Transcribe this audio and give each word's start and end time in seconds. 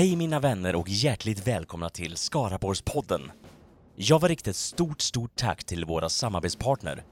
Hej 0.00 0.16
mina 0.16 0.40
vänner 0.40 0.76
och 0.76 0.88
hjärtligt 0.88 1.46
välkomna 1.46 1.90
till 1.90 2.16
Skaraborgspodden. 2.16 3.30
Jag 3.96 4.20
vill 4.20 4.28
rikta 4.28 4.50
ett 4.50 4.56
stort, 4.56 5.00
stort 5.00 5.36
tack 5.36 5.64
till 5.64 5.84
våra 5.84 6.08
samarbetspartner 6.08 7.04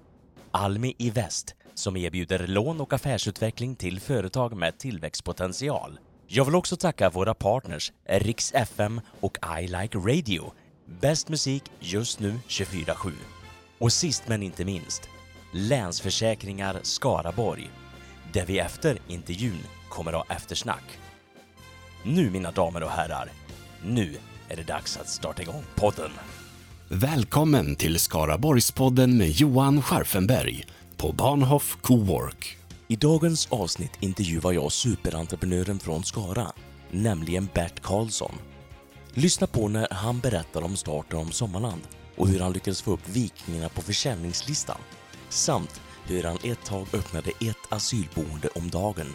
Almi 0.50 0.94
i 0.98 1.10
Väst 1.10 1.54
som 1.74 1.96
erbjuder 1.96 2.46
lån 2.46 2.80
och 2.80 2.92
affärsutveckling 2.92 3.76
till 3.76 4.00
företag 4.00 4.56
med 4.56 4.78
tillväxtpotential. 4.78 5.98
Jag 6.26 6.44
vill 6.44 6.54
också 6.54 6.76
tacka 6.76 7.10
våra 7.10 7.34
partners 7.34 7.92
Riks 8.04 8.52
FM 8.52 9.00
och 9.20 9.38
I 9.60 9.66
Like 9.66 9.98
Radio. 9.98 10.52
Bäst 11.00 11.28
musik 11.28 11.62
just 11.80 12.20
nu 12.20 12.38
24-7. 12.48 13.12
Och 13.78 13.92
sist 13.92 14.22
men 14.28 14.42
inte 14.42 14.64
minst, 14.64 15.08
Länsförsäkringar 15.52 16.78
Skaraborg, 16.82 17.70
där 18.32 18.46
vi 18.46 18.58
efter 18.58 18.98
intervjun 19.08 19.58
kommer 19.88 20.12
ha 20.12 20.24
eftersnack. 20.28 20.98
Nu 22.02 22.30
mina 22.30 22.50
damer 22.50 22.82
och 22.82 22.90
herrar, 22.90 23.30
nu 23.82 24.16
är 24.48 24.56
det 24.56 24.62
dags 24.62 24.96
att 24.96 25.08
starta 25.08 25.42
igång 25.42 25.64
podden. 25.74 26.10
Välkommen 26.88 27.76
till 27.76 27.98
Skaraborgspodden 27.98 29.16
med 29.16 29.30
Johan 29.30 29.82
Scharfenberg 29.82 30.66
på 30.96 31.12
Bahnhof 31.12 31.76
Cowork. 31.80 32.58
I 32.88 32.96
dagens 32.96 33.46
avsnitt 33.50 33.92
intervjuar 34.00 34.52
jag 34.52 34.72
superentreprenören 34.72 35.78
från 35.78 36.04
Skara, 36.04 36.52
nämligen 36.90 37.48
Bert 37.54 37.80
Karlsson. 37.80 38.34
Lyssna 39.14 39.46
på 39.46 39.68
när 39.68 39.88
han 39.90 40.20
berättar 40.20 40.62
om 40.62 40.76
starten 40.76 41.18
om 41.18 41.32
Sommarland 41.32 41.82
och 42.16 42.28
hur 42.28 42.40
han 42.40 42.52
lyckades 42.52 42.82
få 42.82 42.92
upp 42.92 43.08
Vikingarna 43.08 43.68
på 43.68 43.82
försäljningslistan 43.82 44.78
samt 45.28 45.80
hur 46.06 46.22
han 46.22 46.38
ett 46.44 46.64
tag 46.64 46.86
öppnade 46.92 47.30
ett 47.30 47.72
asylboende 47.72 48.48
om 48.54 48.70
dagen. 48.70 49.14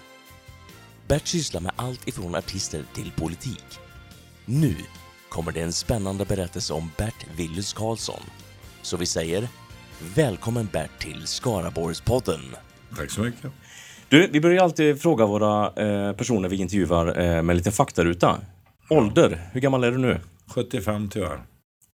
Bert 1.08 1.28
sysslar 1.28 1.62
med 1.62 1.72
allt 1.76 2.08
ifrån 2.08 2.36
artister 2.36 2.84
till 2.94 3.12
politik. 3.12 3.80
Nu 4.46 4.76
kommer 5.30 5.52
det 5.52 5.62
en 5.62 5.74
spännande 5.74 6.26
berättelse 6.26 6.74
om 6.74 6.92
Bert 6.98 7.26
Willys 7.38 7.74
Karlsson. 7.74 8.22
Så 8.82 8.98
vi 8.98 9.06
säger 9.06 9.48
välkommen 10.16 10.70
Bert 10.74 11.00
till 11.00 11.28
Skaraborgspodden. 11.28 12.42
Tack 12.98 13.12
så 13.12 13.22
mycket. 13.22 13.52
Du, 14.10 14.28
vi 14.28 14.42
börjar 14.42 14.64
alltid 14.64 15.02
fråga 15.02 15.26
våra 15.26 15.66
eh, 15.66 16.16
personer 16.16 16.50
vi 16.50 16.56
intervjuar 16.56 17.08
eh, 17.08 17.14
med 17.14 17.50
en 17.50 17.58
liten 17.58 17.72
faktaruta. 17.72 18.40
Ålder, 18.90 19.50
hur 19.54 19.62
gammal 19.62 19.84
är 19.84 19.92
du 19.92 19.98
nu? 19.98 20.20
75 20.48 21.10
tyvärr. 21.10 21.44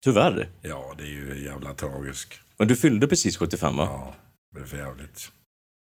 Tyvärr. 0.05 0.49
Ja, 0.63 0.95
det 0.99 1.03
är 1.03 1.07
ju 1.07 1.45
jävla 1.45 1.75
tragiskt. 1.75 2.35
Men 2.59 2.69
du 2.69 2.77
fyllde 2.77 3.07
precis 3.07 3.37
75 3.37 3.77
va? 3.77 3.85
Ja, 3.85 4.15
det 4.55 4.61
är 4.61 4.65
för 4.65 4.77
jävligt. 4.77 5.31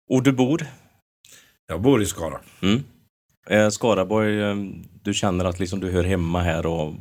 Och 0.10 0.24
du 0.24 0.32
bor? 0.32 0.66
Jag 1.68 1.82
bor 1.82 2.02
i 2.02 2.06
Skara. 2.06 2.40
Mm. 2.62 2.84
Eh, 3.50 3.70
Skaraborg, 3.70 4.42
eh, 4.42 4.56
du 5.04 5.14
känner 5.14 5.46
att 5.46 5.60
liksom 5.60 5.80
du 5.80 5.92
hör 5.92 6.04
hemma 6.04 6.42
här 6.42 6.66
och... 6.66 6.94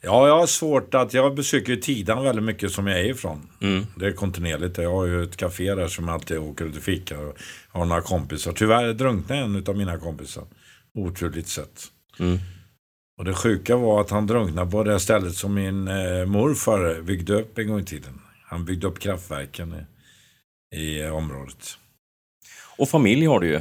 Ja, 0.00 0.28
jag 0.28 0.38
har 0.38 0.46
svårt 0.46 0.94
att... 0.94 1.14
Jag 1.14 1.34
besöker 1.34 1.72
ju 1.72 1.80
Tidan 1.80 2.24
väldigt 2.24 2.44
mycket 2.44 2.72
som 2.72 2.86
jag 2.86 3.00
är 3.00 3.04
ifrån. 3.04 3.48
Mm. 3.62 3.86
Det 3.96 4.06
är 4.06 4.12
kontinuerligt. 4.12 4.78
Jag 4.78 4.90
har 4.90 5.06
ju 5.06 5.22
ett 5.22 5.36
café 5.36 5.74
där 5.74 5.88
som 5.88 6.08
jag 6.08 6.14
alltid 6.14 6.38
åker 6.38 6.64
ut 6.64 6.76
och 6.76 6.82
fikar. 6.82 7.24
Och 7.24 7.38
har 7.68 7.84
några 7.84 8.02
kompisar. 8.02 8.52
Tyvärr 8.52 8.92
drunknade 8.92 9.40
en 9.40 9.64
av 9.68 9.76
mina 9.76 9.98
kompisar. 9.98 10.44
Oturligt 10.94 11.48
sett. 11.48 11.82
Mm. 12.18 12.38
Och 13.18 13.24
det 13.24 13.34
sjuka 13.34 13.76
var 13.76 14.00
att 14.00 14.10
han 14.10 14.26
drunknade 14.26 14.70
på 14.70 14.84
det 14.84 15.00
stället 15.00 15.34
som 15.34 15.54
min 15.54 15.88
eh, 15.88 16.26
morfar 16.26 17.02
byggde 17.02 17.34
upp 17.34 17.58
en 17.58 17.68
gång 17.68 17.80
i 17.80 17.84
tiden. 17.84 18.20
Han 18.44 18.64
byggde 18.64 18.86
upp 18.86 18.98
kraftverken 18.98 19.74
i, 20.74 20.76
i 20.76 21.08
området. 21.08 21.78
Och 22.76 22.88
familj 22.88 23.26
har 23.26 23.40
du 23.40 23.46
ju. 23.46 23.60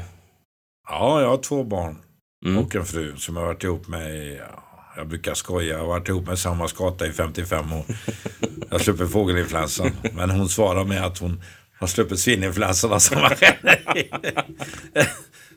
Ja, 0.87 1.21
jag 1.21 1.29
har 1.29 1.37
två 1.37 1.63
barn. 1.63 1.97
Mm. 2.45 2.57
och 2.57 2.75
en 2.75 2.85
fru 2.85 3.17
som 3.17 3.35
jag 3.35 3.43
har 3.43 3.47
varit 3.47 3.63
ihop 3.63 3.87
med 3.87 4.15
i, 4.15 4.37
ja, 4.37 4.63
jag 4.95 5.07
brukar 5.07 5.33
skoja, 5.33 5.73
jag 5.73 5.79
har 5.79 5.87
varit 5.87 6.09
ihop 6.09 6.27
med 6.27 6.39
samma 6.39 6.67
skata 6.67 7.07
i 7.07 7.11
55 7.11 7.73
år. 7.73 7.83
Jag 8.69 8.81
sluppit 8.81 9.11
fågelinfluensan, 9.11 9.91
men 10.13 10.29
hon 10.29 10.49
svarar 10.49 10.83
med 10.83 11.05
att 11.05 11.17
hon 11.17 11.41
har 11.79 11.87
sluppit 11.87 12.19
svininfluensan 12.19 12.93
av 12.93 12.99
samma 12.99 13.29
skäl. 13.29 13.55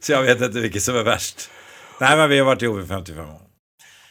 Så 0.00 0.12
jag 0.12 0.22
vet 0.22 0.40
inte 0.40 0.60
vilket 0.60 0.82
som 0.82 0.96
är 0.96 1.02
värst. 1.02 1.50
Nej, 2.00 2.16
men 2.16 2.30
vi 2.30 2.38
har 2.38 2.46
varit 2.46 2.62
ihop 2.62 2.84
i 2.84 2.86
55 2.86 3.28
år. 3.28 3.40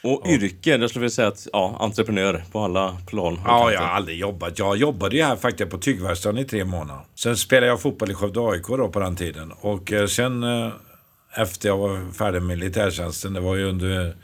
Och 0.03 0.27
yrke, 0.27 0.69
jag 0.69 0.89
skulle 0.89 1.01
vilja 1.01 1.15
säga 1.15 1.27
att 1.27 1.47
ja, 1.53 1.77
entreprenör 1.79 2.43
på 2.51 2.59
alla 2.59 2.97
plan. 3.07 3.41
Ja, 3.45 3.71
jag 3.71 3.81
har 3.81 3.87
aldrig 3.87 4.19
jobbat. 4.19 4.59
Jag 4.59 4.77
jobbade 4.77 5.15
ju 5.15 5.23
här 5.23 5.35
faktiskt 5.35 5.71
på 5.71 5.77
tygverkstaden 5.77 6.37
i 6.41 6.45
tre 6.45 6.65
månader. 6.65 7.01
Sen 7.15 7.37
spelade 7.37 7.67
jag 7.67 7.81
fotboll 7.81 8.11
i 8.11 8.13
Skövde 8.13 8.39
AIK 8.39 8.67
då 8.67 8.89
på 8.89 8.99
den 8.99 9.15
tiden. 9.15 9.51
Och 9.51 9.91
eh, 9.91 10.07
sen 10.07 10.43
eh, 10.43 10.71
efter 11.35 11.69
jag 11.69 11.77
var 11.77 12.11
färdig 12.11 12.41
med 12.41 12.57
militärtjänsten, 12.57 13.33
det 13.33 13.39
var 13.39 13.55
ju 13.55 13.63
under 13.63 14.15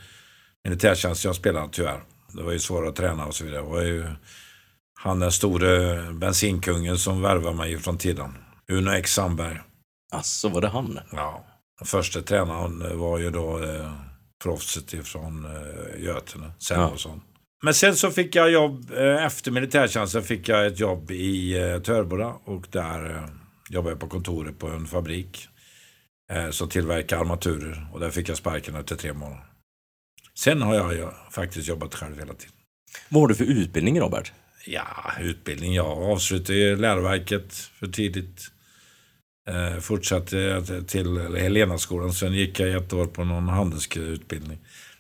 militärtjänsten 0.64 1.30
jag 1.30 1.36
spelade 1.36 1.70
tyvärr. 1.72 2.04
Det 2.34 2.44
var 2.44 2.52
ju 2.52 2.60
svårt 2.60 2.88
att 2.88 2.96
träna 2.96 3.26
och 3.26 3.36
så 3.36 3.44
vidare. 3.44 3.62
Det 3.62 3.70
var 3.70 3.82
ju 3.82 4.06
han 4.94 5.20
den 5.20 5.32
store 5.32 6.02
bensinkungen 6.14 6.98
som 6.98 7.22
värvade 7.22 7.56
mig 7.56 7.78
från 7.78 7.98
tiden. 7.98 8.34
Uno 8.72 8.92
X 8.92 9.14
Sandberg. 9.14 9.58
Alltså, 10.12 10.50
var 10.50 10.62
det 10.62 10.68
han? 10.68 11.00
Ja. 11.12 11.46
Den 11.80 11.86
första 11.86 12.22
tränaren 12.22 13.00
var 13.00 13.18
ju 13.18 13.30
då 13.30 13.64
eh, 13.64 13.92
proffset 14.44 14.94
ifrån 14.94 15.46
eh, 15.46 16.04
Götene, 16.04 16.52
Sävehof. 16.60 17.08
Men 17.64 17.74
sen 17.74 17.96
så 17.96 18.12
fick 18.12 18.36
jag 18.36 18.52
jobb, 18.52 18.92
eh, 18.98 19.26
efter 19.26 19.52
militärtjänsten 19.52 20.24
fick 20.24 20.50
jag 20.50 20.68
ett 20.68 20.80
jobb 20.80 21.12
i 21.12 21.58
eh, 21.60 21.82
Törboda 21.82 22.34
och 22.46 22.68
där 22.72 23.10
eh, 23.10 23.24
jobbade 23.70 23.92
jag 23.92 24.00
på 24.00 24.08
kontoret 24.08 24.60
på 24.60 24.68
en 24.68 24.86
fabrik 24.86 25.48
som 26.52 26.69
tillverkar 26.69 27.18
armaturer 27.18 27.88
och 27.94 28.00
där 28.00 28.09
fick 28.09 28.30
jag 28.30 28.38
sparken 28.38 28.75
efter 28.75 28.96
tre 28.96 29.14
månader. 29.14 29.44
Sen 30.34 30.62
har 30.62 30.75
jag 30.75 30.94
ju 30.94 31.08
faktiskt 31.31 31.68
jobbat 31.68 31.96
själv 31.96 32.19
hela 32.19 32.34
tiden. 32.34 32.56
Vad 33.09 33.22
har 33.22 33.28
du 33.28 33.36
för 33.36 33.44
utbildning 33.44 34.00
Robert? 34.00 34.31
Ja, 34.66 35.12
utbildning. 35.20 35.74
Jag 35.74 35.88
avslutade 35.88 36.75
läroverket 36.75 37.53
för 37.53 37.88
tidigt. 37.88 38.52
Eh, 39.50 39.80
fortsatte 39.80 40.64
till 40.88 41.36
Helenaskolan. 41.36 42.14
Sen 42.14 42.34
gick 42.34 42.59
jag 42.59 42.84
ett 42.84 42.94
år 42.94 43.06
på 43.06 43.24
någon 43.24 43.50
handelsutbildning. 43.50 44.59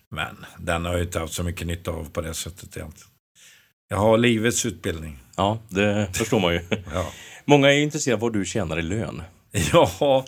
Men 0.09 0.45
den 0.57 0.85
har 0.85 0.93
jag 0.93 1.01
inte 1.01 1.19
haft 1.19 1.33
så 1.33 1.43
mycket 1.43 1.67
nytta 1.67 1.91
av 1.91 2.11
på 2.11 2.21
det 2.21 2.33
sättet 2.33 2.77
egentligen. 2.77 3.11
Jag 3.87 3.97
har 3.97 4.17
livets 4.17 4.65
utbildning. 4.65 5.19
Ja, 5.35 5.59
det 5.69 6.09
förstår 6.13 6.39
man 6.39 6.53
ju. 6.53 6.61
Ja, 6.93 7.11
Många 7.45 7.73
är 7.73 7.77
intresserade 7.77 8.15
av 8.15 8.21
vad 8.21 8.33
du 8.33 8.45
tjänar 8.45 8.79
i 8.79 8.81
lön. 8.81 9.23
ja 9.73 10.25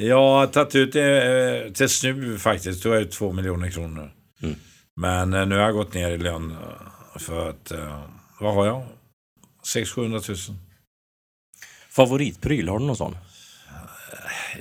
jag 0.00 0.16
har 0.16 0.46
tagit 0.46 0.74
ut 0.74 0.96
eh, 0.96 1.72
tills 1.72 2.02
nu 2.02 2.38
faktiskt. 2.38 2.82
Då 2.82 2.92
är 2.92 3.00
det 3.00 3.06
två 3.06 3.32
miljoner 3.32 3.70
kronor. 3.70 4.10
Mm. 4.42 4.54
Men 4.96 5.34
eh, 5.34 5.46
nu 5.46 5.54
har 5.54 5.62
jag 5.62 5.74
gått 5.74 5.94
ner 5.94 6.10
i 6.10 6.18
lön 6.18 6.50
eh, 6.50 7.18
för 7.20 7.50
att, 7.50 7.72
vad 8.40 8.54
har 8.54 8.66
jag? 8.66 8.86
600-700 9.74 10.50
000. 10.50 10.58
Favoritpryl, 11.90 12.68
har 12.68 12.78
du 12.78 12.84
någon 12.84 12.96
sån? 12.96 13.16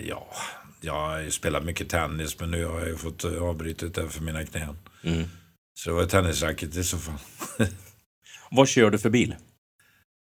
Ja, 0.07 0.27
jag 0.81 0.93
har 0.93 1.19
ju 1.19 1.31
spelat 1.31 1.65
mycket 1.65 1.89
tennis 1.89 2.39
men 2.39 2.51
nu 2.51 2.65
har 2.65 2.79
jag 2.79 2.87
ju 2.87 2.97
fått 2.97 3.25
avbryta 3.25 3.85
det 3.85 4.09
för 4.09 4.21
mina 4.21 4.45
knän. 4.45 4.77
Mm. 5.03 5.23
Så 5.73 5.89
det 5.89 5.95
var 5.95 6.05
tennisracket 6.05 6.75
i 6.75 6.83
så 6.83 6.97
fall. 6.97 7.17
Vad 8.51 8.67
kör 8.67 8.91
du 8.91 8.99
för 8.99 9.09
bil? 9.09 9.35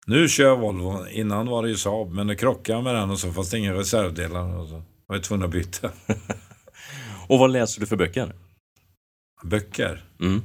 Nu 0.05 0.29
kör 0.29 0.43
jag 0.43 0.57
Volvo. 0.57 1.07
Innan 1.07 1.47
var 1.47 1.63
det 1.63 1.69
ju 1.69 1.77
Saab 1.77 2.11
men 2.13 2.27
nu 2.27 2.35
krockade 2.35 2.77
jag 2.77 2.83
med 2.83 2.95
den 2.95 3.09
och 3.09 3.19
så 3.19 3.33
fanns 3.33 3.49
det 3.49 3.57
inga 3.57 3.73
reservdelar. 3.73 4.57
Och 4.57 4.69
så 4.69 4.83
var 5.13 5.17
jag 5.17 5.23
tvungen 5.23 5.45
att 5.45 5.51
byta. 5.51 5.91
Och 7.27 7.39
vad 7.39 7.51
läser 7.51 7.79
du 7.79 7.87
för 7.87 7.95
böcker? 7.95 8.33
Böcker. 9.43 10.03
Mm. 10.19 10.41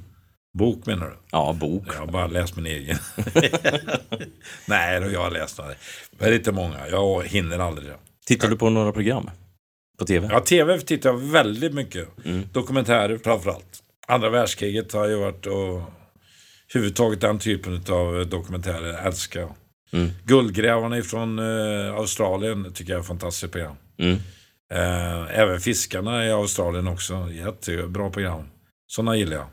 Bok 0.58 0.86
menar 0.86 1.06
du? 1.06 1.16
Ja, 1.30 1.56
bok. 1.60 1.84
Jag 1.86 2.00
har 2.00 2.06
bara 2.06 2.26
läst 2.26 2.56
min 2.56 2.66
egen. 2.66 2.98
Nej, 4.66 5.00
då, 5.00 5.10
jag 5.10 5.20
har 5.20 5.30
läst 5.30 5.58
några. 5.58 5.72
Men 6.18 6.34
inte 6.34 6.52
många. 6.52 6.88
Jag 6.88 7.24
hinner 7.24 7.58
aldrig. 7.58 7.92
Tittar 8.26 8.48
du 8.48 8.56
på 8.56 8.70
några 8.70 8.92
program? 8.92 9.30
På 9.98 10.04
TV? 10.04 10.28
Ja, 10.30 10.40
tv 10.40 10.80
tittar 10.80 11.10
jag 11.10 11.18
väldigt 11.18 11.74
mycket. 11.74 12.08
Mm. 12.24 12.42
Dokumentärer 12.52 13.18
framförallt. 13.18 13.82
Andra 14.06 14.30
världskriget 14.30 14.92
har 14.92 15.08
ju 15.08 15.16
varit 15.16 15.46
och 15.46 15.82
huvudtaget 16.68 17.20
den 17.20 17.38
typen 17.38 17.84
av 17.88 18.28
dokumentärer 18.28 19.06
älskar 19.06 19.40
jag. 19.40 19.54
Mm. 19.92 20.10
Guldgrävarna 20.24 21.02
från 21.02 21.38
eh, 21.38 21.94
Australien 21.94 22.72
tycker 22.72 22.92
jag 22.92 23.00
är 23.00 23.04
fantastiskt 23.04 23.52
program. 23.52 23.76
Mm. 23.98 24.18
Eh, 24.74 25.38
även 25.40 25.60
Fiskarna 25.60 26.26
i 26.26 26.30
Australien 26.30 26.88
också. 26.88 27.28
Jättebra 27.32 28.10
program. 28.10 28.44
Sådana 28.86 29.16
gillar 29.16 29.36
jag. 29.36 29.46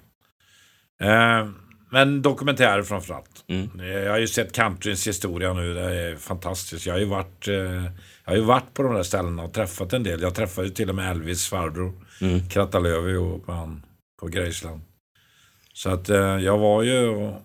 Eh, 1.02 1.50
men 1.92 2.22
dokumentärer 2.22 2.84
framförallt. 2.84 3.46
Mm. 3.48 3.80
Eh, 3.80 3.86
Jag 3.86 4.12
har 4.12 4.20
ju 4.20 4.28
sett 4.28 4.52
countryns 4.52 5.08
historia 5.08 5.54
nu. 5.54 5.74
Det 5.74 5.82
är 5.82 6.16
fantastiskt. 6.16 6.86
Jag 6.86 6.94
har 6.94 7.00
ju 7.00 7.06
varit, 7.06 7.48
jag 7.48 7.92
har 8.32 8.36
ju 8.36 8.42
varit 8.42 8.74
på 8.74 8.84
de 8.84 8.94
där 8.96 9.04
ställena 9.04 9.44
och 9.44 9.54
träffat 9.54 9.94
en 9.94 10.04
del. 10.04 10.22
Jag 10.22 10.36
träffade 10.36 10.68
ju 10.68 10.74
till 10.74 10.90
och 10.90 10.96
med 10.96 11.12
Elvis 11.12 11.48
farbror. 11.48 11.94
Mm. 12.22 12.50
Krattalövi 12.50 13.12
ihop 13.12 13.48
med 13.48 13.56
han 13.56 13.86
på 14.20 14.28
Graceland. 14.28 14.82
Så 15.74 15.90
att 15.90 16.10
jag 16.44 16.58
var 16.58 16.84
ju 16.84 17.08
och, 17.08 17.42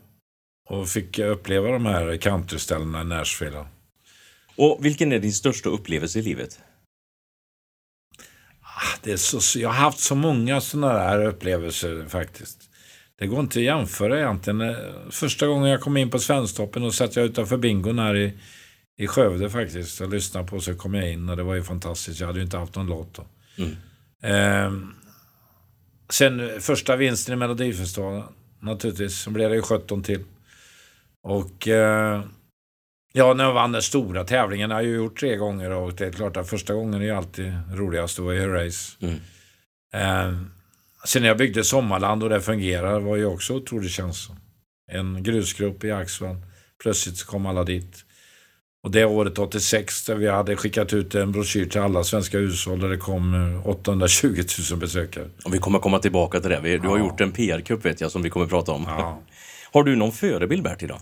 och 0.69 0.89
fick 0.89 1.19
uppleva 1.19 1.69
de 1.69 1.87
här 1.87 2.17
countryställena 2.17 3.01
i 3.01 3.05
Nashville. 3.05 3.65
Och 4.57 4.79
vilken 4.85 5.13
är 5.13 5.19
din 5.19 5.33
största 5.33 5.69
upplevelse 5.69 6.19
i 6.19 6.23
livet? 6.23 6.61
Det 9.03 9.13
är 9.13 9.17
så, 9.17 9.59
jag 9.59 9.69
har 9.69 9.77
haft 9.77 9.99
så 9.99 10.15
många 10.15 10.61
sådana 10.61 10.95
där 10.95 11.25
upplevelser 11.25 12.07
faktiskt. 12.09 12.59
Det 13.19 13.27
går 13.27 13.41
inte 13.41 13.59
att 13.59 13.65
jämföra 13.65 14.19
egentligen. 14.19 14.61
Eh, 14.61 14.77
första 15.11 15.47
gången 15.47 15.71
jag 15.71 15.81
kom 15.81 15.97
in 15.97 16.11
på 16.11 16.19
Svensktoppen 16.19 16.83
och 16.83 16.95
satt 16.95 17.17
jag 17.17 17.25
utanför 17.25 17.57
bingon 17.57 17.99
här 17.99 18.17
i, 18.17 18.33
i 18.97 19.07
Skövde 19.07 19.51
faktiskt. 19.51 20.01
Jag 20.01 20.11
lyssnade 20.11 20.47
på 20.47 20.61
så 20.61 20.75
kom 20.75 20.95
jag 20.95 21.13
in 21.13 21.29
och 21.29 21.37
det 21.37 21.43
var 21.43 21.55
ju 21.55 21.63
fantastiskt. 21.63 22.21
Jag 22.21 22.27
hade 22.27 22.39
ju 22.39 22.45
inte 22.45 22.59
haft 22.59 22.77
någon 22.77 22.87
låt 22.87 23.15
då. 23.15 23.27
Mm. 23.57 23.77
Eh, 24.23 24.89
sen 26.11 26.61
första 26.61 26.97
vinsten 26.97 27.35
i 27.35 27.37
Melodifestivalen 27.37 28.23
naturligtvis. 28.61 29.19
Så 29.19 29.31
blev 29.31 29.51
det 29.51 29.57
ju 29.57 29.63
17 29.63 30.03
till. 30.03 30.25
Och 31.23 31.69
eh, 31.69 32.25
ja, 33.13 33.35
när 33.35 33.45
jag 33.45 33.53
vann 33.53 33.73
den 33.73 33.83
stora 33.83 34.25
tävlingen, 34.25 34.71
jag 34.71 34.77
har 34.77 34.83
ju 34.83 34.95
gjort 34.95 35.21
tre 35.21 35.37
gånger 35.37 35.71
och 35.71 35.95
det 35.95 36.07
är 36.07 36.13
klart 36.13 36.37
att 36.37 36.49
första 36.49 36.75
gången 36.75 37.01
är 37.01 37.05
ju 37.05 37.11
alltid 37.11 37.53
roligast, 37.73 38.17
då 38.17 38.31
är 38.31 38.49
race. 38.49 38.97
Mm. 39.01 39.15
Eh, 39.95 40.39
sen 41.05 41.23
när 41.23 41.29
jag 41.29 41.39
byggde 41.39 41.65
Sommarland 41.65 42.23
och 42.23 42.29
det 42.29 42.41
fungerar 42.41 43.01
var 43.01 43.17
ju 43.17 43.27
också 43.27 43.55
otroligt 43.55 43.91
känsla. 43.91 44.37
En 44.93 45.23
grusgrupp 45.23 45.85
i 45.85 45.91
Axvall. 45.91 46.37
Plötsligt 46.83 47.17
så 47.17 47.27
kom 47.27 47.47
alla 47.47 47.65
dit. 47.65 48.05
Och 48.83 48.91
det 48.91 49.05
året 49.05 49.39
86 49.39 50.07
där 50.07 50.15
vi 50.15 50.29
hade 50.29 50.57
skickat 50.57 50.93
ut 50.93 51.15
en 51.15 51.33
broschyr 51.33 51.67
till 51.67 51.81
alla 51.81 52.05
svenska 52.05 52.39
hushåll 52.39 52.81
där 52.81 52.89
det 52.89 52.97
kom 52.97 53.61
820 53.65 54.27
eh, 54.27 54.45
000 54.71 54.81
besökare. 54.81 55.29
Och 55.45 55.55
vi 55.55 55.59
kommer 55.59 55.79
komma 55.79 55.99
tillbaka 55.99 56.41
till 56.41 56.51
det. 56.51 56.79
Du 56.79 56.89
har 56.89 56.99
gjort 56.99 57.21
en 57.21 57.33
PR-kupp 57.33 57.85
vet 57.85 58.01
jag 58.01 58.11
som 58.11 58.23
vi 58.23 58.31
kommer 58.31 58.47
prata 58.47 58.73
om. 58.73 58.85
Ja. 58.89 59.21
Har 59.73 59.85
du 59.85 59.97
någon 59.97 60.13
förebild 60.13 60.63
Bert 60.63 60.83
idag? 60.83 61.01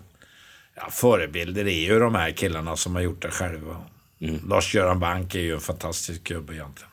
Ja, 0.80 0.90
förebilder 0.90 1.66
är 1.66 1.92
ju 1.92 1.98
de 1.98 2.14
här 2.14 2.30
killarna 2.30 2.76
som 2.76 2.94
har 2.94 3.02
gjort 3.02 3.22
det 3.22 3.30
själva. 3.30 3.76
Mm. 4.20 4.48
Lars-Göran 4.48 5.00
Bank 5.00 5.34
är 5.34 5.40
ju 5.40 5.54
en 5.54 5.60
fantastisk 5.60 6.24
gubbe 6.24 6.54
egentligen. 6.54 6.90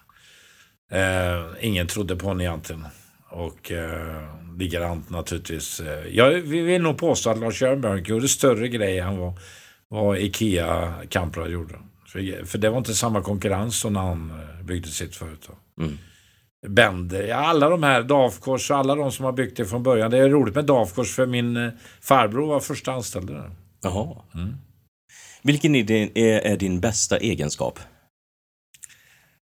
Eh, 0.92 1.46
ingen 1.60 1.88
trodde 1.88 2.16
på 2.16 2.26
honom 2.26 2.42
egentligen. 2.42 2.86
Och 3.30 3.72
eh, 3.72 4.24
likadant 4.58 5.10
naturligtvis. 5.10 5.80
Eh, 5.80 6.08
jag 6.08 6.32
vill 6.32 6.82
nog 6.82 6.98
påstå 6.98 7.30
att 7.30 7.40
Lars-Göran 7.40 7.82
Bank 7.82 8.08
gjorde 8.08 8.28
större 8.28 8.68
grejer 8.68 9.08
än 9.08 9.18
vad, 9.18 9.40
vad 9.88 10.18
Ikea 10.18 10.94
Kamprad 11.10 11.52
gjorde. 11.52 11.76
För, 12.08 12.46
för 12.46 12.58
det 12.58 12.70
var 12.70 12.78
inte 12.78 12.94
samma 12.94 13.22
konkurrens 13.22 13.80
som 13.80 13.94
när 13.94 14.02
han 14.02 14.32
eh, 14.32 14.66
byggde 14.66 14.90
sitt 14.90 15.16
företag. 15.16 15.56
Mm. 15.80 15.98
Bender, 16.68 17.34
alla 17.34 17.70
de 17.70 17.84
här, 17.84 18.04
Dafkors, 18.04 18.72
alla 18.72 18.96
de 18.96 19.12
som 19.12 19.26
har 19.26 19.32
byggt 19.32 19.58
det 19.58 19.66
från 19.66 19.84
början. 19.84 20.12
Det 20.12 20.18
är 20.18 20.30
roligt 20.30 20.56
med 20.56 20.66
Dafkors 20.66 21.16
för 21.16 21.26
min 21.26 21.58
eh, 21.58 21.72
farbror 22.02 22.48
var 22.48 22.60
första 22.60 22.92
anställd 22.92 23.28
där. 23.28 23.52
Jaha. 23.86 24.22
Mm. 24.34 24.58
Vilken 25.42 25.76
är 25.76 25.84
din, 25.84 26.12
är, 26.16 26.40
är 26.40 26.58
din 26.58 26.80
bästa 26.80 27.18
egenskap? 27.18 27.80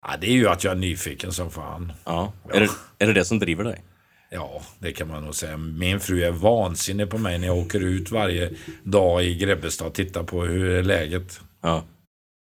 Ja, 0.08 0.18
det 0.22 0.28
är 0.28 0.34
ju 0.34 0.48
att 0.48 0.64
jag 0.64 0.72
är 0.72 0.78
nyfiken 0.78 1.32
som 1.32 1.52
fan. 1.52 1.94
Ja. 2.06 2.34
ja. 2.48 2.56
Är, 2.56 2.60
det, 2.60 2.70
är 3.00 3.08
det 3.08 3.14
det 3.14 3.26
som 3.26 3.40
driver 3.40 3.64
dig? 3.64 3.84
Ja, 4.30 4.62
det 4.80 4.92
kan 4.92 5.08
man 5.08 5.24
nog 5.24 5.36
säga. 5.36 5.58
Min 5.58 6.00
fru 6.00 6.24
är 6.24 6.32
vansinnig 6.32 7.10
på 7.10 7.18
mig 7.18 7.40
när 7.40 7.48
jag 7.48 7.58
åker 7.58 7.80
ut 7.80 8.12
varje 8.12 8.52
dag 8.84 9.24
i 9.24 9.36
Grebbestad 9.36 9.88
och 9.88 9.94
tittar 9.94 10.24
på 10.24 10.44
hur 10.44 10.70
är 10.70 10.84
läget. 10.84 11.42
Ja. 11.62 11.84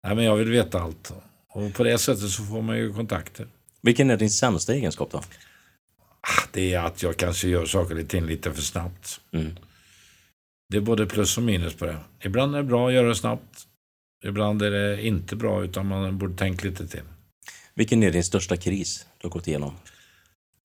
Nej, 0.06 0.16
men 0.16 0.24
jag 0.24 0.36
vill 0.36 0.50
veta 0.50 0.81
allt. 0.81 1.12
Och 1.48 1.74
på 1.74 1.84
det 1.84 1.98
sättet 1.98 2.31
så 2.31 2.44
får 2.44 2.62
man 2.62 2.78
ju 2.78 2.92
kontakter. 2.92 3.46
Vilken 3.82 4.10
är 4.10 4.16
din 4.16 4.31
sämsta 4.31 4.74
egenskap 4.74 5.10
då? 5.10 5.19
Ah, 5.19 6.48
det 6.52 6.74
är 6.74 6.81
att 6.81 7.02
jag 7.02 7.16
kanske 7.16 7.48
gör 7.48 7.66
saker 7.66 8.00
och 8.00 8.08
ting 8.08 8.26
lite 8.26 8.52
för 8.52 8.62
snabbt. 8.62 9.20
Mm. 9.32 9.56
Det 10.70 10.76
är 10.76 10.81
både 10.81 11.06
plus 11.06 11.37
och 11.37 11.43
minus 11.43 11.75
på 11.75 11.87
det. 11.87 11.97
Ibland 12.25 12.55
är 12.55 12.59
det 12.59 12.65
bra 12.65 12.88
att 12.88 12.94
göra 12.94 13.09
det 13.09 13.15
snabbt. 13.15 13.67
Ibland 14.25 14.62
är 14.62 14.70
det 14.70 15.06
inte 15.06 15.37
bra 15.37 15.65
utan 15.65 15.87
man 15.87 16.19
borde 16.19 16.37
tänka 16.37 16.69
lite 16.69 16.88
till. 16.88 17.03
Vilken 17.75 18.03
är 18.03 18.11
din 18.11 18.25
största 18.25 18.56
kris 18.56 19.06
du 19.19 19.26
har 19.26 19.31
gått 19.31 19.49
igenom? 19.49 19.75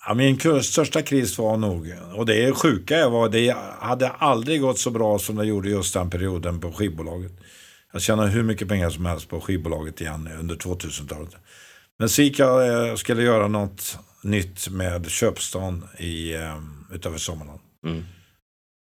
Ja, 0.08 0.14
min 0.14 0.64
största 0.64 1.02
kris 1.02 1.38
var 1.38 1.58
nog, 1.58 1.94
och 2.16 2.26
det 2.26 2.52
sjuka 2.52 3.10
var, 3.10 3.30
det 3.30 3.56
hade 3.80 4.10
aldrig 4.10 4.62
gått 4.62 4.80
så 4.80 4.90
bra 4.92 5.20
som 5.20 5.36
det 5.36 5.46
gjorde 5.46 5.70
just 5.70 5.94
den 5.94 6.10
perioden 6.10 6.60
på 6.60 6.72
skivbolaget. 6.72 7.32
Jag 7.94 8.02
tjänade 8.02 8.30
hur 8.30 8.44
mycket 8.44 8.68
pengar 8.68 8.90
som 8.90 9.06
helst 9.06 9.30
på 9.30 9.42
skivbolaget 9.42 10.02
igen 10.02 10.30
under 10.40 10.56
2000-talet. 10.56 11.36
Men 12.00 12.10
så 12.10 12.22
gick 12.22 12.40
jag 12.40 12.92
och 12.92 13.00
skulle 13.00 13.24
göra 13.24 13.48
något 13.48 13.98
nytt 14.24 14.70
med 14.70 15.10
köpstan 15.10 15.88
i, 16.00 16.34
eh, 16.34 16.60
utanför 16.94 17.20
Sommarland. 17.20 17.60
Mm. 17.86 18.04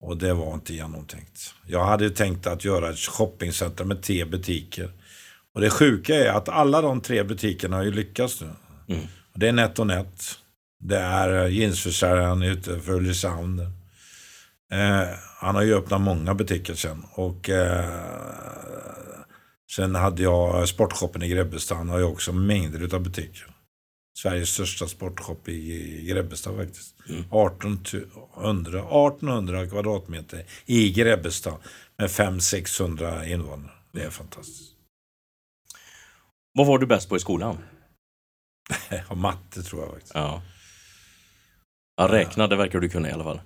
Och 0.03 0.17
det 0.17 0.35
var 0.35 0.55
inte 0.55 0.75
genomtänkt. 0.75 1.55
Jag 1.67 1.85
hade 1.85 2.11
tänkt 2.11 2.47
att 2.47 2.65
göra 2.65 2.91
ett 2.91 2.99
shoppingcenter 2.99 3.85
med 3.85 4.03
tre 4.03 4.25
butiker. 4.25 4.91
Och 5.55 5.61
det 5.61 5.71
sjuka 5.71 6.15
är 6.15 6.29
att 6.29 6.49
alla 6.49 6.81
de 6.81 7.01
tre 7.01 7.23
butikerna 7.23 7.77
har 7.77 7.85
ju 7.85 7.93
lyckats 7.93 8.41
nu. 8.41 8.51
Mm. 8.89 9.07
Det 9.35 9.49
är 9.49 9.53
NetOnNet. 9.53 10.39
Det 10.81 10.99
är 10.99 11.47
jeansförsäljaren 11.47 12.43
ute 12.43 12.81
för 12.81 12.93
Ulricehamn. 12.93 13.61
Eh, 14.73 15.09
han 15.41 15.55
har 15.55 15.63
ju 15.63 15.75
öppnat 15.75 16.01
många 16.01 16.35
butiker 16.35 16.75
sen. 16.75 17.05
Och 17.13 17.51
eh, 17.51 17.85
sen 19.71 19.95
hade 19.95 20.23
jag 20.23 20.69
sportshoppen 20.69 21.23
i 21.23 21.29
Grebbestad. 21.29 21.79
Han 21.79 21.89
har 21.89 21.99
ju 21.99 22.05
också 22.05 22.33
mängder 22.33 22.95
av 22.95 23.01
butiker. 23.01 23.52
Sveriges 24.19 24.49
största 24.49 24.89
sportshop 24.89 25.49
i 25.49 26.05
Grebbestad 26.09 26.57
faktiskt. 26.57 26.95
Mm. 27.09 27.21
1800, 27.21 28.79
1800 28.79 29.67
kvadratmeter 29.67 30.45
i 30.67 30.93
Grebbestad 30.93 31.59
med 31.97 32.09
500-600 32.09 33.25
invånare. 33.25 33.73
Det 33.93 34.03
är 34.03 34.11
fantastiskt. 34.11 34.73
Vad 36.55 36.67
var 36.67 36.79
du 36.79 36.87
bäst 36.87 37.09
på 37.09 37.17
i 37.17 37.21
skolan? 37.21 37.59
matte 39.15 39.63
tror 39.63 39.83
jag 39.83 39.91
faktiskt. 39.91 40.15
Ja. 40.15 40.43
ja 41.97 42.09
räkna, 42.09 42.47
det 42.47 42.57
verkar 42.57 42.81
du 42.81 42.89
kunna 42.89 43.09
i 43.09 43.13
alla 43.13 43.25
fall. 43.25 43.41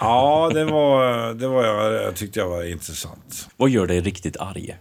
Ja, 0.00 0.50
det 0.54 0.64
var, 0.64 1.34
det 1.34 1.48
var 1.48 1.64
jag, 1.64 1.92
jag 1.92 2.16
tyckte 2.16 2.38
jag 2.38 2.48
var 2.48 2.64
intressant. 2.64 3.48
Vad 3.56 3.70
gör 3.70 3.86
dig 3.86 4.00
riktigt 4.00 4.36
arg? 4.36 4.78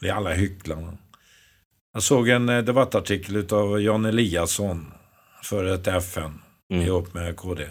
Det 0.00 0.08
är 0.08 0.12
alla 0.12 0.32
hycklarna. 0.32 0.98
Jag 1.96 2.02
såg 2.02 2.28
en 2.28 2.48
eh, 2.48 2.62
debattartikel 2.62 3.46
av 3.50 3.82
Jan 3.82 4.04
Eliasson 4.04 4.92
för 5.42 5.64
ett 5.64 5.86
FN 5.86 6.40
mm. 6.70 6.86
ihop 6.86 7.14
med 7.14 7.36
KD. 7.36 7.64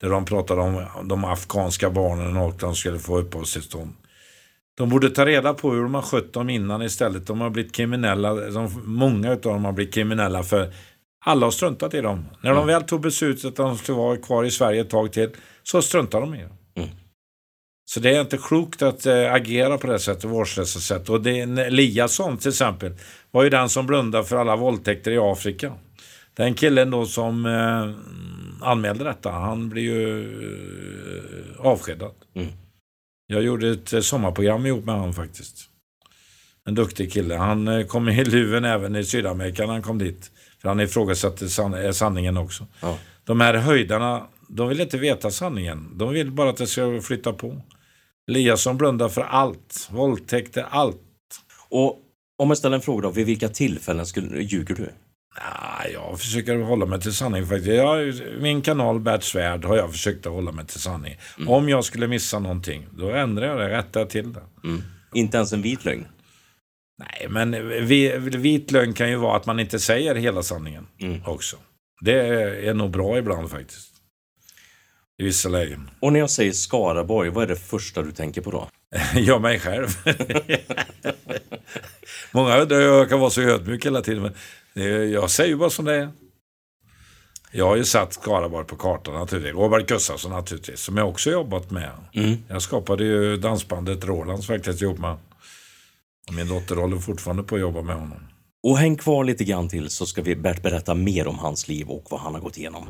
Där 0.00 0.10
de 0.10 0.24
pratade 0.24 0.60
om 0.60 0.84
de 1.04 1.24
afghanska 1.24 1.90
barnen 1.90 2.36
och 2.36 2.54
de 2.60 2.74
skulle 2.74 2.98
få 2.98 3.18
uppehållstillstånd. 3.18 3.92
De 4.76 4.88
borde 4.88 5.10
ta 5.10 5.26
reda 5.26 5.54
på 5.54 5.70
hur 5.70 5.82
de 5.82 5.94
har 5.94 6.02
skött 6.02 6.32
dem 6.32 6.50
innan 6.50 6.82
istället. 6.82 7.26
De 7.26 7.40
har 7.40 7.50
blivit 7.50 7.74
kriminella. 7.74 8.34
De, 8.34 8.82
många 8.84 9.30
av 9.30 9.40
dem 9.40 9.64
har 9.64 9.72
blivit 9.72 9.94
kriminella 9.94 10.42
för 10.42 10.72
alla 11.24 11.46
har 11.46 11.50
struntat 11.50 11.94
i 11.94 12.00
dem. 12.00 12.24
När 12.40 12.50
de 12.50 12.56
mm. 12.56 12.66
väl 12.66 12.82
tog 12.82 13.00
beslutet 13.00 13.44
att 13.44 13.56
de 13.56 13.78
skulle 13.78 13.98
vara 13.98 14.16
kvar 14.16 14.44
i 14.44 14.50
Sverige 14.50 14.80
ett 14.80 14.90
tag 14.90 15.12
till 15.12 15.30
så 15.62 15.82
struntade 15.82 16.26
de 16.26 16.34
i 16.34 16.42
dem. 16.42 16.56
Så 17.88 18.00
det 18.00 18.16
är 18.16 18.20
inte 18.20 18.38
klokt 18.38 18.82
att 18.82 19.06
äh, 19.06 19.32
agera 19.32 19.78
på 19.78 19.86
det 19.86 19.98
sättet, 19.98 20.24
vårdslösa 20.24 20.80
sätt. 20.80 21.08
Och 21.08 21.22
det, 21.22 21.40
Eliasson 21.40 22.38
till 22.38 22.48
exempel 22.48 22.92
var 23.30 23.44
ju 23.44 23.50
den 23.50 23.68
som 23.68 23.86
blundade 23.86 24.24
för 24.24 24.36
alla 24.36 24.56
våldtäkter 24.56 25.10
i 25.10 25.18
Afrika. 25.18 25.72
Den 26.34 26.54
killen 26.54 26.90
då 26.90 27.06
som 27.06 27.46
äh, 27.46 28.68
anmälde 28.68 29.04
detta, 29.04 29.30
han 29.30 29.68
blev 29.68 29.84
ju 29.84 30.20
äh, 31.54 31.66
avskedad. 31.66 32.14
Mm. 32.34 32.48
Jag 33.26 33.42
gjorde 33.42 33.68
ett 33.68 34.04
sommarprogram 34.04 34.66
ihop 34.66 34.84
med 34.84 34.94
honom 34.94 35.14
faktiskt. 35.14 35.56
En 36.68 36.74
duktig 36.74 37.12
kille. 37.12 37.34
Han 37.34 37.86
kom 37.88 38.08
i 38.08 38.24
luven 38.24 38.64
även 38.64 38.96
i 38.96 39.04
Sydamerika 39.04 39.66
när 39.66 39.72
han 39.72 39.82
kom 39.82 39.98
dit. 39.98 40.30
För 40.62 40.68
han 40.68 40.80
ifrågasatte 40.80 41.48
san 41.48 41.94
sanningen 41.94 42.36
också. 42.36 42.66
Ja. 42.80 42.98
De 43.24 43.40
här 43.40 43.54
höjdarna, 43.54 44.26
de 44.48 44.68
vill 44.68 44.80
inte 44.80 44.98
veta 44.98 45.30
sanningen. 45.30 45.98
De 45.98 46.12
vill 46.12 46.30
bara 46.30 46.50
att 46.50 46.56
det 46.56 46.66
ska 46.66 47.00
flytta 47.00 47.32
på. 47.32 47.62
Eliasson 48.30 48.76
blundar 48.76 49.08
för 49.08 49.22
allt. 49.22 49.88
Våldtäkter, 49.90 50.66
allt. 50.70 51.02
Och 51.68 51.98
om 52.38 52.48
jag 52.48 52.58
ställer 52.58 52.76
en 52.76 52.82
fråga 52.82 53.02
då, 53.02 53.10
vid 53.10 53.26
vilka 53.26 53.48
tillfällen 53.48 54.06
skulle, 54.06 54.42
ljuger 54.42 54.74
du? 54.74 54.88
Nej, 55.36 55.92
jag 55.92 56.20
försöker 56.20 56.56
hålla 56.56 56.86
mig 56.86 57.00
till 57.00 57.14
sanning 57.14 57.46
faktiskt. 57.46 57.68
Jag, 57.68 58.14
min 58.40 58.62
kanal 58.62 59.00
Bert 59.00 59.22
Svärd 59.22 59.64
har 59.64 59.76
jag 59.76 59.92
försökt 59.92 60.26
att 60.26 60.32
hålla 60.32 60.52
mig 60.52 60.66
till 60.66 60.80
sanning. 60.80 61.16
Mm. 61.38 61.48
Om 61.48 61.68
jag 61.68 61.84
skulle 61.84 62.08
missa 62.08 62.38
någonting, 62.38 62.86
då 62.98 63.10
ändrar 63.10 63.46
jag 63.46 63.58
det, 63.58 63.68
rättar 63.68 64.04
till 64.04 64.32
det. 64.32 64.42
Mm. 64.64 64.82
Inte 65.14 65.36
ens 65.36 65.52
en 65.52 65.62
vit 65.62 65.84
lögn? 65.84 66.06
Nej, 66.98 67.26
men 67.30 67.68
vit 68.42 68.70
lögn 68.70 68.92
kan 68.92 69.10
ju 69.10 69.16
vara 69.16 69.36
att 69.36 69.46
man 69.46 69.60
inte 69.60 69.78
säger 69.78 70.14
hela 70.14 70.42
sanningen 70.42 70.86
mm. 71.00 71.20
också. 71.26 71.56
Det 72.00 72.20
är 72.68 72.74
nog 72.74 72.90
bra 72.90 73.18
ibland 73.18 73.50
faktiskt. 73.50 73.95
I 75.18 75.24
vissa 75.24 75.48
lägen. 75.48 75.90
Och 76.00 76.12
när 76.12 76.20
jag 76.20 76.30
säger 76.30 76.52
Skaraborg, 76.52 77.30
vad 77.30 77.44
är 77.44 77.48
det 77.48 77.56
första 77.56 78.02
du 78.02 78.12
tänker 78.12 78.40
på 78.40 78.50
då? 78.50 78.68
jag 79.14 79.42
mig 79.42 79.60
själv. 79.60 79.86
Många 82.32 82.58
undrar 82.58 82.76
hur 82.76 82.86
jag 82.86 83.08
kan 83.08 83.20
vara 83.20 83.30
så 83.30 83.42
ödmjuk 83.42 83.86
hela 83.86 84.02
tiden. 84.02 84.22
Men 84.22 85.10
jag 85.10 85.30
säger 85.30 85.56
bara 85.56 85.70
som 85.70 85.84
det 85.84 85.94
är. 85.94 86.10
Jag 87.52 87.66
har 87.66 87.76
ju 87.76 87.84
satt 87.84 88.12
Skaraborg 88.12 88.66
på 88.66 88.76
kartan 88.76 89.14
naturligtvis. 89.14 89.54
Robert 89.54 89.88
Gustafsson 89.88 90.30
naturligtvis, 90.30 90.80
som 90.80 90.96
jag 90.96 91.08
också 91.08 91.30
jobbat 91.30 91.70
med. 91.70 91.90
Mm. 92.12 92.36
Jag 92.48 92.62
skapade 92.62 93.04
ju 93.04 93.36
dansbandet 93.36 94.04
Rolands 94.04 94.46
faktiskt 94.46 94.82
ihop 94.82 94.98
med 94.98 95.16
och 96.28 96.34
Min 96.34 96.48
dotter 96.48 96.76
håller 96.76 96.96
fortfarande 96.96 97.42
på 97.42 97.54
att 97.54 97.60
jobba 97.60 97.82
med 97.82 97.96
honom. 97.96 98.18
Och 98.62 98.78
häng 98.78 98.96
kvar 98.96 99.24
lite 99.24 99.44
grann 99.44 99.68
till 99.68 99.90
så 99.90 100.06
ska 100.06 100.22
vi 100.22 100.36
Bert 100.36 100.62
berätta 100.62 100.94
mer 100.94 101.26
om 101.26 101.38
hans 101.38 101.68
liv 101.68 101.88
och 101.88 102.06
vad 102.10 102.20
han 102.20 102.34
har 102.34 102.40
gått 102.40 102.58
igenom. 102.58 102.86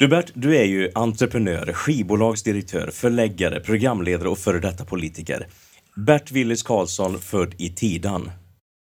Du 0.00 0.08
Bert, 0.08 0.30
du 0.34 0.56
är 0.56 0.64
ju 0.64 0.90
entreprenör, 0.94 1.72
skivbolagsdirektör, 1.72 2.90
förläggare, 2.90 3.60
programledare 3.60 4.28
och 4.28 4.38
före 4.38 4.58
detta 4.60 4.84
politiker. 4.84 5.46
Bert 5.96 6.30
Willis 6.32 6.62
Karlsson, 6.62 7.18
född 7.18 7.54
i 7.58 7.68
Tidan. 7.70 8.30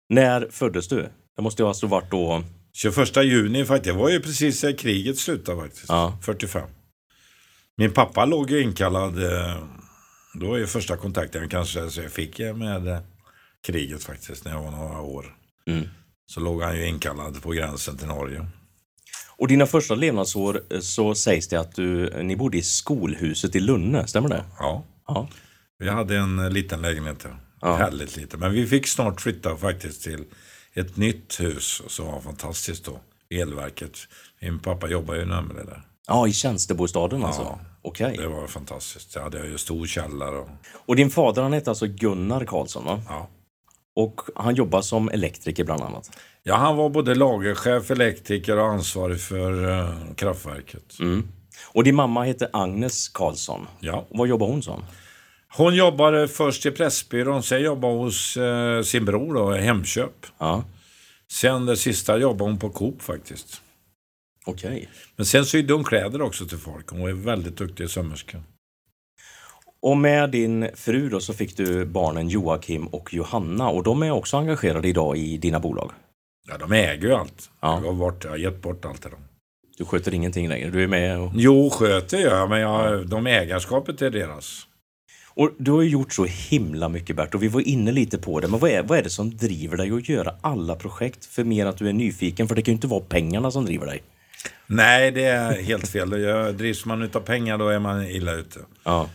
När 0.09 0.47
föddes 0.51 0.87
du? 0.87 1.09
Det 1.35 1.41
måste 1.41 1.61
ju 1.63 1.67
alltså 1.67 1.87
varit 1.87 2.11
då... 2.11 2.43
21 2.73 3.15
juni 3.23 3.65
faktiskt. 3.65 3.95
Det 3.95 3.99
var 4.01 4.09
ju 4.09 4.19
precis 4.19 4.63
när 4.63 4.77
kriget 4.77 5.17
slutade 5.17 5.61
faktiskt. 5.61 5.85
Ja. 5.87 6.17
45. 6.21 6.69
Min 7.77 7.91
pappa 7.93 8.25
låg 8.25 8.51
ju 8.51 8.61
inkallad. 8.61 9.23
eh, 9.23 9.57
Då 10.39 10.53
är 10.53 10.57
ju 10.57 10.67
första 10.67 10.97
kontakten 10.97 11.49
kanske 11.49 11.89
så 11.89 12.01
jag 12.01 12.11
fick 12.11 12.39
med 12.39 12.87
eh, 12.87 12.99
kriget 13.67 14.03
faktiskt 14.03 14.45
när 14.45 14.51
jag 14.51 14.63
var 14.63 14.71
några 14.71 15.01
år. 15.01 15.25
Mm. 15.69 15.87
Så 16.25 16.39
låg 16.39 16.61
han 16.61 16.77
ju 16.77 16.87
inkallad 16.87 17.41
på 17.41 17.51
gränsen 17.51 17.97
till 17.97 18.07
Norge. 18.07 18.47
Och 19.37 19.47
dina 19.47 19.65
första 19.65 19.95
levnadsår 19.95 20.61
eh, 20.69 20.79
så 20.79 21.15
sägs 21.15 21.47
det 21.47 21.57
att 21.59 21.75
du, 21.75 22.13
ni 22.23 22.35
bodde 22.35 22.57
i 22.57 22.61
skolhuset 22.61 23.55
i 23.55 23.59
Lunne, 23.59 24.07
stämmer 24.07 24.29
det? 24.29 24.43
Ja, 24.59 24.83
Ja. 25.07 25.27
vi 25.79 25.89
hade 25.89 26.17
en 26.17 26.39
eh, 26.39 26.49
liten 26.49 26.81
lägenhet 26.81 27.19
där. 27.19 27.35
Ja. 27.61 27.75
Härligt 27.75 28.17
lite. 28.17 28.37
Men 28.37 28.51
vi 28.53 28.67
fick 28.67 28.87
snart 28.87 29.21
flytta 29.21 29.55
faktiskt 29.57 30.03
till 30.03 30.23
ett 30.73 30.97
nytt 30.97 31.39
hus 31.39 31.81
som 31.87 32.05
var 32.05 32.21
fantastiskt 32.21 32.85
då. 32.85 32.99
Elverket. 33.29 33.97
Min 34.41 34.59
pappa 34.59 34.87
jobbar 34.89 35.15
ju 35.15 35.25
nämligen 35.25 35.65
där. 35.65 35.81
Ja, 36.07 36.27
i 36.27 36.33
tjänstebostaden 36.33 37.23
alltså? 37.25 37.41
Ja. 37.41 37.59
Okej. 37.81 38.17
Det 38.17 38.27
var 38.27 38.47
fantastiskt. 38.47 39.15
Jag 39.15 39.21
hade 39.23 39.47
ju 39.47 39.57
stor 39.57 39.85
källare. 39.87 40.37
Och, 40.37 40.49
Och 40.85 40.95
din 40.95 41.09
fader 41.09 41.41
han 41.41 41.53
hette 41.53 41.69
alltså 41.69 41.87
Gunnar 41.87 42.45
Karlsson 42.45 42.85
va? 42.85 43.01
ja. 43.09 43.29
Och 43.95 44.21
han 44.35 44.55
jobbar 44.55 44.81
som 44.81 45.09
elektriker 45.09 45.63
bland 45.63 45.81
annat. 45.83 46.11
Ja, 46.47 46.55
han 46.55 46.77
var 46.77 46.89
både 46.89 47.15
lagerchef, 47.15 47.91
elektriker 47.91 48.57
och 48.57 48.65
ansvarig 48.65 49.21
för 49.21 49.69
eh, 49.69 50.13
kraftverket. 50.15 50.99
Mm. 50.99 51.27
Och 51.73 51.83
din 51.83 51.95
mamma 51.95 52.23
heter 52.23 52.49
Agnes 52.53 53.09
Karlsson. 53.09 53.67
Ja. 53.79 54.05
Och 54.09 54.17
vad 54.17 54.27
jobbar 54.27 54.47
hon 54.47 54.63
som? 54.63 54.83
Hon 55.57 55.75
jobbade 55.75 56.27
först 56.27 56.65
i 56.65 56.71
Pressbyrån, 56.71 57.43
sen 57.43 57.61
jobbade 57.61 57.93
hos 57.93 58.37
eh, 58.37 58.81
sin 58.81 59.05
bror 59.05 59.33
då, 59.33 59.51
Hemköp. 59.51 60.25
Ja, 60.37 60.63
Sen 61.31 61.65
det 61.65 61.77
sista 61.77 62.17
jobbade 62.17 62.51
hon 62.51 62.59
på 62.59 62.69
Coop 62.69 63.01
faktiskt. 63.01 63.61
okej. 64.45 64.89
Men 65.15 65.25
sen 65.25 65.45
sydde 65.45 65.73
hon 65.73 65.83
kläder 65.83 66.21
också 66.21 66.45
till 66.45 66.57
folk. 66.57 66.89
Hon 66.89 67.01
var 67.01 67.11
väldigt 67.11 67.57
duktig 67.57 67.89
sömmerska. 67.89 68.37
Och 69.81 69.97
med 69.97 70.29
din 70.29 70.69
fru 70.75 71.09
då 71.09 71.19
så 71.19 71.33
fick 71.33 71.57
du 71.57 71.85
barnen 71.85 72.29
Joakim 72.29 72.87
och 72.87 73.13
Johanna 73.13 73.69
och 73.69 73.83
de 73.83 74.03
är 74.03 74.11
också 74.11 74.37
engagerade 74.37 74.87
idag 74.87 75.17
i 75.17 75.37
dina 75.37 75.59
bolag. 75.59 75.91
Ja, 76.49 76.57
de 76.57 76.71
äger 76.71 77.07
ju 77.07 77.13
allt. 77.13 77.49
Ja. 77.61 77.73
Jag, 77.73 77.83
gav 77.83 77.95
bort, 77.95 78.23
jag 78.23 78.31
har 78.31 78.37
gett 78.37 78.61
bort 78.61 78.85
allt 78.85 79.01
till 79.01 79.11
dem. 79.11 79.19
Du 79.77 79.85
sköter 79.85 80.13
ingenting 80.13 80.49
längre, 80.49 80.69
du 80.69 80.83
är 80.83 80.87
med 80.87 81.19
och... 81.19 81.31
Jo, 81.35 81.69
sköter 81.69 82.17
jag, 82.17 82.49
men 82.49 82.59
jag, 82.59 83.07
de 83.07 83.27
ägarskapet 83.27 84.01
är 84.01 84.09
deras. 84.09 84.67
Och 85.37 85.51
du 85.57 85.71
har 85.71 85.81
ju 85.81 85.89
gjort 85.89 86.13
så 86.13 86.25
himla 86.25 86.89
mycket 86.89 87.15
Bert 87.15 87.35
och 87.35 87.43
vi 87.43 87.47
var 87.47 87.61
inne 87.61 87.91
lite 87.91 88.17
på 88.17 88.39
det. 88.39 88.47
Men 88.47 88.59
vad 88.59 88.71
är, 88.71 88.83
vad 88.83 88.97
är 88.97 89.03
det 89.03 89.09
som 89.09 89.37
driver 89.37 89.77
dig 89.77 89.91
att 89.91 90.09
göra 90.09 90.35
alla 90.41 90.75
projekt? 90.75 91.25
För 91.25 91.43
mer 91.43 91.65
att 91.65 91.77
du 91.77 91.89
är 91.89 91.93
nyfiken, 91.93 92.47
för 92.47 92.55
det 92.55 92.61
kan 92.61 92.71
ju 92.71 92.75
inte 92.75 92.87
vara 92.87 93.03
pengarna 93.09 93.51
som 93.51 93.65
driver 93.65 93.85
dig. 93.85 94.03
Nej, 94.67 95.11
det 95.11 95.23
är 95.25 95.61
helt 95.61 95.87
fel. 95.87 96.21
Jag, 96.21 96.55
drivs 96.55 96.85
man 96.85 97.01
utav 97.01 97.19
pengar 97.19 97.57
då 97.57 97.69
är 97.69 97.79
man 97.79 98.05
illa 98.05 98.33
ute. 98.33 98.59
Ja. 98.83 99.09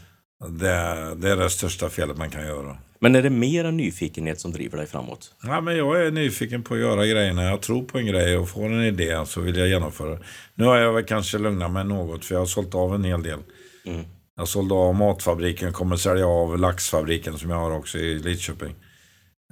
Det, 0.49 1.15
det 1.15 1.31
är 1.31 1.37
det 1.37 1.51
största 1.51 1.89
felet 1.89 2.17
man 2.17 2.31
kan 2.31 2.47
göra. 2.47 2.77
Men 3.03 3.15
är 3.15 3.23
det 3.23 3.31
mer 3.31 3.65
än 3.65 3.77
nyfikenhet 3.77 4.41
som 4.41 4.53
driver 4.53 4.79
dig 4.79 4.87
framåt? 4.87 5.35
Ja, 5.43 5.61
men 5.61 5.77
jag 5.77 6.07
är 6.07 6.11
nyfiken 6.11 6.63
på 6.63 6.75
att 6.75 6.81
göra 6.81 7.07
grejerna. 7.07 7.43
Jag 7.45 7.61
tror 7.61 7.85
på 7.85 7.99
en 7.99 8.07
grej 8.07 8.37
och 8.37 8.49
får 8.49 8.65
en 8.65 8.83
idé 8.83 9.27
så 9.27 9.41
vill 9.41 9.57
jag 9.57 9.69
genomföra 9.69 10.11
det. 10.11 10.19
Nu 10.55 10.65
har 10.65 10.77
jag 10.77 10.93
väl 10.93 11.05
kanske 11.05 11.39
lugnat 11.39 11.71
mig 11.73 11.85
något 11.85 12.25
för 12.25 12.35
jag 12.35 12.41
har 12.41 12.47
sålt 12.47 12.75
av 12.75 12.95
en 12.95 13.05
hel 13.05 13.23
del. 13.23 13.39
Mm. 13.85 14.05
Jag 14.37 14.49
sålde 14.49 14.75
av 14.75 14.95
matfabriken, 14.95 15.73
kommer 15.73 15.97
sälja 15.97 16.27
av 16.27 16.59
laxfabriken 16.59 17.39
som 17.39 17.51
jag 17.51 17.57
har 17.57 17.71
också 17.71 17.99
i 17.99 18.19
Lidköping. 18.19 18.75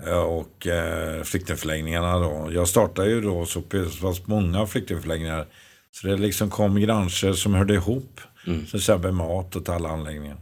Eh, 0.06 0.22
Och 0.22 0.66
eh, 0.66 1.22
flyktingförläggningarna 1.22 2.18
då. 2.18 2.48
Jag 2.52 2.68
startade 2.68 3.10
ju 3.10 3.20
då 3.20 3.46
så 3.46 3.62
pass 4.02 4.26
många 4.26 4.66
flyktingförläggningar. 4.66 5.46
Så 5.90 6.06
det 6.06 6.16
liksom 6.16 6.50
kom 6.50 6.74
branscher 6.74 7.32
som 7.32 7.54
hörde 7.54 7.74
ihop. 7.74 8.20
Mm. 8.46 8.66
Till 8.66 8.76
exempel 8.76 9.12
mat 9.12 9.56
och 9.56 9.68
alla 9.68 9.88
anläggningar. 9.88 10.36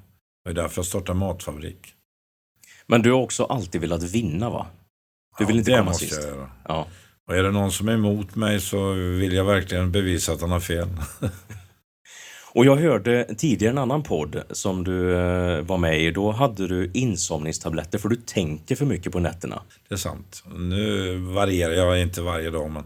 Det 0.44 0.50
är 0.50 0.54
därför 0.54 0.78
jag 0.78 0.86
startade 0.86 1.18
matfabrik. 1.18 1.94
Men 2.88 3.02
du 3.02 3.12
har 3.12 3.20
också 3.20 3.44
alltid 3.44 3.80
velat 3.80 4.02
vinna 4.02 4.50
va? 4.50 4.66
Du 5.38 5.44
vill 5.44 5.56
Ja, 5.56 5.58
inte 5.58 5.70
det 5.70 5.76
komma 5.76 5.90
måste 5.90 6.06
sist? 6.06 6.20
jag 6.22 6.36
göra. 6.36 6.50
Ja. 6.68 6.86
Och 7.28 7.36
är 7.36 7.42
det 7.42 7.50
någon 7.50 7.72
som 7.72 7.88
är 7.88 7.92
emot 7.92 8.34
mig 8.34 8.60
så 8.60 8.92
vill 8.92 9.32
jag 9.32 9.44
verkligen 9.44 9.92
bevisa 9.92 10.32
att 10.32 10.40
han 10.40 10.50
har 10.50 10.60
fel. 10.60 10.88
Och 12.52 12.64
jag 12.66 12.76
hörde 12.76 13.34
tidigare 13.38 13.72
en 13.72 13.78
annan 13.78 14.02
podd 14.02 14.42
som 14.50 14.84
du 14.84 15.14
eh, 15.14 15.60
var 15.60 15.78
med 15.78 16.00
i. 16.02 16.10
Då 16.10 16.30
hade 16.32 16.68
du 16.68 16.90
insomningstabletter 16.94 17.98
för 17.98 18.08
du 18.08 18.16
tänker 18.16 18.76
för 18.76 18.84
mycket 18.84 19.12
på 19.12 19.18
nätterna. 19.20 19.62
Det 19.88 19.94
är 19.94 19.98
sant. 19.98 20.42
Nu 20.56 21.16
varierar 21.16 21.72
jag 21.72 22.00
inte 22.00 22.22
varje 22.22 22.50
dag 22.50 22.70
men, 22.70 22.84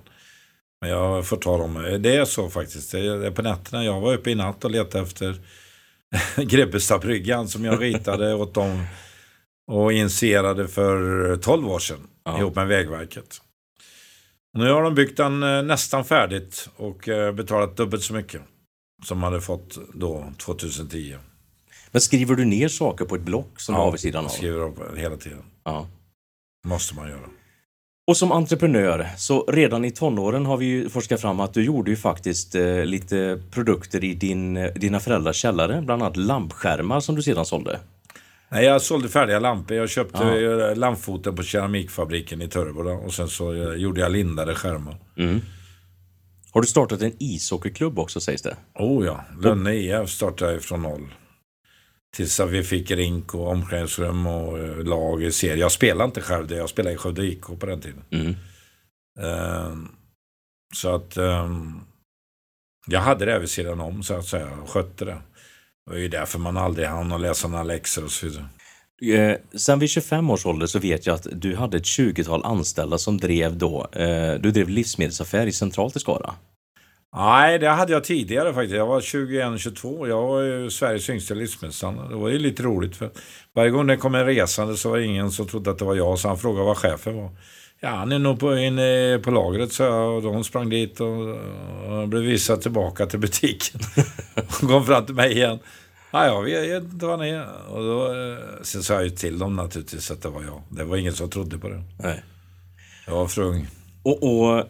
men 0.80 0.90
jag 0.90 1.26
får 1.26 1.37
ta 1.37 1.59
dem. 1.59 1.99
Det 2.00 2.16
är 2.16 2.25
så 2.25 2.50
faktiskt. 2.50 2.92
Det 2.92 2.99
är 3.26 3.30
på 3.30 3.42
nätterna. 3.42 3.85
Jag 3.85 4.00
var 4.00 4.14
uppe 4.14 4.30
i 4.30 4.35
natt 4.35 4.64
och 4.64 4.71
letade 4.71 5.04
efter 5.04 5.37
Grebbestadbryggan 6.37 7.49
som 7.49 7.64
jag 7.64 7.82
ritade 7.82 8.35
åt 8.35 8.54
dem 8.54 8.85
och 9.71 9.92
initierade 9.92 10.69
för 10.69 11.37
12 11.37 11.69
år 11.69 11.78
sedan 11.78 12.09
Ja. 12.25 12.38
ihop 12.38 12.57
med 12.57 12.66
Vägverket. 12.66 13.40
Nu 14.59 14.71
har 14.71 14.83
de 14.83 14.95
byggt 14.95 15.16
den 15.16 15.42
eh, 15.42 15.62
nästan 15.62 16.04
färdigt 16.04 16.69
och 16.76 17.09
eh, 17.09 17.33
betalat 17.35 17.76
dubbelt 17.76 18.02
så 18.02 18.14
mycket 18.14 18.42
som 19.04 19.23
hade 19.23 19.40
fått 19.40 19.78
då 19.95 20.33
2010. 20.38 21.16
Men 21.90 22.00
skriver 22.00 22.35
du 22.35 22.45
ner 22.45 22.69
saker 22.69 23.04
på 23.04 23.14
ett 23.14 23.23
block 23.23 23.61
som 23.61 23.75
du 23.75 23.81
har 23.81 23.90
vid 23.90 24.00
sidan 24.00 24.25
av? 24.25 24.28
skriver 24.28 24.59
upp 24.59 24.99
hela 24.99 25.16
tiden. 25.16 25.42
Ja. 25.64 25.87
Måste 26.66 26.95
man 26.95 27.09
göra. 27.09 27.28
Och 28.07 28.16
som 28.16 28.33
entreprenör, 28.33 29.09
så 29.16 29.45
redan 29.45 29.85
i 29.85 29.90
tonåren 29.90 30.47
har 30.47 30.57
vi 30.57 30.66
ju 30.66 30.88
forskat 30.88 31.21
fram 31.21 31.40
att 31.40 31.54
du 31.54 31.64
gjorde 31.64 31.90
ju 31.90 31.97
faktiskt 31.97 32.54
eh, 32.54 32.85
lite 32.85 33.42
produkter 33.50 34.04
i 34.04 34.14
din, 34.14 34.57
eh, 34.57 34.73
dina 34.75 35.00
föräldrars 35.00 35.37
källare. 35.37 35.83
Bland 35.83 36.02
annat 36.02 36.16
lampskärmar 36.16 37.00
som 37.00 37.14
du 37.14 37.23
sedan 37.23 37.47
sålde. 37.47 37.81
Nej, 38.52 38.64
jag 38.64 38.82
sålde 38.82 39.09
färdiga 39.09 39.38
lampor. 39.38 39.76
Jag 39.76 39.90
köpte 39.90 40.23
Ja. 40.25 40.71
eh, 40.71 40.76
lampfoten 40.76 41.37
på 41.37 41.42
keramikfabriken 41.42 42.42
i 42.42 42.49
Töreboda 42.49 42.90
och 42.90 43.14
sen 43.14 43.28
så 43.28 43.52
eh, 43.54 43.75
gjorde 43.75 44.00
jag 44.00 44.12
lindade 44.12 44.54
skärmar. 44.54 44.97
Mm. 45.16 45.40
Har 46.52 46.61
du 46.61 46.66
startat 46.66 47.02
en 47.02 47.12
ishockeyklubb 47.18 47.99
också 47.99 48.21
sägs 48.21 48.42
det? 48.42 48.56
Oh 48.75 49.06
ja, 49.06 49.25
Lönne 49.40 49.75
IF 49.75 50.11
startade 50.11 50.52
jag 50.52 50.62
från 50.62 50.82
noll. 50.82 51.14
Tills 52.16 52.40
att 52.40 52.50
vi 52.50 52.62
fick 52.62 52.90
rink 52.90 53.35
och 53.35 53.49
omklädningsrum 53.49 54.26
och 54.26 54.59
eh, 54.59 54.76
lag 54.85 55.23
i 55.23 55.32
serie. 55.32 55.56
Jag 55.61 55.73
spelade 55.73 56.04
inte 56.04 56.21
själv 56.21 56.47
det, 56.47 56.56
jag 56.56 56.68
spelade 56.68 56.94
i 56.94 56.99
Skövde 56.99 57.26
IK 57.26 57.47
på 57.61 57.66
den 57.66 57.80
tiden. 57.80 58.04
Mm. 58.11 58.35
Ehm, 59.21 59.88
så 60.75 60.94
att 60.94 61.16
ehm, 61.16 61.80
jag 62.87 63.00
hade 63.00 63.25
det 63.25 63.38
vid 63.38 63.50
sidan 63.50 63.80
om 63.80 64.02
så 64.02 64.14
att 64.14 64.25
säga 64.26 64.49
och 64.62 64.71
skötte 64.71 65.04
det. 65.04 65.18
Det 65.87 65.91
var 65.93 65.99
ju 65.99 66.09
därför 66.09 66.39
man 66.39 66.57
aldrig 66.57 66.89
hann 66.89 67.12
att 67.12 67.21
läsa 67.21 67.49
några 67.49 67.65
läxor 67.65 68.05
och 68.05 68.11
så 68.11 68.27
vidare. 68.27 68.47
Eh, 69.03 69.37
sen 69.59 69.79
vid 69.79 69.91
25 69.91 70.31
års 70.31 70.47
ålder 70.47 70.67
så 70.67 70.79
vet 70.79 71.07
jag 71.07 71.15
att 71.15 71.27
du 71.33 71.57
hade 71.57 71.77
ett 71.77 71.83
20-tal 71.83 72.45
anställda 72.45 72.99
som 72.99 73.19
drev 73.19 73.57
då, 73.57 73.87
eh, 73.93 74.35
du 74.35 74.51
drev 74.51 74.69
livsmedelsaffär 74.69 75.47
i 75.47 75.53
centralt 75.53 75.97
i 75.97 76.01
Skara. 76.01 76.35
Nej, 77.17 77.59
det 77.59 77.69
hade 77.69 77.93
jag 77.93 78.05
tidigare 78.05 78.55
faktiskt. 78.55 78.75
Jag 78.75 78.87
var 78.87 79.01
21-22. 79.01 80.09
Jag 80.09 80.27
var 80.27 80.43
ju 80.43 80.71
Sveriges 80.71 81.11
yngsta 81.11 81.35
livsmedelshandlare. 81.35 82.09
Det 82.09 82.15
var 82.15 82.29
ju 82.29 82.39
lite 82.39 82.62
roligt. 82.62 82.97
för 82.97 83.11
Varje 83.55 83.71
gång 83.71 83.87
det 83.87 83.97
kom 83.97 84.15
en 84.15 84.27
resande 84.27 84.77
så 84.77 84.91
var 84.91 84.99
det 84.99 85.05
ingen 85.05 85.31
som 85.31 85.47
trodde 85.47 85.71
att 85.71 85.79
det 85.79 85.85
var 85.85 85.95
jag. 85.95 86.19
Så 86.19 86.29
han 86.29 86.39
frågade 86.39 86.67
vad 86.67 86.77
chefen 86.77 87.17
var. 87.17 87.31
Ja, 87.85 87.91
han 87.91 88.12
är 88.12 88.19
nog 88.19 88.41
på, 88.41 88.59
inne 88.59 89.19
på 89.19 89.31
lagret, 89.31 89.73
så 89.73 89.83
jag. 89.83 90.17
Och 90.17 90.23
de 90.23 90.45
sprang 90.45 90.69
dit 90.69 91.01
och, 91.01 91.29
och 91.89 92.09
blev 92.09 92.23
visad 92.23 92.61
tillbaka 92.61 93.07
till 93.07 93.19
butiken. 93.19 93.81
och 94.35 94.69
kom 94.69 94.87
fram 94.87 95.07
till 95.07 95.15
mig 95.15 95.33
igen. 95.33 95.59
Ja, 96.11 96.49
jag 96.49 96.62
vet 96.62 96.83
inte 96.83 97.07
vad 97.07 97.19
han 97.19 97.29
är. 97.29 97.47
Och 97.69 97.83
då, 97.83 98.07
eh, 98.07 98.39
sen 98.62 98.83
sa 98.83 98.95
jag 98.95 99.05
ju 99.05 99.11
till 99.11 99.39
dem 99.39 99.57
naturligtvis 99.57 100.11
att 100.11 100.23
det 100.23 100.29
var 100.29 100.43
jag. 100.43 100.62
Det 100.69 100.85
var 100.85 100.97
ingen 100.97 101.12
som 101.12 101.31
trodde 101.31 101.59
på 101.59 101.69
det. 101.69 101.83
Nej. 101.99 102.23
Jag 103.07 103.15
var 103.15 103.27
för 103.27 103.43
ung. 103.43 103.67
Och, 104.03 104.23
och 104.23 104.65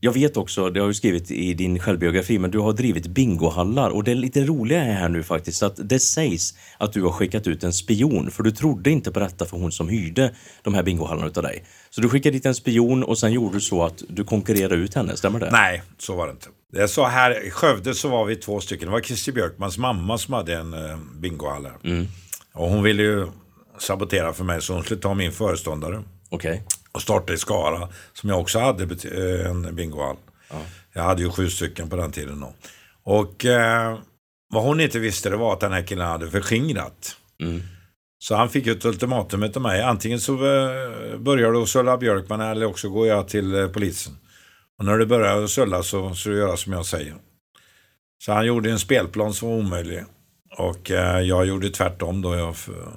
jag 0.00 0.12
vet 0.12 0.36
också, 0.36 0.70
det 0.70 0.80
har 0.80 0.88
du 0.88 0.94
skrivit 0.94 1.30
i 1.30 1.54
din 1.54 1.78
självbiografi, 1.78 2.38
men 2.38 2.50
du 2.50 2.58
har 2.58 2.72
drivit 2.72 3.06
bingohallar 3.06 3.90
och 3.90 4.04
det 4.04 4.14
lite 4.14 4.44
roliga 4.44 4.84
är 4.84 4.92
här 4.92 5.08
nu 5.08 5.22
faktiskt 5.22 5.62
att 5.62 5.88
det 5.88 5.98
sägs 5.98 6.54
att 6.78 6.92
du 6.92 7.02
har 7.02 7.12
skickat 7.12 7.46
ut 7.46 7.64
en 7.64 7.72
spion 7.72 8.30
för 8.30 8.42
du 8.42 8.50
trodde 8.50 8.90
inte 8.90 9.12
på 9.12 9.20
detta 9.20 9.44
för 9.44 9.56
hon 9.56 9.72
som 9.72 9.88
hyrde 9.88 10.34
de 10.62 10.74
här 10.74 10.82
bingohallarna 10.82 11.26
utav 11.26 11.42
dig. 11.42 11.64
Så 11.90 12.00
du 12.00 12.08
skickade 12.08 12.36
dit 12.36 12.46
en 12.46 12.54
spion 12.54 13.02
och 13.04 13.18
sen 13.18 13.32
gjorde 13.32 13.56
du 13.56 13.60
så 13.60 13.84
att 13.84 14.02
du 14.08 14.24
konkurrerade 14.24 14.74
ut 14.74 14.94
henne, 14.94 15.16
stämmer 15.16 15.40
det? 15.40 15.50
Nej, 15.50 15.82
så 15.98 16.16
var 16.16 16.26
det 16.26 16.30
inte. 16.30 16.46
Det 16.72 16.82
är 16.82 16.86
så 16.86 17.04
här, 17.04 17.46
I 17.46 17.50
Skövde 17.50 17.94
så 17.94 18.08
var 18.08 18.24
vi 18.24 18.36
två 18.36 18.60
stycken. 18.60 18.86
Det 18.86 18.92
var 18.92 19.00
Christer 19.00 19.32
Björkmans 19.32 19.78
mamma 19.78 20.18
som 20.18 20.34
hade 20.34 20.56
en 20.56 20.74
uh, 20.74 20.98
bingohall 21.20 21.66
här. 21.66 22.06
Och 22.54 22.68
hon 22.68 22.82
ville 22.82 23.02
ju 23.02 23.26
sabotera 23.78 24.32
för 24.32 24.44
mig 24.44 24.62
så 24.62 24.72
hon 24.72 24.82
skulle 24.82 25.00
ta 25.00 25.14
min 25.14 25.32
föreståndare 25.32 26.02
Okej. 26.28 26.62
Och 26.96 27.02
starta 27.02 27.32
i 27.32 27.38
Skara. 27.38 27.88
Som 28.12 28.30
jag 28.30 28.40
också 28.40 28.58
hade 28.58 28.84
eh, 28.84 29.50
en 29.50 29.74
bingohall. 29.74 30.16
Jag 30.92 31.02
hade 31.02 31.22
ju 31.22 31.30
sju 31.30 31.50
stycken 31.50 31.90
på 31.90 31.96
den 31.96 32.12
tiden 32.12 32.40
då. 32.40 32.54
Och 33.02 33.44
eh, 33.44 33.98
vad 34.48 34.62
hon 34.62 34.80
inte 34.80 34.98
visste 34.98 35.30
det 35.30 35.36
var 35.36 35.52
att 35.52 35.60
den 35.60 35.72
här 35.72 35.82
killen 35.82 36.06
hade 36.06 36.30
förskingrat. 36.30 37.16
Mm. 37.40 37.62
Så 38.18 38.34
han 38.34 38.48
fick 38.48 38.66
ett 38.66 38.84
ultimatum 38.84 39.42
av 39.42 39.62
mig. 39.62 39.82
Antingen 39.82 40.20
så 40.20 40.32
eh, 40.32 41.18
börjar 41.18 41.52
du 41.52 41.58
hos 41.58 41.76
Ulla 41.76 41.96
Björkman 41.96 42.40
eller 42.40 42.66
också 42.66 42.88
går 42.88 43.06
jag 43.06 43.28
till 43.28 43.54
eh, 43.54 43.68
polisen. 43.68 44.12
Och 44.78 44.84
när 44.84 44.98
du 44.98 45.06
börjar 45.06 45.40
hos 45.40 45.58
Ulla 45.58 45.82
så 45.82 46.14
ska 46.14 46.30
du 46.30 46.38
göra 46.38 46.56
som 46.56 46.72
jag 46.72 46.86
säger. 46.86 47.14
Så 48.18 48.32
han 48.32 48.46
gjorde 48.46 48.70
en 48.70 48.78
spelplan 48.78 49.34
som 49.34 49.48
var 49.48 49.56
omöjlig. 49.56 50.04
Och 50.58 50.90
jag 51.22 51.46
gjorde 51.46 51.70
tvärtom 51.70 52.22
då. 52.22 52.34
Jag 52.34 52.56
för, 52.56 52.92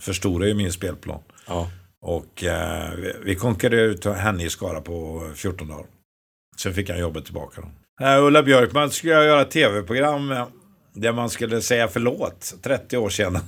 förstorade 0.00 0.48
ju 0.48 0.54
min 0.54 0.72
spelplan. 0.72 1.20
Ja. 1.46 1.70
Och 2.02 2.44
eh, 2.44 2.90
vi- 3.24 3.34
konkurrerade 3.34 3.86
ut 3.88 4.04
henne 4.04 4.44
i 4.44 4.50
Skara 4.50 4.80
på 4.80 5.30
14 5.34 5.68
dagar. 5.68 5.86
Sen 6.56 6.74
fick 6.74 6.90
han 6.90 6.98
jobbet 6.98 7.24
tillbaka 7.24 7.60
då. 7.60 8.06
Eh, 8.06 8.24
Ulla 8.24 8.42
Björkman 8.42 8.90
skulle 8.90 9.12
jag 9.12 9.24
göra 9.24 9.40
ett 9.42 9.50
tv-program 9.50 10.34
där 10.94 11.12
man 11.12 11.30
skulle 11.30 11.60
säga 11.62 11.88
förlåt 11.88 12.54
30 12.62 12.96
år 12.96 13.08
senare. 13.08 13.42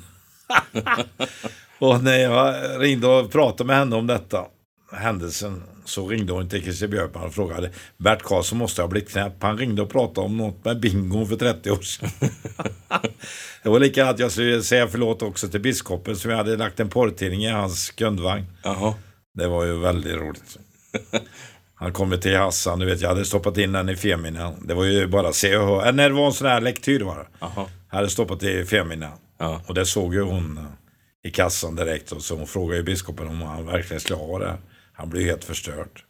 och 1.78 2.02
när 2.04 2.16
jag 2.18 2.54
ringde 2.82 3.06
och 3.06 3.32
pratade 3.32 3.66
med 3.66 3.76
henne 3.76 3.96
om 3.96 4.06
detta, 4.06 4.44
händelsen, 4.92 5.62
så 5.84 6.08
ringde 6.08 6.32
hon 6.32 6.48
till 6.48 6.62
Christer 6.62 6.88
Björkman 6.88 7.24
och 7.24 7.34
frågade 7.34 7.70
Bert 7.96 8.22
Karlsson 8.22 8.58
måste 8.58 8.82
ha 8.82 8.88
blivit 8.88 9.10
knäpp. 9.10 9.42
Han 9.42 9.58
ringde 9.58 9.82
och 9.82 9.90
pratade 9.90 10.26
om 10.26 10.36
något 10.36 10.64
med 10.64 10.80
bingo 10.80 11.26
för 11.26 11.36
30 11.36 11.70
år 11.70 11.82
sedan. 11.82 12.10
det 13.62 13.68
var 13.68 13.80
likadant, 13.80 14.18
jag 14.18 14.32
skulle 14.32 14.62
säga 14.62 14.88
förlåt 14.88 15.22
också 15.22 15.48
till 15.48 15.60
biskopen 15.60 16.16
som 16.16 16.30
jag 16.30 16.38
hade 16.38 16.56
lagt 16.56 16.80
en 16.80 16.88
porrtidning 16.88 17.44
i 17.44 17.50
hans 17.50 17.90
kundvagn. 17.90 18.46
Jaha. 18.62 18.94
Det 19.34 19.46
var 19.46 19.64
ju 19.64 19.78
väldigt 19.78 20.16
roligt. 20.16 20.58
Han 21.74 21.92
kom 21.92 22.12
ju 22.12 22.18
till 22.18 22.36
Hassan, 22.36 22.78
du 22.78 22.86
vet 22.86 23.00
jag 23.00 23.08
hade 23.08 23.24
stoppat 23.24 23.58
in 23.58 23.72
den 23.72 23.88
i 23.88 23.96
Femina. 23.96 24.54
Det 24.62 24.74
var 24.74 24.84
ju 24.84 25.06
bara 25.06 25.32
se 25.32 25.56
och 25.56 25.66
höra. 25.66 25.90
Nej, 25.90 26.08
det 26.08 26.14
var 26.14 26.26
en 26.26 26.32
sån 26.32 26.46
här 26.46 26.60
lektyr 26.60 27.00
var 27.00 27.16
det. 27.16 27.26
Jaha. 27.40 27.66
Jag 27.90 27.96
hade 27.96 28.08
stoppat 28.08 28.42
i 28.42 28.64
Femina. 28.64 29.12
Ja. 29.38 29.62
Och 29.66 29.74
det 29.74 29.86
såg 29.86 30.14
ju 30.14 30.22
hon 30.22 30.60
i 31.24 31.30
kassan 31.30 31.76
direkt. 31.76 32.12
Och 32.12 32.22
så 32.22 32.36
hon 32.36 32.46
frågade 32.46 32.82
biskopen 32.82 33.28
om 33.28 33.42
han 33.42 33.66
verkligen 33.66 34.00
skulle 34.00 34.18
ha 34.18 34.38
det. 34.38 34.56
Han 34.94 35.10
blev 35.10 35.24
helt 35.24 35.44
förstörd. 35.44 36.04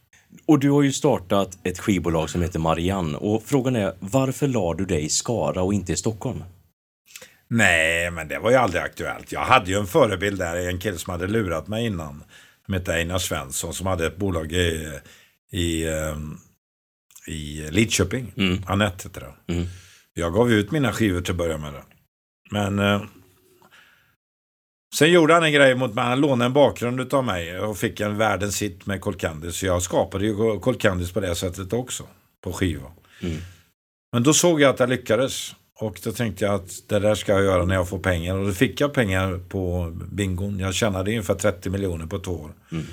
Och 0.47 0.59
du 0.59 0.71
har 0.71 0.83
ju 0.83 0.93
startat 0.93 1.59
ett 1.63 1.79
skivbolag 1.79 2.31
som 2.31 2.43
heter 2.43 2.59
Marianne. 2.59 3.19
Och 3.19 3.43
frågan 3.43 3.77
är, 3.77 3.95
varför 4.01 4.49
la 4.49 4.75
du 4.75 4.85
dig 4.85 5.05
i 5.05 5.09
Skara 5.09 5.63
och 5.63 5.75
inte 5.75 5.93
i 5.93 5.97
Stockholm? 5.97 6.45
Nej, 7.49 8.11
men 8.11 8.29
det 8.29 8.39
var 8.39 8.51
ju 8.51 8.57
aldrig 8.57 8.83
aktuellt. 8.83 9.33
Jag 9.33 9.41
hade 9.41 9.71
ju 9.71 9.79
en 9.79 9.87
förebild 9.87 10.39
där, 10.39 10.69
en 10.69 10.79
kille 10.79 10.99
som 10.99 11.11
hade 11.11 11.27
lurat 11.27 11.69
mig 11.69 11.87
innan. 11.87 12.25
Som 12.65 12.75
hette 12.75 12.93
Einar 12.93 13.19
Svensson, 13.19 13.75
som 13.75 13.87
hade 13.87 14.07
ett 14.07 14.17
bolag 14.17 14.53
i, 14.53 14.99
i, 15.53 15.89
ehm, 15.89 16.39
i 17.27 17.71
Lidköping. 17.71 18.33
Mm. 18.37 18.63
Anette 18.67 19.09
heter 19.09 19.21
det. 19.21 19.55
Mm. 19.55 19.67
Jag 20.15 20.35
gav 20.35 20.53
ut 20.53 20.71
mina 20.71 20.93
skivor 20.93 21.21
till 21.21 21.31
att 21.31 21.39
börja 21.39 21.59
med. 21.59 21.73
Det. 21.73 21.83
Men 22.51 22.79
eh, 22.79 23.03
sen 24.95 25.13
gjorde 25.13 25.35
han 25.35 25.45
en 25.45 25.53
grej 25.53 25.75
mot 25.75 25.95
mig. 25.95 26.05
Han 26.05 26.21
lånade 26.21 26.45
en 26.45 26.53
bakgrund 26.53 27.15
av 27.15 27.25
mig 27.25 27.59
och 27.59 27.79
fick 27.79 28.01
en 28.01 28.19
världens 28.19 28.63
hit 28.63 28.87
med 28.87 29.01
Cold 29.01 29.21
Candice. 29.21 29.53
Så 29.53 29.67
jag 29.67 29.83
skapade 29.83 30.25
ju 30.25 30.59
Cold 30.61 30.81
Candice 30.81 31.13
på 31.13 31.21
det 31.21 31.35
sättet 31.35 31.73
också. 31.73 32.05
På 32.45 32.53
skiva. 32.53 32.93
Mm. 33.23 33.37
Men 34.13 34.23
då 34.23 34.35
såg 34.35 34.61
jag 34.61 34.71
att 34.71 34.81
jag 34.81 34.89
lyckades. 34.89 35.55
Och 35.81 36.01
då 36.05 36.13
tänkte 36.13 36.45
jag 36.45 36.55
att 36.55 36.89
det 36.89 36.99
där 36.99 37.15
ska 37.15 37.33
jag 37.33 37.45
göra 37.45 37.65
när 37.65 37.75
jag 37.75 37.89
får 37.89 37.99
pengar. 37.99 38.35
Och 38.35 38.47
då 38.47 38.53
fick 38.53 38.81
jag 38.81 38.93
pengar 38.93 39.41
på 39.49 39.93
bingon. 40.13 40.59
Jag 40.59 40.75
tjänade 40.75 41.11
ungefär 41.11 41.35
30 41.35 41.71
miljoner 41.71 42.07
på 42.07 42.17
ett 42.17 42.29
år. 42.29 42.51
Mm. 42.73 42.85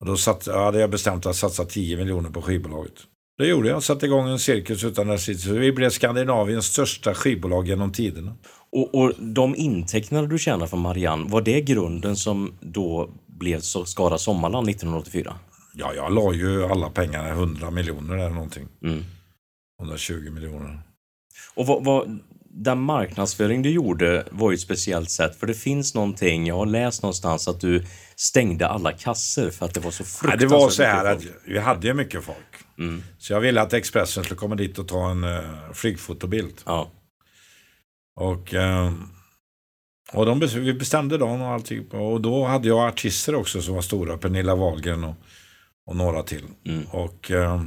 Och 0.00 0.06
då 0.06 0.16
satt, 0.16 0.46
ja, 0.46 0.64
hade 0.64 0.80
jag 0.80 0.90
bestämt 0.90 1.26
att 1.26 1.36
satsa 1.36 1.64
10 1.64 1.96
miljoner 1.96 2.30
på 2.30 2.42
skivbolaget. 2.42 2.94
Det 3.38 3.46
gjorde 3.46 3.68
jag. 3.68 3.82
Satte 3.82 4.06
igång 4.06 4.28
en 4.28 4.38
cirkus 4.38 4.84
utan 4.84 5.06
dess 5.06 5.28
vi 5.46 5.72
blev 5.72 5.90
Skandinaviens 5.90 6.66
största 6.66 7.14
skivbolag 7.14 7.68
genom 7.68 7.92
tiderna. 7.92 8.34
Och, 8.72 8.94
och 8.94 9.12
de 9.18 9.56
intäkterna 9.56 10.22
du 10.22 10.38
tjänar 10.38 10.66
från 10.66 10.80
Marianne, 10.80 11.30
var 11.30 11.42
det 11.42 11.60
grunden 11.60 12.16
som 12.16 12.52
då 12.60 13.10
blev 13.26 13.60
så 13.60 13.84
Skara 13.84 14.18
Sommarland 14.18 14.68
1984? 14.68 15.34
Ja, 15.74 15.94
jag 15.94 16.12
la 16.12 16.32
ju 16.32 16.64
alla 16.64 16.90
pengar, 16.90 17.30
100 17.30 17.70
miljoner 17.70 18.14
eller 18.16 18.30
någonting. 18.30 18.68
Mm. 18.82 19.04
120 19.80 20.30
miljoner. 20.30 20.80
Och 21.54 21.66
vad, 21.66 21.84
vad, 21.84 22.18
den 22.50 22.80
marknadsföring 22.80 23.62
du 23.62 23.70
gjorde 23.70 24.26
var 24.30 24.50
ju 24.50 24.54
ett 24.54 24.60
speciellt 24.60 25.10
sätt, 25.10 25.36
för 25.36 25.46
det 25.46 25.54
finns 25.54 25.94
någonting, 25.94 26.46
jag 26.46 26.56
har 26.56 26.66
läst 26.66 27.02
någonstans 27.02 27.48
att 27.48 27.60
du 27.60 27.84
stängde 28.16 28.68
alla 28.68 28.92
kasser 28.92 29.50
för 29.50 29.66
att 29.66 29.74
det 29.74 29.80
var 29.80 29.90
så 29.90 30.02
Nej, 30.02 30.10
fruktansvärt 30.10 30.50
det 30.50 30.56
var 30.56 30.70
så 30.70 30.82
här 30.82 31.04
att 31.04 31.22
vi 31.44 31.58
hade 31.58 31.86
ju 31.86 31.94
mycket 31.94 32.24
folk. 32.24 32.36
Mm. 32.78 33.02
Så 33.18 33.32
jag 33.32 33.40
ville 33.40 33.60
att 33.60 33.72
Expressen 33.72 34.24
skulle 34.24 34.38
komma 34.38 34.54
dit 34.54 34.78
och 34.78 34.88
ta 34.88 35.10
en 35.10 35.24
uh, 35.24 35.40
flygfotobild. 35.72 36.54
Ja. 36.66 36.90
Och, 38.16 38.54
eh, 38.54 38.92
och 40.12 40.26
de, 40.26 40.40
vi 40.40 40.74
bestämde 40.74 41.18
dagen 41.18 41.40
och 41.40 41.48
allting. 41.48 41.88
Och 41.88 42.20
då 42.20 42.44
hade 42.44 42.68
jag 42.68 42.88
artister 42.88 43.34
också 43.34 43.62
som 43.62 43.74
var 43.74 43.82
stora. 43.82 44.18
Pernilla 44.18 44.54
Wahlgren 44.54 45.04
och, 45.04 45.14
och 45.86 45.96
några 45.96 46.22
till. 46.22 46.44
Mm. 46.64 46.84
Och 46.90 47.30
eh, 47.30 47.62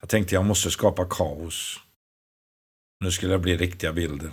jag 0.00 0.08
tänkte 0.08 0.34
jag 0.34 0.44
måste 0.44 0.70
skapa 0.70 1.04
kaos. 1.04 1.80
Nu 3.04 3.10
skulle 3.10 3.32
det 3.32 3.38
bli 3.38 3.56
riktiga 3.56 3.92
bilder. 3.92 4.30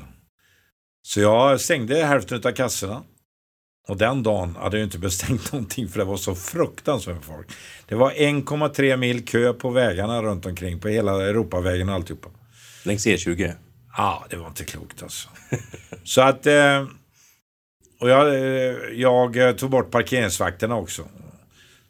Så 1.02 1.20
jag 1.20 1.62
stängde 1.62 2.06
hälften 2.06 2.42
av 2.46 2.52
kassorna. 2.52 3.04
Och 3.88 3.98
den 3.98 4.24
dagen 4.24 4.56
hade 4.56 4.78
jag 4.78 4.86
inte 4.86 5.00
bestängt 5.00 5.52
någonting 5.54 5.88
för 5.88 6.00
det 6.00 6.06
var 6.06 6.18
så 6.18 6.36
fruktansvärt 6.36 7.26
folk. 7.26 7.48
Det 7.86 7.96
var 7.96 8.12
1,3 8.12 8.98
mil 8.98 9.26
kö 9.26 9.54
på 9.54 9.70
vägarna 9.70 10.22
runt 10.22 10.46
omkring 10.46 10.80
på 10.80 10.88
hela 10.88 11.30
Europavägen 11.30 11.90
och 11.90 11.96
alltihopa. 11.96 12.30
Längs 12.84 13.08
E20? 13.08 13.54
Ja, 13.98 14.26
det 14.30 14.36
var 14.36 14.48
inte 14.48 14.64
klokt 14.64 15.04
alltså. 15.04 15.30
Så 16.04 16.22
att... 16.22 16.46
Eh, 16.46 16.88
och 18.00 18.10
jag, 18.10 18.28
eh, 18.36 18.76
jag 18.94 19.58
tog 19.58 19.70
bort 19.70 19.92
parkeringsvakterna 19.92 20.76
också. 20.76 21.06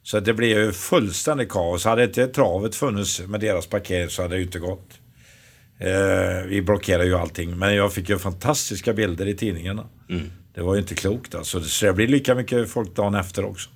Så 0.04 0.18
att 0.18 0.26
det 0.26 0.34
blev 0.34 0.58
ju 0.58 0.72
fullständigt 0.72 1.50
kaos. 1.50 1.86
Hade 1.86 2.04
inte 2.04 2.28
travet 2.28 2.76
funnits 2.76 3.22
med 3.22 3.40
deras 3.40 3.68
parkering 3.68 4.10
så 4.10 4.22
hade 4.22 4.36
det 4.36 4.40
ju 4.40 4.46
inte 4.46 4.60
gått. 4.60 5.00
Eh, 5.80 6.48
vi 6.48 6.62
blockerade 6.62 7.06
ju 7.06 7.16
allting. 7.16 7.58
Men 7.58 7.76
jag 7.76 7.94
fick 7.94 8.10
ju 8.10 8.18
fantastiska 8.18 8.94
bilder 8.94 9.28
i 9.28 9.36
tidningarna. 9.36 9.86
Mm. 10.10 10.32
Det 10.54 10.62
var 10.62 10.76
ju 10.76 10.82
inte 10.82 10.96
klokt 10.96 11.36
alltså. 11.36 11.62
Så 11.62 11.86
det 11.86 11.94
blev 11.94 12.10
lika 12.10 12.36
mycket 12.36 12.70
folk 12.70 12.96
dagen 12.96 13.16
efter 13.16 13.46
också. 13.46 13.70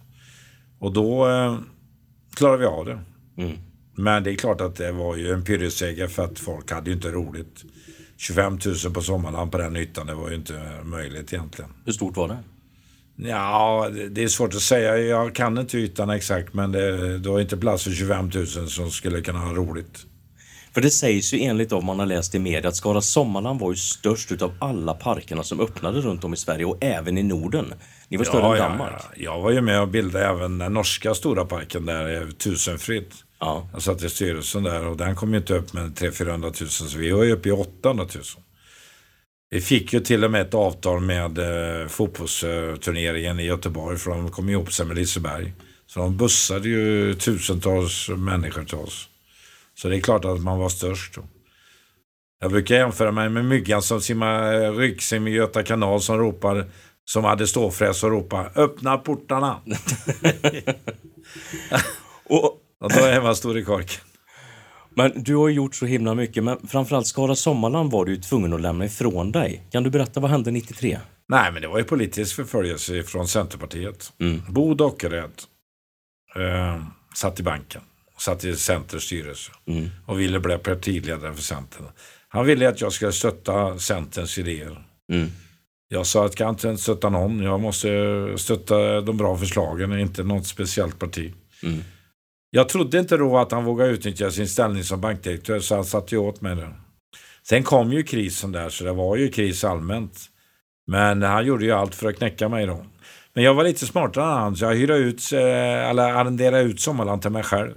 Och 0.80 0.94
då 0.94 1.30
eh, 1.30 1.58
klarade 2.36 2.58
vi 2.58 2.66
av 2.66 2.86
det. 2.86 3.00
Mm. 3.38 3.58
Men 3.96 4.24
det 4.24 4.32
är 4.32 4.36
klart 4.36 4.62
att 4.62 4.76
det 4.76 4.92
var 4.92 5.16
ju 5.16 5.32
en 5.32 5.44
pyrrusseger 5.44 6.08
för 6.08 6.26
att 6.26 6.40
folk 6.40 6.72
hade 6.72 6.90
ju 6.90 6.96
inte 6.96 7.12
roligt. 7.12 7.64
25 8.20 8.60
000 8.86 8.94
på 8.94 9.02
Sommarland 9.02 9.52
på 9.52 9.58
den 9.58 9.76
ytan, 9.76 10.08
det 10.08 10.14
var 10.14 10.30
ju 10.30 10.36
inte 10.36 10.62
möjligt 10.84 11.34
egentligen. 11.34 11.72
Hur 11.86 11.92
stort 11.92 12.18
var 12.18 12.28
det? 12.28 12.38
Ja, 13.30 13.90
det 14.12 14.24
är 14.24 14.28
svårt 14.28 14.56
att 14.56 14.62
säga. 14.62 14.98
Jag 14.98 15.36
kan 15.36 15.58
inte 15.58 15.78
ytan 15.78 16.10
exakt, 16.10 16.54
men 16.54 16.72
det, 16.72 17.18
det 17.18 17.30
var 17.30 17.40
inte 17.40 17.58
plats 17.58 17.84
för 17.84 17.92
25 17.92 18.32
000 18.36 18.48
som 18.48 18.92
skulle 18.92 19.22
kunna 19.22 19.40
ha 19.40 19.54
roligt. 19.54 20.06
För 20.74 20.82
det 20.82 20.90
sägs 20.90 21.34
ju 21.34 21.40
enligt 21.40 21.72
vad 21.72 21.84
man 21.84 22.00
har 22.00 22.06
läst 22.06 22.36
i 22.36 22.40
media 22.40 22.70
att 22.70 22.76
Skara 22.76 23.02
Sommarland 23.02 23.60
var 23.60 23.72
ju 23.72 23.76
störst 23.76 24.32
utav 24.32 24.54
alla 24.60 24.94
parkerna 24.94 25.44
som 25.44 25.60
öppnade 25.60 26.02
runt 26.02 26.24
om 26.24 26.34
i 26.34 26.38
Sverige 26.38 26.66
och 26.66 26.78
även 26.82 27.18
i 27.18 27.24
Norden. 27.24 27.74
Ni 28.08 28.18
var 28.18 28.26
större 28.26 28.58
än 28.58 28.72
Danmark. 28.72 28.94
ja. 28.98 29.10
Jag 29.16 29.42
var 29.42 29.52
ju 29.52 29.62
med 29.62 29.82
och 29.82 29.88
bildade 29.88 30.26
även 30.26 30.58
den 30.58 30.74
norska 30.74 31.14
stora 31.14 31.46
parken 31.46 31.86
där, 31.86 32.32
Tusenfryd. 32.32 33.14
Ja. 33.40 33.70
Jag 33.74 33.82
satt 33.82 34.04
i 34.04 34.10
styrelsen 34.10 34.64
där 34.64 34.86
och 34.86 34.98
den 34.98 35.16
kom 35.16 35.34
ju 35.34 35.40
inte 35.40 35.54
upp 35.54 35.74
med 35.74 35.96
300 35.96 36.52
000 36.62 36.70
så 36.70 36.98
vi 36.98 37.12
var 37.12 37.24
ju 37.24 37.32
uppe 37.32 37.50
i 37.50 37.52
800 37.52 38.06
000. 38.16 38.24
Vi 39.50 39.62
fick 39.62 39.94
ju 39.94 40.00
till 40.00 40.24
och 40.24 40.32
med 40.32 40.42
ett 40.42 40.54
avtal 40.54 41.00
med 41.00 41.38
eh, 41.38 41.88
fotbollsturneringen 41.88 43.40
i 43.40 43.46
Göteborg 43.46 43.98
för 43.98 44.12
de 44.12 44.32
kom 44.32 44.50
ihop 44.50 44.74
sig 44.74 44.86
med 44.86 44.96
Liseberg. 44.96 45.54
Så 45.88 46.00
de 46.00 46.18
bussade 46.18 46.70
ju 46.70 47.14
tusentals 47.14 48.10
människor 48.10 48.64
till 48.64 48.78
oss. 48.78 49.10
Så 49.76 49.90
det 49.90 49.98
är 49.98 50.02
klart 50.02 50.26
att 50.26 50.42
man 50.42 50.60
var 50.60 50.70
störst 50.70 51.16
då. 51.16 51.22
Jag 52.42 52.52
brukar 52.52 52.76
jämföra 52.76 53.12
mig 53.12 53.30
med 53.30 53.46
myggan 53.46 53.82
som 53.82 54.02
simmar 54.02 54.54
eh, 54.54 54.72
ryggsim 54.72 55.28
i 55.28 55.32
Göta 55.32 55.64
kanal 55.64 56.02
som 56.02 56.18
ropar 56.18 56.66
som 57.06 57.24
hade 57.24 57.48
ståfräs 57.48 58.04
och 58.04 58.10
ropar 58.10 58.52
öppna 58.56 58.98
portarna. 58.98 59.62
Och, 62.30 62.59
Och 62.80 62.90
då 62.94 63.00
är 63.00 63.22
man 63.22 63.36
stor 63.36 63.58
i 63.58 63.64
korken. 63.64 64.02
men 64.96 65.24
du 65.24 65.36
har 65.36 65.50
gjort 65.50 65.76
så 65.76 65.86
himla 65.86 66.16
mycket, 66.16 66.44
men 66.44 66.68
framförallt 66.68 67.08
Skara 67.08 67.36
Sommarland 67.36 67.92
var 67.92 68.06
du 68.06 68.18
tvungen 68.18 68.54
att 68.54 68.62
lämna 68.62 68.86
ifrån 68.86 69.32
dig. 69.32 69.64
Kan 69.72 69.84
du 69.84 69.90
berätta 69.90 70.20
vad 70.20 70.32
hände 70.32 70.52
93? 70.52 71.00
Nej, 71.28 71.52
men 71.52 71.62
det 71.62 71.68
var 71.68 71.78
ju 71.78 71.84
politisk 71.84 72.36
förföljelse 72.36 73.04
från 73.04 73.28
Centerpartiet. 73.28 74.14
Mm. 74.20 74.42
Bo 74.50 74.74
Dockered 74.74 75.32
eh, 76.36 76.84
satt 77.16 77.40
i 77.40 77.44
banken, 77.44 77.82
satt 78.18 78.44
i 78.44 78.56
Centers 78.56 79.04
styrelse 79.04 79.52
Mm. 79.68 79.90
och 80.06 80.20
ville 80.20 80.40
bli 80.40 80.58
partiledare 80.58 81.34
för 81.34 81.42
Centern. 81.42 81.86
Han 82.30 82.46
ville 82.46 82.70
att 82.70 82.82
jag 82.82 82.94
skulle 82.94 83.12
stötta 83.12 83.80
Centerns 83.80 84.38
idéer. 84.38 84.86
Mm. 85.12 85.30
Jag 85.88 86.06
sa 86.06 86.26
att 86.26 86.40
jag 86.40 86.48
kan 86.60 86.70
inte 86.70 86.78
stötta 86.84 87.10
någon. 87.10 87.40
Jag 87.44 87.60
måste 87.60 87.90
stötta 88.38 89.02
de 89.02 89.18
bra 89.18 89.38
förslagen, 89.38 90.00
inte 90.00 90.24
något 90.24 90.48
speciellt 90.48 91.00
parti. 91.00 91.34
Mm. 91.64 91.84
Jag 92.52 92.70
trodde 92.70 93.00
inte 93.00 93.18
då 93.18 93.38
att 93.38 93.52
han 93.52 93.64
vågade 93.64 93.90
utnyttja 93.90 94.32
sin 94.32 94.48
ställning 94.48 94.84
som 94.84 95.02
bankdirektör, 95.02 95.60
så 95.60 95.76
han 95.76 95.86
satte 95.86 96.16
ju 96.16 96.22
åt 96.22 96.42
mig 96.42 96.56
det. 96.56 96.74
Sen 97.44 97.64
kom 97.64 97.94
ju 97.94 98.04
krisen 98.04 98.52
där, 98.52 98.70
så 98.70 98.84
det 98.84 98.94
var 98.94 99.16
ju 99.16 99.30
kris 99.32 99.64
allmänt. 99.64 100.20
Men 100.88 101.22
han 101.22 101.46
gjorde 101.46 101.66
ju 101.66 101.72
allt 101.72 101.96
för 101.96 102.10
att 102.10 102.18
knäcka 102.18 102.50
mig 102.50 102.66
då. 102.66 102.86
Men 103.34 103.44
jag 103.44 103.54
var 103.54 103.64
lite 103.64 103.86
smartare 103.86 104.24
än 104.24 104.30
han, 104.30 104.56
så 104.56 104.66
jag 104.66 104.76
hyrde 104.76 104.96
ut, 104.96 105.34
eh, 105.34 105.90
eller 105.90 106.14
arrenderade 106.14 106.64
ut 106.64 106.80
Sommarland 106.80 107.22
till 107.22 107.32
mig 107.32 107.44
själv. 107.44 107.74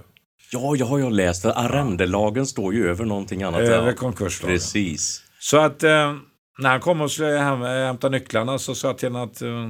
Ja, 0.51 0.75
jag 0.75 0.85
har 0.85 0.99
jag 0.99 1.11
läst. 1.11 1.41
För 1.41 1.49
arrendelagen 1.49 2.45
står 2.45 2.73
ju 2.73 2.89
över 2.89 3.05
någonting 3.05 3.43
annat. 3.43 3.61
Över 3.61 3.87
ja. 3.87 3.93
konkurslagen. 3.93 4.55
Precis. 4.55 5.23
Så 5.39 5.57
att 5.57 5.83
eh, 5.83 6.15
när 6.59 6.69
han 6.69 6.79
kom 6.79 7.01
och 7.01 7.11
skulle 7.11 7.37
hämta 7.37 8.09
nycklarna 8.09 8.59
så 8.59 8.75
sa 8.75 8.87
jag 8.87 8.97
till 8.97 9.11
honom 9.11 9.29
att 9.29 9.41
eh, 9.41 9.69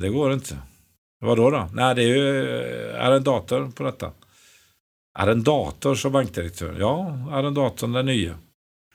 det 0.00 0.08
går 0.08 0.32
inte. 0.32 0.56
Vad 1.20 1.36
då 1.36 1.50
då? 1.50 1.68
Nej, 1.72 1.94
det 1.94 2.02
är 2.02 2.06
ju 2.06 2.50
eh, 2.90 3.04
arrendator 3.06 3.70
på 3.70 3.82
detta. 3.82 4.12
Arrendator 5.18 5.94
som 5.94 6.12
bankdirektör? 6.12 6.76
Ja, 6.78 7.14
arrendatorn 7.30 7.92
den 7.92 8.06
nya. 8.06 8.34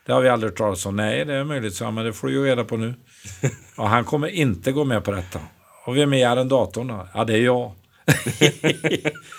Det 0.05 0.11
har 0.13 0.21
vi 0.21 0.29
aldrig 0.29 0.51
hört 0.51 0.57
talas 0.57 0.85
om. 0.85 0.95
Nej, 0.95 1.25
det 1.25 1.33
är 1.33 1.43
möjligt, 1.43 1.75
så 1.75 1.91
men 1.91 2.05
det 2.05 2.13
får 2.13 2.27
du 2.27 2.33
ju 2.33 2.45
reda 2.45 2.63
på 2.63 2.77
nu. 2.77 2.93
Och 3.77 3.89
han 3.89 4.03
kommer 4.05 4.27
inte 4.27 4.71
gå 4.71 4.85
med 4.85 5.03
på 5.03 5.11
detta. 5.11 5.39
Och 5.85 5.97
vem 5.97 6.13
är 6.13 6.27
arrendatorn 6.27 6.87
då? 6.87 7.07
Ja, 7.13 7.23
det 7.25 7.33
är 7.33 7.41
jag. 7.41 7.71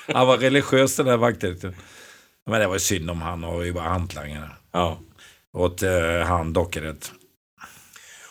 han 0.14 0.27
var 0.27 0.38
religiös 0.38 0.97
den 0.97 1.07
där 1.07 1.18
bankdirektören. 1.18 1.75
Men 2.47 2.61
det 2.61 2.66
var 2.66 2.79
synd 2.79 3.11
om 3.11 3.23
han 3.23 3.44
och 3.44 3.64
vi 3.64 3.70
var 3.70 3.83
hantlangare 3.83 4.51
Ja. 4.73 4.99
åt 5.53 5.83
eh, 5.83 6.20
han 6.27 6.53
Dockered. 6.53 7.05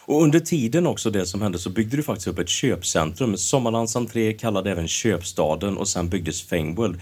Och 0.05 0.23
under 0.23 0.39
tiden 0.39 0.87
också 0.87 1.09
det 1.09 1.25
som 1.25 1.41
hände 1.41 1.59
så 1.59 1.69
byggde 1.69 1.97
du 1.97 2.03
faktiskt 2.03 2.27
upp 2.27 2.39
ett 2.39 2.49
köpcentrum. 2.49 3.37
Sommarlands 3.37 3.95
entré 3.95 4.33
kallade 4.33 4.71
även 4.71 4.87
köpstaden 4.87 5.77
och 5.77 5.87
sen 5.87 6.09
byggdes 6.09 6.43
Fengworld. 6.43 7.01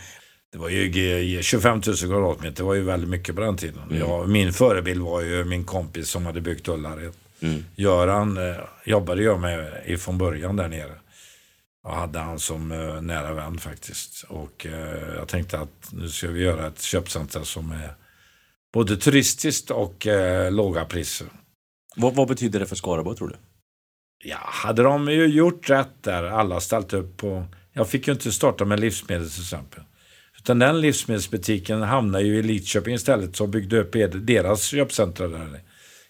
Det 0.52 0.58
var 0.58 0.70
ju 0.70 0.88
G- 0.90 1.44
25 1.44 1.82
000 1.88 1.96
kvadratmeter, 1.98 2.56
det 2.58 2.64
var 2.64 2.74
ju 2.74 2.82
väldigt 2.82 3.10
mycket 3.10 3.36
på 3.36 3.42
den 3.42 3.58
tiden. 3.58 3.82
Ja, 4.00 4.26
min 4.26 4.54
förebild 4.54 5.02
var 5.02 5.22
ju 5.22 5.44
min 5.46 5.64
kompis 5.64 6.10
som 6.10 6.26
hade 6.26 6.42
byggt 6.42 6.68
Ullared. 6.68 7.14
Mm. 7.42 7.66
Göran 7.76 8.38
eh, 8.38 8.56
jobbade 8.86 9.24
jag 9.24 9.40
med 9.40 9.82
ifrån 9.86 10.18
början 10.18 10.56
där 10.56 10.68
nere. 10.68 10.92
Och 11.84 11.96
hade 11.96 12.20
han 12.20 12.40
som 12.40 12.72
eh, 12.72 13.02
nära 13.02 13.34
vän 13.34 13.58
faktiskt. 13.58 14.26
Och 14.30 14.66
eh, 14.66 15.16
jag 15.18 15.28
tänkte 15.28 15.60
att 15.60 15.90
nu 15.92 16.10
ska 16.10 16.28
vi 16.28 16.42
göra 16.44 16.68
ett 16.68 16.82
köpcenter 16.82 17.44
som 17.44 17.72
är 17.72 17.94
både 18.74 18.98
turistiskt 18.98 19.72
och 19.72 20.08
eh, 20.08 20.52
låga 20.52 20.86
priser. 20.86 21.28
Vad, 21.96 22.16
vad 22.16 22.28
betyder 22.28 22.60
det 22.60 22.66
för 22.66 22.76
Skaraborg 22.76 23.18
tror 23.18 23.28
du? 23.28 23.36
Ja, 24.24 24.38
hade 24.42 24.84
de 24.84 25.08
ju 25.12 25.26
gjort 25.26 25.70
rätt 25.70 26.04
där, 26.04 26.24
alla 26.24 26.60
ställt 26.60 26.94
upp 26.94 27.18
på... 27.18 27.46
Jag 27.74 27.88
fick 27.90 28.08
ju 28.08 28.14
inte 28.14 28.32
starta 28.32 28.66
med 28.66 28.80
livsmedel 28.80 29.30
till 29.30 29.42
exempel. 29.42 29.84
Utan 30.38 30.60
den 30.60 30.82
livsmedelsbutiken 30.82 31.82
hamnade 31.82 32.24
ju 32.24 32.38
i 32.38 32.44
Lidköping 32.44 32.94
istället 32.94 33.36
som 33.36 33.52
byggde 33.52 33.80
upp 33.80 33.96
deras 34.14 34.64
köpcentra 34.64 35.28
där. 35.28 35.60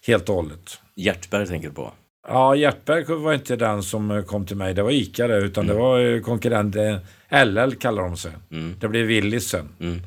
Helt 0.06 0.28
och 0.28 0.34
hållet. 0.34 0.78
Hjärtberg 0.96 1.46
tänker 1.46 1.68
du 1.68 1.74
på? 1.74 1.92
Ja, 2.28 2.56
Hjärtberg 2.56 3.04
var 3.04 3.32
inte 3.32 3.56
den 3.56 3.82
som 3.82 4.10
eh, 4.10 4.22
kom 4.22 4.46
till 4.46 4.56
mig. 4.56 4.74
Det 4.74 4.82
var 4.82 4.90
Ica 4.90 5.26
det, 5.26 5.36
utan 5.38 5.66
det 5.66 5.74
var 5.74 6.00
eh, 6.00 6.20
konkurrent. 6.20 6.76
eh, 6.76 7.44
LL 7.44 7.74
kallar 7.74 8.02
de 8.02 8.16
sig. 8.16 8.32
Mm. 8.50 8.74
Det 8.80 8.88
blev 8.88 9.06
Willys 9.06 9.48
sen. 9.48 9.68
Mm. 9.80 10.00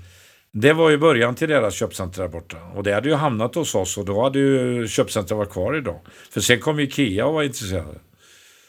Det 0.58 0.74
var 0.74 0.90
ju 0.90 0.98
början 0.98 1.36
till 1.36 1.50
deras 1.50 1.76
köpcenter 1.76 2.22
där 2.22 2.30
borta. 2.30 2.58
Och 2.76 2.84
det 2.84 2.94
hade 2.94 3.10
ju 3.10 3.16
hamnat 3.16 3.56
hos 3.56 3.76
oss 3.76 3.98
och 3.98 4.06
då 4.06 4.24
hade 4.24 4.40
ju 4.40 4.88
köpcentret 4.88 5.38
varit 5.38 5.52
kvar 5.52 5.78
idag. 5.78 6.00
För 6.30 6.42
sen 6.42 6.60
kom 6.60 6.80
ju 6.80 6.86
Ikea 6.86 7.26
och 7.26 7.34
var 7.34 7.44
intresserade. 7.44 8.00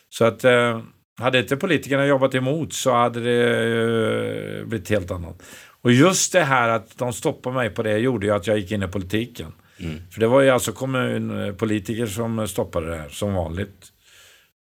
Så 0.09 0.25
att 0.25 0.45
eh, 0.45 0.81
hade 1.19 1.39
inte 1.39 1.57
politikerna 1.57 2.07
jobbat 2.07 2.35
emot 2.35 2.73
så 2.73 2.93
hade 2.93 3.21
det 3.21 4.59
eh, 4.59 4.67
blivit 4.67 4.91
helt 4.91 5.11
annat. 5.11 5.43
Och 5.83 5.93
just 5.93 6.33
det 6.33 6.45
här 6.45 6.69
att 6.69 6.99
de 6.99 7.13
stoppade 7.13 7.57
mig 7.57 7.71
på 7.71 7.83
det 7.83 7.99
gjorde 7.99 8.27
ju 8.27 8.33
att 8.33 8.47
jag 8.47 8.59
gick 8.59 8.73
in 8.73 8.83
i 8.83 8.89
politiken. 8.89 9.53
Mm. 9.79 9.99
För 10.11 10.21
det 10.21 10.27
var 10.27 10.41
ju 10.41 10.51
alltså 10.51 10.73
kommunpolitiker 10.73 12.07
som 12.07 12.49
stoppade 12.49 12.91
det 12.91 12.97
här, 12.97 13.09
som 13.09 13.35
vanligt. 13.35 13.87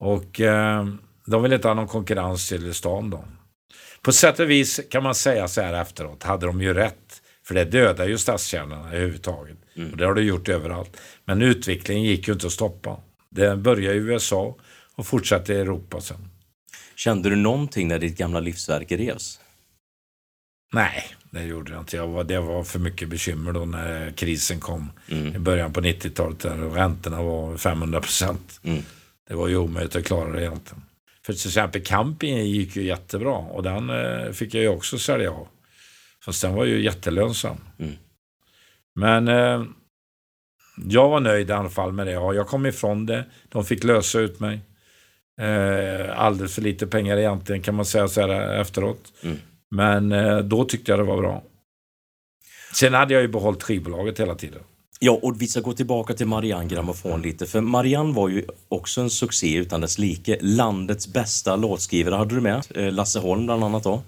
Och 0.00 0.40
eh, 0.40 0.86
de 1.26 1.42
ville 1.42 1.54
inte 1.54 1.68
ha 1.68 1.74
någon 1.74 1.88
konkurrens 1.88 2.48
till 2.48 2.74
stan 2.74 3.10
då. 3.10 3.24
På 4.02 4.12
sätt 4.12 4.40
och 4.40 4.50
vis 4.50 4.80
kan 4.90 5.02
man 5.02 5.14
säga 5.14 5.48
så 5.48 5.60
här 5.60 5.82
efteråt, 5.82 6.22
hade 6.22 6.46
de 6.46 6.62
ju 6.62 6.74
rätt. 6.74 7.05
För 7.46 7.54
det 7.54 7.64
dödar 7.64 8.06
ju 8.08 8.18
stadskärnorna 8.18 8.88
överhuvudtaget. 8.88 9.56
Mm. 9.76 9.90
Och 9.90 9.96
det 9.96 10.06
har 10.06 10.14
det 10.14 10.22
gjort 10.22 10.48
överallt. 10.48 10.96
Men 11.24 11.42
utvecklingen 11.42 12.04
gick 12.04 12.28
ju 12.28 12.34
inte 12.34 12.46
att 12.46 12.52
stoppa. 12.52 12.96
Den 13.30 13.62
började 13.62 13.96
i 13.96 13.98
USA 13.98 14.56
och 14.94 15.06
fortsatte 15.06 15.52
i 15.52 15.56
Europa 15.58 16.00
sen. 16.00 16.28
Kände 16.96 17.30
du 17.30 17.36
någonting 17.36 17.88
när 17.88 17.98
ditt 17.98 18.18
gamla 18.18 18.40
livsverk 18.40 18.92
revs? 18.92 19.40
Nej, 20.72 21.04
det 21.30 21.42
gjorde 21.44 21.72
jag 21.72 21.80
inte. 21.80 21.96
Jag 21.96 22.06
var, 22.08 22.24
det 22.24 22.40
var 22.40 22.64
för 22.64 22.78
mycket 22.78 23.08
bekymmer 23.08 23.52
då 23.52 23.64
när 23.64 24.10
krisen 24.10 24.60
kom 24.60 24.90
i 25.06 25.14
Mm. 25.20 25.44
början 25.44 25.72
på 25.72 25.80
90-talet. 25.80 26.38
Där 26.40 26.56
räntorna 26.56 27.22
var 27.22 27.56
500 27.56 28.00
procent. 28.00 28.60
Mm. 28.64 28.82
Det 29.28 29.34
var 29.34 29.48
ju 29.48 29.56
omöjligt 29.56 29.96
att 29.96 30.04
klara 30.04 30.32
det 30.32 30.40
egentligen. 30.42 30.82
För 31.26 31.32
till 31.32 31.48
exempel 31.48 31.82
campingen 31.84 32.50
gick 32.50 32.76
ju 32.76 32.82
jättebra 32.82 33.34
och 33.36 33.62
den 33.62 33.90
eh, 33.90 34.32
fick 34.32 34.54
jag 34.54 34.62
ju 34.62 34.68
också 34.68 34.98
sälja 34.98 35.30
av. 35.30 35.48
Fast 36.26 36.42
den 36.42 36.54
var 36.54 36.64
ju 36.64 36.82
jättelönsam. 36.82 37.56
Mm. 37.78 37.92
Men 38.94 39.28
eh, 39.28 39.64
jag 40.88 41.08
var 41.08 41.20
nöjd 41.20 41.50
i 41.50 41.52
alla 41.52 41.70
fall 41.70 41.92
med 41.92 42.06
det. 42.06 42.12
Ja, 42.12 42.34
jag 42.34 42.46
kom 42.46 42.66
ifrån 42.66 43.06
det. 43.06 43.24
De 43.48 43.64
fick 43.64 43.84
lösa 43.84 44.20
ut 44.20 44.40
mig. 44.40 44.60
Eh, 45.40 46.18
alldeles 46.20 46.54
för 46.54 46.62
lite 46.62 46.86
pengar 46.86 47.16
egentligen 47.16 47.62
kan 47.62 47.74
man 47.74 47.84
säga 47.84 48.08
så 48.08 48.20
här 48.20 48.60
efteråt. 48.60 49.12
Mm. 49.22 49.36
Men 49.70 50.12
eh, 50.12 50.38
då 50.38 50.64
tyckte 50.64 50.92
jag 50.92 50.98
det 50.98 51.04
var 51.04 51.18
bra. 51.18 51.42
Sen 52.74 52.94
hade 52.94 53.14
jag 53.14 53.22
ju 53.22 53.28
behållit 53.28 53.62
skivbolaget 53.62 54.20
hela 54.20 54.34
tiden. 54.34 54.62
Ja, 55.00 55.18
och 55.22 55.42
vi 55.42 55.46
ska 55.46 55.60
gå 55.60 55.72
tillbaka 55.72 56.14
till 56.14 56.26
Marianne 56.26 56.68
Grammofon 56.68 57.22
lite. 57.22 57.46
För 57.46 57.60
Marianne 57.60 58.14
var 58.14 58.28
ju 58.28 58.44
också 58.68 59.00
en 59.00 59.10
succé 59.10 59.54
utan 59.54 59.80
dess 59.80 59.98
like. 59.98 60.38
Landets 60.40 61.12
bästa 61.12 61.56
låtskrivare 61.56 62.14
hade 62.14 62.34
du 62.34 62.40
med. 62.40 62.62
Eh, 62.74 62.92
Lasse 62.92 63.18
Holm 63.18 63.46
bland 63.46 63.64
annat 63.64 63.84
då. 63.84 64.02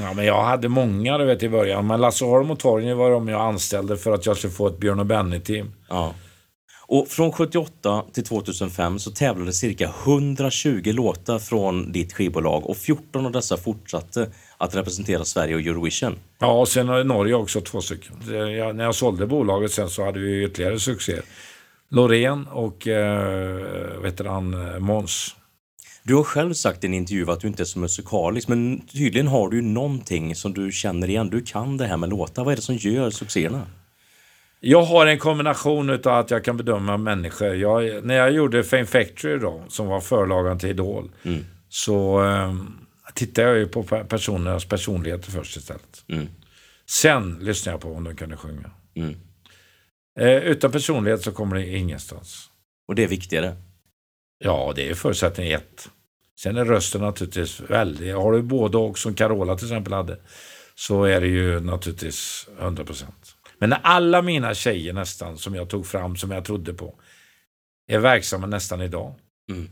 Ja, 0.00 0.12
men 0.12 0.24
jag 0.24 0.42
hade 0.44 0.68
många 0.68 1.18
du 1.18 1.24
vet, 1.24 1.42
i 1.42 1.48
början. 1.48 1.86
Men 1.86 2.00
Lasse 2.00 2.24
Holm 2.24 2.50
och 2.50 2.58
Torgny 2.58 2.94
var 2.94 3.10
de 3.10 3.28
jag 3.28 3.40
anställde 3.40 3.96
för 3.96 4.12
att 4.12 4.26
jag 4.26 4.36
skulle 4.36 4.52
få 4.52 4.66
ett 4.66 4.78
Björn 4.78 5.00
och 5.00 5.06
Benny-team. 5.06 5.72
Ja. 5.88 6.14
Och 6.86 7.08
från 7.08 7.32
78 7.32 8.04
till 8.12 8.24
2005 8.24 8.98
så 8.98 9.10
tävlade 9.10 9.52
cirka 9.52 9.90
120 10.04 10.92
låtar 10.92 11.38
från 11.38 11.92
ditt 11.92 12.12
skivbolag 12.12 12.66
och 12.66 12.76
14 12.76 13.26
av 13.26 13.32
dessa 13.32 13.56
fortsatte 13.56 14.30
att 14.58 14.76
representera 14.76 15.24
Sverige 15.24 15.54
och 15.54 15.60
Eurovision. 15.60 16.18
Ja, 16.38 16.60
och 16.60 16.68
sen 16.68 16.88
har 16.88 17.04
Norge 17.04 17.34
också 17.34 17.60
två 17.60 17.80
stycken. 17.80 18.14
Jag, 18.56 18.76
när 18.76 18.84
jag 18.84 18.94
sålde 18.94 19.26
bolaget 19.26 19.72
sen 19.72 19.90
så 19.90 20.04
hade 20.04 20.18
vi 20.18 20.44
ytterligare 20.44 20.78
succé. 20.78 21.20
Loreen 21.88 22.46
och 22.46 22.88
eh, 22.88 24.26
han, 24.26 24.74
eh, 24.74 24.78
Måns. 24.78 25.36
Du 26.02 26.14
har 26.14 26.22
själv 26.24 26.54
sagt 26.54 26.84
i 26.84 26.86
en 26.86 26.94
intervju 26.94 27.30
att 27.30 27.40
du 27.40 27.48
inte 27.48 27.62
är 27.62 27.64
så 27.64 27.78
musikalisk 27.78 28.48
men 28.48 28.80
tydligen 28.86 29.28
har 29.28 29.48
du 29.48 29.62
någonting 29.62 30.34
som 30.36 30.54
du 30.54 30.72
känner 30.72 31.08
igen. 31.10 31.30
Du 31.30 31.40
kan 31.42 31.76
det 31.76 31.86
här 31.86 31.96
med 31.96 32.08
låtar. 32.10 32.44
Vad 32.44 32.52
är 32.52 32.56
det 32.56 32.62
som 32.62 32.74
gör 32.76 33.10
succéerna? 33.10 33.66
Jag 34.60 34.82
har 34.82 35.06
en 35.06 35.18
kombination 35.18 35.90
av 35.90 36.06
att 36.08 36.30
jag 36.30 36.44
kan 36.44 36.56
bedöma 36.56 36.96
människor. 36.96 37.54
Jag, 37.54 38.04
när 38.04 38.14
jag 38.14 38.32
gjorde 38.32 38.64
Fame 38.64 38.86
Factory 38.86 39.38
då, 39.38 39.64
som 39.68 39.86
var 39.86 40.00
förlagan 40.00 40.58
till 40.58 40.68
Idol, 40.68 41.10
Mm. 41.22 41.44
så 41.68 42.24
eh, 42.24 42.54
tittade 43.14 43.48
jag 43.48 43.58
ju 43.58 43.66
på 43.68 43.82
pe- 43.82 44.04
personernas 44.04 44.64
personligheter 44.64 45.30
först 45.30 45.56
istället. 45.56 46.04
Mm. 46.08 46.26
Sen 46.90 47.38
lyssnade 47.40 47.74
jag 47.74 47.80
på 47.80 47.92
om 47.94 48.04
de 48.04 48.16
kunde 48.16 48.36
sjunga. 48.36 48.70
Mm. 48.94 49.14
Eh, 50.20 50.28
utan 50.36 50.72
personlighet 50.72 51.22
så 51.22 51.32
kommer 51.32 51.56
det 51.56 51.66
ingenstans. 51.76 52.48
Och 52.88 52.94
det 52.94 53.04
är 53.04 53.08
viktigare. 53.08 53.56
Ja, 54.44 54.72
det 54.76 54.90
är 54.90 54.94
förutsättning 54.94 55.50
ett. 55.50 55.88
Sen 56.40 56.56
är 56.56 56.64
rösten 56.64 57.00
naturligtvis 57.00 57.60
väldigt... 57.60 58.14
Har 58.14 58.32
du 58.32 58.42
både 58.42 58.78
och 58.78 58.98
som 58.98 59.14
Carola 59.14 59.56
till 59.56 59.66
exempel 59.66 59.92
hade 59.92 60.18
så 60.74 61.04
är 61.04 61.20
det 61.20 61.26
ju 61.26 61.60
naturligtvis 61.60 62.48
100 62.60 62.84
procent. 62.84 63.34
Men 63.58 63.70
när 63.70 63.80
alla 63.82 64.22
mina 64.22 64.54
tjejer 64.54 64.92
nästan 64.92 65.38
som 65.38 65.54
jag 65.54 65.68
tog 65.70 65.86
fram, 65.86 66.16
som 66.16 66.30
jag 66.30 66.44
trodde 66.44 66.74
på, 66.74 66.94
är 67.88 67.98
verksamma 67.98 68.46
nästan 68.46 68.80
idag. 68.82 69.14
Mm. 69.50 69.68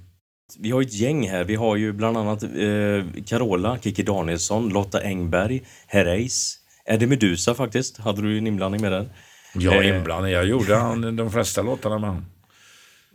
Vi 0.58 0.70
har 0.70 0.82
ett 0.82 0.92
gäng 0.94 1.28
här. 1.28 1.44
Vi 1.44 1.54
har 1.54 1.76
ju 1.76 1.92
bland 1.92 2.16
annat 2.16 2.42
eh, 2.42 3.22
Carola, 3.26 3.78
Kiki 3.78 4.02
Danielsson, 4.02 4.68
Lotta 4.68 5.00
Engberg, 5.00 5.62
Herreys, 5.86 6.56
Eddie 6.84 7.06
Medusa 7.06 7.54
faktiskt. 7.54 7.98
Hade 7.98 8.22
du 8.22 8.38
en 8.38 8.46
inblandning 8.46 8.82
med 8.82 8.92
den? 8.92 9.10
Är 9.72 9.82
Eh. 9.82 9.96
inblandad. 9.96 10.30
Jag 10.30 10.46
gjorde 10.46 10.76
han, 10.76 11.16
de 11.16 11.30
flesta 11.32 11.62
låtarna 11.62 11.98
med 11.98 12.08
honom. 12.08 12.26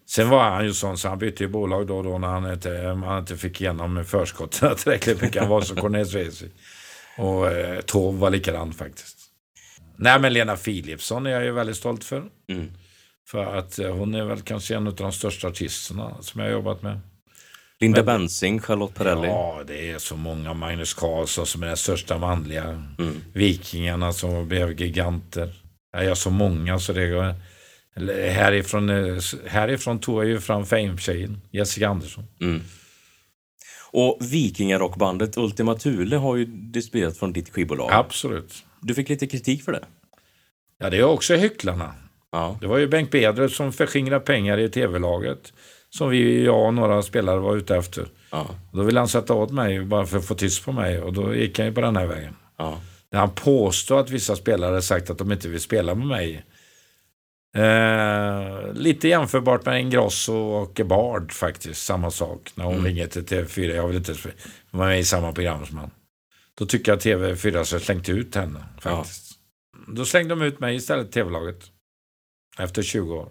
Sen 0.08 0.30
var 0.30 0.44
han 0.50 0.66
ju 0.66 0.74
sån 0.74 0.98
så 0.98 1.10
han 1.10 1.20
bytte 1.20 1.44
ju 1.44 1.50
bolag 1.50 1.88
då 1.88 1.98
och 1.98 2.04
då 2.04 2.18
när 2.18 2.28
han 2.28 2.54
inte, 2.54 2.98
han 3.06 3.20
inte 3.20 3.38
fick 3.38 3.62
igenom 3.62 4.06
förskotten 4.06 4.76
tillräckligt 4.78 5.22
mycket. 5.22 5.42
Han 5.42 5.50
var 5.50 5.62
som 5.62 5.78
Cornelis 5.78 6.14
Vreeswijk. 6.14 6.52
Och 7.18 7.48
eh, 7.52 7.82
Tov 7.82 8.20
var 8.20 8.30
likadan 8.30 8.74
faktiskt. 8.74 9.18
Nej 9.98 10.20
men 10.20 10.34
Lena 10.34 10.56
Philipsson 10.56 11.26
är 11.26 11.30
jag 11.30 11.44
ju 11.44 11.52
väldigt 11.52 11.78
stolt 11.78 12.04
för. 12.04 12.24
Mm. 12.50 12.72
För 13.28 13.58
att 13.58 13.80
eh, 13.80 13.92
hon 13.96 14.16
är 14.16 14.26
väl 14.26 14.42
kanske 14.42 14.76
en 14.76 14.88
av 14.88 14.96
de 14.96 15.12
största 15.12 15.48
artisterna 15.48 16.16
som 16.22 16.42
jag 16.42 16.48
har 16.48 16.54
jobbat 16.54 16.82
med. 16.84 17.00
Linda 17.80 17.98
Men- 18.04 18.06
Bensing, 18.06 18.60
Charlotte 18.62 18.94
Perrelli. 18.96 19.28
Ja, 19.28 19.62
det 19.68 19.92
är 19.92 19.98
så 20.00 20.16
många. 20.16 20.54
Magnus 20.54 20.94
Carlsson 20.94 21.46
som 21.46 21.64
är 21.64 21.68
den 21.68 21.78
största 21.78 22.18
manliga. 22.18 22.84
Vikingarna 23.34 24.14
som 24.14 24.48
blev 24.48 24.82
giganter. 24.82 25.54
Ja, 25.94 26.02
jag 26.04 26.10
har 26.10 26.16
så 26.16 26.30
många 26.30 26.80
så 26.80 26.94
det 26.94 27.08
går... 27.08 27.36
eller 27.96 28.30
Härifrån, 28.30 28.90
eh, 28.90 29.18
härifrån 29.46 30.00
tog 30.00 30.20
jag 30.20 30.28
ju 30.28 30.40
fram 30.40 30.66
Fame-tjejen, 30.66 31.42
Jessica 31.52 31.88
Andersson. 31.88 32.24
Mm. 32.42 32.62
Och 33.92 34.18
Vikingarockbandet 34.22 35.38
Ultima 35.38 35.76
Thule 35.76 36.16
har 36.16 36.36
ju 36.36 36.46
distribuerat 36.46 37.18
från 37.18 37.34
ditt 37.34 37.50
skivbolag. 37.50 37.90
Absolut. 37.92 38.64
Du 38.82 38.94
fick 38.94 39.10
lite 39.10 39.28
kritik 39.28 39.64
för 39.64 39.72
det. 39.72 39.86
Ja, 40.78 40.90
det 40.90 40.98
är 40.98 41.04
också 41.04 41.36
Hycklarna. 41.36 41.94
Ja. 42.32 42.58
Det 42.62 42.68
var 42.68 42.78
ju 42.78 42.88
Bengt 42.88 43.12
Bedre 43.12 43.50
som 43.50 43.74
förskingrade 43.74 44.26
pengar 44.26 44.58
i 44.58 44.70
tv-laget. 44.70 45.54
Som 45.90 46.10
vi, 46.10 46.46
jag 46.46 46.66
och 46.66 46.74
några 46.74 47.02
spelare 47.02 47.40
var 47.40 47.56
ute 47.56 47.76
efter. 47.76 48.08
Ja. 48.32 48.48
Då 48.74 48.84
ville 48.84 49.00
han 49.00 49.08
sätta 49.08 49.34
åt 49.34 49.52
mig 49.52 49.86
bara 49.86 50.06
för 50.06 50.18
att 50.18 50.26
få 50.26 50.36
tyst 50.36 50.66
på 50.66 50.72
mig 50.72 51.02
och 51.02 51.14
då 51.14 51.36
gick 51.36 51.60
han 51.60 51.68
ju 51.68 51.74
på 51.74 51.82
den 51.82 51.96
här 51.96 52.06
vägen. 52.06 52.36
Ja. 52.58 52.80
Han 53.12 53.30
påstår 53.30 54.00
att 54.00 54.10
vissa 54.10 54.36
spelare 54.36 54.82
sagt 54.82 55.10
att 55.10 55.18
de 55.18 55.32
inte 55.32 55.50
vill 55.50 55.62
spela 55.62 55.96
med 55.96 56.08
mig. 56.08 56.46
Eh, 57.56 58.74
lite 58.74 59.08
jämförbart 59.08 59.66
med 59.66 59.82
Ingrosso 59.82 60.34
och 60.34 60.82
Bard 60.86 61.32
faktiskt. 61.32 61.86
Samma 61.86 62.12
sak. 62.12 62.52
När 62.56 62.66
hon 62.66 62.86
ringer 62.86 63.08
till 63.08 63.26
TV4. 63.26 63.76
Jag 63.76 63.88
vill 63.88 63.98
inte 63.98 64.16
vara 64.72 64.88
med 64.88 65.00
i 65.00 65.04
samma 65.04 65.32
program 65.32 65.66
som 65.66 65.78
han. 65.78 65.92
Då 66.56 66.66
tycker 66.66 66.92
jag 66.92 66.98
att 66.98 67.06
TV4 67.06 67.64
så 67.64 67.80
slängt 67.80 68.10
ut 68.10 68.36
henne 68.36 68.66
faktiskt. 68.80 69.32
Då 69.88 70.06
slängde 70.06 70.30
de 70.30 70.42
ut 70.42 70.60
mig 70.60 70.76
istället 70.76 71.12
TV-laget. 71.12 71.64
Efter 72.60 72.82
20 72.82 73.16
år. 73.16 73.30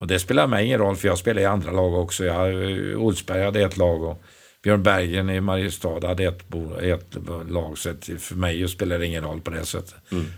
Och 0.00 0.06
det 0.06 0.18
spelar 0.18 0.46
mig 0.46 0.66
ingen 0.66 0.78
roll 0.78 0.96
för 0.96 1.08
jag 1.08 1.18
spelar 1.18 1.42
i 1.42 1.44
andra 1.44 1.70
lag 1.70 1.94
också. 1.94 2.24
Jag, 2.24 2.54
Olsberg 2.96 3.44
hade 3.44 3.62
ett 3.62 3.76
lag 3.76 4.02
och 4.02 4.22
Björn 4.66 4.82
Bergen 4.82 5.30
i 5.30 5.40
Mariestad 5.40 6.06
hade 6.06 6.24
ett, 6.24 6.48
bo, 6.48 6.74
ett 6.74 7.16
lag. 7.48 7.78
Så 7.78 7.94
för 8.18 8.34
mig 8.34 8.68
spelar 8.68 8.98
det 8.98 9.06
ingen 9.06 9.24
roll 9.24 9.40
på 9.40 9.50
det 9.50 9.64
sättet. 9.64 9.94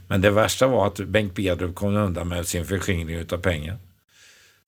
Men 0.08 0.20
det 0.20 0.30
värsta 0.30 0.66
var 0.66 0.86
att 0.86 1.00
Bengt 1.00 1.34
Bedrup 1.34 1.74
kom 1.74 1.96
undan 1.96 2.28
med 2.28 2.46
sin 2.46 2.64
förskingring 2.64 3.16
utav 3.16 3.38
pengar. 3.38 3.76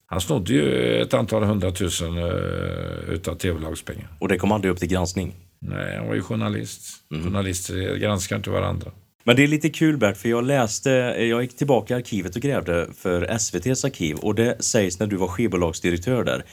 Han 0.05 0.21
snodde 0.21 0.53
ju 0.53 0.95
ett 1.01 1.13
antal 1.13 1.43
hundratusen 1.43 2.17
uh, 2.17 3.09
utav 3.09 3.35
tv-lagspengar. 3.35 4.07
Och 4.19 4.27
det 4.27 4.37
kom 4.37 4.51
aldrig 4.51 4.71
upp 4.71 4.79
till 4.79 4.87
granskning. 4.87 5.35
Nej, 5.59 5.97
han 5.97 6.07
var 6.07 6.15
ju 6.15 6.21
journalist. 6.21 6.81
Journalister 7.09 7.95
granskar 7.95 8.35
inte 8.35 8.49
varandra. 8.49 8.91
Men 9.23 9.35
det 9.35 9.43
är 9.43 9.47
lite 9.47 9.69
kul 9.69 9.97
Bert, 9.97 10.17
för 10.17 10.29
jag 10.29 10.43
läste, 10.43 10.89
jag 11.19 11.41
gick 11.41 11.57
tillbaka 11.57 11.93
i 11.93 11.97
arkivet 11.97 12.35
och 12.35 12.41
grävde 12.41 12.87
för 12.97 13.21
SVTs 13.21 13.85
arkiv 13.85 14.17
och 14.17 14.35
det 14.35 14.63
sägs 14.63 14.99
när 14.99 15.07
du 15.07 15.15
var 15.15 15.27
skivbolagsdirektör 15.27 16.23
där. 16.23 16.45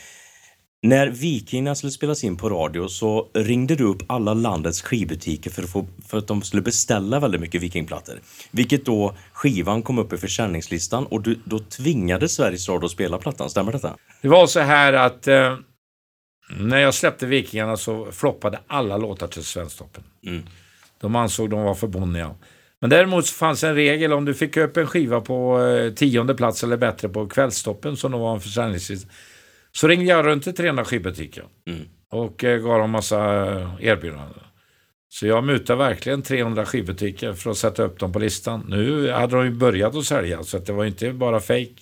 När 0.83 1.09
Vikingarna 1.09 1.75
skulle 1.75 1.91
spelas 1.91 2.25
in 2.25 2.37
på 2.37 2.49
radio 2.49 2.89
så 2.89 3.29
ringde 3.35 3.75
du 3.75 3.85
upp 3.85 4.03
alla 4.07 4.35
landets 4.35 4.83
skivbutiker 4.83 5.51
för 5.51 5.63
att, 5.63 5.71
få, 5.71 5.87
för 6.09 6.19
att 6.19 6.27
de 6.27 6.43
skulle 6.43 6.63
beställa 6.63 7.21
väldigt 7.21 7.41
mycket 7.41 7.63
Vikingplattor. 7.63 8.21
Vilket 8.51 8.85
då 8.85 9.15
skivan 9.33 9.83
kom 9.83 9.99
upp 9.99 10.13
i 10.13 10.17
försäljningslistan 10.17 11.07
och 11.07 11.23
du, 11.23 11.39
då 11.45 11.59
tvingade 11.59 12.29
Sveriges 12.29 12.69
Radio 12.69 12.85
att 12.85 12.91
spela 12.91 13.19
plattan, 13.19 13.51
stämmer 13.51 13.73
detta? 13.73 13.97
Det 14.23 14.29
var 14.29 14.47
så 14.47 14.61
här 14.61 14.93
att 14.93 15.29
eh, 15.29 15.57
när 16.57 16.79
jag 16.79 16.95
släppte 16.95 17.27
Vikingarna 17.27 17.77
så 17.77 18.13
floppade 18.13 18.61
alla 18.67 18.97
låtar 18.97 19.27
till 19.27 19.45
Svensktoppen. 19.45 20.05
Mm. 20.27 20.43
De 21.01 21.17
ansåg 21.17 21.51
de 21.51 21.63
var 21.63 21.75
för 21.75 21.87
bonniga. 21.87 22.35
Men 22.81 22.91
däremot 22.91 23.29
fanns 23.29 23.65
en 23.65 23.75
regel 23.75 24.13
om 24.13 24.25
du 24.25 24.35
fick 24.35 24.57
upp 24.57 24.77
en 24.77 24.87
skiva 24.87 25.21
på 25.21 25.61
eh, 25.61 25.93
tionde 25.95 26.35
plats 26.35 26.65
eller 26.65 26.77
bättre 26.77 27.09
på 27.09 27.29
kvällstoppen 27.29 27.97
som 27.97 28.13
då 28.13 28.19
var 28.19 28.35
en 28.35 28.41
försäljningslista. 28.41 29.09
Så 29.73 29.89
ringde 29.89 30.05
jag 30.05 30.27
runt 30.27 30.43
till 30.45 30.55
300 30.55 30.85
skivbutiker 30.85 31.45
Mm. 31.67 31.81
och 32.11 32.45
eh, 32.45 32.59
gav 32.59 32.79
dem 32.79 32.91
massa 32.91 33.47
eh, 33.47 33.75
erbjudanden. 33.81 34.35
Så 35.09 35.27
jag 35.27 35.45
mutade 35.45 35.79
verkligen 35.79 36.23
300 36.23 36.67
skivbutiker 36.67 37.33
för 37.33 37.51
att 37.51 37.57
sätta 37.57 37.83
upp 37.83 37.99
dem 37.99 38.13
på 38.13 38.19
listan. 38.19 38.65
Nu 38.69 39.11
hade 39.11 39.37
de 39.37 39.45
ju 39.45 39.51
börjat 39.51 39.95
att 39.95 40.05
sälja 40.05 40.43
så 40.45 40.57
att 40.57 40.67
det 40.67 40.73
var 40.73 40.85
inte 40.85 41.13
bara 41.13 41.41
fake. 41.41 41.75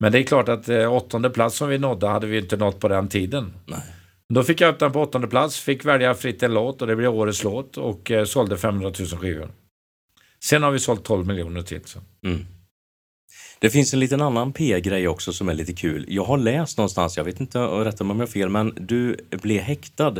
Men 0.00 0.12
det 0.12 0.18
är 0.18 0.22
klart 0.22 0.48
att 0.48 0.68
eh, 0.68 0.92
åttonde 0.92 1.30
plats 1.30 1.56
som 1.56 1.68
vi 1.68 1.78
nådde 1.78 2.06
hade 2.06 2.26
vi 2.26 2.38
inte 2.38 2.56
nått 2.56 2.80
på 2.80 2.88
den 2.88 3.08
tiden. 3.08 3.52
Nej. 3.66 3.80
Då 4.28 4.42
fick 4.42 4.60
jag 4.60 4.72
upp 4.74 4.78
den 4.78 4.92
på 4.92 5.00
åttonde 5.02 5.28
plats, 5.28 5.60
fick 5.60 5.84
välja 5.84 6.14
fritt 6.14 6.42
en 6.42 6.54
låt 6.54 6.82
och 6.82 6.88
det 6.88 6.96
blev 6.96 7.14
årets 7.14 7.44
låt 7.44 7.76
och 7.76 8.10
eh, 8.10 8.24
sålde 8.24 8.56
500 8.56 8.92
000 8.98 9.08
skivor. 9.08 9.48
Sen 10.44 10.62
har 10.62 10.70
vi 10.70 10.78
sålt 10.78 11.04
12 11.04 11.26
miljoner 11.26 11.62
till. 11.62 11.84
Så. 11.84 11.98
Mm. 12.26 12.46
Det 13.58 13.70
finns 13.70 13.94
en 13.94 14.00
liten 14.00 14.20
annan 14.22 14.52
PR-grej 14.52 15.08
också 15.08 15.32
som 15.32 15.48
är 15.48 15.54
lite 15.54 15.72
kul. 15.72 16.04
Jag 16.08 16.24
har 16.24 16.38
läst 16.38 16.78
någonstans, 16.78 17.16
jag 17.16 17.24
vet 17.24 17.40
inte, 17.40 17.58
rätta 17.58 18.04
mig 18.04 18.12
om 18.12 18.20
jag 18.20 18.26
har 18.26 18.32
fel, 18.32 18.48
men 18.48 18.72
du 18.80 19.16
blev 19.30 19.60
häktad 19.62 20.14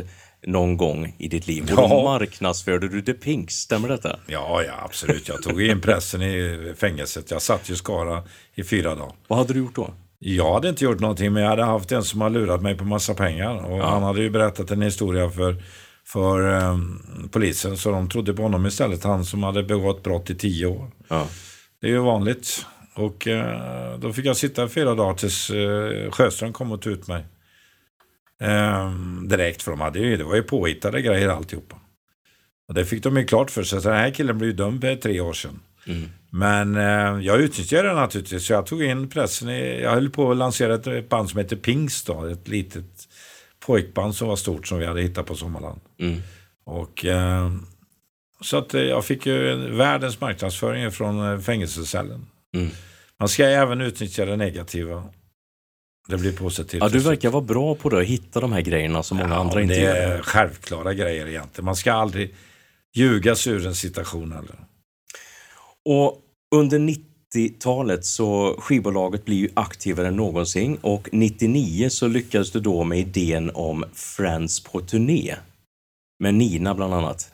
någon 0.47 0.77
gång 0.77 1.15
i 1.17 1.27
ditt 1.27 1.47
liv 1.47 1.63
och 1.63 1.67
då 1.75 1.81
Ja. 1.81 2.03
marknadsförde 2.03 2.87
du 2.87 3.01
The 3.01 3.13
Pinks, 3.13 3.53
stämmer 3.53 3.87
detta? 3.87 4.19
Ja, 4.27 4.63
ja, 4.67 4.73
absolut. 4.85 5.27
Jag 5.27 5.41
tog 5.43 5.61
in 5.61 5.81
pressen 5.81 6.21
i 6.21 6.73
fängelset. 6.77 7.31
Jag 7.31 7.41
satt 7.41 7.69
ju 7.69 7.73
i 7.73 7.77
Skara 7.77 8.23
i 8.55 8.63
fyra 8.63 8.95
dagar. 8.95 9.13
Vad 9.27 9.39
hade 9.39 9.53
du 9.53 9.59
gjort 9.59 9.75
då? 9.75 9.89
Jag 10.19 10.53
hade 10.53 10.69
inte 10.69 10.83
gjort 10.83 10.99
någonting, 10.99 11.33
men 11.33 11.43
jag 11.43 11.49
hade 11.49 11.63
haft 11.63 11.91
en 11.91 12.03
som 12.03 12.21
har 12.21 12.29
lurat 12.29 12.61
mig 12.61 12.77
på 12.77 12.83
massa 12.85 13.13
pengar. 13.13 13.55
Och 13.71 13.79
Han 13.79 14.03
hade 14.03 14.21
ju 14.21 14.29
berättat 14.29 14.71
en 14.71 14.81
historia 14.81 15.29
för, 15.29 15.63
för 16.07 16.41
ehm, 16.53 17.29
polisen, 17.31 17.77
så 17.77 17.91
de 17.91 18.09
trodde 18.09 18.33
på 18.33 18.41
honom 18.41 18.65
istället. 18.65 19.03
Han 19.03 19.25
som 19.25 19.43
hade 19.43 19.63
begått 19.63 20.03
brott 20.03 20.29
i 20.29 20.35
tio 20.35 20.65
år. 20.65 20.91
Ja. 21.07 21.27
Det 21.81 21.87
är 21.87 21.91
ju 21.91 21.99
vanligt. 21.99 22.65
Och 22.95 23.27
eh, 23.27 23.97
då 23.99 24.13
fick 24.13 24.25
jag 24.25 24.37
sitta 24.37 24.67
fyra 24.69 24.95
dagar 24.95 25.13
tills 25.13 25.49
eh, 25.49 26.11
Sjöström 26.11 26.53
kom 26.53 26.71
och 26.71 26.81
tog 26.81 26.93
ut 26.93 27.07
mig. 27.07 27.25
Ehm, 28.39 29.27
direkt, 29.27 29.61
för 29.63 29.71
de 29.71 29.81
hade 29.81 29.99
ju, 29.99 30.17
det 30.17 30.23
var 30.23 30.35
ju 30.35 30.43
påhittade 30.43 31.01
grejer 31.01 31.29
alltihopa. 31.29 31.75
Och 32.67 32.73
det 32.73 32.85
fick 32.85 33.03
de 33.03 33.17
ju 33.17 33.25
klart 33.25 33.51
för 33.51 33.63
sig. 33.63 33.81
Så 33.81 33.89
den 33.89 33.97
här 33.97 34.11
killen 34.11 34.37
blev 34.37 34.49
ju 34.49 34.55
dömd 34.55 34.81
för 34.81 34.95
tre 34.95 35.19
år 35.19 35.33
sedan. 35.33 35.59
Mm. 35.87 36.09
Men 36.29 36.75
eh, 36.75 37.25
jag 37.25 37.41
utnyttjade 37.41 37.87
det 37.87 37.95
naturligtvis. 37.95 38.45
Så 38.45 38.53
jag 38.53 38.65
tog 38.65 38.83
in 38.83 39.09
pressen. 39.09 39.49
I, 39.49 39.81
jag 39.81 39.91
höll 39.91 40.09
på 40.09 40.31
att 40.31 40.37
lansera 40.37 40.75
ett, 40.97 41.09
band 41.09 41.29
som 41.29 41.37
heter 41.39 41.55
Pingst. 41.55 42.07
Då, 42.07 42.25
ett 42.25 42.47
litet 42.47 43.07
pojkband 43.59 44.15
som 44.15 44.27
var 44.27 44.35
stort 44.35 44.67
som 44.67 44.79
vi 44.79 44.85
hade 44.85 45.01
hittat 45.01 45.25
på 45.25 45.35
Sommarland. 45.35 45.79
Mm. 45.99 46.19
Och, 46.65 47.05
eh, 47.05 47.51
så 48.41 48.57
att 48.57 48.73
eh, 48.73 48.81
jag 48.81 49.05
fick 49.05 49.25
ju 49.25 49.51
en- 49.51 49.77
världens 49.77 50.21
marknadsföring 50.21 50.91
från 50.91 51.33
eh, 51.33 51.39
fängelsecellen. 51.39 52.25
Mm. 52.55 52.69
Man 53.19 53.29
ska 53.29 53.45
även 53.45 53.81
utnyttja 53.81 54.25
det 54.25 54.35
negativa. 54.35 55.03
Det 56.07 56.17
blir 56.17 56.31
positivt. 56.37 56.81
Ja, 56.83 56.89
du 56.89 56.99
verkar 56.99 57.29
vara 57.29 57.43
bra 57.43 57.75
på 57.75 57.89
det, 57.89 57.97
att 57.99 58.05
hitta 58.05 58.39
de 58.39 58.51
här 58.53 58.61
grejerna 58.61 59.03
som 59.03 59.17
många 59.17 59.29
Ja, 59.33 59.39
andra 59.39 59.61
inte 59.61 59.73
Det 59.75 59.81
gör. 59.81 59.95
är 59.95 60.21
självklara 60.21 60.93
grejer 60.93 61.27
egentligen. 61.27 61.65
Man 61.65 61.75
ska 61.75 61.93
aldrig 61.93 62.35
ljuga 62.95 63.35
sig 63.35 63.53
ur 63.53 63.67
en 63.67 63.75
situation. 63.75 64.31
Eller? 64.31 64.55
Och 65.85 66.21
under 66.55 66.79
90-talet 66.79 68.05
så 68.05 68.55
skivbolaget 68.59 69.25
blir 69.25 69.37
ju 69.37 69.49
aktivare 69.53 70.07
än 70.07 70.15
någonsin 70.15 70.77
och 70.81 71.09
99 71.11 71.89
så 71.89 72.07
lyckades 72.07 72.51
du 72.51 72.59
då 72.59 72.83
med 72.83 72.99
idén 72.99 73.51
om 73.53 73.85
Friends 73.93 74.59
på 74.59 74.81
turné. 74.81 75.35
Med 76.19 76.33
Nina 76.35 76.75
bland 76.75 76.93
annat. 76.93 77.31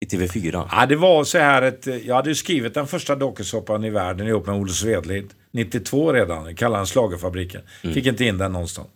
I 0.00 0.06
TV4. 0.06 0.68
Ja, 0.72 0.86
det 0.86 0.96
var 0.96 1.24
så 1.24 1.38
här 1.38 1.62
att 1.62 1.86
eh, 1.86 1.96
jag 1.96 2.14
hade 2.14 2.34
skrivit 2.34 2.74
den 2.74 2.86
första 2.86 3.14
dokusåpan 3.14 3.84
i 3.84 3.90
världen 3.90 4.26
ihop 4.26 4.46
med 4.46 4.56
Olle 4.56 4.72
Svedlid. 4.72 5.30
92 5.50 6.12
redan, 6.12 6.56
kallade 6.56 6.78
den 6.78 6.86
Schlagerfabriken. 6.86 7.62
Fick 7.82 8.06
inte 8.06 8.24
in 8.24 8.38
den 8.38 8.52
någonstans. 8.52 8.88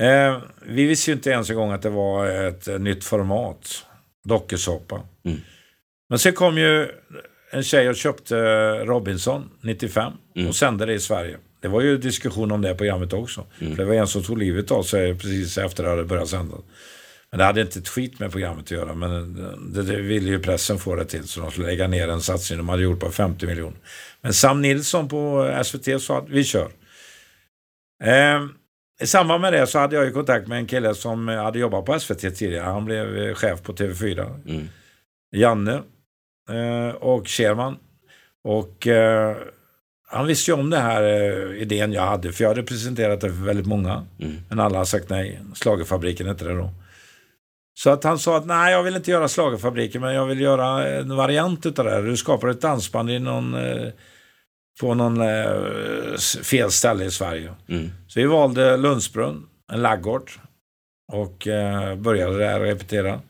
Eh, 0.00 0.38
vi 0.66 0.84
visste 0.84 1.10
ju 1.10 1.14
inte 1.14 1.30
ens 1.30 1.50
en 1.50 1.56
gång 1.56 1.72
att 1.72 1.82
det 1.82 1.90
var 1.90 2.26
ett 2.26 2.68
eh, 2.68 2.78
nytt 2.78 3.04
format. 3.04 3.86
Dokusåpa. 4.24 5.00
Mm. 5.24 5.40
Men 6.08 6.18
sen 6.18 6.32
kom 6.32 6.58
ju 6.58 6.88
en 7.50 7.62
tjej 7.62 7.88
och 7.88 7.96
köpte 7.96 8.36
Robinson 8.84 9.50
95 9.60 10.12
och 10.48 10.56
sände 10.56 10.86
det 10.86 10.94
i 10.94 11.00
Sverige. 11.00 11.38
Det 11.60 11.68
var 11.68 11.80
ju 11.80 11.98
diskussion 11.98 12.52
om 12.52 12.62
det 12.62 12.74
programmet 12.74 13.12
också. 13.12 13.46
För 13.58 13.76
det 13.76 13.84
var 13.84 13.94
en 13.94 14.06
som 14.06 14.22
tog 14.22 14.38
livet 14.38 14.70
av 14.70 14.82
sig 14.82 15.14
precis 15.14 15.58
efter 15.58 15.82
det 15.82 15.90
hade 15.90 16.04
börjat 16.04 16.28
sändas. 16.28 16.60
Men 17.34 17.38
det 17.38 17.44
hade 17.44 17.60
inte 17.60 17.78
ett 17.78 17.88
skit 17.88 18.20
med 18.20 18.32
programmet 18.32 18.64
att 18.64 18.70
göra. 18.70 18.94
Men 18.94 19.34
det, 19.72 19.82
det 19.82 19.96
ville 19.96 20.30
ju 20.30 20.38
pressen 20.38 20.78
få 20.78 20.94
det 20.94 21.04
till. 21.04 21.28
Så 21.28 21.40
de 21.40 21.50
skulle 21.50 21.66
lägga 21.66 21.88
ner 21.88 22.08
en 22.08 22.20
satsning 22.20 22.58
de 22.58 22.68
hade 22.68 22.82
gjort 22.82 23.00
på 23.00 23.10
50 23.10 23.46
miljoner. 23.46 23.78
Men 24.20 24.32
Sam 24.32 24.62
Nilsson 24.62 25.08
på 25.08 25.50
SVT 25.64 26.02
sa 26.02 26.18
att 26.18 26.28
vi 26.28 26.44
kör. 26.44 26.70
Eh, 28.04 28.44
I 29.02 29.06
samband 29.06 29.40
med 29.40 29.52
det 29.52 29.66
så 29.66 29.78
hade 29.78 29.96
jag 29.96 30.04
ju 30.04 30.12
kontakt 30.12 30.48
med 30.48 30.58
en 30.58 30.66
kille 30.66 30.94
som 30.94 31.28
hade 31.28 31.58
jobbat 31.58 31.84
på 31.84 32.00
SVT 32.00 32.36
tidigare. 32.36 32.64
Han 32.64 32.84
blev 32.84 33.16
eh, 33.16 33.34
chef 33.34 33.62
på 33.62 33.72
TV4. 33.72 34.48
Mm. 34.48 34.68
Janne 35.36 35.82
eh, 36.50 36.94
och 36.94 37.28
Scherman. 37.28 37.76
Och 38.44 38.86
eh, 38.86 39.36
han 40.08 40.26
visste 40.26 40.50
ju 40.50 40.56
om 40.56 40.70
den 40.70 40.82
här 40.82 41.02
eh, 41.02 41.62
idén 41.62 41.92
jag 41.92 42.02
hade. 42.02 42.32
För 42.32 42.44
jag 42.44 42.48
hade 42.48 42.62
presenterat 42.62 43.20
det 43.20 43.28
för 43.28 43.44
väldigt 43.44 43.66
många. 43.66 44.06
Mm. 44.20 44.36
Men 44.48 44.60
alla 44.60 44.78
har 44.78 44.84
sagt 44.84 45.10
nej. 45.10 45.40
Slagerfabriken 45.54 46.26
hette 46.26 46.44
det 46.44 46.54
då. 46.54 46.70
Så 47.74 47.90
att 47.90 48.04
han 48.04 48.18
sa 48.18 48.36
att 48.36 48.46
nej, 48.46 48.72
jag 48.72 48.82
vill 48.82 48.96
inte 48.96 49.10
göra 49.10 49.28
Slagerfabriken, 49.28 50.00
men 50.00 50.14
jag 50.14 50.26
vill 50.26 50.40
göra 50.40 50.88
en 50.88 51.16
variant 51.16 51.66
utav 51.66 51.84
det 51.84 51.90
här. 51.90 52.02
Du 52.02 52.16
skapar 52.16 52.48
ett 52.48 52.60
dansband 52.60 53.10
i 53.10 53.18
någon, 53.18 53.54
eh, 53.54 53.88
på 54.80 54.94
någon 54.94 55.20
eh, 55.20 56.16
fel 56.42 56.70
ställe 56.70 57.04
i 57.04 57.10
Sverige. 57.10 57.54
Mm. 57.68 57.90
Så 58.08 58.20
vi 58.20 58.26
valde 58.26 58.76
Lundsbrunn, 58.76 59.46
en 59.72 59.82
laggård. 59.82 60.30
Och 61.12 61.46
eh, 61.46 61.96
började 61.96 62.38
där 62.38 62.60
och 62.60 62.66
repetera. 62.66 63.20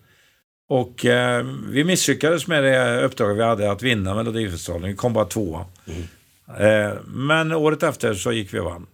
Och 0.69 1.07
eh, 1.07 1.47
vi 1.69 1.85
misslyckades 1.85 2.47
med 2.47 2.65
det 2.65 3.05
uppdraget 3.05 3.37
vi 3.37 3.43
hade 3.43 3.71
att 3.71 3.83
vinna 3.83 4.15
Melodifestivalen. 4.15 4.89
Vi 4.89 4.97
kom 4.97 5.13
bara 5.13 5.25
tvåa. 5.25 5.67
Eh, 6.59 6.93
men 7.07 7.53
året 7.53 7.83
efter 7.83 8.15
så 8.15 8.33
gick 8.33 8.55
vi 8.55 8.59
och 8.59 8.65
vann. 8.65 8.87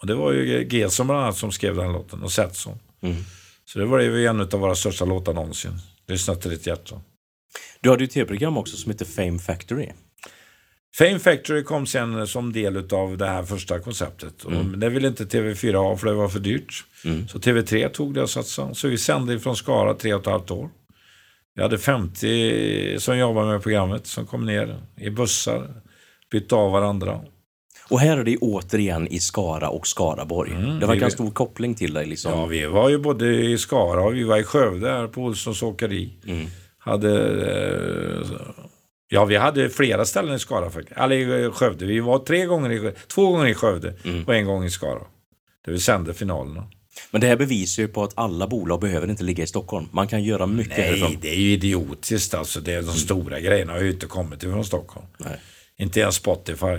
Och 0.00 0.06
det 0.06 0.14
var 0.14 0.32
ju 0.32 0.68
Gesson 0.70 1.06
bland 1.06 1.22
annat 1.22 1.36
som 1.36 1.52
skrev 1.52 1.76
den 1.76 1.92
låten 1.92 2.22
och 2.22 2.32
Setson. 2.32 2.78
Mm. 3.00 3.16
Så 3.66 3.78
det 3.78 3.84
var 3.84 4.00
ju 4.00 4.26
en 4.26 4.40
av 4.40 4.50
våra 4.50 4.74
största 4.74 5.04
låtar 5.04 5.34
någonsin. 5.34 5.72
Lyssna 6.08 6.34
till 6.34 6.50
ditt 6.50 6.66
hjärta. 6.66 7.00
Du 7.80 7.90
hade 7.90 8.02
ju 8.02 8.06
ett 8.06 8.12
tv-program 8.12 8.56
också 8.56 8.76
som 8.76 8.92
heter 8.92 9.04
Fame 9.04 9.38
Factory. 9.38 9.88
Fame 10.98 11.18
Factory 11.18 11.62
kom 11.62 11.86
sen 11.86 12.26
som 12.26 12.52
del 12.52 12.94
av 12.94 13.18
det 13.18 13.26
här 13.26 13.42
första 13.42 13.78
konceptet. 13.78 14.44
Och 14.44 14.52
Mm. 14.52 14.80
Det 14.80 14.88
ville 14.88 15.08
inte 15.08 15.24
TV4 15.24 15.74
ha 15.74 15.96
för 15.96 16.06
det 16.06 16.14
var 16.14 16.28
för 16.28 16.40
dyrt. 16.40 16.84
Mm. 17.04 17.28
Så 17.28 17.38
TV3 17.38 17.88
tog 17.88 18.14
det 18.14 18.22
och 18.22 18.30
satsade. 18.30 18.74
Så 18.74 18.88
vi 18.88 18.98
sände 18.98 19.40
från 19.40 19.56
Skara 19.56 19.94
tre 19.94 20.14
och 20.14 20.20
ett 20.20 20.26
halvt 20.26 20.50
år. 20.50 20.70
Vi 21.54 21.62
hade 21.62 21.78
50 21.78 22.96
som 22.98 23.18
jobbade 23.18 23.52
med 23.52 23.62
programmet 23.62 24.06
som 24.06 24.26
kom 24.26 24.46
ner 24.46 24.76
i 24.96 25.10
bussar, 25.10 25.82
bytte 26.30 26.54
av 26.54 26.72
varandra. 26.72 27.20
Och 27.88 28.00
här 28.00 28.18
är 28.18 28.24
det 28.24 28.36
återigen 28.36 29.08
i 29.08 29.18
Skara 29.20 29.68
och 29.68 29.86
Skaraborg. 29.86 30.50
Mm, 30.52 30.80
det 30.80 30.86
verkar 30.86 31.04
en 31.04 31.10
stor 31.10 31.30
koppling 31.30 31.74
till 31.74 31.94
dig 31.94 32.06
liksom. 32.06 32.32
Ja, 32.32 32.46
vi 32.46 32.66
var 32.66 32.88
ju 32.88 32.98
både 32.98 33.34
i 33.34 33.58
Skara 33.58 34.02
och 34.02 34.14
vi 34.14 34.24
var 34.24 34.38
i 34.38 34.42
Skövde 34.44 34.90
här 34.90 35.06
på 35.06 35.22
Olssons 35.22 35.62
åkeri. 35.62 36.12
Mm. 36.26 36.46
Hade, 36.78 37.10
eh, 37.70 38.26
ja, 39.08 39.24
vi 39.24 39.36
hade 39.36 39.68
flera 39.70 40.04
ställen 40.04 40.34
i 40.34 40.38
Skara 40.38 40.70
faktiskt. 40.70 40.98
Eller 41.00 41.16
i 41.16 41.50
Skövde. 41.50 41.86
Vi 41.86 42.00
var 42.00 42.18
tre 42.18 42.44
gånger 42.46 42.72
i, 42.72 42.92
två 43.08 43.30
gånger 43.32 43.46
i 43.46 43.54
Skövde 43.54 43.94
Mm. 44.04 44.24
och 44.24 44.34
en 44.34 44.44
gång 44.46 44.64
i 44.64 44.70
Skara. 44.70 45.00
Där 45.64 45.72
vi 45.72 45.78
sände 45.80 46.14
finalerna. 46.14 46.66
Men 47.10 47.20
det 47.20 47.26
här 47.26 47.36
bevisar 47.36 47.82
ju 47.82 47.88
på 47.88 48.02
att 48.04 48.12
alla 48.14 48.46
bolag 48.46 48.80
behöver 48.80 49.10
inte 49.10 49.24
ligga 49.24 49.44
i 49.44 49.46
Stockholm. 49.46 49.88
Man 49.92 50.08
kan 50.08 50.24
göra 50.24 50.46
mycket 50.46 50.76
härifrån. 50.76 51.08
Nej, 51.10 51.18
det 51.22 51.28
är 51.30 51.38
ju 51.38 51.52
idiotiskt 51.52 52.34
alltså. 52.34 52.60
Det 52.60 52.72
är 52.74 52.82
de 52.82 52.92
stora 52.92 53.40
grejerna 53.40 53.72
har 53.72 53.80
ju 53.80 53.90
inte 53.90 54.06
kommit 54.06 54.42
ifrån 54.42 54.64
Stockholm. 54.64 55.06
Nej. 55.18 55.40
Inte 55.78 56.00
ens 56.00 56.14
Spotify. 56.14 56.78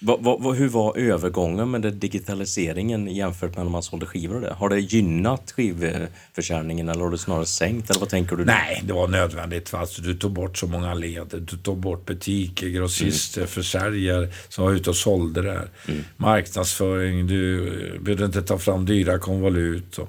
Va, 0.00 0.16
va, 0.16 0.52
hur 0.52 0.68
var 0.68 0.98
övergången 0.98 1.70
med 1.70 1.82
digitaliseringen 1.82 3.06
jämfört 3.06 3.56
med 3.56 3.64
när 3.64 3.72
man 3.72 3.82
sålde 3.82 4.06
skivor? 4.06 4.34
och 4.34 4.40
det? 4.40 4.52
Har 4.52 4.68
det 4.68 4.80
gynnat 4.80 5.52
skivförsäljningen 5.52 6.88
eller 6.88 7.04
har 7.04 7.10
det 7.10 7.18
snarare 7.18 7.46
sänkt? 7.46 7.90
Eller 7.90 8.00
vad 8.00 8.08
tänker 8.08 8.36
du? 8.36 8.44
Nej, 8.44 8.82
det 8.84 8.92
var 8.92 9.08
nödvändigt. 9.08 9.68
för 9.68 9.78
Alltså, 9.78 10.02
du 10.02 10.14
tog 10.14 10.32
bort 10.32 10.58
så 10.58 10.66
många 10.66 10.94
led. 10.94 11.26
Du 11.50 11.56
tog 11.56 11.78
bort 11.78 12.06
butiker, 12.06 12.68
grossister, 12.68 13.46
försäljare 13.46 14.28
som 14.48 14.64
var 14.64 14.72
ute 14.72 14.90
och 14.90 14.96
sålde 14.96 15.42
där. 15.42 15.68
Marknadsföring, 16.16 17.26
du 17.26 17.68
eh, 17.68 18.00
behövde 18.00 18.24
inte 18.24 18.42
ta 18.42 18.58
fram 18.58 18.86
dyra 18.86 19.18
konvolut. 19.18 19.98
Och, 19.98 20.08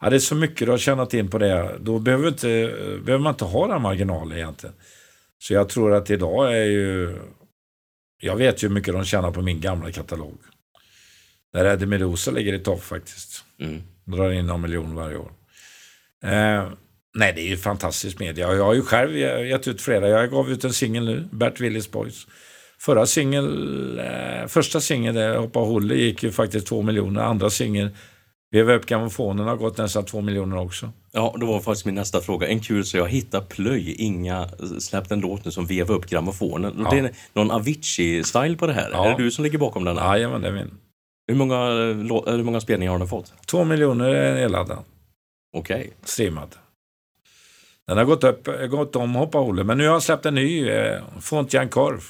ja, 0.00 0.10
det 0.10 0.16
är 0.16 0.20
så 0.20 0.34
mycket 0.34 0.66
du 0.66 0.70
har 0.70 0.78
tjänat 0.78 1.14
in 1.14 1.30
på 1.30 1.38
det. 1.38 1.78
Då 1.80 1.98
behöver, 1.98 2.28
inte, 2.28 2.50
eh, 2.50 2.68
behöver 3.04 3.18
man 3.18 3.32
inte 3.32 3.44
ha 3.44 3.66
den 3.66 3.82
marginalen 3.82 4.38
egentligen. 4.38 4.74
Så 5.38 5.54
jag 5.54 5.68
tror 5.68 5.94
att 5.94 6.10
idag 6.10 6.56
är 6.56 6.64
ju... 6.64 7.18
Jag 8.20 8.36
vet 8.36 8.62
ju 8.62 8.68
hur 8.68 8.74
mycket 8.74 8.94
de 8.94 9.04
tjänar 9.04 9.30
på 9.30 9.42
min 9.42 9.60
gamla 9.60 9.92
katalog. 9.92 10.38
Där 11.52 11.64
Eddie 11.64 11.86
Meduza 11.86 12.30
ligger 12.30 12.52
i 12.52 12.58
topp 12.58 12.82
faktiskt. 12.82 13.44
Mm. 13.60 13.82
Drar 14.04 14.32
in 14.32 14.46
någon 14.46 14.60
miljon 14.60 14.94
varje 14.94 15.16
år. 15.16 15.32
Eh, 16.24 16.68
nej, 17.14 17.32
det 17.32 17.40
är 17.40 17.48
ju 17.48 17.56
fantastisk 17.56 18.18
media. 18.18 18.54
Jag 18.54 18.64
har 18.64 18.74
ju 18.74 18.82
själv 18.82 19.16
gett 19.46 19.68
ut 19.68 19.80
flera. 19.80 20.08
Jag 20.08 20.30
gav 20.30 20.50
ut 20.50 20.64
en 20.64 20.72
singel 20.72 21.04
nu, 21.04 21.28
Bert 21.32 21.60
Willys 21.60 21.90
Boys. 21.90 22.26
Förra 22.78 23.06
singel, 23.06 23.98
eh, 23.98 24.46
första 24.46 24.80
singeln, 24.80 25.16
eh, 25.16 25.40
Hoppa 25.40 25.58
Holle, 25.58 25.94
gick 25.94 26.22
ju 26.22 26.32
faktiskt 26.32 26.66
två 26.66 26.82
miljoner. 26.82 27.20
Andra 27.20 27.50
singeln, 27.50 27.90
Veva 28.50 28.74
upp 28.74 28.86
grammofonen, 28.86 29.46
har 29.46 29.56
gått 29.56 29.78
nästan 29.78 30.04
två 30.04 30.20
miljoner 30.20 30.58
också. 30.58 30.92
Ja, 31.16 31.34
det 31.40 31.46
var 31.46 31.60
faktiskt 31.60 31.86
min 31.86 31.94
nästa 31.94 32.20
fråga. 32.20 32.48
En 32.48 32.60
kul 32.60 32.84
så 32.84 32.96
jag 32.96 33.08
hittar 33.08 33.40
plöj. 33.40 33.92
Inga 33.92 34.48
släppt 34.80 35.10
en 35.10 35.20
låt 35.20 35.44
nu 35.44 35.50
som 35.50 35.66
vevar 35.66 35.94
upp 35.94 36.06
grammofonen. 36.06 36.74
Ja. 36.84 36.90
Det 36.90 36.98
är 36.98 37.10
någon 37.32 37.50
Avicii-style 37.50 38.56
på 38.56 38.66
det 38.66 38.72
här. 38.72 38.90
Ja. 38.92 39.06
Är 39.06 39.16
det 39.16 39.24
du 39.24 39.30
som 39.30 39.44
ligger 39.44 39.58
bakom 39.58 39.84
den? 39.84 39.98
här? 39.98 40.16
Jajamän, 40.16 40.42
det 40.42 40.48
är 40.48 40.52
min. 40.52 40.70
Hur, 41.28 41.34
många, 41.34 41.66
hur 42.26 42.42
många 42.42 42.60
spelningar 42.60 42.92
har 42.92 42.98
den 42.98 43.08
fått? 43.08 43.32
Två 43.46 43.64
miljoner 43.64 44.08
är 44.08 44.34
nedladdad, 44.34 44.78
Okej. 45.56 45.92
streamad. 46.04 46.48
Den 47.86 47.98
har 47.98 48.04
gått, 48.04 48.24
upp, 48.24 48.48
gått 48.70 48.96
om 48.96 49.14
Hoppa 49.14 49.38
Holle, 49.38 49.64
men 49.64 49.78
nu 49.78 49.84
har 49.84 49.92
han 49.92 50.00
släppt 50.00 50.26
en 50.26 50.34
ny, 50.34 50.68
eh, 50.68 51.02
Fontjan 51.20 51.68
Korv. 51.68 52.02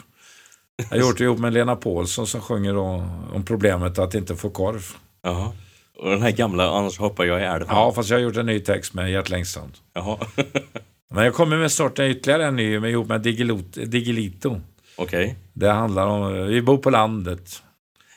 Jag 0.76 0.86
har 0.86 0.96
gjort 0.96 1.18
det 1.18 1.24
ihop 1.24 1.38
med 1.38 1.52
Lena 1.52 1.76
Paulsson 1.76 2.26
som 2.26 2.40
sjunger 2.40 2.74
då, 2.74 3.04
om 3.34 3.44
problemet 3.44 3.98
att 3.98 4.14
inte 4.14 4.36
få 4.36 4.50
korv. 4.50 4.84
Jaha. 5.22 5.52
Och 5.98 6.10
den 6.10 6.22
här 6.22 6.30
gamla, 6.30 6.70
annars 6.70 6.98
hoppar 6.98 7.24
jag 7.24 7.40
i 7.40 7.44
älven. 7.44 7.68
Ja, 7.70 7.92
fast 7.92 8.10
jag 8.10 8.16
har 8.16 8.22
gjort 8.22 8.36
en 8.36 8.46
ny 8.46 8.60
text 8.60 8.94
med 8.94 9.10
Gert 9.10 9.28
Längstrand. 9.30 9.72
Jaha. 9.94 10.18
Men 11.14 11.24
jag 11.24 11.34
kommer 11.34 11.56
med 11.56 11.72
snart 11.72 11.98
ytterligare 11.98 12.44
en 12.46 12.56
ny 12.56 12.78
med, 12.80 12.90
ihop 12.90 13.08
med 13.08 13.20
Digilot- 13.26 13.84
Digilito. 13.86 14.60
Okej. 14.96 15.36
Det 15.52 15.70
handlar 15.70 16.06
om, 16.06 16.46
vi 16.48 16.62
bor 16.62 16.78
på 16.78 16.90
landet. 16.90 17.62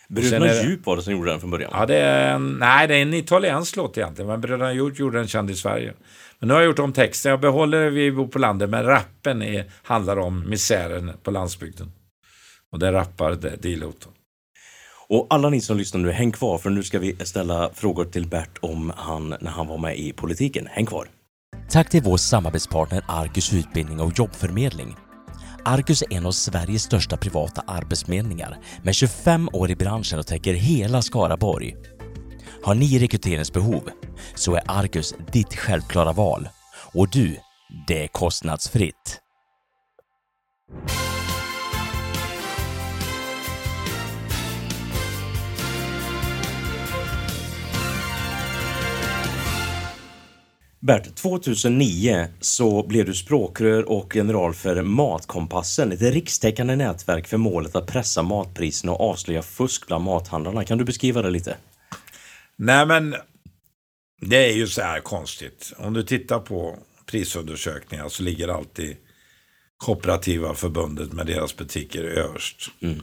Bröderna 0.10 0.46
det- 0.46 0.64
Djup 0.64 0.86
var 0.86 0.96
det 0.96 1.02
som 1.02 1.14
gjorde 1.14 1.32
den 1.32 1.40
från 1.40 1.52
början? 1.52 1.72
Ja, 1.74 1.86
det 1.86 1.96
är 1.98 2.36
en, 2.36 2.52
nej, 2.60 2.88
det 2.88 2.96
är 2.96 3.02
en 3.02 3.14
italiensk 3.14 3.76
låt 3.76 3.98
egentligen, 3.98 4.28
men 4.32 4.42
Bröderna 4.42 4.74
Hjort 4.74 5.00
gjorde 5.00 5.18
den 5.18 5.28
känd 5.28 5.50
i 5.52 5.56
Sverige. 5.56 5.94
Men 6.40 6.48
nu 6.48 6.54
har 6.54 6.62
jag 6.62 6.68
gjort 6.68 6.80
om 6.80 6.94
texten. 6.94 7.30
Jag 7.30 7.40
behåller 7.40 7.90
Vi 7.90 8.12
bor 8.12 8.28
på 8.28 8.40
landet, 8.40 8.70
men 8.70 8.84
rappen 8.84 9.42
är, 9.42 9.66
handlar 9.84 10.20
om 10.20 10.50
misären 10.50 11.12
på 11.24 11.32
landsbygden. 11.32 11.92
Och 12.72 12.80
det 12.80 12.92
rappar 12.92 13.32
det- 13.32 13.56
Dilot. 13.62 14.08
Och 15.10 15.28
alla 15.30 15.50
ni 15.50 15.62
som 15.62 15.78
lyssnar 15.78 16.02
nu, 16.02 16.12
häng 16.12 16.32
kvar 16.32 16.58
för 16.58 16.70
nu 16.70 16.84
ska 16.84 17.00
vi 17.00 17.16
ställa 17.26 17.70
frågor 17.74 18.06
till 18.06 18.28
Bert 18.28 18.58
om 18.62 18.94
han 18.98 19.30
när 19.30 19.52
han 19.52 19.68
var 19.68 19.78
med 19.78 20.00
i 20.00 20.14
politiken. 20.14 20.68
Häng 20.72 20.86
kvar. 20.86 21.08
Tack 21.70 21.90
till 21.90 22.04
vår 22.04 22.18
samarbetspartner 22.18 23.04
Argus 23.08 23.54
Utbildning 23.54 24.00
och 24.00 24.20
jobbförmedling. 24.20 24.96
Argus 25.66 26.02
är 26.02 26.14
en 26.14 26.26
av 26.26 26.32
Sveriges 26.32 26.84
största 26.84 27.18
privata 27.18 27.64
arbetsförmedlingar 27.68 28.58
med 28.84 28.96
25 28.96 29.50
år 29.54 29.72
i 29.72 29.76
branschen 29.76 30.20
och 30.20 30.28
täcker 30.28 30.54
hela 30.54 31.02
Skaraborg. 31.02 31.76
Har 32.64 32.76
ni 32.76 33.00
rekryteringsbehov 33.00 33.90
så 34.36 34.56
är 34.56 34.62
Argus 34.66 35.16
ditt 35.32 35.56
självklara 35.56 36.14
val. 36.14 36.50
Och 36.94 37.10
du, 37.10 37.38
det 37.88 38.04
är 38.04 38.08
kostnadsfritt. 38.08 39.22
Bert, 50.82 51.16
2009 51.16 52.28
så 52.40 52.88
blev 52.88 53.06
du 53.06 53.14
språkrör 53.14 53.90
och 53.90 54.16
general 54.16 54.54
för 54.54 54.82
Matkompassen, 54.82 55.92
ett 55.92 56.02
rikstäckande 56.02 56.76
nätverk 56.76 57.28
för 57.28 57.38
målet 57.38 57.76
att 57.76 57.88
pressa 57.88 58.24
matpriserna 58.24 58.92
och 58.92 59.10
avslöja 59.10 59.42
fusk 59.42 59.88
bland 59.88 60.04
mathandlarna. 60.04 60.64
Kan 60.64 60.78
du 60.78 60.86
beskriva 60.86 61.22
det 61.22 61.30
lite? 61.30 61.58
Nej, 62.56 62.86
men 62.86 63.16
det 64.22 64.50
är 64.52 64.54
ju 64.54 64.68
så 64.68 64.82
här 64.82 65.00
konstigt. 65.00 65.74
Om 65.78 65.94
du 65.94 66.04
tittar 66.04 66.40
på 66.40 66.78
prisundersökningar 67.06 68.10
så 68.10 68.24
ligger 68.24 68.48
alltid 68.48 68.98
Kooperativa 69.78 70.54
förbundet 70.54 71.14
med 71.14 71.26
deras 71.26 71.56
butiker 71.56 72.04
överst. 72.04 72.70
Mm. 72.82 73.02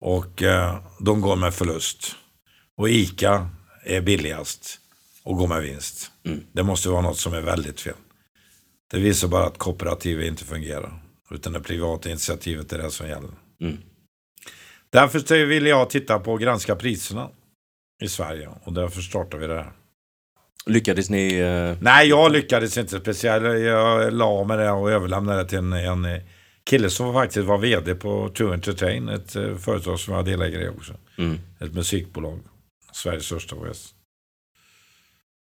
Och 0.00 0.42
eh, 0.42 0.84
de 1.00 1.20
går 1.20 1.36
med 1.36 1.54
förlust. 1.54 2.16
Och 2.76 2.90
ICA 2.90 3.50
är 3.84 4.00
billigast 4.00 4.81
och 5.24 5.36
går 5.36 5.46
med 5.48 5.62
vinst. 5.62 6.10
Mm. 6.26 6.40
Det 6.52 6.62
måste 6.62 6.88
vara 6.88 7.00
något 7.00 7.18
som 7.18 7.34
är 7.34 7.40
väldigt 7.40 7.80
fel. 7.80 7.94
Det 8.90 8.98
visar 8.98 9.28
bara 9.28 9.46
att 9.46 9.58
kooperativ 9.58 10.22
inte 10.22 10.44
fungerar. 10.44 11.02
Utan 11.30 11.52
det 11.52 11.60
privata 11.60 12.08
initiativet 12.10 12.72
är 12.72 12.78
det 12.78 12.90
som 12.90 13.08
gäller. 13.08 13.30
Mm. 13.60 13.76
Därför 14.90 15.18
så 15.18 15.34
ville 15.34 15.68
jag 15.68 15.90
titta 15.90 16.18
på 16.18 16.32
och 16.32 16.40
granska 16.40 16.76
priserna 16.76 17.28
i 18.02 18.08
Sverige. 18.08 18.48
Och 18.64 18.72
därför 18.72 19.00
startade 19.00 19.40
vi 19.40 19.46
det 19.54 19.62
här. 19.62 19.72
Lyckades 20.66 21.10
ni... 21.10 21.34
Eh, 21.34 21.76
Nej, 21.80 22.08
jag 22.08 22.32
lyckades 22.32 22.78
inte 22.78 23.00
speciellt. 23.00 23.44
Jag 23.60 24.12
la 24.12 24.44
med 24.44 24.58
det 24.58 24.70
och 24.70 24.90
överlämnade 24.90 25.42
det 25.42 25.48
till 25.48 25.58
en, 25.58 25.72
en 25.72 26.20
kille 26.64 26.90
som 26.90 27.12
faktiskt 27.12 27.46
var 27.46 27.58
vd 27.58 27.94
på 27.94 28.28
True 28.28 28.54
Entertain. 28.54 29.08
Ett 29.08 29.36
eh, 29.36 29.56
företag 29.56 30.00
som 30.00 30.14
jag 30.14 30.24
delägare 30.24 30.64
i 30.64 30.68
också. 30.68 30.94
mm. 31.18 31.38
Ett 31.60 31.74
musikbolag. 31.74 32.40
Sveriges 32.92 33.24
största 33.24 33.56
väst. 33.56 33.94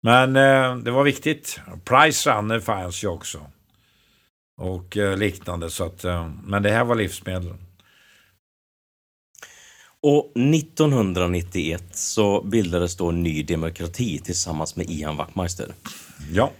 Men 0.06 0.36
eh, 0.36 0.78
det 0.78 0.91
var 0.91 1.03
viktigt. 1.03 1.60
Price 1.84 2.32
Runner 2.32 2.60
fanns 2.60 3.03
ju 3.03 3.08
också. 3.08 3.39
Och 4.58 4.97
eh, 4.97 5.18
liknande. 5.18 5.70
Så 5.70 5.84
att, 5.84 6.03
eh, 6.03 6.30
men 6.43 6.64
det 6.64 6.72
här 6.72 6.84
var 6.84 6.95
livsmedel. 6.95 7.53
Och 10.01 10.32
1991 10.36 11.84
så 11.91 12.41
bildades 12.41 12.95
då 12.95 13.12
Ny 13.12 13.43
Demokrati 13.43 14.20
tillsammans 14.20 14.76
med 14.76 14.89
Ian 14.89 15.18
Wachtmeister. 15.18 15.74
Ja. 16.32 16.51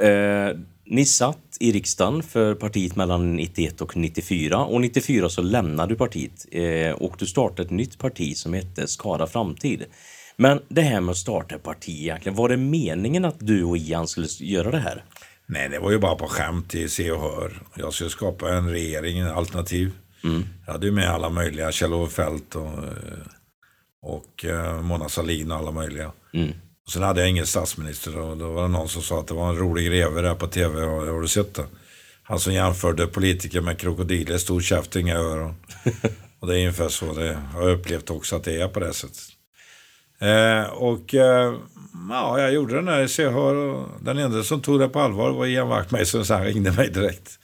Eh, 0.00 0.56
ni 0.84 1.04
satt 1.04 1.56
i 1.60 1.72
riksdagen 1.72 2.22
för 2.22 2.54
partiet 2.54 2.96
mellan 2.96 3.36
91 3.36 3.80
och 3.80 3.96
94 3.96 4.64
och 4.64 4.80
94 4.80 5.28
så 5.28 5.42
lämnade 5.42 5.92
du 5.92 5.96
partiet 5.96 6.46
eh, 6.50 6.90
och 6.90 7.16
du 7.18 7.26
startade 7.26 7.62
ett 7.62 7.70
nytt 7.70 7.98
parti 7.98 8.36
som 8.36 8.52
hette 8.52 8.86
Skara 8.86 9.26
Framtid. 9.26 9.84
Men 10.38 10.60
det 10.68 10.80
här 10.80 11.00
med 11.00 11.10
att 11.10 11.16
starta 11.16 11.54
ett 11.54 11.62
parti 11.62 11.88
egentligen, 11.88 12.36
var 12.36 12.48
det 12.48 12.56
meningen 12.56 13.24
att 13.24 13.36
du 13.38 13.64
och 13.64 13.76
Ian 13.76 14.08
skulle 14.08 14.26
göra 14.40 14.70
det 14.70 14.78
här? 14.78 15.04
Nej, 15.46 15.68
det 15.68 15.78
var 15.78 15.90
ju 15.90 15.98
bara 15.98 16.14
på 16.14 16.26
skämt 16.26 16.74
i 16.74 16.88
Se 16.88 17.10
och 17.10 17.20
Hör. 17.20 17.62
Jag 17.74 17.94
skulle 17.94 18.10
skapa 18.10 18.52
en 18.52 18.70
regering, 18.70 19.18
en 19.18 19.30
alternativ. 19.30 19.92
Mm. 20.24 20.44
Jag 20.66 20.72
hade 20.72 20.86
ju 20.86 20.92
med 20.92 21.10
alla 21.10 21.30
möjliga, 21.30 21.72
Kjell-Olof 21.72 22.12
Feldt 22.12 22.54
och, 22.54 22.70
och 24.02 24.44
uh, 24.44 24.82
Mona 24.82 25.08
Sahlin 25.08 25.50
och 25.50 25.58
alla 25.58 25.70
möjliga. 25.70 26.12
Mm. 26.34 26.52
Och 26.86 26.92
sen 26.92 27.02
hade 27.02 27.20
jag 27.20 27.30
ingen 27.30 27.46
statsminister 27.46 28.18
och 28.18 28.36
då 28.36 28.52
var 28.52 28.62
det 28.62 28.68
någon 28.68 28.88
som 28.88 29.02
sa 29.02 29.20
att 29.20 29.26
det 29.26 29.34
var 29.34 29.48
en 29.48 29.56
rolig 29.56 29.86
greve 29.86 30.22
där 30.22 30.34
på 30.34 30.46
tv. 30.46 30.80
Har 30.80 31.20
du 31.20 31.28
sett 31.28 31.54
det? 31.54 31.64
Han 32.22 32.40
som 32.40 32.52
jämförde 32.52 33.06
politiker 33.06 33.60
med 33.60 33.78
krokodiler, 33.78 34.38
stor 34.38 34.60
käft, 34.60 34.96
inga 34.96 35.16
öron. 35.16 35.54
och 36.40 36.46
det 36.46 36.54
är 36.54 36.58
ungefär 36.58 36.88
så 36.88 37.12
det 37.12 37.38
har 37.52 37.68
jag 37.68 37.78
upplevt 37.78 38.10
också 38.10 38.36
att 38.36 38.44
det 38.44 38.60
är 38.60 38.68
på 38.68 38.80
det 38.80 38.92
sättet. 38.92 39.35
Eh, 40.18 40.72
och 40.72 41.14
eh, 41.14 41.54
ja, 42.10 42.40
jag 42.40 42.52
gjorde 42.52 42.74
den 42.74 42.84
där 42.84 43.20
jag 43.20 43.32
hör, 43.32 43.84
den 44.00 44.18
enda 44.18 44.42
som 44.42 44.60
tog 44.60 44.80
det 44.80 44.88
på 44.88 45.00
allvar 45.00 45.30
var 45.30 45.46
Ian 45.46 45.68
Wachtmeister 45.68 46.22
så 46.22 46.34
han 46.34 46.44
ringde 46.44 46.72
mig 46.72 46.90
direkt. 46.90 47.38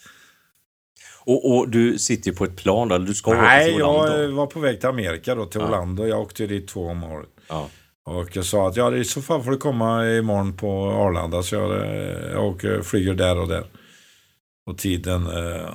Och, 1.25 1.57
och, 1.57 1.69
du 1.69 1.99
sitter 1.99 2.31
ju 2.31 2.37
på 2.37 2.45
ett 2.45 2.57
plan 2.57 2.89
då, 2.89 2.99
du 2.99 3.15
ska 3.15 3.35
Nej, 3.35 3.71
till 3.71 3.79
jag 3.79 4.29
var 4.29 4.47
på 4.47 4.61
väg 4.61 4.81
till 4.81 4.89
Amerika 4.89 5.35
då, 5.35 5.47
till 5.47 5.61
ja. 5.61 5.67
Orlando. 5.67 6.07
Jag 6.07 6.21
åkte 6.21 6.47
dit 6.47 6.69
två 6.69 6.87
om 6.87 7.05
året. 7.05 7.29
Ja. 7.49 7.69
Och 8.05 8.37
jag 8.37 8.45
sa 8.45 8.69
att 8.69 8.77
ja, 8.77 8.97
i 8.97 9.05
så 9.05 9.23
fall 9.23 9.43
får 9.43 9.51
du 9.51 9.57
komma 9.57 10.07
imorgon 10.09 10.57
på 10.57 10.91
Arlanda. 10.91 11.43
Så 11.43 11.55
jag, 11.55 11.87
jag 12.33 12.45
åker, 12.45 12.83
flyger 12.83 13.15
där 13.15 13.39
och 13.39 13.49
där. 13.49 13.65
Och 14.67 14.79
tiden, 14.79 15.27
eh, 15.27 15.69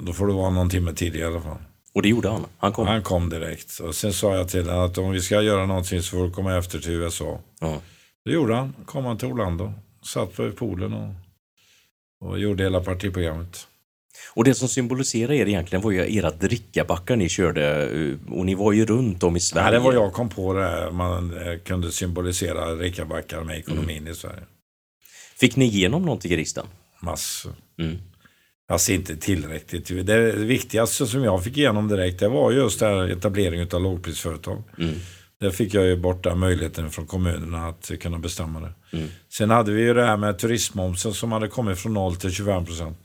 då 0.00 0.12
får 0.12 0.26
du 0.26 0.32
vara 0.32 0.50
någon 0.50 0.70
timme 0.70 0.92
tidigare 0.92 1.30
i 1.30 1.32
alla 1.32 1.42
fall. 1.42 1.58
Och 1.92 2.02
det 2.02 2.08
gjorde 2.08 2.28
han? 2.28 2.46
Han 2.58 2.72
kom? 2.72 2.86
Han 2.86 3.02
kom 3.02 3.28
direkt. 3.28 3.80
Och 3.80 3.94
sen 3.94 4.12
sa 4.12 4.36
jag 4.36 4.48
till 4.48 4.68
honom 4.68 4.84
att 4.84 4.98
om 4.98 5.10
vi 5.10 5.20
ska 5.20 5.42
göra 5.42 5.66
någonting 5.66 6.02
så 6.02 6.16
får 6.16 6.24
du 6.24 6.30
komma 6.30 6.58
efter 6.58 6.78
till 6.78 6.92
USA. 6.92 7.38
Ja. 7.60 7.80
Det 8.24 8.30
gjorde 8.30 8.54
han. 8.54 8.74
Kom 8.86 9.04
han 9.04 9.18
till 9.18 9.28
Orlando. 9.28 9.72
Satt 10.02 10.36
på 10.36 10.50
poolen 10.50 10.92
och, 10.92 11.14
och 12.28 12.38
gjorde 12.38 12.62
hela 12.62 12.80
partiprogrammet. 12.80 13.66
Och 14.34 14.44
det 14.44 14.54
som 14.54 14.68
symboliserar 14.68 15.32
er 15.32 15.48
egentligen 15.48 15.82
var 15.82 15.90
ju 15.90 16.16
era 16.16 16.30
drickabackar 16.30 17.16
ni 17.16 17.28
körde 17.28 17.86
eh, 17.86 18.32
och 18.32 18.46
ni 18.46 18.54
var 18.54 18.72
ju 18.72 18.86
runt 18.86 19.22
om 19.22 19.36
i 19.36 19.40
Sverige. 19.40 19.64
Nej, 19.64 19.72
det 19.72 19.78
var 19.78 19.92
jag 19.92 20.12
kom 20.12 20.28
på 20.28 20.52
det 20.52 20.64
här. 20.64 20.90
Man 20.90 21.46
eh, 21.46 21.58
kunde 21.58 21.92
symbolisera 21.92 22.74
drickabackar 22.74 23.44
med 23.44 23.58
ekonomin 23.58 23.98
mm. 23.98 24.12
i 24.12 24.14
Sverige. 24.14 24.42
Fick 25.36 25.56
ni 25.56 25.64
igenom 25.64 26.02
någonting 26.02 26.32
i 26.32 26.36
riksdagen? 26.36 26.70
Massor. 27.00 27.52
Mm. 27.78 27.98
Alltså 28.70 28.92
inte 28.92 29.16
tillräckligt. 29.16 30.06
Det 30.06 30.32
viktigaste 30.32 31.06
som 31.06 31.24
jag 31.24 31.44
fick 31.44 31.56
igenom 31.56 31.88
direkt 31.88 32.20
det 32.20 32.28
var 32.28 32.52
just 32.52 32.80
det 32.80 32.86
här 32.86 33.08
etableringen 33.08 33.68
av 33.72 33.82
lågprisföretag. 33.82 34.62
Mm. 34.78 34.94
Där 35.40 35.50
fick 35.50 35.74
jag 35.74 35.86
ju 35.86 35.96
bort 35.96 36.24
den 36.24 36.38
möjligheten 36.38 36.90
från 36.90 37.06
kommunerna 37.06 37.68
att 37.68 37.90
kunna 38.00 38.18
bestämma 38.18 38.60
det. 38.60 38.96
Mm. 38.96 39.08
Sen 39.28 39.50
hade 39.50 39.72
vi 39.72 39.82
ju 39.82 39.94
det 39.94 40.04
här 40.04 40.16
med 40.16 40.38
turistmomsen 40.38 41.14
som 41.14 41.32
hade 41.32 41.48
kommit 41.48 41.78
från 41.78 41.94
0 41.94 42.16
till 42.16 42.30
25 42.30 42.66
procent. 42.66 42.98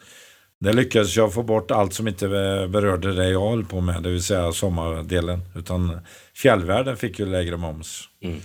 Där 0.60 0.74
lyckades 0.74 1.18
jag 1.18 1.34
få 1.34 1.44
bort 1.44 1.72
allt 1.72 1.94
som 1.94 2.08
inte 2.08 2.28
berörde 2.70 3.14
det 3.14 3.30
jag 3.30 3.50
höll 3.50 3.66
på 3.66 3.82
med, 3.82 4.04
det 4.04 4.10
vill 4.10 4.24
säga 4.24 4.52
sommardelen. 4.52 5.42
Utan 5.56 6.00
fjällvärlden 6.36 6.98
fick 6.98 7.20
ju 7.20 7.26
lägre 7.26 7.58
moms. 7.58 8.04
Mm. 8.22 8.38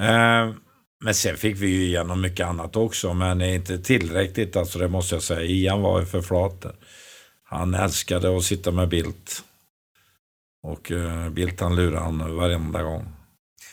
Eh, 0.00 0.54
men 1.06 1.14
sen 1.14 1.36
fick 1.36 1.56
vi 1.56 1.66
ju 1.66 1.84
igenom 1.84 2.20
mycket 2.20 2.46
annat 2.46 2.76
också, 2.76 3.14
men 3.14 3.42
inte 3.42 3.78
tillräckligt. 3.78 4.56
Alltså 4.56 4.78
det 4.78 4.88
måste 4.88 5.14
jag 5.14 5.22
säga. 5.22 5.42
Ian 5.42 5.82
var 5.82 6.00
ju 6.00 6.06
för 6.06 6.22
flat. 6.22 6.66
Han 7.44 7.74
älskade 7.74 8.36
att 8.36 8.44
sitta 8.44 8.70
med 8.70 8.88
Bildt. 8.88 9.42
Och 10.62 10.92
eh, 10.92 11.28
Bildt 11.28 11.60
han 11.60 11.76
lurade 11.76 12.04
han 12.04 12.36
varenda 12.36 12.82
gång. 12.82 13.08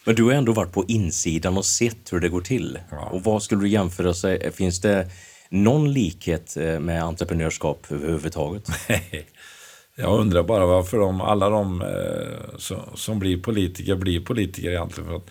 Men 0.05 0.15
du 0.15 0.23
har 0.23 0.31
ändå 0.31 0.53
varit 0.53 0.71
på 0.71 0.85
insidan 0.87 1.57
och 1.57 1.65
sett 1.65 2.13
hur 2.13 2.19
det 2.19 2.29
går 2.29 2.41
till. 2.41 2.79
Ja. 2.91 3.09
Och 3.09 3.23
vad 3.23 3.43
skulle 3.43 3.61
du 3.61 3.67
jämföra 3.67 4.13
sig? 4.13 4.51
Finns 4.51 4.81
det 4.81 5.09
någon 5.49 5.93
likhet 5.93 6.57
eh, 6.57 6.79
med 6.79 7.03
entreprenörskap 7.03 7.85
överhuvudtaget? 7.89 8.67
Jag 9.95 10.19
undrar 10.19 10.43
bara 10.43 10.65
varför 10.65 10.97
de, 10.97 11.21
alla 11.21 11.49
de 11.49 11.81
eh, 11.81 12.57
som, 12.57 12.79
som 12.95 13.19
blir 13.19 13.37
politiker 13.37 13.95
blir 13.95 14.19
politiker 14.19 14.69
egentligen. 14.69 15.09
För 15.09 15.15
att 15.15 15.29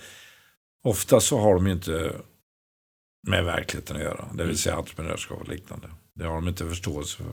ofta 0.83 1.21
så 1.21 1.39
har 1.39 1.55
de 1.55 1.67
inte 1.67 2.13
med 3.29 3.45
verkligheten 3.45 3.97
att 3.97 4.03
göra. 4.03 4.29
Det 4.35 4.45
vill 4.45 4.59
säga 4.59 4.77
entreprenörskap 4.77 5.41
och 5.41 5.49
liknande. 5.49 5.89
Det 6.15 6.25
har 6.25 6.35
de 6.35 6.49
inte 6.49 6.69
förståelse 6.69 7.17
för. 7.17 7.27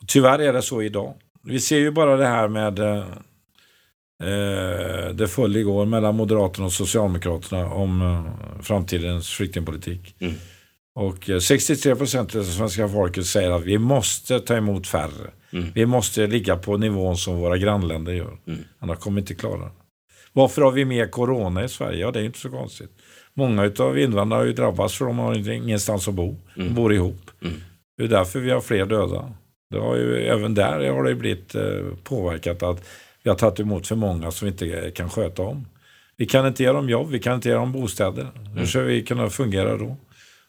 Och 0.00 0.08
tyvärr 0.08 0.38
är 0.38 0.52
det 0.52 0.62
så 0.62 0.82
idag. 0.82 1.14
Vi 1.42 1.60
ser 1.60 1.78
ju 1.78 1.90
bara 1.90 2.16
det 2.16 2.26
här 2.26 2.48
med 2.48 2.78
eh, 2.78 2.98
eh 4.22 5.14
det 5.14 5.28
föll 5.28 5.56
igår 5.56 5.86
mellan 5.86 6.16
Moderaterna 6.16 6.66
och 6.66 6.72
Socialdemokraterna 6.72 7.72
om 7.72 8.02
eh, 8.02 8.62
framtidens 8.62 9.30
flyktingpolitik. 9.30 10.14
Mm. 10.18 10.34
Och 10.94 11.30
63 11.42 11.92
eh, 11.92 11.98
procent 11.98 12.34
av 12.34 12.44
svenska 12.44 12.88
folket 12.88 13.26
säger 13.26 13.50
att 13.50 13.64
vi 13.64 13.78
måste 13.78 14.40
ta 14.40 14.56
emot 14.56 14.86
färre. 14.86 15.30
Mm. 15.50 15.72
Vi 15.74 15.86
måste 15.86 16.26
ligga 16.26 16.56
på 16.56 16.76
nivån 16.76 17.16
som 17.16 17.36
våra 17.36 17.58
grannländer 17.58 18.12
gör. 18.12 18.38
Mm. 18.46 18.60
Annars 18.78 18.98
kommer 18.98 19.14
vi 19.14 19.20
inte 19.20 19.34
klara 19.34 19.70
Varför 20.38 20.62
har 20.62 20.70
vi 20.70 20.84
mer 20.84 21.06
corona 21.06 21.64
i 21.64 21.68
Sverige? 21.68 22.00
Ja, 22.00 22.10
det 22.10 22.20
är 22.20 22.24
inte 22.24 22.38
så 22.38 22.50
konstigt. 22.50 22.90
Många 23.34 23.72
av 23.78 23.98
invandrarna 23.98 24.36
har 24.36 24.44
ju 24.44 24.52
drabbats 24.52 24.98
för 24.98 25.04
de 25.04 25.18
har 25.18 25.50
ingenstans 25.50 26.08
att 26.08 26.14
bo. 26.14 26.36
De 26.54 26.62
mm. 26.62 26.74
bor 26.74 26.92
ihop. 26.92 27.30
Mm. 27.42 27.56
Det 27.96 28.04
är 28.04 28.08
därför 28.08 28.40
vi 28.40 28.50
har 28.50 28.60
fler 28.60 28.86
döda. 28.86 29.32
Det 29.70 29.78
har 29.78 29.96
ju, 29.96 30.16
även 30.16 30.54
där 30.54 30.90
har 30.90 31.04
det 31.04 31.14
blivit 31.14 31.54
eh, 31.54 31.62
påverkat 32.04 32.62
att 32.62 32.88
vi 33.22 33.30
har 33.30 33.36
tagit 33.36 33.60
emot 33.60 33.86
för 33.86 33.96
många 33.96 34.30
som 34.30 34.46
vi 34.46 34.52
inte 34.52 34.90
kan 34.90 35.10
sköta 35.10 35.42
om. 35.42 35.66
Vi 36.16 36.26
kan 36.26 36.46
inte 36.46 36.62
ge 36.62 36.72
dem 36.72 36.88
jobb, 36.88 37.10
vi 37.10 37.18
kan 37.18 37.34
inte 37.34 37.48
ge 37.48 37.54
dem 37.54 37.72
bostäder. 37.72 38.26
Hur 38.34 38.52
mm. 38.52 38.66
ska 38.66 38.80
vi 38.80 39.02
kunna 39.02 39.30
fungera 39.30 39.76
då? 39.76 39.96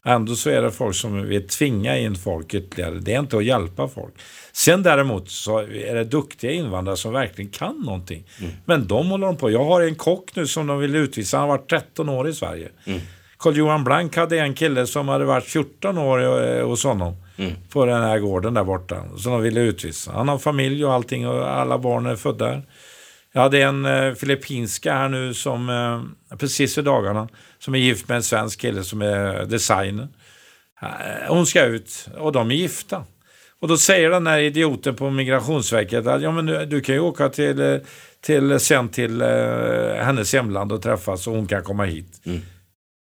Ändå 0.10 0.36
så 0.36 0.50
är 0.50 0.62
det 0.62 0.72
folk 0.72 0.96
som 0.96 1.28
vill 1.28 1.48
tvinga 1.48 1.98
in 1.98 2.16
folk 2.16 2.54
ytterligare. 2.54 3.00
Det 3.00 3.14
är 3.14 3.20
inte 3.20 3.38
att 3.38 3.46
hjälpa 3.46 3.88
folk. 3.88 4.14
Sen 4.52 4.84
däremot 4.84 5.30
så 5.30 5.60
är 5.60 5.96
det 5.96 6.04
duktiga 6.04 6.52
invandrare 6.52 6.98
som 6.98 7.14
verkligen 7.14 7.52
kan 7.52 7.82
någonting. 7.82 8.24
Mm. 8.40 8.52
Men 8.66 8.88
de 8.88 9.10
håller 9.10 9.28
de 9.28 9.38
på. 9.38 9.52
Jag 9.52 9.66
har 9.66 9.82
en 9.82 9.96
kock 9.96 10.36
nu 10.36 10.48
som 10.48 10.68
de 10.68 10.80
vill 10.80 10.96
utvisa. 10.96 11.38
Han 11.38 11.50
har 11.50 11.58
varit 11.58 11.70
13 11.70 12.10
år 12.10 12.30
i 12.30 12.34
Sverige. 12.34 12.70
Mm. 12.86 13.00
Carl-Johan 13.38 13.84
Blank 13.84 14.16
hade 14.16 14.40
en 14.40 14.54
kille 14.54 14.88
som 14.88 15.08
hade 15.08 15.26
varit 15.26 15.44
14 15.44 15.98
år 15.98 16.44
eh, 16.44 16.68
hos 16.68 16.84
honom. 16.84 17.16
Mm. 17.38 17.54
På 17.70 17.86
den 17.86 18.02
här 18.02 18.20
gården 18.20 18.54
där 18.54 18.64
borta. 18.64 19.04
Som 19.18 19.32
de 19.32 19.42
ville 19.42 19.60
utvisa. 19.60 20.12
Han 20.12 20.28
har 20.28 20.38
familj 20.38 20.86
och 20.86 20.94
allting 20.94 21.28
och 21.28 21.50
alla 21.50 21.78
barn 21.78 22.06
är 22.06 22.16
födda. 22.16 22.62
Jag 23.34 23.42
hade 23.42 23.64
en 23.64 23.86
eh, 23.86 24.14
filippinska 24.14 24.94
här 24.94 25.10
nu 25.10 25.34
som 25.34 25.70
eh, 25.70 26.38
precis 26.38 26.78
i 26.78 26.82
dagarna 26.82 27.30
som 27.60 27.76
är 27.76 27.80
gift 27.80 28.08
med 28.08 28.16
en 28.16 28.24
svensk 28.24 28.62
kille 28.62 28.84
som 28.84 29.02
är 29.02 29.46
designer. 29.46 30.08
Eh, 30.82 31.34
hon 31.34 31.46
ska 31.46 31.66
ut 31.66 32.08
och 32.18 32.32
de 32.32 32.52
är 32.52 32.56
gifta. 32.56 33.06
Och 33.62 33.68
då 33.68 33.78
säger 33.78 34.10
den 34.10 34.28
här 34.28 34.40
idioten 34.40 34.96
på 34.96 35.10
Migrationsverket 35.10 36.08
att 36.08 36.22
ja, 36.22 36.32
men 36.32 36.46
du, 36.46 36.66
du 36.66 36.82
kan 36.82 36.96
ju 36.96 37.02
åka 37.02 37.30
till, 37.30 37.60
eh, 37.60 37.78
till, 38.22 38.60
sen 38.60 38.90
till 38.90 39.22
eh, 39.22 39.28
hennes 39.96 40.34
hemland 40.34 40.72
och 40.72 40.82
träffas 40.82 41.28
och 41.28 41.34
hon 41.34 41.48
kan 41.48 41.64
komma 41.64 41.86
hit. 41.86 42.22
Mm. 42.26 42.42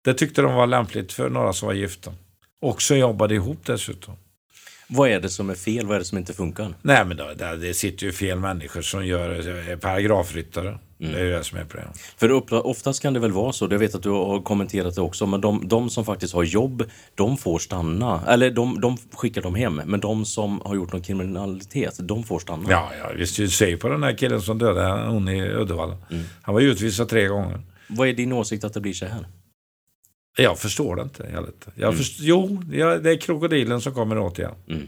Det 0.04 0.14
tyckte 0.14 0.42
de 0.42 0.54
var 0.54 0.68
lämpligt 0.68 1.14
för 1.14 1.30
några 1.30 1.54
som 1.54 1.68
var 1.68 1.74
gifta. 1.74 2.14
Och 2.62 2.82
som 2.82 2.98
jobbade 2.98 3.36
ihop 3.36 3.66
dessutom. 3.66 4.16
Vad 4.88 5.10
är 5.10 5.20
det 5.20 5.30
som 5.30 5.50
är 5.50 5.56
fel? 5.56 5.86
Vad 5.86 5.96
är 5.96 6.00
det 6.00 6.06
som 6.06 6.18
inte 6.18 6.34
funkar? 6.34 6.74
Nej, 6.82 7.06
men 7.06 7.18
det, 7.18 7.58
det 7.62 7.74
sitter 7.74 8.06
ju 8.06 8.12
fel 8.12 8.40
människor 8.40 8.82
som 8.82 9.06
gör 9.06 9.76
paragrafryttare. 9.76 10.78
Mm. 11.00 11.14
Det 11.14 11.20
är 11.20 11.24
ju 11.24 11.32
det 11.32 11.44
som 11.44 11.58
är 11.58 11.64
problemet. 11.64 11.98
För 12.18 12.68
oftast 12.68 13.02
kan 13.02 13.14
det 13.14 13.20
väl 13.20 13.32
vara 13.32 13.54
så, 13.54 13.68
jag 13.72 13.80
vet 13.80 13.96
att 13.96 14.04
du 14.04 14.10
har 14.10 14.42
kommenterat 14.42 14.96
det 14.96 15.02
också, 15.02 15.26
men 15.26 15.42
de, 15.42 15.68
de 15.68 15.90
som 15.90 16.06
faktiskt 16.06 16.34
har 16.34 16.44
jobb, 16.44 16.84
de 17.16 17.38
får 17.38 17.60
stanna. 17.60 18.22
Eller 18.28 18.52
de, 18.52 18.82
de 18.82 18.98
skickar 19.14 19.42
dem 19.42 19.56
hem, 19.56 19.82
men 19.86 20.00
de 20.00 20.26
som 20.26 20.62
har 20.66 20.76
gjort 20.76 20.92
någon 20.92 21.02
kriminalitet, 21.02 21.98
de 22.00 22.24
får 22.24 22.40
stanna. 22.40 22.72
Ja, 22.72 22.92
ja 23.02 23.12
visst. 23.16 23.38
Du 23.38 23.50
ser 23.50 23.78
på 23.78 23.90
den 23.90 24.04
här 24.04 24.18
killen 24.18 24.42
som 24.42 24.58
dödade 24.58 25.10
hon 25.10 25.30
i 25.30 25.50
Uddevalla. 25.50 25.98
Mm. 26.12 26.24
Han 26.42 26.56
var 26.56 26.62
utvisad 26.62 27.10
tre 27.10 27.28
gånger. 27.28 27.62
Vad 27.88 28.08
är 28.08 28.14
din 28.14 28.34
åsikt 28.34 28.64
att 28.64 28.74
det 28.74 28.82
blir 28.82 28.94
så 28.94 29.06
här? 29.06 29.28
Jag 30.38 30.60
förstår 30.60 30.96
det 30.96 31.02
inte. 31.02 31.30
Jag, 31.34 31.46
jag 31.76 31.88
mm. 31.88 31.98
förstår, 31.98 32.26
jo, 32.26 32.64
det 33.02 33.12
är 33.12 33.18
krokodilen 33.22 33.82
som 33.82 33.94
kommer 33.94 34.18
åt 34.18 34.40
igen. 34.40 34.56
Mm. 34.70 34.88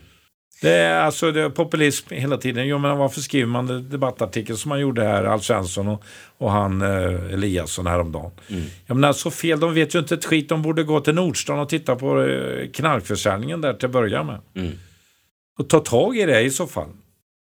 Det 0.62 0.72
är 0.72 1.02
alltså 1.02 1.32
det 1.32 1.42
är 1.42 1.50
populism 1.50 2.14
hela 2.14 2.38
tiden. 2.38 2.68
Jo, 2.68 2.78
men 2.78 2.98
varför 2.98 3.22
skriver 3.22 3.48
man 3.48 3.90
debattartikeln 3.90 4.58
som 4.58 4.70
man 4.70 4.80
gjorde 4.80 5.04
här, 5.04 5.24
Alf 5.24 5.44
Svensson 5.44 5.88
och, 5.88 6.04
och 6.38 6.52
han 6.52 6.82
eh, 6.82 7.34
Eliasson 7.34 7.88
häromdagen? 7.88 8.32
Mm. 8.48 8.64
Jag 8.86 8.96
menar, 8.96 9.14
så 9.14 9.32
fel. 9.32 9.60
De 9.60 9.74
vet 9.74 9.96
ju 9.96 10.00
inte 10.00 10.16
ett 10.16 10.26
skit. 10.26 10.50
De 10.50 10.62
borde 10.62 10.84
gå 10.84 11.00
till 11.00 11.16
Nordstan 11.16 11.60
och 11.60 11.70
titta 11.70 11.96
på 11.96 12.24
eh, 12.24 12.70
knarkförsäljningen 12.70 13.62
där 13.62 13.74
till 13.74 13.86
att 13.86 13.92
börja 13.92 14.24
med. 14.24 14.40
Mm. 14.56 14.72
Och 15.60 15.70
ta 15.70 15.80
tag 15.80 16.18
i 16.18 16.26
det 16.26 16.42
i 16.42 16.50
så 16.50 16.68
fall. 16.68 16.90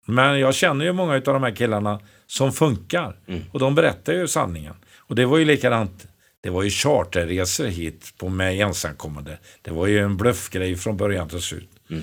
Men 0.07 0.41
jag 0.41 0.55
känner 0.55 0.85
ju 0.85 0.93
många 0.93 1.15
av 1.15 1.21
de 1.21 1.43
här 1.43 1.57
killarna 1.57 2.01
som 2.27 2.53
funkar. 2.53 3.17
Mm. 3.27 3.43
Och 3.53 3.61
de 3.61 3.75
berättar 3.75 4.13
ju 4.13 4.29
sanningen. 4.29 4.75
Och 4.99 5.15
det 5.15 5.27
var 5.27 5.39
ju 5.39 5.45
likadant. 5.45 6.07
Det 6.45 6.51
var 6.51 6.63
ju 6.63 6.71
charterresor 6.71 7.67
hit 7.67 8.15
på 8.19 8.29
med 8.29 8.61
ensamkommande. 8.61 9.39
Det 9.63 9.71
var 9.71 9.87
ju 9.87 9.99
en 9.99 10.17
bluffgrej 10.17 10.77
från 10.77 10.97
början 10.97 11.29
till 11.29 11.41
slut. 11.43 11.71
Mm. 11.91 12.03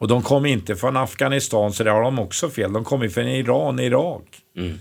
Och 0.00 0.08
de 0.08 0.22
kom 0.22 0.46
inte 0.46 0.76
från 0.76 0.96
Afghanistan, 0.96 1.72
så 1.72 1.84
det 1.84 1.90
har 1.90 2.02
de 2.02 2.18
också 2.18 2.50
fel. 2.50 2.72
De 2.72 2.84
kommer 2.84 3.08
från 3.08 3.28
Iran, 3.28 3.78
Irak. 3.80 4.24
Mm. 4.56 4.78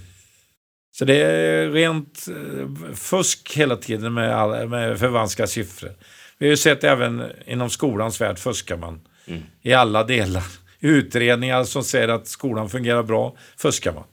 Så 0.91 1.05
det 1.05 1.15
är 1.15 1.69
rent 1.69 2.25
eh, 2.27 2.95
fusk 2.95 3.53
hela 3.57 3.75
tiden 3.75 4.13
med, 4.13 4.69
med 4.69 4.99
förvanska 4.99 5.47
siffror. 5.47 5.91
Vi 6.37 6.45
har 6.45 6.51
ju 6.51 6.57
sett 6.57 6.83
även 6.83 7.23
inom 7.45 7.69
skolans 7.69 8.21
värld 8.21 8.39
fuskar 8.39 8.77
man 8.77 9.01
Mm. 9.27 9.43
i 9.61 9.73
alla 9.73 10.03
delar. 10.03 10.43
Utredningar 10.79 11.63
som 11.63 11.83
säger 11.83 12.07
att 12.07 12.27
skolan 12.27 12.69
fungerar 12.69 13.03
bra 13.03 13.35
fuskar 13.57 13.93
man. 13.93 14.03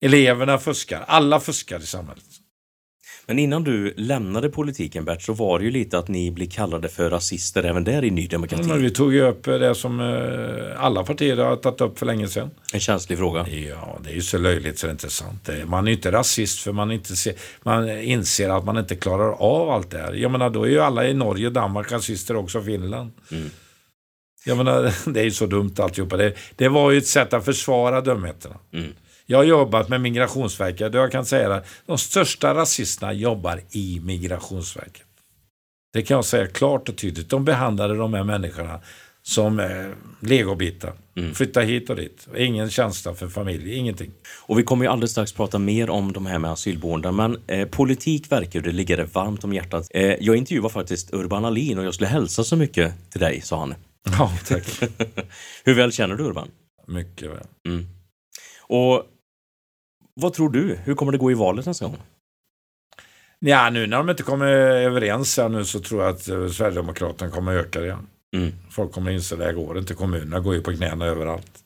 Eleverna 0.00 0.58
fuskar. 0.58 1.04
Alla 1.06 1.40
fuskar 1.40 1.78
i 1.78 1.86
samhället. 1.86 2.24
Men 3.32 3.38
innan 3.38 3.64
du 3.64 3.94
lämnade 3.96 4.48
politiken 4.50 5.04
Bert 5.04 5.22
så 5.22 5.32
var 5.32 5.58
det 5.58 5.64
ju 5.64 5.70
lite 5.70 5.98
att 5.98 6.08
ni 6.08 6.30
blir 6.30 6.46
kallade 6.50 6.88
för 6.88 7.10
rasister 7.10 7.62
även 7.64 7.84
där 7.84 8.04
i 8.04 8.10
Ny 8.10 8.26
Demokrati. 8.26 8.68
Men 8.68 8.82
vi 8.82 8.90
tog 8.90 9.14
ju 9.14 9.22
upp 9.22 9.44
det 9.44 9.74
som 9.74 10.00
eh, 10.00 10.84
alla 10.84 11.04
partier 11.04 11.36
har 11.36 11.56
tagit 11.56 11.80
upp 11.80 11.98
för 11.98 12.06
länge 12.06 12.28
sedan. 12.28 12.50
En 12.74 12.80
känslig 12.80 13.18
fråga. 13.18 13.48
Ja, 13.48 13.98
det 14.04 14.10
är 14.10 14.14
ju 14.14 14.22
så 14.22 14.38
löjligt 14.38 14.78
så 14.78 14.86
det 14.86 14.90
är 14.90 14.92
inte 14.92 15.10
sant. 15.10 15.44
Det- 15.44 15.64
Man 15.66 15.84
är 15.86 15.90
ju 15.90 15.96
inte 15.96 16.12
rasist 16.12 16.60
för 16.60 16.72
man, 16.72 16.90
inte 16.92 17.16
ser, 17.16 17.34
man 17.62 17.90
inser 17.90 18.48
att 18.48 18.64
man 18.64 18.78
inte 18.78 18.96
klarar 18.96 19.32
av 19.32 19.70
allt 19.70 19.90
det 19.90 19.98
här. 19.98 20.12
Jag 20.12 20.30
menar, 20.30 20.50
då 20.50 20.62
är 20.64 20.68
ju 20.70 20.80
alla 20.80 21.08
i 21.08 21.14
Norge, 21.14 21.50
Danmark 21.50 21.92
rasister 21.92 22.36
också, 22.36 22.62
Finland. 22.62 23.10
Mm. 23.30 23.50
Jag 24.46 24.56
menar, 24.56 24.94
det 25.12 25.20
är 25.20 25.24
ju 25.24 25.30
så 25.30 25.46
dumt 25.46 25.74
alltihopa. 25.78 26.16
Det, 26.16 26.34
det 26.56 26.68
var 26.68 26.90
ju 26.90 26.98
ett 26.98 27.06
sätt 27.06 27.32
att 27.32 27.44
försvara 27.44 28.00
dumheterna. 28.00 28.54
Mm. 28.72 28.92
Jag 29.26 29.38
har 29.38 29.44
jobbat 29.44 29.88
med 29.88 30.00
Migrationsverket 30.00 30.94
och 30.94 31.00
jag 31.00 31.12
kan 31.12 31.26
säga 31.26 31.54
att 31.54 31.66
de 31.86 31.98
största 31.98 32.54
rasisterna 32.54 33.12
jobbar 33.12 33.60
i 33.70 34.00
Migrationsverket. 34.04 35.06
Det 35.92 36.02
kan 36.02 36.14
jag 36.14 36.24
säga 36.24 36.46
klart 36.46 36.88
och 36.88 36.96
tydligt. 36.96 37.30
De 37.30 37.44
behandlade 37.44 37.94
de 37.94 38.14
här 38.14 38.24
människorna 38.24 38.80
som 39.22 39.60
eh, 39.60 39.86
legobitar. 40.20 40.92
Mm. 41.16 41.34
Flytta 41.34 41.60
hit 41.60 41.90
och 41.90 41.96
dit. 41.96 42.28
Ingen 42.36 42.70
känsla 42.70 43.14
för 43.14 43.28
familj, 43.28 43.74
ingenting. 43.74 44.10
Och 44.40 44.58
vi 44.58 44.62
kommer 44.62 44.84
ju 44.84 44.90
alldeles 44.90 45.10
strax 45.10 45.32
prata 45.32 45.58
mer 45.58 45.90
om 45.90 46.12
de 46.12 46.26
här 46.26 46.38
med 46.38 46.50
asylboenden, 46.50 47.16
men 47.16 47.38
eh, 47.46 47.68
politik 47.68 48.32
verkar 48.32 48.60
det 48.60 48.72
ligga 48.72 48.96
dig 48.96 49.06
varmt 49.12 49.44
om 49.44 49.52
hjärtat. 49.52 49.86
Eh, 49.90 50.14
jag 50.20 50.36
intervjuade 50.36 50.72
faktiskt 50.72 51.14
Urban 51.14 51.44
Alin 51.44 51.78
och 51.78 51.84
jag 51.84 51.94
skulle 51.94 52.08
hälsa 52.08 52.44
så 52.44 52.56
mycket 52.56 53.10
till 53.10 53.20
dig, 53.20 53.40
sa 53.40 53.58
han. 53.58 53.74
Ja, 54.18 54.32
tack. 54.48 54.64
Hur 55.64 55.74
väl 55.74 55.92
känner 55.92 56.14
du 56.14 56.24
Urban? 56.24 56.48
Mycket 56.86 57.30
väl. 57.30 57.46
Mm. 57.66 57.86
Och 58.62 59.02
vad 60.14 60.32
tror 60.32 60.50
du? 60.50 60.78
Hur 60.84 60.94
kommer 60.94 61.12
det 61.12 61.18
gå 61.18 61.30
i 61.30 61.34
valet 61.34 61.66
nästa 61.66 61.84
gång? 61.84 61.96
Ja, 63.38 63.70
nu 63.70 63.86
när 63.86 63.96
de 63.96 64.10
inte 64.10 64.22
kommer 64.22 64.46
överens 64.46 65.36
här 65.36 65.48
nu 65.48 65.64
så 65.64 65.80
tror 65.80 66.02
jag 66.02 66.10
att 66.10 66.28
eh, 66.28 66.48
Sverigedemokraterna 66.48 67.30
kommer 67.30 67.54
öka 67.54 67.80
det 67.80 67.86
igen. 67.86 68.06
Mm. 68.36 68.52
Folk 68.70 68.92
kommer 68.92 69.10
inse 69.10 69.34
att 69.34 69.38
det 69.38 69.44
här 69.44 69.52
går 69.52 69.78
inte. 69.78 69.94
Kommunerna 69.94 70.40
går 70.40 70.54
ju 70.54 70.62
på 70.62 70.72
knäna 70.76 71.06
överallt. 71.06 71.62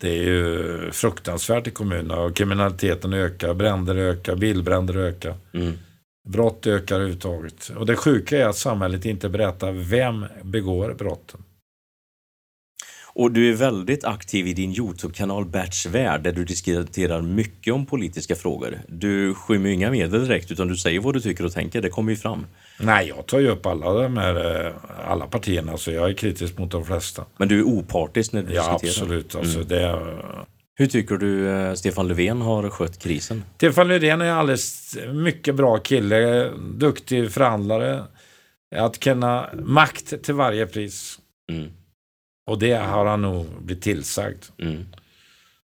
Det 0.00 0.08
är 0.08 0.22
ju 0.22 0.90
fruktansvärt 0.92 1.66
i 1.66 1.70
kommunerna 1.70 2.20
och 2.20 2.36
kriminaliteten 2.36 3.12
ökar, 3.12 3.54
bränder 3.54 3.96
ökar, 3.96 4.36
bilbränder 4.36 4.96
ökar. 4.96 5.34
Mm. 5.52 5.72
Brott 6.28 6.66
ökar 6.66 6.94
överhuvudtaget. 6.94 7.70
Och 7.76 7.86
det 7.86 7.96
sjuka 7.96 8.38
är 8.38 8.46
att 8.46 8.56
samhället 8.56 9.04
inte 9.04 9.28
berättar 9.28 9.72
vem 9.72 10.26
begår 10.42 10.94
brotten. 10.94 11.44
Och 13.18 13.32
du 13.32 13.48
är 13.50 13.52
väldigt 13.56 14.04
aktiv 14.04 14.46
i 14.46 14.52
din 14.54 14.72
Youtube-kanal 14.74 15.44
Berts 15.44 15.86
Värld 15.86 16.22
där 16.22 16.32
du 16.32 16.44
diskuterar 16.44 17.22
mycket 17.22 17.74
om 17.74 17.86
politiska 17.86 18.34
frågor. 18.36 18.78
Du 18.88 19.34
skymmer 19.34 19.70
inga 19.70 19.90
medel 19.90 20.20
direkt 20.28 20.50
utan 20.50 20.68
du 20.68 20.76
säger 20.76 21.00
vad 21.00 21.14
du 21.14 21.20
tycker 21.20 21.44
och 21.44 21.52
tänker, 21.52 21.82
det 21.82 21.88
kommer 21.88 22.10
ju 22.12 22.16
fram. 22.16 22.46
Nej, 22.80 23.08
jag 23.08 23.26
tar 23.26 23.38
ju 23.38 23.48
upp 23.48 23.66
alla 23.66 23.92
de 24.02 24.16
här, 24.16 24.66
eh, 24.66 24.72
alla 25.06 25.26
partierna 25.26 25.76
så 25.76 25.90
jag 25.90 26.08
är 26.10 26.14
kritisk 26.14 26.58
mot 26.58 26.70
de 26.70 26.84
flesta. 26.84 27.24
Men 27.36 27.48
du 27.48 27.58
är 27.58 27.62
opartisk 27.62 28.32
när 28.32 28.42
du 28.42 28.54
Ja, 28.54 28.62
diskuterar. 28.80 28.90
absolut. 29.04 29.34
Alltså, 29.34 29.56
Mm. 29.58 29.68
det 29.68 29.98
Hur 30.74 30.86
tycker 30.86 31.16
du 31.16 31.48
eh, 31.48 31.74
Stefan 31.74 32.08
Löfven 32.08 32.40
har 32.40 32.70
skött 32.70 32.98
krisen? 32.98 33.44
Stefan 33.56 33.88
Löfven 33.88 34.20
är 34.20 34.26
en 34.26 34.36
alldeles 34.36 34.96
mycket 35.12 35.54
bra 35.54 35.78
kille, 35.78 36.50
duktig 36.76 37.32
förhandlare. 37.32 38.02
Att 38.76 38.98
kunna 38.98 39.48
makt 39.62 40.22
till 40.24 40.34
varje 40.34 40.66
pris. 40.66 41.18
Mm. 41.52 41.70
Och 42.48 42.58
det 42.58 42.72
har 42.72 43.06
han 43.06 43.22
nog 43.22 43.46
blivit 43.62 43.84
tillsagd. 43.84 44.44
Mm. 44.58 44.86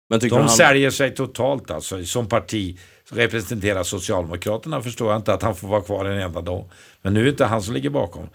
Men 0.08 0.20
De 0.20 0.30
han... 0.30 0.48
säljer 0.48 0.90
sig 0.90 1.14
totalt 1.14 1.70
alltså. 1.70 2.04
Som 2.04 2.28
parti 2.28 2.78
representerar 3.10 3.82
Socialdemokraterna 3.82 4.82
förstår 4.82 5.10
jag 5.10 5.18
inte 5.18 5.34
att 5.34 5.42
han 5.42 5.56
får 5.56 5.68
vara 5.68 5.80
kvar 5.80 6.04
en 6.04 6.20
enda 6.20 6.40
dag. 6.40 6.70
Men 7.02 7.14
nu 7.14 7.20
är 7.20 7.24
det 7.24 7.30
inte 7.30 7.44
han 7.44 7.62
som 7.62 7.74
ligger 7.74 7.90
bakom. 7.90 8.28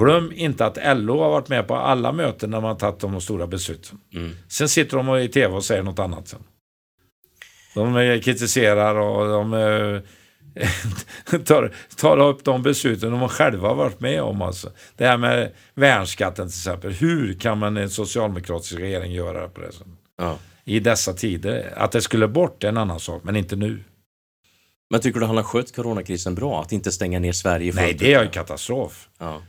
Glöm 0.00 0.32
inte 0.32 0.66
att 0.66 0.78
LO 0.98 1.20
har 1.20 1.30
varit 1.30 1.48
med 1.48 1.68
på 1.68 1.74
alla 1.76 2.12
möten 2.12 2.50
när 2.50 2.60
man 2.60 2.78
tagit 2.78 3.00
de 3.00 3.20
stora 3.20 3.46
besluten. 3.46 3.98
Mm. 4.14 4.36
Sen 4.48 4.68
sitter 4.68 4.96
de 4.96 5.16
i 5.18 5.28
tv 5.28 5.54
och 5.54 5.64
säger 5.64 5.82
något 5.82 5.98
annat 5.98 6.28
sen. 6.28 6.42
De 7.74 7.96
eh, 7.96 8.20
kritiserar 8.20 8.94
och 8.94 9.28
de 9.28 9.54
eh, 9.54 10.00
tar, 11.44 11.74
tar 11.96 12.18
upp 12.18 12.44
de 12.44 12.62
besluten 12.62 13.10
de 13.10 13.28
själva 13.28 13.68
har 13.68 13.74
varit 13.74 14.00
med 14.00 14.22
om. 14.22 14.42
Alltså. 14.42 14.72
Det 14.96 15.06
här 15.06 15.16
med 15.16 15.52
värnskatten 15.74 16.48
till 16.48 16.58
exempel. 16.58 16.92
Hur 16.92 17.34
kan 17.34 17.58
man 17.58 17.76
en 17.76 17.90
socialdemokratisk 17.90 18.80
regering 18.80 19.12
göra 19.12 19.48
på 19.48 19.60
det 19.60 19.72
sättet? 19.72 19.92
Ja. 20.18 20.38
I 20.64 20.80
dessa 20.80 21.12
tider. 21.12 21.72
Att 21.76 21.92
det 21.92 22.00
skulle 22.00 22.28
bort 22.28 22.64
är 22.64 22.68
en 22.68 22.76
annan 22.76 23.00
sak, 23.00 23.24
men 23.24 23.36
inte 23.36 23.56
nu. 23.56 23.84
Men 24.90 25.00
tycker 25.00 25.20
du 25.20 25.26
han 25.26 25.36
har 25.36 25.44
skött 25.44 25.76
coronakrisen 25.76 26.34
bra? 26.34 26.62
Att 26.62 26.72
inte 26.72 26.92
stänga 26.92 27.18
ner 27.18 27.32
Sverige 27.32 27.72
Nej, 27.74 27.94
det 27.94 28.14
är 28.14 28.22
ju 28.22 28.30
katastrof. 28.30 29.08
Ja. 29.18 29.42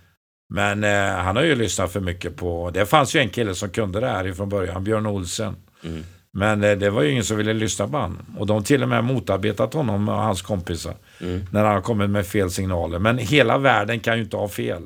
Men 0.54 0.84
eh, 0.84 1.24
han 1.24 1.36
har 1.36 1.44
ju 1.44 1.56
lyssnat 1.56 1.92
för 1.92 2.00
mycket 2.00 2.36
på... 2.36 2.72
Det 2.74 2.86
fanns 2.86 3.16
ju 3.16 3.20
en 3.20 3.30
kille 3.30 3.56
som 3.56 3.70
kunde 3.70 4.00
det 4.00 4.08
här 4.08 4.28
ifrån 4.28 4.50
början, 4.50 4.84
Björn 4.84 5.06
Olsen. 5.06 5.56
Mm. 5.84 6.04
Men 6.34 6.64
eh, 6.64 6.78
det 6.78 6.90
var 6.90 7.02
ju 7.02 7.12
ingen 7.12 7.24
som 7.24 7.38
ville 7.38 7.54
lyssna 7.54 7.88
på 7.88 7.98
honom. 7.98 8.36
Och 8.38 8.48
de 8.48 8.64
till 8.64 8.84
och 8.84 8.90
med 8.90 9.04
motarbetat 9.04 9.74
honom 9.74 10.10
och 10.10 10.16
hans 10.16 10.42
kompisar. 10.42 10.96
Mm. 11.22 11.46
När 11.52 11.64
han 11.64 11.74
har 11.74 11.82
kommit 11.82 12.10
med 12.10 12.28
fel 12.28 12.52
signaler. 12.52 13.00
Men 13.00 13.18
hela 13.18 13.58
världen 13.58 14.00
kan 14.00 14.18
ju 14.18 14.24
inte 14.24 14.38
ha 14.38 14.48
fel. 14.48 14.84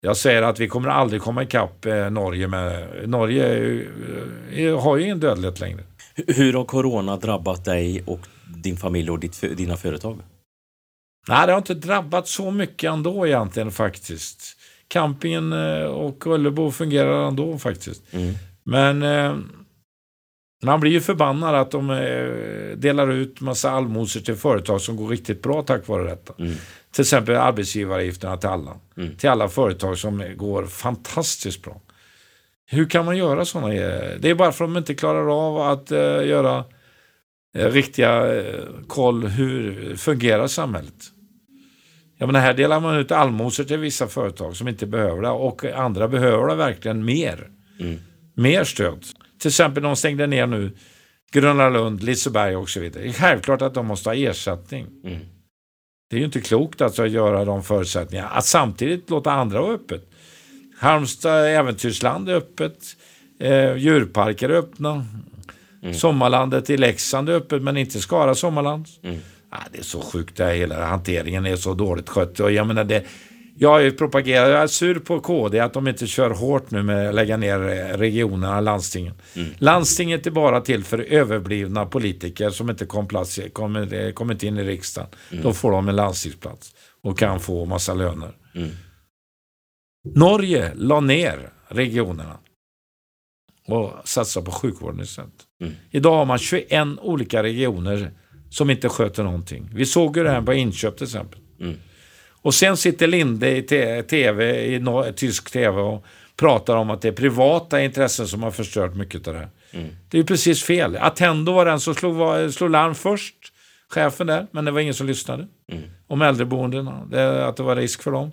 Jag 0.00 0.16
säger 0.16 0.42
att 0.42 0.60
vi 0.60 0.68
kommer 0.68 0.88
aldrig 0.88 1.22
komma 1.22 1.42
ikapp 1.42 1.86
eh, 1.86 2.10
Norge 2.10 2.48
med... 2.48 2.88
Norge 3.08 3.84
eh, 4.52 4.80
har 4.80 4.96
ju 4.96 5.04
ingen 5.04 5.20
dödlighet 5.20 5.60
längre. 5.60 5.80
Hur 6.26 6.52
har 6.52 6.64
corona 6.64 7.16
drabbat 7.16 7.64
dig 7.64 8.02
och 8.06 8.20
din 8.56 8.76
familj 8.76 9.10
och 9.10 9.18
ditt, 9.18 9.40
dina 9.56 9.76
företag? 9.76 10.18
Nej, 11.28 11.46
det 11.46 11.52
har 11.52 11.58
inte 11.58 11.74
drabbat 11.74 12.28
så 12.28 12.50
mycket 12.50 12.90
ändå 12.90 13.26
egentligen 13.26 13.70
faktiskt. 13.70 14.56
Campingen 14.88 15.52
och 15.88 16.26
Ullebo 16.26 16.70
fungerar 16.70 17.28
ändå 17.28 17.58
faktiskt. 17.58 18.02
Mm. 18.12 18.34
Men 18.64 19.02
eh, 20.62 20.66
man 20.66 20.80
blir 20.80 20.92
ju 20.92 21.00
förbannad 21.00 21.54
att 21.54 21.70
de 21.70 21.90
eh, 21.90 22.76
delar 22.76 23.10
ut 23.10 23.40
massa 23.40 23.70
allmosor 23.70 24.20
till 24.20 24.36
företag 24.36 24.80
som 24.80 24.96
går 24.96 25.08
riktigt 25.08 25.42
bra 25.42 25.62
tack 25.62 25.88
vare 25.88 26.04
detta. 26.10 26.34
Mm. 26.38 26.54
Till 26.92 27.02
exempel 27.02 27.36
arbetsgivaravgifterna 27.36 28.36
till 28.36 28.48
alla. 28.48 28.76
Mm. 28.96 29.16
Till 29.16 29.28
alla 29.30 29.48
företag 29.48 29.98
som 29.98 30.24
går 30.36 30.66
fantastiskt 30.66 31.62
bra. 31.62 31.80
Hur 32.70 32.86
kan 32.86 33.04
man 33.04 33.16
göra 33.16 33.44
sådana? 33.44 33.74
eh, 33.74 34.18
Det 34.20 34.30
är 34.30 34.34
bara 34.34 34.52
för 34.52 34.64
att 34.64 34.70
de 34.70 34.78
inte 34.78 34.94
klarar 34.94 35.48
av 35.48 35.60
att 35.60 35.90
eh, 35.90 35.98
göra 36.26 36.64
eh, 37.56 37.66
riktiga 37.72 38.34
eh, 38.36 38.64
koll 38.86 39.26
hur 39.26 39.96
fungerar 39.96 40.46
samhället. 40.46 40.94
Jag 42.20 42.26
menar, 42.26 42.40
här 42.40 42.54
delar 42.54 42.80
man 42.80 42.96
ut 42.96 43.12
allmosor 43.12 43.64
till 43.64 43.78
vissa 43.78 44.06
företag 44.06 44.56
som 44.56 44.68
inte 44.68 44.86
behöver 44.86 45.22
det 45.22 45.28
och 45.28 45.64
andra 45.64 46.08
behöver 46.08 46.46
det 46.48 46.54
verkligen 46.54 47.04
mer. 47.04 47.50
Mm. 47.80 47.98
Mer 48.34 48.64
stöd. 48.64 49.04
Till 49.38 49.48
exempel 49.48 49.82
de 49.82 49.96
stängde 49.96 50.26
ner 50.26 50.46
nu 50.46 50.70
Gröna 51.32 51.68
Lund, 51.68 52.02
Liseberg 52.02 52.56
och 52.56 52.70
så 52.70 52.80
vidare. 52.80 53.02
Det 53.02 53.08
är 53.08 53.12
självklart 53.12 53.62
att 53.62 53.74
de 53.74 53.86
måste 53.86 54.08
ha 54.08 54.14
ersättning. 54.14 54.86
Mm. 55.04 55.18
Det 56.10 56.16
är 56.16 56.18
ju 56.18 56.26
inte 56.26 56.40
klokt 56.40 56.80
alltså 56.80 57.02
att 57.02 57.10
göra 57.10 57.44
de 57.44 57.62
förutsättningarna. 57.62 58.28
Att 58.28 58.44
samtidigt 58.44 59.10
låta 59.10 59.32
andra 59.32 59.60
vara 59.60 59.72
öppet. 59.72 60.10
Halmstad 60.78 61.46
äventyrsland 61.46 62.28
är 62.28 62.34
öppet. 62.34 62.78
Eh, 63.40 63.76
djurparker 63.76 64.48
är 64.48 64.54
öppna. 64.54 65.06
Mm. 65.82 65.94
Sommarlandet 65.94 66.70
i 66.70 66.76
Leksand 66.76 67.28
är 67.28 67.32
öppet 67.32 67.62
men 67.62 67.76
inte 67.76 68.00
Skara 68.00 68.34
sommarland. 68.34 68.86
Mm. 69.02 69.18
Ah, 69.50 69.62
det 69.72 69.78
är 69.78 69.82
så 69.82 70.00
sjukt 70.00 70.36
det 70.36 70.44
här, 70.44 70.54
hela 70.54 70.86
hanteringen 70.86 71.46
är 71.46 71.56
så 71.56 71.74
dåligt 71.74 72.08
skött. 72.08 72.40
Och 72.40 72.52
jag 72.52 72.66
menar 72.66 72.84
det, 72.84 73.04
jag 73.58 73.98
propagerat, 73.98 74.48
jag 74.48 74.62
är 74.62 74.66
sur 74.66 74.98
på 74.98 75.20
KD 75.20 75.60
att 75.60 75.72
de 75.72 75.88
inte 75.88 76.06
kör 76.06 76.30
hårt 76.30 76.70
nu 76.70 76.82
med 76.82 77.08
att 77.08 77.14
lägga 77.14 77.36
ner 77.36 77.68
eh, 77.68 77.98
regionerna, 77.98 78.60
landstingen. 78.60 79.14
Mm. 79.36 79.48
Landstinget 79.58 80.26
är 80.26 80.30
bara 80.30 80.60
till 80.60 80.84
för 80.84 80.98
överblivna 80.98 81.86
politiker 81.86 82.50
som 82.50 82.70
inte 82.70 82.86
kom 82.86 83.08
plats, 83.08 83.40
kommer, 83.52 83.94
eh, 83.94 84.12
kommit 84.12 84.42
in 84.42 84.58
i 84.58 84.64
riksdagen. 84.64 85.10
Då 85.42 85.52
får 85.52 85.70
de 85.70 85.88
en 85.88 85.96
landstingsplats 85.96 86.74
och 87.02 87.18
kan 87.18 87.40
få 87.40 87.64
massa 87.64 87.94
löner. 87.94 88.36
Mm. 88.54 88.70
Norge 90.14 90.72
la 90.74 91.00
ner 91.00 91.50
regionerna 91.68 92.38
och 93.66 93.92
satsade 94.04 94.46
på 94.46 94.52
sjukvården 94.52 95.00
istället. 95.00 95.46
Mm. 95.60 95.72
Idag 95.90 96.16
har 96.16 96.24
man 96.24 96.38
21 96.38 96.68
olika 97.00 97.42
regioner 97.42 98.10
som 98.50 98.70
inte 98.70 98.88
sköter 98.88 99.22
någonting. 99.22 99.70
Vi 99.74 99.86
såg 99.86 100.16
ju 100.16 100.24
det 100.24 100.30
här 100.30 100.42
på 100.42 100.52
inköp 100.52 100.96
till 100.96 101.04
exempel. 101.04 101.40
Mm. 101.60 101.76
Och 102.42 102.54
sen 102.54 102.76
sitter 102.76 103.06
Linde 103.06 103.56
i 103.56 103.62
tv, 104.02 104.66
i 104.66 105.12
tysk 105.16 105.50
tv 105.50 105.80
och 105.80 106.04
pratar 106.36 106.76
om 106.76 106.90
att 106.90 107.02
det 107.02 107.08
är 107.08 107.12
privata 107.12 107.80
intressen 107.82 108.26
som 108.28 108.42
har 108.42 108.50
förstört 108.50 108.94
mycket 108.94 109.28
av 109.28 109.34
det 109.34 109.40
här. 109.40 109.48
Det 110.08 110.16
är 110.16 110.20
ju 110.20 110.26
precis 110.26 110.62
fel. 110.62 110.96
Attendo 110.96 111.52
var 111.52 111.66
den 111.66 111.80
som 111.80 111.94
slog, 111.94 112.54
slog 112.54 112.70
larm 112.70 112.94
först, 112.94 113.34
chefen 113.88 114.26
där, 114.26 114.46
men 114.50 114.64
det 114.64 114.70
var 114.70 114.80
ingen 114.80 114.94
som 114.94 115.06
lyssnade. 115.06 115.46
Om 116.06 116.22
äldreboendena, 116.22 117.06
det, 117.10 117.46
att 117.46 117.56
det 117.56 117.62
var 117.62 117.76
risk 117.76 118.02
för 118.02 118.10
dem. 118.10 118.32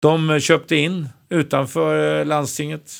De 0.00 0.30
eh, 0.30 0.38
köpte 0.38 0.76
in 0.76 1.08
utanför 1.28 2.20
eh, 2.20 2.26
landstinget 2.26 2.92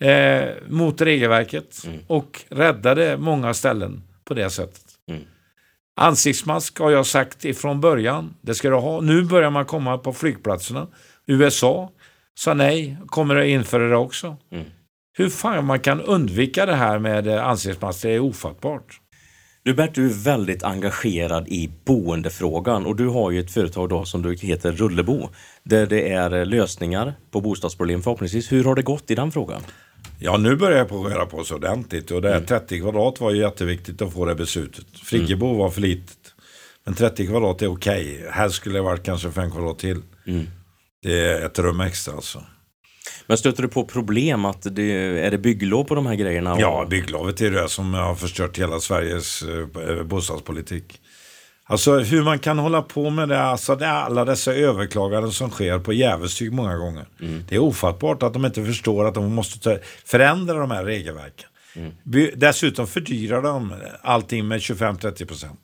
eh, 0.00 0.48
mot 0.68 1.00
regelverket 1.00 1.86
och 2.06 2.40
räddade 2.48 3.16
många 3.16 3.54
ställen 3.54 4.02
på 4.24 4.34
det 4.34 4.50
sättet. 4.50 4.81
Ansiktsmask 5.96 6.78
har 6.78 6.90
jag 6.90 7.06
sagt 7.06 7.44
ifrån 7.44 7.80
början. 7.80 8.34
Det 8.40 8.54
ska 8.54 8.70
du 8.70 8.76
ha. 8.76 9.00
Nu 9.00 9.24
börjar 9.24 9.50
man 9.50 9.64
komma 9.64 9.98
på 9.98 10.12
flygplatserna. 10.12 10.88
USA 11.26 11.90
sa 12.34 12.54
nej, 12.54 12.96
kommer 13.06 13.36
att 13.36 13.46
införa 13.46 13.88
det 13.88 13.96
också. 13.96 14.36
Mm. 14.52 14.64
Hur 15.16 15.28
fan 15.28 15.64
man 15.64 15.80
kan 15.80 16.00
undvika 16.00 16.66
det 16.66 16.74
här 16.74 16.98
med 16.98 17.26
eh, 17.26 17.46
ansiktsmask, 17.46 18.02
det 18.02 18.10
är 18.10 18.20
ofattbart. 18.20 19.00
Du 19.64 19.74
Bert, 19.74 19.94
du 19.94 20.06
är 20.06 20.24
väldigt 20.24 20.62
engagerad 20.62 21.48
i 21.48 21.70
boendefrågan 21.84 22.86
och 22.86 22.96
du 22.96 23.08
har 23.08 23.30
ju 23.30 23.40
ett 23.40 23.50
företag 23.50 23.88
då 23.88 24.04
som 24.04 24.22
du 24.22 24.36
heter 24.36 24.72
Rullebo 24.72 25.28
där 25.62 25.86
det 25.86 26.12
är 26.12 26.34
eh, 26.34 26.46
lösningar 26.46 27.14
på 27.30 27.40
bostadsproblem 27.40 28.02
förhoppningsvis. 28.02 28.52
Hur 28.52 28.64
har 28.64 28.74
det 28.74 28.82
gått 28.82 29.10
i 29.10 29.14
den 29.14 29.32
frågan? 29.32 29.62
Ja, 30.24 30.36
nu 30.36 30.56
börjar 30.56 30.78
jag 30.78 30.88
på 30.88 31.04
röra 31.08 31.26
på 31.26 31.44
sig 31.44 31.54
ordentligt. 31.54 32.10
Och 32.10 32.22
det 32.22 32.28
Mm. 32.28 32.40
här 32.40 32.46
30 32.60 32.80
kvadrat 32.80 33.20
var 33.20 33.30
ju 33.30 33.40
jätteviktigt 33.40 34.02
att 34.02 34.12
få 34.12 34.24
det 34.24 34.34
beslutet. 34.34 34.86
Friggebo 35.04 35.46
Mm. 35.46 35.58
var 35.58 35.70
för 35.70 35.80
litet. 35.80 36.18
Men 36.84 36.94
30 36.94 37.26
kvadrat 37.26 37.62
är 37.62 37.66
okej. 37.66 38.26
Här 38.30 38.48
skulle 38.48 38.78
det 38.78 38.82
varit 38.82 39.02
kanske 39.02 39.30
5 39.30 39.50
kvadrat 39.50 39.78
till. 39.78 40.02
Mm. 40.26 40.46
Det 41.02 41.20
är 41.20 41.46
ett 41.46 41.58
rum 41.58 41.80
extra 41.80 42.14
alltså. 42.14 42.42
Men 43.26 43.38
stöter 43.38 43.62
du 43.62 43.68
på 43.68 43.84
problem 43.84 44.44
att 44.44 44.66
det, 44.70 44.92
är 45.26 45.30
det 45.30 45.38
bygglov 45.38 45.84
på 45.84 45.94
de 45.94 46.06
här 46.06 46.14
grejerna? 46.14 46.56
Ja, 46.60 46.86
bygglovet 46.90 47.40
är 47.40 47.50
det 47.50 47.68
som 47.68 47.94
har 47.94 48.14
förstört 48.14 48.58
hela 48.58 48.80
Sveriges 48.80 49.42
eh, 49.42 50.02
bostadspolitik. 50.04 51.00
Alltså 51.72 51.98
hur 51.98 52.22
man 52.22 52.38
kan 52.38 52.58
hålla 52.58 52.82
på 52.82 53.10
med 53.10 53.28
det, 53.28 53.42
alltså 53.42 53.76
det 53.76 53.84
är 53.84 53.92
alla 53.92 54.24
dessa 54.24 54.54
överklaganden 54.54 55.32
som 55.32 55.50
sker 55.50 55.78
på 55.78 55.92
jävelstyg 55.92 56.52
många 56.52 56.76
gånger. 56.76 57.06
Det 57.48 57.54
är 57.54 57.58
ofattbart 57.58 58.22
att 58.22 58.32
de 58.32 58.44
inte 58.44 58.64
förstår 58.64 59.04
att 59.04 59.14
de 59.14 59.34
måste 59.34 59.80
förändra 60.04 60.54
de 60.58 60.70
här 60.70 60.84
regelverken. 60.84 61.48
By, 62.02 62.30
dessutom 62.36 62.86
fördyrar 62.86 63.42
de 63.42 63.74
allting 64.02 64.48
med 64.48 64.58
25-30 64.58 65.26
procent. 65.26 65.60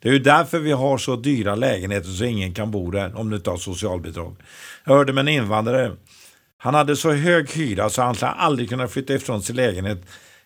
Det 0.00 0.08
är 0.08 0.12
ju 0.12 0.18
därför 0.18 0.58
vi 0.58 0.72
har 0.72 0.98
så 0.98 1.16
dyra 1.16 1.54
lägenheter 1.54 2.08
så 2.08 2.24
ingen 2.24 2.54
kan 2.54 2.70
bo 2.70 2.90
där 2.90 3.16
om 3.18 3.30
du 3.30 3.36
inte 3.36 3.50
har 3.50 3.56
socialbidrag. 3.56 4.36
Jag 4.84 4.94
hörde 4.94 5.12
med 5.12 5.22
en 5.22 5.28
invandrare 5.28 5.92
han 6.58 6.74
hade 6.74 6.96
så 6.96 7.12
hög 7.12 7.50
hyra 7.50 7.90
så 7.90 8.02
han 8.02 8.14
skulle 8.14 8.30
aldrig 8.30 8.68
kunna 8.68 8.88
flytta 8.88 9.14
ifrån 9.14 9.42
sin 9.42 9.56
lägenhet 9.56 9.98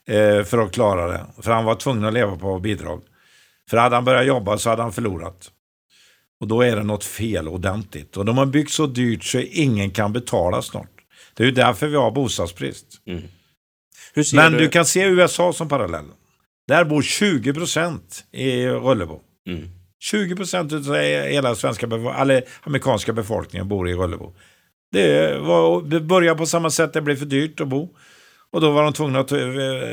eh, 0.07 0.43
för 0.43 0.59
att 0.59 0.73
klara 0.73 1.07
det. 1.07 1.27
För 1.43 1.53
han 1.53 1.65
var 1.65 1.75
tvungen 1.75 2.05
att 2.05 2.15
leva 2.15 2.37
på 2.37 2.59
bidrag. 2.59 3.01
För 3.71 3.77
hade 3.77 3.95
han 3.95 4.05
börjat 4.05 4.27
jobba 4.27 4.59
så 4.59 4.71
hade 4.71 4.83
han 4.83 4.93
förlorat. 4.93 5.51
Och 6.41 6.49
då 6.49 6.63
är 6.63 6.77
det 6.77 6.83
något 6.83 7.05
fel 7.05 7.49
ordentligt. 7.49 8.17
Och 8.17 8.25
de 8.25 8.39
har 8.39 8.47
byggt 8.47 8.71
så 8.71 8.87
dyrt 8.87 9.25
så 9.25 9.39
ingen 9.39 9.91
kan 9.91 10.13
betala 10.13 10.63
snart. 10.63 10.91
Det 11.35 11.43
är 11.43 11.47
ju 11.47 11.53
därför 11.53 11.87
vi 11.87 11.97
har 11.97 12.11
bostadsbrist. 12.11 12.87
Ser 14.15 14.37
Men 14.37 14.53
du... 14.53 14.59
du 14.59 14.69
kan 14.69 14.85
se 14.85 15.05
USA 15.05 15.53
som 15.53 15.69
parallell. 15.69 16.05
Där 16.69 16.85
bor 16.85 17.03
20 17.03 17.55
procent 17.55 18.25
i 18.33 18.67
Röllebo. 18.67 19.21
Mm. 19.49 19.69
20 20.01 20.37
procent 20.37 20.73
av 20.73 20.95
hela 20.97 21.55
svenska 21.55 21.87
eller 21.87 22.43
amerikanska 22.63 23.13
befolkningen 23.13 23.69
bor 23.69 23.89
i 23.89 23.95
Röllebo. 23.95 24.33
Det, 24.93 25.39
var, 25.39 25.83
det 25.83 26.01
började 26.01 26.39
på 26.39 26.47
samma 26.47 26.71
sätt, 26.71 26.93
det 26.93 27.01
blev 27.01 27.17
för 27.17 27.27
dyrt 27.27 27.61
att 27.61 27.69
bo. 27.69 27.89
Och 28.51 28.61
då 28.61 28.71
var 28.71 28.83
de 28.83 28.93
tvungna 28.93 29.19
att 29.19 29.33
eh, 29.33 29.39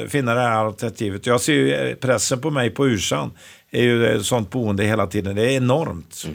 finna 0.07 0.33
det 0.33 0.39
här 0.41 0.65
alternativet. 0.65 1.25
Jag 1.25 1.41
ser 1.41 1.53
ju 1.53 1.73
eh, 1.73 1.95
pressen 1.95 2.41
på 2.41 2.49
mig 2.49 2.69
på 2.69 2.87
Ursan. 2.87 3.31
Är 3.71 3.83
ju 3.83 4.23
sånt 4.23 4.49
boende 4.49 4.83
hela 4.83 5.07
tiden. 5.07 5.35
Det 5.35 5.41
är 5.41 5.57
enormt. 5.57 6.25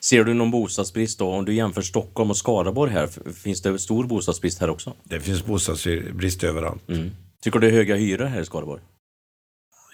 Ser 0.00 0.24
du 0.24 0.34
någon 0.34 0.50
bostadsbrist 0.50 1.18
då? 1.18 1.28
Om 1.28 1.44
du 1.44 1.54
jämför 1.54 1.82
Stockholm 1.82 2.30
och 2.30 2.36
Skaraborg 2.36 2.92
här, 2.92 3.32
finns 3.32 3.62
det 3.62 3.78
stor 3.78 4.04
bostadsbrist 4.04 4.60
här 4.60 4.70
också? 4.70 4.92
Det 5.04 5.20
finns 5.20 5.44
bostadsbrist 5.44 6.44
överallt. 6.44 6.88
Mm. 6.88 7.10
Tycker 7.42 7.58
du 7.58 7.66
det 7.66 7.72
är 7.72 7.76
höga 7.76 7.96
hyror 7.96 8.24
här 8.24 8.40
i 8.40 8.44
Skaraborg? 8.44 8.82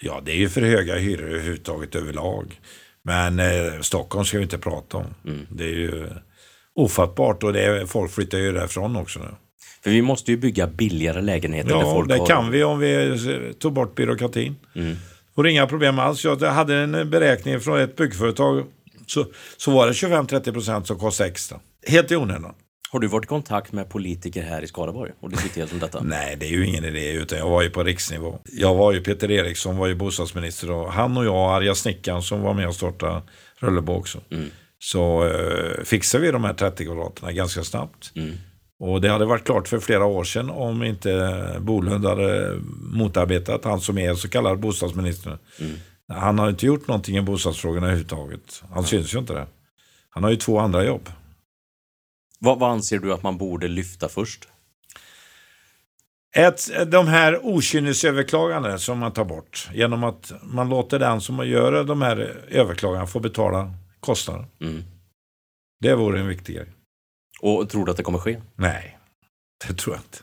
Ja, 0.01 0.21
det 0.25 0.31
är 0.31 0.35
ju 0.35 0.49
för 0.49 0.61
höga 0.61 0.95
hyror 0.95 1.29
överhuvudtaget 1.29 1.95
överlag. 1.95 2.59
Men 3.03 3.39
eh, 3.39 3.81
Stockholm 3.81 4.25
ska 4.25 4.37
vi 4.37 4.43
inte 4.43 4.57
prata 4.57 4.97
om. 4.97 5.05
Det 5.49 5.63
är 5.63 5.75
ju 5.75 6.09
ofattbart 6.75 7.43
och 7.43 7.53
det 7.53 7.61
är, 7.61 7.85
folk 7.85 8.11
flyttar 8.11 8.37
ju 8.37 8.51
därifrån 8.51 8.95
också 8.95 9.19
nu. 9.19 9.25
För 9.83 9.91
vi 9.91 10.01
måste 10.01 10.31
ju 10.31 10.37
bygga 10.37 10.67
billigare 10.67 11.21
lägenheter 11.21 11.69
Ja, 11.69 11.81
folk 11.81 12.09
det 12.09 12.17
har... 12.17 12.25
kan 12.25 12.51
vi 12.51 12.63
om 12.63 12.79
vi 12.79 13.19
tog 13.59 13.73
bort 13.73 13.95
byråkratin. 13.95 14.55
Mm. 14.75 14.95
Och 15.35 15.47
inga 15.47 15.67
problem 15.67 15.99
alls. 15.99 16.23
Jag 16.23 16.39
hade 16.39 16.75
en 16.75 17.09
beräkning 17.09 17.59
från 17.59 17.79
ett 17.79 17.95
byggföretag. 17.95 18.65
Så, 19.07 19.25
så 19.57 19.71
var 19.71 19.87
det 19.87 19.93
25-30 19.93 20.53
procent 20.53 20.87
som 20.87 20.99
kostade 20.99 21.29
extra. 21.29 21.59
Helt 21.87 22.11
i 22.11 22.15
onödan. 22.15 22.53
Har 22.89 22.99
du 22.99 23.07
varit 23.07 23.25
i 23.25 23.27
kontakt 23.27 23.71
med 23.71 23.89
politiker 23.89 24.43
här 24.43 24.61
i 24.61 24.67
Skaraborg 24.67 25.11
och 25.19 25.29
diskuterat 25.29 25.73
om 25.73 25.79
detta? 25.79 26.01
Nej, 26.03 26.35
det 26.39 26.45
är 26.45 26.49
ju 26.49 26.67
ingen 26.67 26.85
idé. 26.85 27.11
Utan 27.11 27.37
jag 27.37 27.49
var 27.49 27.61
ju 27.61 27.69
på 27.69 27.83
riksnivå. 27.83 28.39
Jag 28.51 28.75
var 28.75 28.93
ju 28.93 29.01
Peter 29.01 29.31
Eriksson, 29.31 29.77
var 29.77 29.87
ju 29.87 29.95
bostadsminister. 29.95 30.71
Och 30.71 30.93
han 30.93 31.17
och 31.17 31.25
jag, 31.25 31.55
Arja 31.55 31.75
Snickaren 31.75 32.21
som 32.21 32.41
var 32.41 32.53
med 32.53 32.67
och 32.67 32.75
startade 32.75 33.21
Röllebo 33.59 33.93
också. 33.93 34.21
Så 34.79 35.27
eh, 35.27 35.83
fixade 35.83 36.25
vi 36.25 36.31
de 36.31 36.43
här 36.43 36.53
30 36.53 36.85
kvadraterna 36.85 37.31
ganska 37.31 37.63
snabbt. 37.63 38.11
Och 38.83 39.01
det 39.01 39.09
hade 39.09 39.25
varit 39.25 39.43
klart 39.43 39.67
för 39.67 39.79
flera 39.79 40.05
år 40.05 40.23
sedan 40.23 40.49
om 40.49 40.83
inte 40.83 41.55
Bolund 41.59 42.05
hade 42.05 42.59
motarbetat 42.93 43.65
han 43.65 43.81
som 43.81 43.97
är 43.97 44.15
så 44.15 44.29
kallad 44.29 44.59
bostadsminister. 44.59 45.37
Han 46.07 46.39
har 46.39 46.49
inte 46.49 46.65
gjort 46.65 46.87
någonting 46.87 47.17
i 47.17 47.21
bostadsfrågorna 47.21 47.85
överhuvudtaget. 47.85 48.63
Han 48.73 48.83
syns 48.83 49.13
ju 49.13 49.19
inte 49.19 49.33
det. 49.33 49.47
Han 50.09 50.23
har 50.23 50.31
ju 50.31 50.35
två 50.35 50.59
andra 50.59 50.83
jobb. 50.83 51.09
Vad, 52.39 52.59
vad 52.59 52.71
anser 52.71 52.99
du 52.99 53.13
att 53.13 53.23
man 53.23 53.37
borde 53.37 53.67
lyfta 53.67 54.09
först? 54.09 54.47
Ett, 56.35 56.91
de 56.91 57.07
här 57.07 57.45
okynnesöverklagandena 57.45 58.77
som 58.77 58.99
man 58.99 59.11
tar 59.11 59.25
bort 59.25 59.69
genom 59.73 60.03
att 60.03 60.33
man 60.41 60.69
låter 60.69 60.99
den 60.99 61.21
som 61.21 61.47
gör 61.47 61.83
de 61.83 62.01
här 62.01 62.17
överklagandena 62.49 63.07
få 63.07 63.19
betala 63.19 63.73
kostnaden. 63.99 64.45
Mm. 64.61 64.83
Det 65.79 65.95
vore 65.95 66.19
en 66.19 66.27
viktig 66.27 66.55
grej. 66.55 66.72
Och 67.43 67.69
tror 67.69 67.85
du 67.85 67.91
att 67.91 67.97
det 67.97 68.03
kommer 68.03 68.19
ske? 68.19 68.41
Nej, 68.55 68.97
det 69.67 69.73
tror 69.73 69.95
jag 69.95 70.01
inte. 70.03 70.17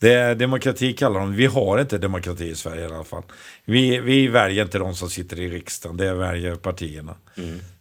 Det 0.00 0.12
är 0.12 0.34
demokrati 0.34 0.92
kallar 0.92 1.20
de 1.20 1.36
Vi 1.36 1.46
har 1.46 1.80
inte 1.80 1.98
demokrati 1.98 2.44
i 2.44 2.54
Sverige 2.54 2.82
i 2.82 2.84
alla 2.84 3.04
fall. 3.04 3.22
Vi, 3.64 4.00
vi 4.00 4.28
väljer 4.28 4.64
inte 4.64 4.78
de 4.78 4.94
som 4.94 5.10
sitter 5.10 5.40
i 5.40 5.48
riksdagen, 5.48 5.96
det 5.96 6.14
väljer 6.14 6.54
partierna. 6.54 7.14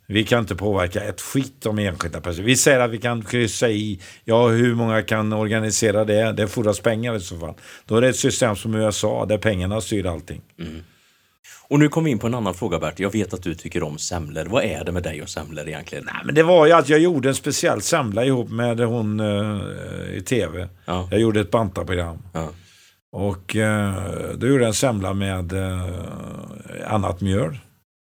Vi 0.07 0.23
kan 0.23 0.39
inte 0.39 0.55
påverka 0.55 1.03
ett 1.03 1.21
skit 1.21 1.65
om 1.65 1.79
enskilda 1.79 2.21
personer. 2.21 2.45
Vi 2.45 2.55
säger 2.55 2.79
att 2.79 2.91
vi 2.91 2.97
kan 2.97 3.21
kryssa 3.21 3.69
i, 3.69 4.01
ja 4.23 4.47
hur 4.47 4.75
många 4.75 5.01
kan 5.01 5.33
organisera 5.33 6.05
det? 6.05 6.31
Det 6.31 6.47
fordras 6.47 6.79
pengar 6.79 7.15
i 7.15 7.19
så 7.19 7.39
fall. 7.39 7.53
Då 7.85 7.97
är 7.97 8.01
det 8.01 8.09
ett 8.09 8.15
system 8.15 8.55
som 8.55 8.75
USA 8.75 9.25
där 9.25 9.37
pengarna 9.37 9.81
styr 9.81 10.05
allting. 10.05 10.41
Och 11.67 11.79
nu 11.79 11.89
kommer 11.89 12.05
vi 12.05 12.11
in 12.11 12.19
på 12.19 12.27
en 12.27 12.33
annan 12.33 12.53
fråga 12.53 12.79
Bert. 12.79 12.99
Jag 12.99 13.11
vet 13.11 13.33
att 13.33 13.43
du 13.43 13.55
tycker 13.55 13.83
om 13.83 13.97
semlor. 13.97 14.45
Vad 14.45 14.63
är 14.63 14.83
det 14.83 14.91
med 14.91 15.03
dig 15.03 15.21
och 15.21 15.29
semlor 15.29 15.67
egentligen? 15.67 16.03
Nej, 16.05 16.21
men 16.25 16.35
det 16.35 16.43
var 16.43 16.65
ju 16.65 16.71
att 16.73 16.89
jag 16.89 16.99
gjorde 16.99 17.29
en 17.29 17.35
speciell 17.35 17.81
semla 17.81 18.25
ihop 18.25 18.49
med 18.49 18.79
hon 18.79 19.19
eh, 19.19 19.59
i 20.17 20.21
tv. 20.21 20.69
Ja. 20.85 21.07
Jag 21.11 21.19
gjorde 21.19 21.39
ett 21.39 21.51
bantaprogram. 21.51 22.17
Ja. 22.33 22.49
Och 23.11 23.55
eh, 23.55 23.93
då 24.37 24.47
gjorde 24.47 24.63
jag 24.63 24.67
en 24.67 24.73
semla 24.73 25.13
med 25.13 25.53
eh, 25.53 25.85
annat 26.87 27.21
mjöl, 27.21 27.57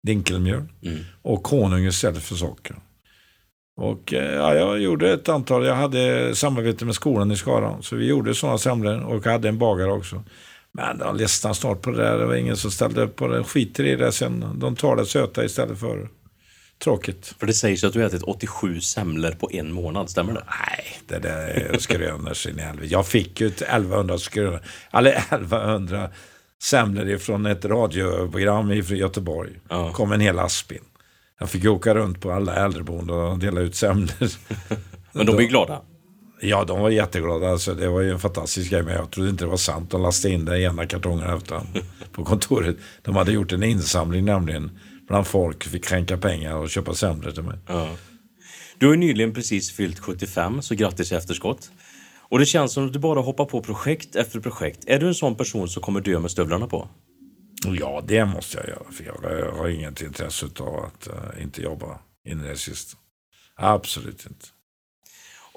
dinkelmjöl 0.08 0.64
Mm. 0.86 1.00
och 1.22 1.48
honung 1.48 1.86
istället 1.86 2.24
för 2.24 2.36
socker. 2.36 2.76
Och 3.82 4.14
eh, 4.14 4.36
ja, 4.36 4.54
jag 4.56 4.80
gjorde 4.82 5.14
ett 5.14 5.30
antal, 5.30 5.66
jag 5.66 5.76
hade 5.76 6.36
samarbete 6.36 6.86
med 6.86 6.96
skolan 6.96 7.32
i 7.32 7.36
Skara, 7.36 7.76
så 7.82 7.96
vi 7.96 8.06
gjorde 8.08 8.34
sådana 8.36 8.58
semlor 8.58 9.00
och 9.04 9.26
jag 9.26 9.32
hade 9.32 9.48
en 9.50 9.58
bagare 9.58 9.92
också. 9.92 10.24
Men 10.72 10.98
de 10.98 11.16
ledsnade 11.16 11.56
snart 11.56 11.82
på 11.82 11.92
det 11.92 12.04
där, 12.04 12.18
det 12.18 12.26
var 12.26 12.36
ingen 12.36 12.58
som 12.58 12.72
ställde 12.72 13.02
upp 13.02 13.16
på 13.16 13.28
det, 13.28 13.44
skiter 13.44 13.84
i 13.84 13.96
det 13.96 14.12
sen. 14.12 14.46
De 14.56 14.76
tar 14.76 14.96
det 14.96 15.06
söta 15.06 15.46
istället 15.46 15.80
för 15.80 16.10
tråkigt. 16.84 17.34
För 17.40 17.48
det 17.48 17.54
sägs 17.54 17.84
ju 17.84 17.88
att 17.88 17.94
du 17.94 18.00
har 18.00 18.08
ätit 18.08 18.24
87 18.24 18.82
semlor 18.82 19.32
på 19.32 19.50
en 19.52 19.72
månad, 19.72 20.10
stämmer 20.10 20.34
det? 20.34 20.44
Nej, 20.46 21.00
det 21.08 21.20
där 21.20 21.48
är 21.48 21.78
skrönor 21.78 22.34
sin 22.34 22.60
helvete. 22.60 22.94
Jag 22.94 23.08
fick 23.08 23.42
ju 23.42 23.48
ett 23.48 23.62
1100 23.62 24.18
skrönor, 24.18 24.60
eller 24.94 25.12
1100 25.12 26.10
semlor 26.62 27.10
ifrån 27.10 27.46
ett 27.46 27.66
radioprogram 27.66 28.72
i 28.72 28.80
Göteborg. 28.80 29.52
Ja. 29.70 29.92
kom 29.92 30.12
en 30.12 30.22
hel 30.22 30.40
aspin. 30.40 30.84
Jag 31.40 31.50
fick 31.50 31.66
åka 31.66 31.96
runt 31.96 32.22
på 32.22 32.32
alla 32.32 32.56
äldreboenden 32.56 33.16
och 33.16 33.40
dela 33.40 33.62
ut 33.62 33.76
semlor. 33.76 34.30
Men 35.12 35.26
de 35.26 35.38
är 35.38 35.44
glada. 35.44 35.82
Ja, 36.42 36.64
de 36.64 36.80
var 36.80 36.90
jätteglada. 36.90 37.50
Alltså, 37.50 37.74
det 37.74 37.88
var 37.88 38.02
ju 38.02 38.12
en 38.12 38.20
fantastisk 38.20 38.72
grej, 38.72 38.84
men 38.84 38.94
jag 38.94 39.12
trodde 39.12 39.30
inte 39.30 39.44
det 39.44 39.50
var 39.50 39.58
sant. 39.58 39.92
De 39.92 40.02
lastade 40.02 40.34
in 40.34 40.46
det 40.46 40.58
i 40.58 40.64
ena 40.64 40.86
kartongen 40.86 41.36
efter 41.38 41.62
på 42.12 42.24
kontoret. 42.24 42.78
De 43.02 43.16
hade 43.16 43.32
gjort 43.32 43.52
en 43.52 43.64
insamling 43.64 44.26
nämligen 44.26 44.80
bland 45.08 45.28
folk, 45.28 45.64
fick 45.64 45.86
skänka 45.86 46.18
pengar 46.18 46.56
och 46.56 46.70
köpa 46.70 46.94
semlor 46.94 47.32
till 47.32 47.44
mig. 47.44 47.58
Ja. 47.68 47.90
Du 48.78 48.88
har 48.88 48.96
nyligen 48.96 49.34
precis 49.34 49.72
fyllt 49.72 50.00
75, 50.00 50.62
så 50.62 50.76
grattis 50.76 51.12
i 51.12 51.16
efterskott. 51.16 51.72
Och 52.30 52.40
det 52.40 52.46
känns 52.46 52.74
som 52.74 52.86
att 52.86 52.94
du 52.94 53.00
bara 53.00 53.20
hoppar 53.20 53.46
på 53.46 53.62
projekt 53.62 54.16
efter 54.16 54.40
projekt. 54.40 54.84
Är 54.88 55.00
du 55.00 55.08
en 55.08 55.16
sån 55.16 55.36
person 55.36 55.70
som 55.70 55.84
kommer 55.84 56.02
dö 56.02 56.20
med 56.20 56.32
stövlarna 56.32 56.68
på? 56.68 56.90
Ja, 57.66 58.04
det 58.08 58.26
måste 58.26 58.58
jag 58.58 58.68
göra. 58.68 58.92
För 58.92 59.04
jag 59.04 59.52
har 59.52 59.68
inget 59.68 60.02
intresse 60.02 60.46
av 60.60 60.86
att 60.86 61.08
uh, 61.08 61.44
inte 61.44 61.62
jobba 61.62 62.00
in 62.26 62.46
i 62.46 62.48
det 62.48 62.58
sista. 62.58 62.98
Absolut 63.56 64.26
inte. 64.26 64.46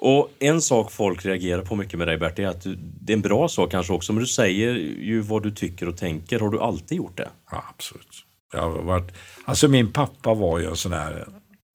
Och 0.03 0.31
en 0.39 0.61
sak 0.61 0.91
folk 0.91 1.25
reagerar 1.25 1.61
på 1.61 1.75
mycket 1.75 1.99
med 1.99 2.07
dig 2.07 2.17
Bert, 2.17 2.39
är 2.39 2.47
att 2.47 2.61
du, 2.61 2.75
det 2.75 3.13
är 3.13 3.17
en 3.17 3.21
bra 3.21 3.47
sak 3.47 3.71
kanske 3.71 3.93
också, 3.93 4.13
men 4.13 4.19
du 4.19 4.27
säger 4.27 4.73
ju 4.99 5.21
vad 5.21 5.43
du 5.43 5.51
tycker 5.51 5.87
och 5.87 5.97
tänker. 5.97 6.39
Har 6.39 6.49
du 6.49 6.59
alltid 6.59 6.97
gjort 6.97 7.17
det? 7.17 7.29
Ja, 7.51 7.65
absolut. 7.69 8.25
Jag 8.53 8.61
har 8.61 8.81
varit, 8.81 9.11
alltså 9.45 9.67
min 9.67 9.91
pappa 9.91 10.33
var 10.33 10.59
ju 10.59 10.65
en 10.65 10.75
sån 10.75 10.93
här 10.93 11.27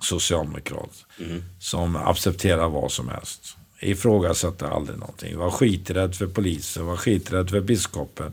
socialdemokrat 0.03 1.05
mm. 1.19 1.43
som 1.59 1.97
accepterar 1.97 2.69
vad 2.69 2.93
som 2.93 3.09
helst. 3.09 3.57
Ifrågasatte 3.81 4.69
aldrig 4.69 4.99
någonting. 4.99 5.39
Var 5.39 5.51
skiträdd 5.51 6.15
för 6.15 6.27
polisen, 6.27 6.87
var 6.87 6.97
skiträdd 6.97 7.51
för 7.51 7.61
biskopen 7.61 8.33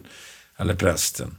eller 0.58 0.76
prästen. 0.76 1.38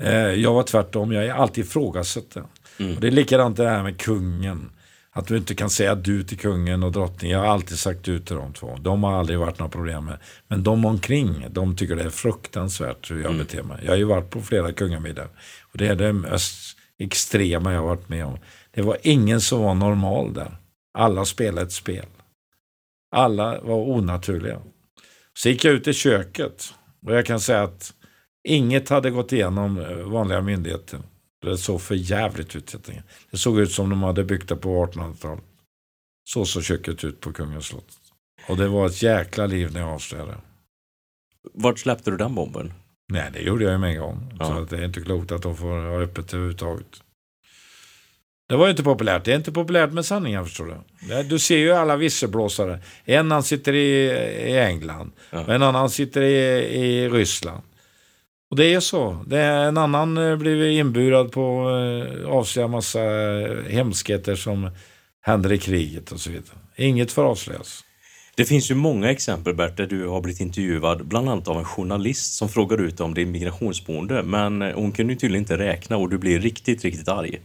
Eh, 0.00 0.12
jag 0.14 0.54
var 0.54 0.62
tvärtom, 0.62 1.12
jag 1.12 1.26
är 1.26 1.32
alltid 1.32 1.64
ifrågasatt 1.64 2.30
det. 2.30 2.44
Mm. 2.78 2.94
Och 2.94 3.00
det 3.00 3.06
är 3.06 3.10
likadant 3.10 3.56
det 3.56 3.68
här 3.68 3.82
med 3.82 4.00
kungen. 4.00 4.70
Att 5.18 5.26
du 5.26 5.36
inte 5.36 5.54
kan 5.54 5.70
säga 5.70 5.94
du 5.94 6.22
till 6.22 6.38
kungen 6.38 6.82
och 6.82 6.92
drottningen. 6.92 7.38
Jag 7.38 7.46
har 7.46 7.52
alltid 7.52 7.78
sagt 7.78 8.04
du 8.04 8.18
till 8.18 8.36
de 8.36 8.52
två. 8.52 8.76
De 8.80 9.02
har 9.04 9.12
aldrig 9.12 9.38
varit 9.38 9.58
några 9.58 9.70
problem 9.70 10.04
med. 10.04 10.18
Men 10.48 10.62
de 10.62 10.84
omkring, 10.84 11.46
de 11.50 11.76
tycker 11.76 11.96
det 11.96 12.02
är 12.02 12.10
fruktansvärt 12.10 13.10
hur 13.10 13.16
jag 13.16 13.30
mm. 13.30 13.38
beter 13.38 13.62
mig. 13.62 13.78
Jag 13.82 13.92
har 13.92 13.96
ju 13.96 14.04
varit 14.04 14.30
på 14.30 14.42
flera 14.42 14.72
kungamiddagar. 14.72 15.30
Och 15.72 15.78
det 15.78 15.86
är 15.86 15.94
det 15.94 16.12
mest 16.12 16.76
extrema 16.98 17.72
jag 17.72 17.80
har 17.80 17.86
varit 17.86 18.08
med 18.08 18.26
om. 18.26 18.38
Det 18.70 18.82
var 18.82 18.96
ingen 19.02 19.40
som 19.40 19.62
var 19.62 19.74
normal 19.74 20.34
där. 20.34 20.56
Alla 20.98 21.24
spelade 21.24 21.66
ett 21.66 21.72
spel. 21.72 22.06
Alla 23.16 23.60
var 23.60 23.76
onaturliga. 23.76 24.60
Så 25.38 25.48
gick 25.48 25.64
jag 25.64 25.74
ut 25.74 25.88
i 25.88 25.92
köket. 25.92 26.74
Och 27.06 27.14
jag 27.14 27.26
kan 27.26 27.40
säga 27.40 27.62
att 27.62 27.92
inget 28.48 28.88
hade 28.88 29.10
gått 29.10 29.32
igenom 29.32 29.78
eh, 29.80 29.96
vanliga 29.96 30.40
myndigheter. 30.40 31.00
Det 31.42 31.58
såg 31.58 31.82
för 31.82 31.94
jävligt 31.94 32.56
ut. 32.56 32.74
Det 33.30 33.38
såg 33.38 33.60
ut 33.60 33.72
som 33.72 33.90
de 33.90 34.02
hade 34.02 34.24
byggt 34.24 34.48
det 34.48 34.56
på 34.56 34.86
1800-talet. 34.86 35.44
Så 36.28 36.44
såg 36.44 36.64
köket 36.64 37.04
ut 37.04 37.20
på 37.20 37.32
Kungens 37.32 37.66
slott. 37.66 37.98
Och 38.48 38.56
det 38.56 38.68
var 38.68 38.86
ett 38.86 39.02
jäkla 39.02 39.46
liv 39.46 39.72
när 39.72 39.80
jag 39.80 39.88
avslöjade. 39.88 40.34
Vart 41.54 41.78
släppte 41.78 42.10
du 42.10 42.16
den 42.16 42.34
bomben? 42.34 42.72
Nej, 43.08 43.30
det 43.32 43.40
gjorde 43.40 43.64
jag 43.64 43.72
ju 43.72 43.78
med 43.78 43.90
en 43.90 43.98
gång. 43.98 44.32
Ja. 44.38 44.46
Så 44.46 44.76
det 44.76 44.82
är 44.82 44.84
inte 44.84 45.00
klokt 45.00 45.32
att 45.32 45.42
de 45.42 45.56
får 45.56 45.66
ha 45.66 46.00
öppet 46.00 46.34
överhuvudtaget. 46.34 47.02
Det 48.48 48.56
var 48.56 48.66
ju 48.66 48.70
inte 48.70 48.82
populärt. 48.82 49.24
Det 49.24 49.32
är 49.32 49.36
inte 49.36 49.52
populärt 49.52 49.92
med 49.92 50.04
sanningen 50.04 50.44
förstår 50.44 50.82
du. 51.06 51.22
Du 51.22 51.38
ser 51.38 51.56
ju 51.56 51.72
alla 51.72 51.96
visselblåsare. 51.96 52.80
En 53.04 53.30
han 53.30 53.42
sitter 53.42 53.72
i, 53.72 54.10
i 54.50 54.58
England. 54.58 55.12
Ja. 55.30 55.54
En 55.54 55.62
annan 55.62 55.90
sitter 55.90 56.22
i, 56.22 56.34
i 56.84 57.08
Ryssland. 57.08 57.62
Och 58.50 58.56
det 58.56 58.74
är 58.74 58.80
så. 58.80 59.24
Det 59.26 59.38
är 59.38 59.68
en 59.68 59.76
annan 59.76 60.18
eh, 60.18 60.36
blivit 60.36 60.78
inburad 60.78 61.32
på 61.32 61.70
eh, 61.70 62.28
avslöja 62.30 62.68
massa 62.68 63.00
eh, 63.00 63.62
hemskheter 63.70 64.36
som 64.36 64.70
händer 65.20 65.52
i 65.52 65.58
kriget 65.58 66.12
och 66.12 66.20
så 66.20 66.30
vidare. 66.30 66.56
Inget 66.76 67.12
får 67.12 67.24
avslöjas. 67.24 67.84
Det 68.36 68.44
finns 68.44 68.70
ju 68.70 68.74
många 68.74 69.10
exempel 69.10 69.54
Bert, 69.54 69.76
där 69.76 69.86
du 69.86 70.06
har 70.06 70.20
blivit 70.20 70.40
intervjuad, 70.40 71.06
bland 71.06 71.28
annat 71.28 71.48
av 71.48 71.58
en 71.58 71.64
journalist 71.64 72.34
som 72.34 72.48
frågar 72.48 72.80
ut 72.80 73.00
om 73.00 73.14
din 73.14 73.30
migrationsboende. 73.30 74.22
Men 74.22 74.62
hon 74.62 74.92
kunde 74.92 75.12
ju 75.12 75.18
tydligen 75.18 75.42
inte 75.42 75.58
räkna 75.58 75.96
och 75.96 76.10
du 76.10 76.18
blir 76.18 76.40
riktigt, 76.40 76.84
riktigt 76.84 77.08
arg. 77.08 77.40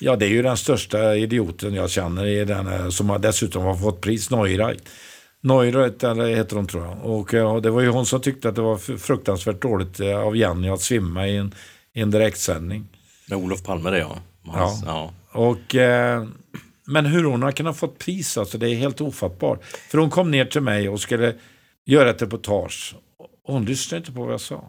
Ja, 0.00 0.16
det 0.16 0.26
är 0.26 0.30
ju 0.30 0.42
den 0.42 0.56
största 0.56 1.16
idioten 1.16 1.74
jag 1.74 1.90
känner, 1.90 2.44
den, 2.44 2.92
som 2.92 3.18
dessutom 3.20 3.62
har 3.62 3.76
fått 3.76 4.00
pris, 4.00 4.30
Neureit. 4.30 4.88
Eller 5.50 6.36
heter 6.36 6.56
hon 6.56 6.66
tror 6.66 6.84
jag. 6.84 7.04
Och 7.04 7.32
ja, 7.32 7.60
det 7.60 7.70
var 7.70 7.80
ju 7.80 7.88
hon 7.88 8.06
som 8.06 8.20
tyckte 8.20 8.48
att 8.48 8.54
det 8.54 8.62
var 8.62 8.98
fruktansvärt 8.98 9.62
dåligt 9.62 10.00
eh, 10.00 10.18
av 10.18 10.36
Jenny 10.36 10.68
att 10.68 10.80
svimma 10.80 11.28
i 11.28 11.36
en, 11.36 11.54
i 11.92 12.00
en 12.00 12.10
direktsändning. 12.10 12.88
Med 13.28 13.38
Olof 13.38 13.62
Palme 13.62 13.90
det 13.90 13.98
ja. 13.98 14.16
Hans, 14.44 14.82
ja. 14.86 15.12
ja. 15.32 15.40
Och, 15.40 15.74
eh, 15.74 16.24
men 16.86 17.06
hur 17.06 17.24
hon 17.24 17.42
har 17.42 17.52
kunnat 17.52 17.76
få 17.76 17.88
pris, 17.88 18.38
alltså, 18.38 18.58
det 18.58 18.70
är 18.70 18.74
helt 18.74 19.00
ofattbart. 19.00 19.64
För 19.64 19.98
hon 19.98 20.10
kom 20.10 20.30
ner 20.30 20.44
till 20.44 20.60
mig 20.60 20.88
och 20.88 21.00
skulle 21.00 21.34
göra 21.84 22.10
ett 22.10 22.22
reportage. 22.22 22.94
Och 23.44 23.54
hon 23.54 23.64
lyssnade 23.64 23.98
inte 23.98 24.12
på 24.12 24.22
vad 24.22 24.32
jag 24.32 24.40
sa. 24.40 24.64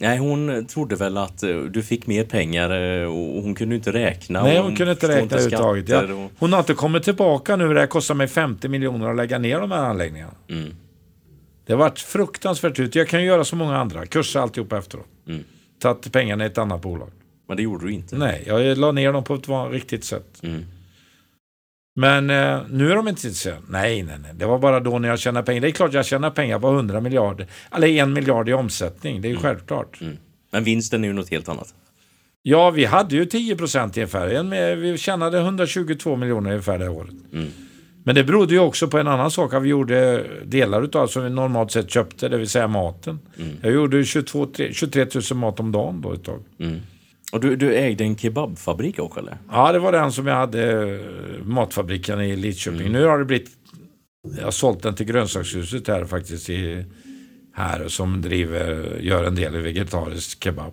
Nej, 0.00 0.18
hon 0.18 0.66
trodde 0.66 0.96
väl 0.96 1.16
att 1.16 1.42
eh, 1.42 1.56
du 1.56 1.82
fick 1.82 2.06
mer 2.06 2.24
pengar 2.24 2.70
eh, 2.70 3.06
och 3.06 3.42
hon 3.42 3.54
kunde 3.54 3.74
inte 3.74 3.92
räkna. 3.92 4.42
Nej, 4.42 4.58
hon 4.58 4.76
kunde 4.76 4.92
inte 4.92 5.08
räkna 5.08 5.36
överhuvudtaget. 5.36 5.88
Ja. 5.88 6.28
Hon 6.38 6.52
har 6.52 6.60
inte 6.60 6.74
kommit 6.74 7.02
tillbaka 7.02 7.56
nu. 7.56 7.74
Det 7.74 7.86
kostar 7.86 8.14
mig 8.14 8.28
50 8.28 8.68
miljoner 8.68 9.10
att 9.10 9.16
lägga 9.16 9.38
ner 9.38 9.60
de 9.60 9.70
här 9.70 9.78
anläggningarna. 9.84 10.32
Mm. 10.48 10.74
Det 11.66 11.72
har 11.72 11.78
varit 11.78 11.98
fruktansvärt 11.98 12.78
ut. 12.78 12.94
Jag 12.94 13.08
kan 13.08 13.24
göra 13.24 13.44
så 13.44 13.56
många 13.56 13.76
andra. 13.76 14.06
Kursa 14.06 14.40
alltihopa 14.40 14.78
efteråt. 14.78 15.06
Mm. 15.28 15.44
Tagit 15.78 16.12
pengarna 16.12 16.44
i 16.44 16.46
ett 16.46 16.58
annat 16.58 16.82
bolag. 16.82 17.10
Men 17.48 17.56
det 17.56 17.62
gjorde 17.62 17.86
du 17.86 17.92
inte? 17.92 18.16
Nej, 18.16 18.44
jag 18.46 18.78
la 18.78 18.92
ner 18.92 19.12
dem 19.12 19.24
på 19.24 19.34
ett 19.34 19.72
riktigt 19.72 20.04
sätt. 20.04 20.40
Mm. 20.42 20.64
Men 21.94 22.30
eh, 22.30 22.60
nu 22.70 22.90
är 22.90 22.96
de 22.96 23.08
inte 23.08 23.26
intresserade. 23.26 23.62
Nej, 23.68 24.02
nej, 24.02 24.16
nej. 24.22 24.30
Det 24.34 24.46
var 24.46 24.58
bara 24.58 24.80
då 24.80 24.98
när 24.98 25.08
jag 25.08 25.18
tjänade 25.18 25.46
pengar. 25.46 25.60
Det 25.60 25.68
är 25.68 25.72
klart 25.72 25.92
jag 25.92 26.06
tjänar 26.06 26.30
pengar 26.30 26.58
på 26.58 26.68
100 26.68 27.00
miljarder. 27.00 27.46
Eller 27.76 27.88
en 27.88 28.12
miljard 28.12 28.48
i 28.48 28.52
omsättning. 28.52 29.20
Det 29.20 29.28
är 29.28 29.30
ju 29.30 29.36
mm. 29.36 29.42
självklart. 29.42 30.00
Mm. 30.00 30.16
Men 30.50 30.64
vinsten 30.64 31.04
är 31.04 31.08
ju 31.08 31.14
något 31.14 31.30
helt 31.30 31.48
annat. 31.48 31.74
Ja, 32.42 32.70
vi 32.70 32.84
hade 32.84 33.16
ju 33.16 33.24
10 33.24 33.56
procent 33.56 33.96
ungefär. 33.96 34.74
Vi 34.74 34.98
tjänade 34.98 35.38
122 35.38 36.16
miljoner 36.16 36.50
ungefär 36.50 36.78
det 36.78 36.88
året. 36.88 37.14
Mm. 37.32 37.48
Men 38.04 38.14
det 38.14 38.24
berodde 38.24 38.54
ju 38.54 38.60
också 38.60 38.88
på 38.88 38.98
en 38.98 39.08
annan 39.08 39.30
sak. 39.30 39.54
Att 39.54 39.62
vi 39.62 39.68
gjorde 39.68 40.26
delar 40.44 40.82
utav 40.82 41.06
som 41.06 41.24
vi 41.24 41.30
normalt 41.30 41.70
sett 41.70 41.90
köpte, 41.90 42.28
det 42.28 42.38
vill 42.38 42.48
säga 42.48 42.68
maten. 42.68 43.18
Mm. 43.38 43.56
Jag 43.62 43.72
gjorde 43.72 44.04
22, 44.04 44.46
23 44.72 45.06
000 45.30 45.38
mat 45.38 45.60
om 45.60 45.72
dagen 45.72 46.00
då 46.00 46.12
ett 46.12 46.24
tag. 46.24 46.42
Och 47.32 47.40
du, 47.40 47.56
du 47.56 47.74
ägde 47.74 48.04
en 48.04 48.16
kebabfabrik 48.16 48.98
också 48.98 49.20
eller? 49.20 49.38
Ja, 49.50 49.72
det 49.72 49.78
var 49.78 49.92
den 49.92 50.12
som 50.12 50.26
jag 50.26 50.34
hade, 50.34 50.92
eh, 50.94 51.44
matfabriken 51.44 52.20
i 52.20 52.36
Lidköping. 52.36 52.80
Mm. 52.80 52.92
Nu 52.92 53.04
har 53.04 53.18
det 53.18 53.24
blivit, 53.24 53.50
jag 54.36 54.44
har 54.44 54.50
sålt 54.50 54.82
den 54.82 54.94
till 54.94 55.06
grönsakshuset 55.06 55.88
här 55.88 56.04
faktiskt. 56.04 56.50
I, 56.50 56.84
här 57.54 57.88
som 57.88 58.22
driver, 58.22 58.98
gör 59.00 59.24
en 59.24 59.34
del 59.34 59.56
vegetarisk 59.56 60.44
kebab. 60.44 60.72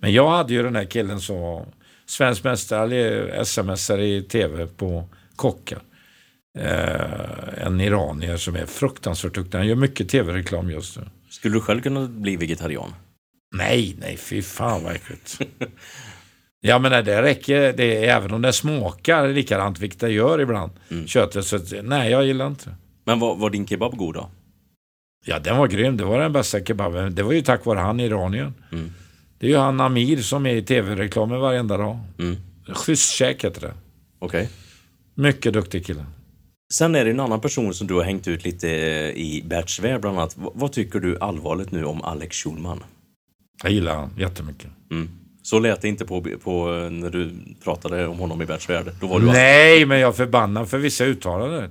Men 0.00 0.12
jag 0.12 0.30
hade 0.30 0.54
ju 0.54 0.62
den 0.62 0.76
här 0.76 0.84
killen 0.84 1.20
som 1.20 1.40
var 1.40 1.66
svensk 2.06 2.44
mästare, 2.44 3.28
sms 3.40 3.90
i 3.90 4.22
tv 4.22 4.66
på 4.66 5.08
kockar. 5.36 5.78
Eh, 6.58 7.66
en 7.66 7.80
iranier 7.80 8.36
som 8.36 8.56
är 8.56 8.66
fruktansvärt 8.66 9.34
duktig. 9.34 9.58
Han 9.58 9.66
gör 9.66 9.76
mycket 9.76 10.08
tv-reklam 10.08 10.70
just 10.70 10.96
nu. 10.96 11.04
Skulle 11.30 11.54
du 11.54 11.60
själv 11.60 11.80
kunna 11.80 12.06
bli 12.06 12.36
vegetarian? 12.36 12.92
Nej, 13.54 13.96
nej, 13.98 14.16
fy 14.16 14.42
fan 14.42 14.84
vad 14.84 14.94
äckligt. 14.94 15.40
Ja 16.60 16.78
men 16.78 17.04
det 17.04 17.22
räcker, 17.22 17.72
det, 17.72 18.06
även 18.06 18.32
om 18.32 18.42
det 18.42 18.52
smakar 18.52 19.28
likadant, 19.28 19.78
vilket 19.78 20.00
det 20.00 20.10
gör 20.10 20.40
ibland, 20.40 20.72
mm. 20.90 21.06
köttet. 21.06 21.46
Så, 21.46 21.58
nej, 21.82 22.10
jag 22.10 22.26
gillar 22.26 22.46
inte 22.46 22.74
Men 23.04 23.20
var, 23.20 23.36
var 23.36 23.50
din 23.50 23.66
kebab 23.66 23.96
god 23.96 24.14
då? 24.14 24.30
Ja, 25.24 25.38
den 25.38 25.56
var 25.56 25.66
grym. 25.66 25.96
Det 25.96 26.04
var 26.04 26.20
den 26.20 26.32
bästa 26.32 26.60
kebaben. 26.60 27.14
Det 27.14 27.22
var 27.22 27.32
ju 27.32 27.42
tack 27.42 27.64
vare 27.64 27.78
han 27.78 28.00
iranien. 28.00 28.54
Mm. 28.72 28.92
Det 29.38 29.46
är 29.46 29.50
ju 29.50 29.56
han 29.56 29.80
Amir 29.80 30.16
som 30.16 30.46
är 30.46 30.54
i 30.54 30.62
tv-reklamen 30.62 31.40
varenda 31.40 31.76
dag. 31.76 31.98
Mm. 32.18 32.36
Schysstkäk 32.74 33.44
heter 33.44 33.60
det. 33.60 33.74
Okej. 34.18 34.40
Okay. 34.40 34.46
Mycket 35.14 35.52
duktig 35.52 35.86
kille. 35.86 36.06
Sen 36.74 36.94
är 36.94 37.04
det 37.04 37.10
en 37.10 37.20
annan 37.20 37.40
person 37.40 37.74
som 37.74 37.86
du 37.86 37.94
har 37.94 38.02
hängt 38.02 38.28
ut 38.28 38.44
lite 38.44 38.68
i 39.16 39.42
Berts 39.46 39.80
bland 39.80 40.06
annat. 40.06 40.34
Vad 40.36 40.72
tycker 40.72 41.00
du 41.00 41.18
allvarligt 41.20 41.70
nu 41.70 41.84
om 41.84 42.02
Alex 42.02 42.36
Schulman? 42.36 42.82
Jag 43.62 43.72
gillar 43.72 43.94
honom 43.94 44.10
jättemycket. 44.16 44.70
Mm. 44.90 45.08
Så 45.42 45.58
lät 45.58 45.82
det 45.82 45.88
inte 45.88 46.04
på, 46.04 46.22
på 46.44 46.66
när 46.90 47.10
du 47.10 47.30
pratade 47.64 48.06
om 48.06 48.18
honom 48.18 48.42
i 48.42 48.44
var 48.44 49.20
du 49.20 49.26
Nej, 49.26 49.72
alltså... 49.72 49.88
men 49.88 50.00
jag 50.00 50.08
är 50.08 50.12
förbannad 50.12 50.68
för 50.68 50.78
vissa 50.78 51.04
uttalanden. 51.04 51.70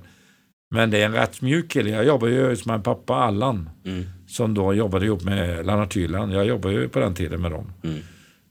Men 0.70 0.90
det 0.90 0.98
är 0.98 1.06
en 1.06 1.12
rätt 1.12 1.42
mjuk 1.42 1.70
kille. 1.70 1.90
Jag 1.90 2.04
jobbar 2.04 2.28
ju 2.28 2.42
med 2.42 2.58
min 2.66 2.82
pappa 2.82 3.14
Allan. 3.14 3.70
Mm. 3.84 4.04
Som 4.26 4.54
då 4.54 4.74
jobbade 4.74 5.06
ihop 5.06 5.24
med 5.24 5.66
Lennart 5.66 5.96
Hyland. 5.96 6.32
Jag 6.32 6.46
jobbade 6.46 6.74
ju 6.74 6.88
på 6.88 6.98
den 6.98 7.14
tiden 7.14 7.40
med 7.40 7.50
dem. 7.50 7.72
Mm. 7.84 7.98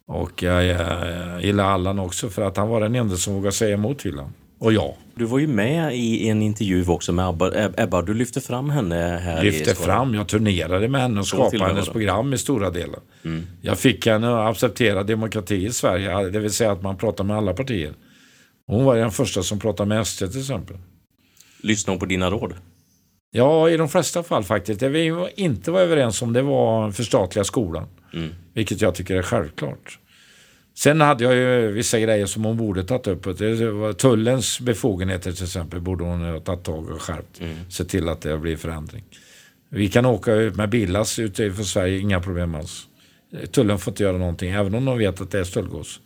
Och 0.08 0.44
jag, 0.44 0.66
jag, 0.66 1.10
jag 1.10 1.44
gillar 1.44 1.64
Allan 1.64 2.00
också 2.00 2.30
för 2.30 2.42
att 2.42 2.58
han 2.58 2.70
var 2.70 2.82
den 2.82 2.96
enda 2.96 3.16
som 3.16 3.34
vågade 3.34 3.52
säga 3.52 3.74
emot 3.74 4.06
Hyland. 4.06 4.32
Och 4.60 4.74
jag. 4.74 4.96
Du 5.18 5.26
var 5.26 5.40
ju 5.40 5.48
med 5.48 5.96
i 5.96 6.30
en 6.30 6.42
intervju 6.42 6.86
också 6.88 7.12
med 7.12 7.30
Ebba. 7.30 7.72
Ebba 7.78 8.02
du 8.02 8.14
lyfte 8.14 8.42
fram 8.42 8.70
henne 8.70 8.96
här 9.24 9.44
Lyfte 9.44 9.76
fram, 9.76 10.14
jag 10.14 10.28
turnerade 10.28 10.88
med 10.88 11.02
henne 11.02 11.20
och 11.20 11.28
skapade 11.28 11.66
hennes 11.66 11.90
program 11.90 12.34
i 12.34 12.38
stora 12.38 12.70
delar. 12.70 13.00
Mm. 13.26 13.46
Jag 13.62 13.80
fick 13.80 14.06
henne 14.06 14.28
att 14.28 14.52
acceptera 14.52 15.04
demokrati 15.04 15.66
i 15.66 15.72
Sverige, 15.72 16.30
det 16.30 16.40
vill 16.40 16.54
säga 16.54 16.72
att 16.72 16.82
man 16.82 16.98
pratar 16.98 17.24
med 17.24 17.38
alla 17.38 17.54
partier. 17.54 17.94
Hon 18.68 18.86
var 18.86 18.96
den 18.96 19.12
första 19.12 19.44
som 19.44 19.60
pratade 19.60 19.90
med 19.90 20.08
SD 20.08 20.32
till 20.32 20.40
exempel. 20.40 20.78
Lyssnade 21.62 21.94
hon 21.94 22.00
på 22.00 22.06
dina 22.06 22.30
råd? 22.30 22.54
Ja, 23.32 23.70
i 23.70 23.78
de 23.78 23.90
flesta 23.90 24.24
fall 24.24 24.44
faktiskt. 24.44 24.80
Det 24.80 24.90
vi 24.90 25.28
inte 25.36 25.72
var 25.72 25.82
överens 25.82 26.22
om 26.22 26.34
det 26.34 26.42
var 26.42 26.92
förstatliga 26.92 27.44
skolan. 27.44 27.88
Mm. 28.14 28.30
Vilket 28.54 28.82
jag 28.82 28.96
tycker 28.96 29.16
är 29.16 29.22
självklart. 29.22 30.00
Sen 30.78 31.02
hade 31.02 31.24
jag 31.24 31.36
ju 31.36 31.72
vissa 31.72 32.00
grejer 32.00 32.26
som 32.26 32.46
hon 32.46 32.58
borde 32.58 32.84
tagit 32.84 33.08
upp. 33.08 33.38
Det 33.38 33.72
var 33.72 33.94
tullens 33.94 34.60
befogenheter 34.60 35.32
till 35.32 35.44
exempel 35.44 35.82
borde 35.82 36.04
hon 36.04 36.22
ha 36.22 36.40
tagit 36.40 36.64
tag 36.64 36.90
och 36.90 37.02
skärpt. 37.02 37.42
Mm. 37.42 37.58
Se 37.70 37.84
till 37.84 38.10
att 38.10 38.22
det 38.22 38.38
blir 38.38 38.58
förändring. 38.58 39.04
Vi 39.70 39.90
kan 39.90 40.06
åka 40.06 40.34
ut 40.34 40.56
med 40.56 40.70
billass 40.70 41.20
ut 41.20 41.36
från 41.36 41.66
Sverige, 41.66 42.00
inga 42.00 42.22
problem 42.22 42.56
alls. 42.56 42.88
Tullen 43.52 43.80
får 43.80 43.92
inte 43.92 44.04
göra 44.04 44.18
någonting, 44.18 44.52
även 44.52 44.76
om 44.76 44.86
de 44.86 44.98
vet 44.98 45.22
att 45.22 45.32
det 45.32 45.40
är 45.40 45.44
stöldgods. 45.44 46.00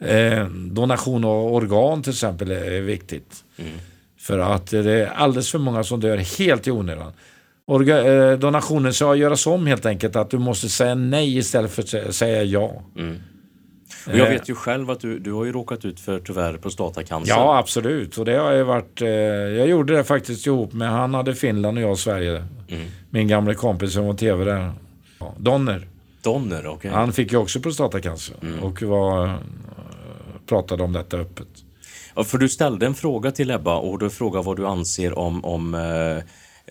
Eh, 0.00 0.46
donation 0.48 1.24
av 1.24 1.52
organ 1.52 2.02
till 2.02 2.12
exempel 2.12 2.50
är 2.50 2.80
viktigt. 2.80 3.44
Mm. 3.58 3.72
För 4.18 4.38
att 4.38 4.66
det 4.66 4.92
är 4.92 5.06
alldeles 5.06 5.50
för 5.50 5.58
många 5.58 5.84
som 5.84 6.00
dör 6.00 6.16
helt 6.16 6.66
i 6.66 6.70
onödan. 6.70 7.12
Orga, 7.66 8.30
eh, 8.32 8.38
donationen 8.38 8.94
ska 8.94 9.14
göras 9.14 9.46
om 9.46 9.66
helt 9.66 9.86
enkelt. 9.86 10.16
Att 10.16 10.30
du 10.30 10.38
måste 10.38 10.68
säga 10.68 10.94
nej 10.94 11.36
istället 11.38 11.70
för 11.70 12.08
att 12.08 12.14
säga 12.14 12.42
ja. 12.42 12.82
Mm. 12.96 13.16
Och 14.06 14.12
jag 14.18 14.26
Eh. 14.26 14.32
vet 14.32 14.48
ju 14.48 14.54
själv 14.54 14.90
att 14.90 15.00
du, 15.00 15.18
du 15.18 15.32
har 15.32 15.44
ju 15.44 15.52
råkat 15.52 15.84
ut 15.84 16.00
för 16.00 16.18
tyvärr 16.20 16.56
prostatacancer. 16.56 17.32
Ja, 17.34 17.58
absolut. 17.58 18.18
Och 18.18 18.24
det 18.24 18.36
har 18.36 18.52
ju 18.52 18.62
varit... 18.62 19.02
Eh, 19.02 19.08
jag 19.08 19.68
gjorde 19.68 19.96
det 19.96 20.04
faktiskt 20.04 20.46
ihop 20.46 20.72
med... 20.72 20.90
Han 20.90 21.14
hade 21.14 21.34
Finland 21.34 21.78
och 21.78 21.84
jag 21.84 21.98
Sverige. 21.98 22.44
Mm. 22.68 22.86
Min 23.10 23.28
gamla 23.28 23.54
kompis 23.54 23.92
som 23.92 24.06
var 24.06 24.14
tv 24.14 24.44
där. 24.44 24.72
Donner. 25.36 25.86
Donner, 26.22 26.66
okej. 26.66 26.90
Han 26.90 27.12
fick 27.12 27.32
ju 27.32 27.38
också 27.38 27.60
prostatacancer. 27.60 28.36
Mm. 28.42 28.60
Och 28.62 28.82
var, 28.82 29.24
eh, 29.26 29.34
pratade 30.46 30.82
om 30.82 30.92
detta 30.92 31.16
öppet. 31.16 31.48
Ja, 32.14 32.24
för 32.24 32.38
du 32.38 32.48
ställde 32.48 32.86
en 32.86 32.94
fråga 32.94 33.30
till 33.30 33.50
Ebba 33.50 33.76
och 33.76 33.98
du 33.98 34.10
frågade 34.10 34.44
vad 34.46 34.56
du 34.56 34.66
anser 34.66 35.18
om, 35.18 35.44
om 35.44 35.74
eh, 35.74 36.16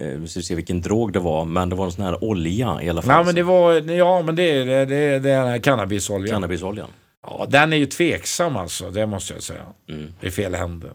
eh, 0.07 0.17
vi 0.17 0.27
ska 0.27 0.41
se 0.41 0.55
vilken 0.55 0.81
drog 0.81 1.13
det 1.13 1.19
var, 1.19 1.45
men 1.45 1.69
det 1.69 1.75
var 1.75 1.85
en 1.85 1.91
sån 1.91 2.05
här 2.05 2.23
olja 2.23 2.79
i 2.81 2.89
alla 2.89 3.01
fall. 3.01 3.15
Nej, 3.15 3.25
men 3.25 3.35
det 3.35 3.43
var... 3.43 3.91
Ja, 3.91 4.21
men 4.21 4.35
det 4.35 4.43
är 4.43 4.65
det, 4.65 4.85
det, 4.85 5.19
det 5.19 5.29
är 5.29 5.39
den 5.39 5.47
här 5.47 5.59
cannabisoljan. 5.59 6.29
Cannabisoljan. 6.35 6.87
Ja, 7.27 7.47
den 7.49 7.73
är 7.73 7.77
ju 7.77 7.85
tveksam 7.85 8.55
alltså. 8.57 8.91
Det 8.91 9.05
måste 9.05 9.33
jag 9.33 9.43
säga. 9.43 9.65
Mm. 9.89 10.13
I 10.21 10.31
fel 10.31 10.55
händer. 10.55 10.91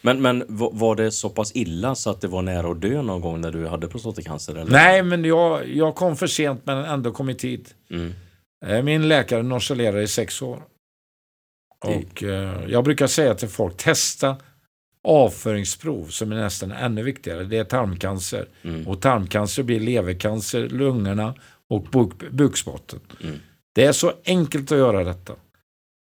Men, 0.00 0.22
men 0.22 0.44
va- 0.48 0.70
var 0.72 0.96
det 0.96 1.12
så 1.12 1.30
pass 1.30 1.52
illa 1.54 1.94
så 1.94 2.10
att 2.10 2.20
det 2.20 2.28
var 2.28 2.42
nära 2.42 2.70
att 2.70 2.80
dö 2.80 3.02
någon 3.02 3.20
gång 3.20 3.40
när 3.40 3.50
du 3.52 3.66
hade 3.66 3.88
prostatacancer? 3.88 4.54
Eller? 4.54 4.70
Nej, 4.70 5.02
men 5.02 5.24
jag, 5.24 5.68
jag 5.68 5.94
kom 5.94 6.16
för 6.16 6.26
sent 6.26 6.60
men 6.66 6.84
ändå 6.84 7.12
kom 7.12 7.30
i 7.30 7.34
tid. 7.34 7.68
Mm. 7.90 8.12
Eh, 8.66 8.82
Min 8.82 9.08
läkare 9.08 9.42
nonchalerade 9.42 10.02
i 10.02 10.08
sex 10.08 10.42
år. 10.42 10.62
Och 11.84 12.22
eh, 12.22 12.64
jag 12.68 12.84
brukar 12.84 13.06
säga 13.06 13.34
till 13.34 13.48
folk, 13.48 13.76
testa 13.76 14.36
avföringsprov 15.08 16.06
som 16.06 16.32
är 16.32 16.36
nästan 16.36 16.72
ännu 16.72 17.02
viktigare. 17.02 17.44
Det 17.44 17.56
är 17.58 17.64
tarmcancer. 17.64 18.48
Mm. 18.62 18.88
Och 18.88 19.00
tarmcancer 19.02 19.62
blir 19.62 19.80
levercancer, 19.80 20.68
lungorna 20.68 21.34
och 21.70 21.82
buk 21.82 22.30
bukspotten. 22.30 23.00
Mm. 23.22 23.38
Det 23.74 23.84
är 23.84 23.92
så 23.92 24.12
enkelt 24.24 24.72
att 24.72 24.78
göra 24.78 25.04
detta. 25.04 25.34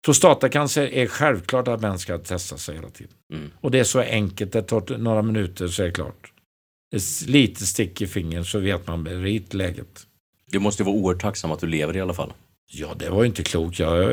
Prostatacancer 0.05 0.87
är 0.87 1.07
självklart 1.07 1.69
att 1.69 1.81
män 1.81 1.99
ska 1.99 2.19
testa 2.19 2.57
sig 2.57 2.75
hela 2.75 2.89
tiden. 2.89 3.13
Mm. 3.33 3.51
Och 3.61 3.71
det 3.71 3.79
är 3.79 3.85
så 3.85 4.01
enkelt, 4.01 4.53
det 4.53 4.63
tar 4.63 4.99
några 4.99 5.23
minuter 5.23 5.69
så 5.69 5.83
är 5.83 5.87
det 5.87 5.93
klart. 5.93 6.33
Ett 6.97 7.29
litet 7.29 7.69
stick 7.69 8.03
i 8.03 8.07
fingret 8.07 8.47
så 8.47 8.59
vet 8.59 8.87
man 8.87 9.07
rit 9.07 9.55
läget. 9.55 10.07
Du 10.47 10.59
måste 10.59 10.85
vara 10.85 10.95
oerhört 10.95 11.23
tacksam 11.23 11.53
att 11.53 11.61
du 11.61 11.67
lever 11.67 11.97
i 11.97 12.01
alla 12.01 12.15
fall. 12.15 12.33
Ja, 12.73 12.95
det 12.97 13.11
var 13.11 13.23
ju 13.23 13.29
inte 13.29 13.43
klokt. 13.43 13.79
Jag, 13.79 14.09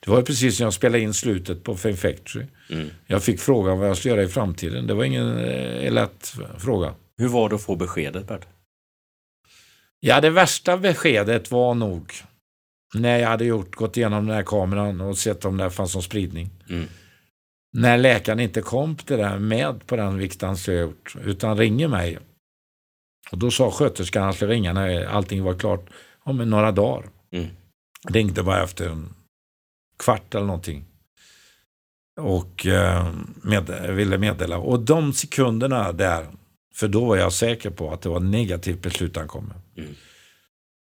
det 0.00 0.10
var 0.10 0.22
precis 0.22 0.60
när 0.60 0.66
jag 0.66 0.74
spelade 0.74 1.00
in 1.00 1.14
slutet 1.14 1.64
på 1.64 1.76
Fame 1.76 1.96
Factory. 1.96 2.44
Mm. 2.70 2.90
Jag 3.06 3.22
fick 3.22 3.40
frågan 3.40 3.78
vad 3.78 3.88
jag 3.88 3.96
skulle 3.96 4.14
göra 4.14 4.24
i 4.24 4.28
framtiden. 4.28 4.86
Det 4.86 4.94
var 4.94 5.04
ingen 5.04 5.38
eh, 5.38 5.92
lätt 5.92 6.34
fråga. 6.58 6.94
Hur 7.18 7.28
var 7.28 7.48
det 7.48 7.54
att 7.54 7.62
få 7.62 7.76
beskedet 7.76 8.28
Bert? 8.28 8.46
Ja, 10.00 10.20
det 10.20 10.30
värsta 10.30 10.76
beskedet 10.76 11.50
var 11.50 11.74
nog 11.74 12.12
när 12.94 13.18
jag 13.18 13.28
hade 13.28 13.44
gjort, 13.44 13.74
gått 13.74 13.96
igenom 13.96 14.26
den 14.26 14.36
här 14.36 14.42
kameran 14.42 15.00
och 15.00 15.18
sett 15.18 15.44
om 15.44 15.56
det 15.56 15.70
fanns 15.70 15.94
någon 15.94 16.02
spridning. 16.02 16.50
Mm. 16.68 16.86
När 17.72 17.98
läkaren 17.98 18.40
inte 18.40 18.60
kom 18.60 18.96
till 18.96 19.16
det 19.16 19.22
där 19.22 19.38
med 19.38 19.86
på 19.86 19.96
den 19.96 20.18
vikten 20.18 20.56
jag 20.66 20.76
gjort, 20.76 21.16
utan 21.24 21.56
ringer 21.56 21.88
mig. 21.88 22.18
Och 23.30 23.38
då 23.38 23.50
sa 23.50 23.70
sköterskan 23.70 24.22
att 24.22 24.26
han 24.26 24.34
skulle 24.34 24.52
ringa 24.52 24.72
när 24.72 25.06
allting 25.06 25.42
var 25.42 25.54
klart 25.54 25.90
om 26.20 26.36
några 26.36 26.72
dagar. 26.72 27.08
Mm. 27.30 27.46
Ringde 28.08 28.42
bara 28.42 28.62
efter 28.62 28.88
en 28.88 29.14
kvart 29.98 30.34
eller 30.34 30.46
någonting. 30.46 30.84
Och 32.20 32.66
eh, 32.66 33.12
med, 33.42 33.90
ville 33.90 34.18
meddela. 34.18 34.58
Och 34.58 34.80
de 34.80 35.12
sekunderna 35.12 35.92
där, 35.92 36.26
för 36.74 36.88
då 36.88 37.04
var 37.04 37.16
jag 37.16 37.32
säker 37.32 37.70
på 37.70 37.92
att 37.92 38.02
det 38.02 38.08
var 38.08 38.20
negativt 38.20 38.82
beslut 38.82 39.16
han 39.16 39.28
kom 39.28 39.44
med. 39.44 39.84
Mm. 39.84 39.94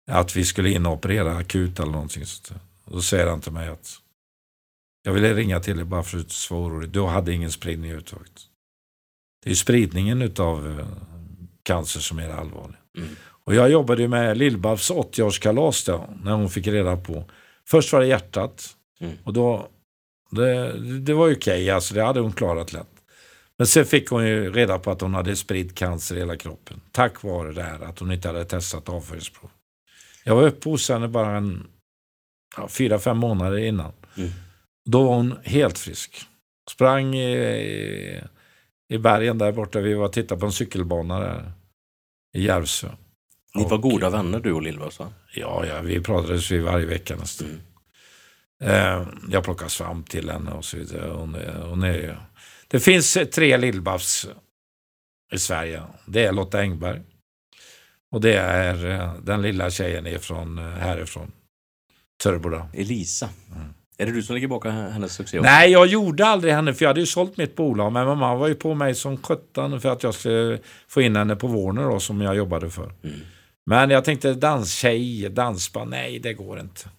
Att 0.07 0.35
vi 0.35 0.45
skulle 0.45 0.69
in 0.69 0.85
och 0.85 0.93
operera 0.93 1.37
akut 1.37 1.79
eller 1.79 1.91
någonting 1.91 2.25
sånt. 2.25 2.61
Och 2.85 2.91
då 2.91 3.01
säger 3.01 3.27
han 3.27 3.41
till 3.41 3.51
mig 3.51 3.69
att 3.69 3.99
jag 5.03 5.13
ville 5.13 5.33
ringa 5.33 5.59
till 5.59 5.75
dig 5.75 5.85
bara 5.85 6.03
för 6.03 6.17
att 6.17 6.29
du 6.29 6.55
var 6.55 6.61
orolig. 6.61 6.89
Du 6.89 7.03
hade 7.03 7.33
ingen 7.33 7.51
spridning 7.51 7.91
överhuvudtaget. 7.91 8.41
Det 9.43 9.51
är 9.51 9.55
spridningen 9.55 10.21
utav 10.21 10.79
eh, 10.79 10.87
cancer 11.63 11.99
som 11.99 12.19
är 12.19 12.27
det 12.27 12.35
allvarliga. 12.35 12.77
Mm. 12.97 13.09
Och 13.45 13.55
jag 13.55 13.71
jobbade 13.71 14.07
med 14.07 14.37
Lill-Babs 14.37 14.91
80-årskalas 14.91 15.85
då, 15.85 16.09
när 16.23 16.31
hon 16.31 16.49
fick 16.49 16.67
reda 16.67 16.97
på. 16.97 17.25
Först 17.67 17.93
var 17.93 17.99
det 17.99 18.07
hjärtat. 18.07 18.75
Mm. 18.99 19.13
Och 19.23 19.33
då, 19.33 19.67
det, 20.29 20.79
det 20.99 21.13
var 21.13 21.27
ju 21.27 21.35
okej, 21.35 21.69
alltså 21.69 21.93
det 21.93 22.03
hade 22.03 22.19
hon 22.19 22.33
klarat 22.33 22.73
lätt. 22.73 22.87
Men 23.57 23.67
sen 23.67 23.85
fick 23.85 24.09
hon 24.09 24.27
ju 24.27 24.51
reda 24.51 24.79
på 24.79 24.91
att 24.91 25.01
hon 25.01 25.13
hade 25.13 25.35
spridd 25.35 25.75
cancer 25.75 26.15
i 26.15 26.19
hela 26.19 26.35
kroppen. 26.35 26.81
Tack 26.91 27.23
vare 27.23 27.51
det 27.51 27.63
här 27.63 27.79
att 27.79 27.99
hon 27.99 28.11
inte 28.11 28.27
hade 28.27 28.45
testat 28.45 28.89
avföringsprov. 28.89 29.49
Jag 30.23 30.35
var 30.35 30.43
uppe 30.43 30.69
hos 30.69 30.89
henne 30.89 31.07
bara 31.07 31.37
en 31.37 31.67
ja, 32.57 32.67
fyra, 32.67 32.99
fem 32.99 33.17
månader 33.17 33.57
innan. 33.57 33.91
Mm. 34.17 34.29
Då 34.89 35.03
var 35.03 35.15
hon 35.15 35.35
helt 35.43 35.79
frisk. 35.79 36.25
Sprang 36.71 37.15
i, 37.15 37.33
i, 37.37 38.23
i 38.89 38.97
bergen 38.97 39.37
där 39.37 39.51
borta. 39.51 39.79
Vi 39.79 39.93
var 39.93 40.05
och 40.05 40.13
tittade 40.13 40.39
på 40.39 40.45
en 40.45 40.51
cykelbana 40.51 41.19
där. 41.19 41.51
I 42.35 42.43
Järvsö. 42.45 42.89
Ni 43.55 43.63
var 43.63 43.73
Och- 43.73 43.81
goda 43.81 44.09
vänner 44.09 44.39
du 44.39 44.51
och 44.51 44.63
va? 44.99 45.13
Ja, 45.33 45.65
ja, 45.65 45.81
vi 45.81 46.01
pratades 46.01 46.51
vid 46.51 46.63
varje 46.63 46.85
vecka 46.85 47.15
nästan. 47.15 47.47
Mm. 47.47 47.61
Eh, 49.01 49.07
jag 49.29 49.43
plockar 49.43 49.67
svamp 49.67 50.09
till 50.09 50.29
henne 50.29 50.51
och 50.51 50.65
så 50.65 50.77
vidare. 50.77 51.11
Hon 51.11 51.35
hon 51.69 51.83
är, 51.83 52.17
det 52.67 52.79
finns 52.79 53.13
tre 53.13 53.57
Lill-Babs 53.57 54.27
i 55.33 55.39
Sverige. 55.39 55.83
Det 56.07 56.25
är 56.25 56.31
Lotta 56.31 56.59
Engberg. 56.59 57.01
Och 58.13 58.21
det 58.21 58.33
är 58.37 58.91
eh, 58.91 59.13
den 59.23 59.41
lilla 59.41 59.71
tjejen 59.71 60.07
ifrån, 60.07 60.57
eh, 60.57 60.65
härifrån. 60.65 61.31
Töreboda. 62.23 62.67
Elisa. 62.73 63.29
Mm. 63.55 63.73
Är 63.97 64.05
det 64.05 64.11
du 64.11 64.23
som 64.23 64.35
ligger 64.35 64.47
bakom 64.47 64.71
hennes 64.71 65.13
succé? 65.13 65.39
också? 65.39 65.49
Nej, 65.49 65.71
jag 65.71 65.87
gjorde 65.87 66.25
aldrig 66.25 66.53
henne 66.53 66.73
för 66.73 66.85
jag 66.85 66.89
hade 66.89 66.99
ju 66.99 67.05
sålt 67.05 67.37
mitt 67.37 67.55
bolag. 67.55 67.91
Men 67.91 68.05
mamma 68.05 68.35
var 68.35 68.47
ju 68.47 68.55
på 68.55 68.73
mig 68.73 68.95
som 68.95 69.17
sjutton 69.17 69.81
för 69.81 69.89
att 69.89 70.03
jag 70.03 70.13
skulle 70.13 70.59
få 70.87 71.01
in 71.01 71.15
henne 71.15 71.35
på 71.35 71.47
Warner 71.47 71.83
då, 71.83 71.99
som 71.99 72.21
jag 72.21 72.35
jobbade 72.35 72.69
för. 72.69 72.91
Mm. 73.03 73.19
Men 73.65 73.89
jag 73.89 74.05
tänkte 74.05 74.33
danstjej, 74.33 75.29
dansband, 75.29 75.89
nej 75.89 76.19
det 76.19 76.33
går 76.33 76.59
inte. 76.59 76.89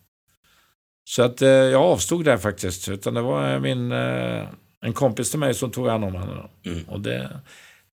Så 1.04 1.22
att 1.22 1.42
eh, 1.42 1.48
jag 1.48 1.82
avstod 1.82 2.24
där 2.24 2.36
faktiskt. 2.36 2.88
Utan 2.88 3.14
det 3.14 3.22
var 3.22 3.58
min, 3.58 3.92
eh, 3.92 4.48
en 4.80 4.92
kompis 4.92 5.30
till 5.30 5.40
mig 5.40 5.54
som 5.54 5.70
tog 5.70 5.88
hand 5.88 6.04
om 6.04 6.14
henne. 6.14 6.48
Mm. 6.66 6.84
Och 6.88 7.00
det, 7.00 7.40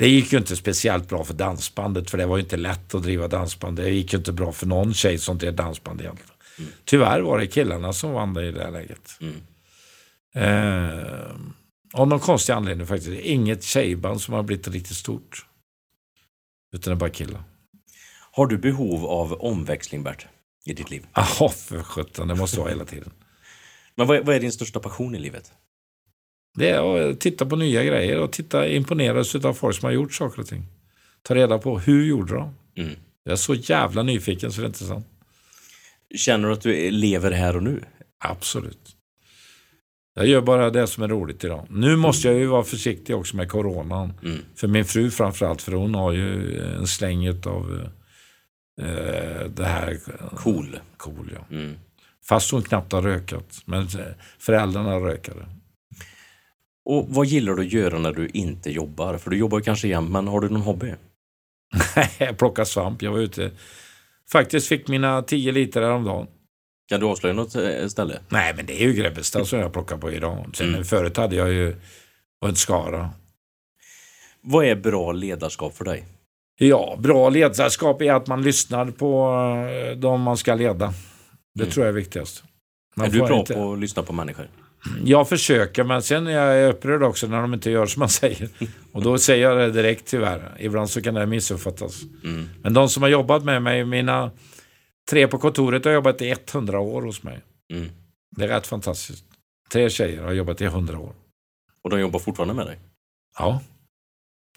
det 0.01 0.07
gick 0.07 0.31
ju 0.33 0.37
inte 0.37 0.55
speciellt 0.55 1.09
bra 1.09 1.23
för 1.23 1.33
dansbandet. 1.33 2.09
För 2.09 2.17
det 2.17 2.25
var 2.25 2.37
ju 2.37 2.43
inte 2.43 2.57
lätt 2.57 2.95
att 2.95 3.03
driva 3.03 3.27
dansband. 3.27 3.77
Det 3.77 3.89
gick 3.89 4.13
ju 4.13 4.19
inte 4.19 4.31
bra 4.31 4.51
för 4.51 4.67
någon 4.67 4.93
tjej 4.93 5.17
som 5.17 5.37
drev 5.37 5.55
dansband 5.55 6.01
egentligen. 6.01 6.31
Mm. 6.59 6.71
Tyvärr 6.85 7.21
var 7.21 7.39
det 7.39 7.47
killarna 7.47 7.93
som 7.93 8.11
vann 8.11 8.33
det 8.33 8.47
i 8.47 8.51
det 8.51 8.63
här 8.63 8.71
läget. 8.71 9.17
Mm. 9.21 9.35
Eh, 10.33 11.31
av 11.93 12.07
någon 12.07 12.19
konstig 12.19 12.53
anledning 12.53 12.87
faktiskt. 12.87 13.11
Inget 13.21 13.63
tjejband 13.63 14.21
som 14.21 14.33
har 14.33 14.43
blivit 14.43 14.67
riktigt 14.67 14.97
stort. 14.97 15.45
Utan 16.73 16.91
det 16.91 16.95
är 16.95 16.99
bara 16.99 17.09
killar. 17.09 17.43
Har 18.31 18.47
du 18.47 18.57
behov 18.57 19.05
av 19.05 19.33
omväxling 19.33 20.03
Bert? 20.03 20.27
I 20.65 20.73
ditt 20.73 20.89
liv? 20.89 21.05
Jaha, 21.13 21.49
för 21.49 21.83
sjutton. 21.83 22.27
Det 22.27 22.35
måste 22.35 22.59
vara 22.59 22.69
hela 22.69 22.85
tiden. 22.85 23.11
Men 23.95 24.07
vad 24.07 24.17
är, 24.17 24.23
vad 24.23 24.35
är 24.35 24.39
din 24.39 24.51
största 24.51 24.79
passion 24.79 25.15
i 25.15 25.19
livet? 25.19 25.51
Det 26.53 26.69
är 26.69 27.09
att 27.09 27.19
titta 27.19 27.45
på 27.45 27.55
nya 27.55 27.83
grejer 27.83 28.19
och 28.19 28.31
titta, 28.31 28.67
imponeras 28.67 29.35
av 29.35 29.53
folk 29.53 29.75
som 29.75 29.85
har 29.85 29.91
gjort 29.91 30.13
saker 30.13 30.41
och 30.41 30.47
ting. 30.47 30.65
Ta 31.21 31.35
reda 31.35 31.57
på 31.57 31.79
hur 31.79 32.05
gjorde 32.05 32.33
de? 32.33 32.55
Mm. 32.77 32.95
Jag 33.23 33.31
är 33.31 33.35
så 33.35 33.53
jävla 33.53 34.03
nyfiken 34.03 34.51
så 34.51 34.61
det 34.61 34.65
är 34.65 34.67
inte 34.67 34.83
sant. 34.83 35.07
Känner 36.15 36.47
du 36.47 36.53
att 36.53 36.61
du 36.61 36.91
lever 36.91 37.31
här 37.31 37.55
och 37.55 37.63
nu? 37.63 37.83
Absolut. 38.19 38.95
Jag 40.13 40.27
gör 40.27 40.41
bara 40.41 40.69
det 40.69 40.87
som 40.87 41.03
är 41.03 41.07
roligt 41.07 41.43
idag. 41.43 41.67
Nu 41.69 41.95
måste 41.95 42.27
jag 42.27 42.37
ju 42.37 42.45
vara 42.45 42.63
försiktig 42.63 43.15
också 43.15 43.35
med 43.35 43.49
coronan. 43.49 44.13
Mm. 44.23 44.39
För 44.55 44.67
min 44.67 44.85
fru 44.85 45.11
framförallt, 45.11 45.61
för 45.61 45.71
hon 45.71 45.95
har 45.95 46.11
ju 46.11 46.59
en 46.59 46.87
släng 46.87 47.29
av 47.29 47.89
eh, 48.81 49.49
det 49.55 49.65
här. 49.65 49.99
Cool. 50.35 50.79
Cool, 50.97 51.31
ja. 51.35 51.55
Mm. 51.55 51.75
Fast 52.25 52.51
hon 52.51 52.63
knappt 52.63 52.91
har 52.91 53.01
rökat. 53.01 53.61
Men 53.65 53.87
föräldrarna 54.39 54.95
rökade. 54.95 55.45
Och 56.85 57.05
vad 57.09 57.25
gillar 57.25 57.53
du 57.53 57.61
att 57.61 57.71
göra 57.73 57.99
när 57.99 58.11
du 58.11 58.27
inte 58.27 58.71
jobbar? 58.71 59.17
För 59.17 59.29
du 59.29 59.37
jobbar 59.37 59.59
kanske 59.59 59.87
jämt, 59.87 60.09
men 60.11 60.27
har 60.27 60.39
du 60.41 60.49
någon 60.49 60.61
hobby? 60.61 60.93
jag 62.19 62.37
plockade 62.37 62.65
svamp. 62.65 63.01
Jag 63.01 63.11
var 63.11 63.19
ute. 63.19 63.51
Faktiskt 64.31 64.67
fick 64.67 64.87
mina 64.87 65.21
10 65.21 65.51
liter 65.51 65.81
häromdagen. 65.81 66.27
Kan 66.89 66.99
du 66.99 67.05
avslöja 67.05 67.33
något 67.35 67.55
eh, 67.55 67.87
ställe? 67.87 68.19
Nej, 68.29 68.53
men 68.55 68.65
det 68.65 68.81
är 68.83 68.87
ju 68.87 68.93
Grebbestad 68.93 69.47
som 69.47 69.59
jag 69.59 69.73
plockar 69.73 69.97
på 69.97 70.11
idag. 70.11 70.49
Sen 70.53 70.69
Mm. 70.69 70.83
förut 70.85 71.17
hade 71.17 71.35
jag 71.35 71.51
ju 71.51 71.75
en 72.45 72.55
skara. 72.55 73.09
Vad 74.41 74.65
är 74.65 74.75
bra 74.75 75.11
ledarskap 75.11 75.77
för 75.77 75.85
dig? 75.85 76.05
Ja, 76.59 76.95
bra 76.99 77.29
ledarskap 77.29 78.01
är 78.01 78.13
att 78.13 78.27
man 78.27 78.41
lyssnar 78.41 78.85
på 78.85 79.27
eh, 79.91 79.97
de 79.97 80.21
man 80.21 80.37
ska 80.37 80.55
leda. 80.55 80.93
Det 81.55 81.63
Mm. 81.63 81.71
tror 81.73 81.85
jag 81.85 81.91
är 81.93 81.95
viktigast. 81.99 82.43
Man 82.95 83.07
är 83.07 83.11
du 83.11 83.19
bra 83.19 83.39
inte- 83.39 83.53
på 83.53 83.73
att 83.73 83.79
lyssna 83.79 84.03
på 84.03 84.13
människor? 84.13 84.47
Jag 85.03 85.29
försöker, 85.29 85.83
men 85.83 86.01
sen 86.01 86.27
är 86.27 86.31
jag 86.31 86.69
upprörd 86.69 87.03
också 87.03 87.27
när 87.27 87.41
de 87.41 87.53
inte 87.53 87.71
gör 87.71 87.85
som 87.85 87.99
man 87.99 88.09
säger. 88.21 88.49
Och 88.91 89.01
då 89.01 89.17
säger 89.17 89.49
jag 89.49 89.57
det 89.57 89.71
direkt 89.71 90.07
tyvärr. 90.07 90.55
Ibland 90.59 90.89
så 90.89 91.01
kan 91.01 91.13
det 91.13 91.25
missuppfattas. 91.25 92.01
Mm. 92.23 92.49
Men 92.61 92.73
de 92.73 92.89
som 92.89 93.03
har 93.03 93.09
jobbat 93.09 93.43
med 93.43 93.61
mig, 93.61 93.85
mina 93.85 94.31
tre 95.09 95.27
på 95.27 95.37
kontoret 95.37 95.85
har 95.85 95.91
jobbat 95.91 96.21
i 96.21 96.35
100 96.53 96.79
år 96.79 97.01
hos 97.01 97.23
mig. 97.23 97.41
Mm. 97.73 97.89
Det 98.35 98.43
är 98.43 98.47
rätt 98.47 98.67
fantastiskt. 98.67 99.25
Tre 99.71 99.89
tjejer 99.89 100.23
har 100.23 100.31
jobbat 100.31 100.61
i 100.61 100.65
100 100.65 100.99
år. 100.99 101.13
Och 101.83 101.89
de 101.89 101.99
jobbar 101.99 102.19
fortfarande 102.19 102.53
med 102.53 102.65
dig? 102.65 102.79
Ja, 103.37 103.61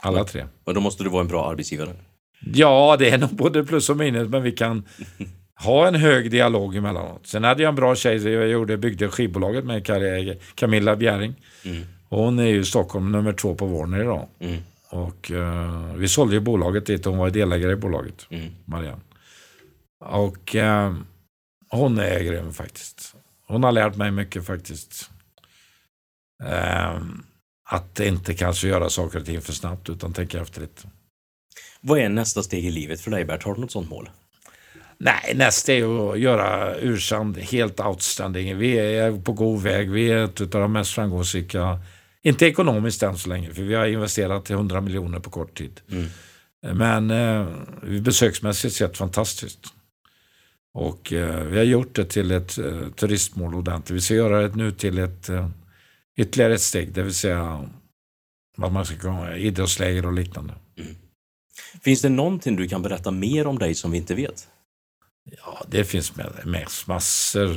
alla 0.02 0.24
tre. 0.24 0.46
Och 0.64 0.74
då 0.74 0.80
måste 0.80 1.04
du 1.04 1.10
vara 1.10 1.20
en 1.20 1.28
bra 1.28 1.50
arbetsgivare? 1.50 1.96
Ja, 2.40 2.96
det 2.98 3.10
är 3.10 3.18
nog 3.18 3.30
både 3.30 3.64
plus 3.64 3.90
och 3.90 3.96
minus, 3.96 4.28
men 4.28 4.42
vi 4.42 4.52
kan 4.52 4.88
ha 5.60 5.88
en 5.88 5.94
hög 5.94 6.30
dialog 6.30 6.76
emellanåt. 6.76 7.26
Sen 7.26 7.44
hade 7.44 7.62
jag 7.62 7.68
en 7.68 7.74
bra 7.74 7.96
tjej, 7.96 8.28
jag 8.28 8.48
gjorde, 8.48 8.76
byggde 8.76 9.08
skivbolaget 9.08 9.64
med 9.64 9.86
Camilla 10.54 10.96
Bjäring. 10.96 11.34
Mm. 11.64 11.82
Och 12.08 12.18
hon 12.18 12.38
är 12.38 12.46
ju 12.46 12.64
Stockholm 12.64 13.12
nummer 13.12 13.32
två 13.32 13.54
på 13.54 13.66
Warner 13.66 14.00
idag. 14.00 14.28
Mm. 14.38 14.60
Och 14.90 15.30
eh, 15.30 15.94
vi 15.94 16.08
sålde 16.08 16.34
ju 16.34 16.40
bolaget 16.40 16.86
dit, 16.86 17.04
hon 17.04 17.18
var 17.18 17.30
delägare 17.30 17.72
i 17.72 17.76
bolaget, 17.76 18.26
Mm. 18.30 18.50
Marianne. 18.64 19.00
Och 20.04 20.56
eh, 20.56 20.94
hon 21.68 21.98
är 21.98 22.20
grym 22.20 22.52
faktiskt. 22.52 23.14
Hon 23.46 23.64
har 23.64 23.72
lärt 23.72 23.96
mig 23.96 24.10
mycket 24.10 24.46
faktiskt. 24.46 25.10
Eh, 26.44 27.00
att 27.70 28.00
inte 28.00 28.34
kanske 28.34 28.68
göra 28.68 28.90
saker 28.90 29.18
och 29.18 29.26
ting 29.26 29.40
för 29.40 29.52
snabbt, 29.52 29.88
utan 29.88 30.12
tänka 30.12 30.40
efter 30.40 30.60
lite. 30.60 30.82
Vad 31.80 31.98
är 31.98 32.08
nästa 32.08 32.42
steg 32.42 32.64
i 32.64 32.70
livet 32.70 33.00
för 33.00 33.10
dig 33.10 33.24
Bert? 33.24 33.42
Har 33.42 33.54
du 33.54 33.60
något 33.60 33.70
sånt 33.72 33.90
mål? 33.90 34.10
Nej, 35.04 35.32
nästa 35.34 35.72
är 35.72 36.12
att 36.12 36.18
göra 36.18 36.76
Ursand 36.76 37.38
helt 37.38 37.80
outstanding. 37.80 38.58
Vi 38.58 38.78
är 38.78 39.20
på 39.22 39.32
god 39.32 39.62
väg. 39.62 39.90
Vi 39.90 40.10
är 40.10 40.24
ett 40.24 40.40
av 40.40 40.48
de 40.48 40.72
mest 40.72 40.92
framgångsrika, 40.92 41.80
inte 42.22 42.46
ekonomiskt 42.46 43.02
än 43.02 43.18
så 43.18 43.28
länge, 43.28 43.54
för 43.54 43.62
vi 43.62 43.74
har 43.74 43.86
investerat 43.86 44.44
till 44.44 44.54
100 44.54 44.80
miljoner 44.80 45.18
på 45.18 45.30
kort 45.30 45.58
tid. 45.58 45.80
Mm. 45.90 46.08
Men 46.78 47.10
eh, 47.10 47.46
besöksmässigt 48.00 48.74
sett 48.74 48.96
fantastiskt. 48.96 49.60
Och 50.74 51.12
eh, 51.12 51.44
vi 51.44 51.56
har 51.56 51.64
gjort 51.64 51.94
det 51.94 52.04
till 52.04 52.30
ett 52.30 52.58
eh, 52.58 52.88
turistmål 52.96 53.54
ordentligt. 53.54 53.96
Vi 53.96 54.00
ska 54.00 54.14
göra 54.14 54.48
det 54.48 54.56
nu 54.56 54.72
till 54.72 54.98
ett 54.98 55.28
eh, 55.28 55.48
ytterligare 56.16 56.54
ett 56.54 56.60
steg, 56.60 56.92
det 56.92 57.02
vill 57.02 57.14
säga 57.14 57.70
vad 58.56 58.72
man 58.72 58.86
ska 58.86 58.96
komma, 58.96 59.36
idrottsläger 59.36 60.06
och 60.06 60.12
liknande. 60.12 60.54
Finns 61.82 62.02
det 62.02 62.08
någonting 62.08 62.56
du 62.56 62.68
kan 62.68 62.82
berätta 62.82 63.10
mer 63.10 63.46
om 63.46 63.58
dig 63.58 63.74
som 63.74 63.90
vi 63.90 63.98
inte 63.98 64.14
vet? 64.14 64.48
Ja, 65.24 65.64
det 65.68 65.84
finns 65.84 66.16
med, 66.16 66.66
massor. 66.86 67.56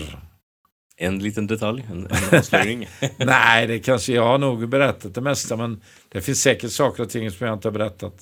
En 0.99 1.19
liten 1.19 1.47
detalj, 1.47 1.85
en, 1.91 2.07
en 2.11 2.37
avslöjning. 2.39 2.87
Nej, 3.17 3.67
det 3.67 3.79
kanske 3.79 4.13
jag 4.13 4.23
har 4.25 4.37
nog 4.37 4.69
berättat 4.69 5.13
det 5.15 5.21
mesta, 5.21 5.55
men 5.57 5.81
det 6.09 6.21
finns 6.21 6.41
säkert 6.41 6.71
saker 6.71 7.03
och 7.03 7.09
ting 7.09 7.31
som 7.31 7.47
jag 7.47 7.53
inte 7.55 7.67
har 7.67 7.73
berättat. 7.73 8.13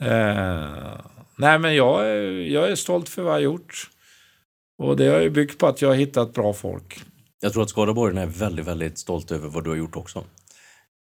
Eh, 0.00 1.00
nej, 1.38 1.58
men 1.58 1.74
jag, 1.74 2.06
är- 2.08 2.40
jag 2.52 2.70
är 2.70 2.74
stolt 2.76 3.08
för 3.08 3.22
vad 3.22 3.30
jag 3.32 3.36
har 3.36 3.40
gjort. 3.42 3.90
Och 4.78 4.96
det 4.96 5.06
har 5.08 5.20
ju 5.20 5.30
byggt 5.30 5.58
på 5.58 5.66
att 5.66 5.82
jag 5.82 5.88
har 5.88 5.96
hittat 5.96 6.34
bra 6.34 6.52
folk. 6.52 7.00
Jag 7.40 7.52
tror 7.52 7.62
att 7.62 7.70
Skaraborg 7.70 8.18
är 8.18 8.26
väldigt, 8.26 8.66
väldigt 8.66 8.98
stolt 8.98 9.30
över 9.30 9.48
vad 9.48 9.64
du 9.64 9.70
har 9.70 9.76
gjort 9.76 9.96
också. 9.96 10.24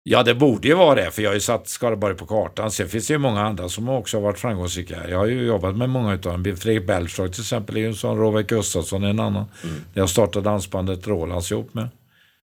Ja, 0.03 0.23
det 0.23 0.35
borde 0.35 0.67
ju 0.67 0.73
vara 0.73 0.95
det, 0.95 1.11
för 1.11 1.21
jag 1.21 1.29
har 1.29 1.33
ju 1.33 1.39
satt 1.39 1.67
Skaraborg 1.67 2.15
på 2.15 2.25
kartan. 2.25 2.71
Sen 2.71 2.87
finns 2.87 3.07
det 3.07 3.13
ju 3.13 3.17
många 3.17 3.41
andra 3.41 3.69
som 3.69 3.89
också 3.89 4.17
har 4.17 4.21
varit 4.21 4.39
framgångsrika. 4.39 5.09
Jag 5.09 5.17
har 5.17 5.25
ju 5.25 5.45
jobbat 5.45 5.77
med 5.77 5.89
många 5.89 6.13
utav 6.13 6.31
dem. 6.31 6.57
Fredrik 6.57 6.87
Belfrage 6.87 7.31
till 7.31 7.41
exempel 7.41 7.77
är 7.77 7.79
ju 7.79 7.87
en 7.87 7.95
sån, 7.95 8.17
Robert 8.17 8.47
Gustafsson 8.47 9.03
är 9.03 9.09
en 9.09 9.19
annan. 9.19 9.45
Mm. 9.63 9.75
Jag 9.93 10.09
startade 10.09 10.49
dansbandet 10.49 11.07
Rolands 11.07 11.51
ihop 11.51 11.73
med. 11.73 11.89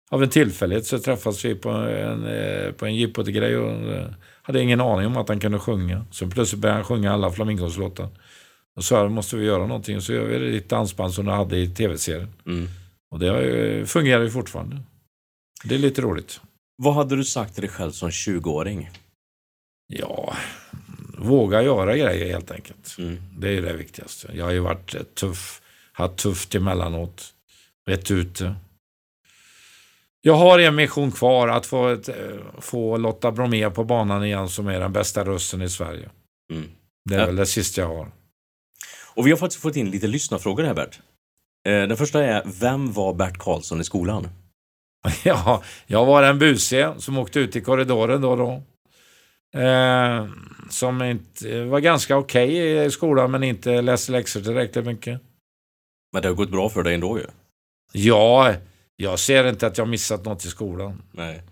Av 0.09 0.23
en 0.23 0.29
tillfällighet 0.29 0.85
så 0.85 0.99
träffades 0.99 1.45
vi 1.45 1.55
på 1.55 1.69
en, 1.69 2.25
eh, 2.25 2.71
på 2.71 2.85
en 2.85 2.95
jippottegrej 2.95 3.57
och 3.57 3.93
eh, 3.93 4.07
hade 4.41 4.61
ingen 4.61 4.81
aning 4.81 5.05
om 5.05 5.17
att 5.17 5.29
han 5.29 5.39
kunde 5.39 5.59
sjunga. 5.59 6.05
Så 6.11 6.27
plötsligt 6.27 6.61
började 6.61 6.77
han 6.77 6.85
sjunga 6.85 7.13
alla 7.13 7.31
Flamingos 7.31 7.77
låtar. 7.77 8.09
Och 8.75 8.83
så 8.83 8.95
här, 8.95 9.07
måste 9.07 9.35
vi 9.35 9.45
göra 9.45 9.67
någonting. 9.67 10.01
Så 10.01 10.13
gör 10.13 10.25
vi 10.25 10.39
det 10.39 10.45
i 10.45 10.57
ett 10.57 10.69
dansband 10.69 11.13
som 11.13 11.25
du 11.25 11.31
hade 11.31 11.57
i 11.57 11.67
tv-serien. 11.67 12.29
Mm. 12.45 12.67
Och 13.11 13.19
det 13.19 13.89
fungerar 13.89 14.23
ju 14.23 14.29
fortfarande. 14.29 14.77
Det 15.63 15.75
är 15.75 15.79
lite 15.79 16.01
roligt. 16.01 16.41
Vad 16.77 16.93
hade 16.93 17.15
du 17.15 17.23
sagt 17.23 17.53
till 17.53 17.61
dig 17.61 17.69
själv 17.71 17.91
som 17.91 18.09
20-åring? 18.09 18.89
Ja, 19.87 20.35
våga 21.17 21.61
göra 21.61 21.97
grejer 21.97 22.31
helt 22.33 22.51
enkelt. 22.51 22.95
Mm. 22.97 23.21
Det 23.39 23.49
är 23.57 23.61
det 23.61 23.73
viktigaste. 23.73 24.31
Jag 24.33 24.45
har 24.45 24.51
ju 24.51 24.59
varit 24.59 24.95
eh, 24.95 25.01
tuff, 25.03 25.61
haft 25.93 26.17
tufft 26.17 26.55
emellanåt, 26.55 27.33
rätt 27.89 28.11
ute. 28.11 28.55
Jag 30.21 30.33
har 30.33 30.59
en 30.59 30.75
mission 30.75 31.11
kvar, 31.11 31.47
att 31.47 31.65
få, 31.65 31.87
ett, 31.87 32.09
eh, 32.09 32.15
få 32.59 32.97
Lotta 32.97 33.31
Bromé 33.31 33.69
på 33.69 33.83
banan 33.83 34.23
igen 34.25 34.49
som 34.49 34.67
är 34.67 34.79
den 34.79 34.93
bästa 34.93 35.25
rösten 35.25 35.61
i 35.61 35.69
Sverige. 35.69 36.09
Mm. 36.51 36.69
Det 37.09 37.15
är 37.15 37.19
Ja. 37.19 37.25
väl 37.25 37.35
det 37.35 37.45
sista 37.45 37.81
jag 37.81 37.87
har. 37.87 38.11
Och 39.15 39.27
vi 39.27 39.31
har 39.31 39.37
faktiskt 39.37 39.61
fått 39.61 39.75
in 39.75 39.91
lite 39.91 40.07
lyssnarfrågor 40.07 40.63
här 40.63 40.73
Bert. 40.73 40.99
Eh, 41.67 41.71
Den 41.87 41.97
första 41.97 42.23
är, 42.23 42.43
vem 42.45 42.91
var 42.93 43.13
Bert 43.13 43.37
Karlsson 43.37 43.81
i 43.81 43.83
skolan? 43.83 44.27
Ja, 45.23 45.63
jag 45.87 46.05
var 46.05 46.23
en 46.23 46.39
busig 46.39 46.85
som 46.97 47.17
åkte 47.17 47.39
ut 47.39 47.55
i 47.55 47.61
korridoren 47.61 48.21
då 48.21 48.31
och 48.31 48.37
då. 48.37 48.63
Eh, 49.61 50.27
som 50.69 51.01
inte, 51.01 51.63
var 51.63 51.79
ganska 51.79 52.17
okej 52.17 52.85
i 52.85 52.91
skolan 52.91 53.31
men 53.31 53.43
inte 53.43 53.81
läste 53.81 54.11
läxor 54.11 54.41
tillräckligt 54.41 54.85
mycket. 54.85 55.21
Men 56.13 56.21
det 56.21 56.27
har 56.27 56.35
gått 56.35 56.51
bra 56.51 56.69
för 56.69 56.83
dig 56.83 56.93
ändå 56.93 57.19
ju. 57.19 57.25
Ja, 57.93 58.53
jag 58.95 59.19
ser 59.19 59.49
inte 59.49 59.67
att 59.67 59.77
jag 59.77 59.87
missat 59.87 60.25
något 60.25 60.45
i 60.45 60.47
skolan. 60.47 61.01
Nej. 61.11 61.43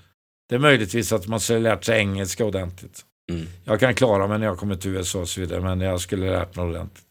Det 0.49 0.56
är 0.56 0.60
möjligtvis 0.60 1.12
att 1.12 1.28
man 1.28 1.39
skulle 1.39 1.60
lärt 1.60 1.84
sig 1.84 1.99
engelska 1.99 2.45
ordentligt. 2.45 3.01
Mm. 3.32 3.47
Jag 3.64 3.80
kan 3.80 3.95
klara 3.95 4.28
mig 4.28 4.39
när 4.39 4.45
jag 4.45 4.58
kommer 4.58 4.76
till 4.76 4.91
USA 4.91 5.20
och 5.20 5.30
så 5.30 5.41
vidare, 5.41 5.62
men 5.62 5.82
jag 5.82 6.01
skulle 6.01 6.32
lärt 6.32 6.56
mig 6.56 6.66
ordentligt. 6.66 7.06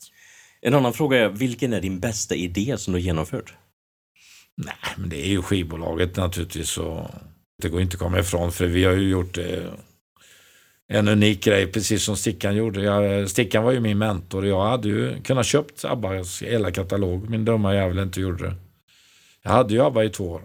En 0.61 0.75
annan 0.75 0.93
fråga 0.93 1.19
är, 1.25 1.29
vilken 1.29 1.73
är 1.73 1.81
din 1.81 2.01
bästa 2.01 2.35
idé 2.35 2.75
som 2.79 2.93
du 2.93 2.99
har 2.99 3.05
genomfört? 3.05 3.55
Nej, 4.57 4.75
men 4.97 5.09
det 5.09 5.27
är 5.27 5.29
ju 5.29 5.43
skivbolaget 5.43 6.17
naturligtvis. 6.17 6.79
Och 6.79 7.11
det 7.63 7.69
går 7.69 7.81
inte 7.81 7.95
att 7.95 8.01
komma 8.01 8.19
ifrån, 8.19 8.53
för 8.53 8.67
vi 8.67 8.85
har 8.85 8.93
ju 8.93 9.09
gjort 9.09 9.39
eh, 9.39 9.73
en 10.89 11.09
unik 11.09 11.45
grej, 11.45 11.67
precis 11.67 12.05
som 12.05 12.17
Stickan 12.17 12.57
gjorde. 12.57 12.83
Jag, 12.83 13.31
Stickan 13.31 13.65
var 13.65 13.73
ju 13.73 13.81
min 13.81 13.99
mentor. 13.99 14.47
Jag 14.47 14.65
hade 14.65 14.89
ju 14.89 15.23
kunnat 15.23 15.47
köpt 15.47 15.85
Abbas 15.85 16.43
hela 16.43 16.71
katalog. 16.71 17.31
Min 17.31 17.45
dumma 17.45 17.75
jävel 17.75 17.99
inte 17.99 18.21
gjorde 18.21 18.45
det. 18.45 18.55
Jag 19.43 19.51
hade 19.51 19.75
ju 19.75 19.81
Abba 19.81 20.03
i 20.03 20.11
två 20.11 20.25
år. 20.31 20.43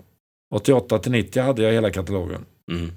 88 0.51 0.99
till 0.99 1.11
90 1.11 1.43
hade 1.43 1.63
jag 1.63 1.73
hela 1.73 1.91
katalogen. 1.91 2.45
Mm. 2.71 2.91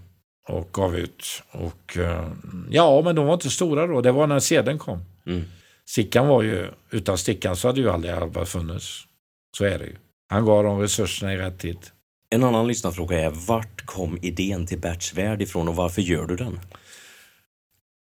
och 0.49 0.69
gav 0.73 0.97
ut. 0.97 1.43
Och 1.51 1.97
eh, 1.97 2.33
ja, 2.71 3.03
men 3.05 3.17
de 3.17 3.27
var 3.27 3.35
inte 3.35 3.51
stora 3.51 3.87
då. 3.87 4.01
Det 4.01 4.13
var 4.13 4.27
när 4.27 4.41
sedeln 4.41 4.79
kom. 4.79 5.05
Mm. 5.27 5.43
Stickan 5.85 6.27
var 6.27 6.43
ju, 6.43 6.69
utan 6.91 7.19
Stickan 7.19 7.57
så 7.57 7.69
hade 7.69 7.81
ju 7.81 7.91
aldrig 7.91 8.15
Alba 8.15 8.45
funnits. 8.45 9.01
Så 9.59 9.65
är 9.65 9.79
det 9.79 9.85
ju. 9.85 9.97
Han 10.33 10.45
gav 10.45 10.64
dem 10.64 10.80
resurserna 10.80 11.35
i 11.35 11.37
rätt 11.37 11.59
tid. 11.59 11.78
En 12.30 12.45
annan 12.45 12.66
lyssnarfråga 12.66 13.20
är, 13.20 13.30
vart 13.30 13.87
kom 13.87 14.18
idén 14.22 14.66
till 14.66 14.78
Berts 14.78 15.14
värld 15.14 15.43
ifrån 15.43 15.68
och 15.68 15.76
varför 15.76 16.03
gör 16.03 16.26
du 16.26 16.37
den? 16.37 16.61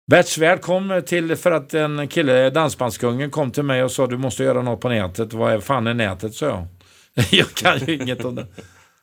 Bert 0.07 0.27
Svärd 0.27 0.61
kom 0.61 1.01
till 1.05 1.35
för 1.35 1.51
att 1.51 1.73
en 1.73 2.07
kille, 2.07 2.49
Dansbandskungen, 2.49 3.31
kom 3.31 3.51
till 3.51 3.63
mig 3.63 3.83
och 3.83 3.91
sa 3.91 4.07
du 4.07 4.17
måste 4.17 4.43
göra 4.43 4.61
något 4.61 4.81
på 4.81 4.89
nätet. 4.89 5.33
Vad 5.33 5.53
är 5.53 5.59
fan 5.59 5.87
är 5.87 5.93
nätet, 5.93 6.33
sa 6.33 6.45
jag. 6.45 6.67
jag 7.31 7.53
kan 7.53 7.79
ju 7.79 7.95
inget 7.95 8.25
om 8.25 8.35
det. 8.35 8.47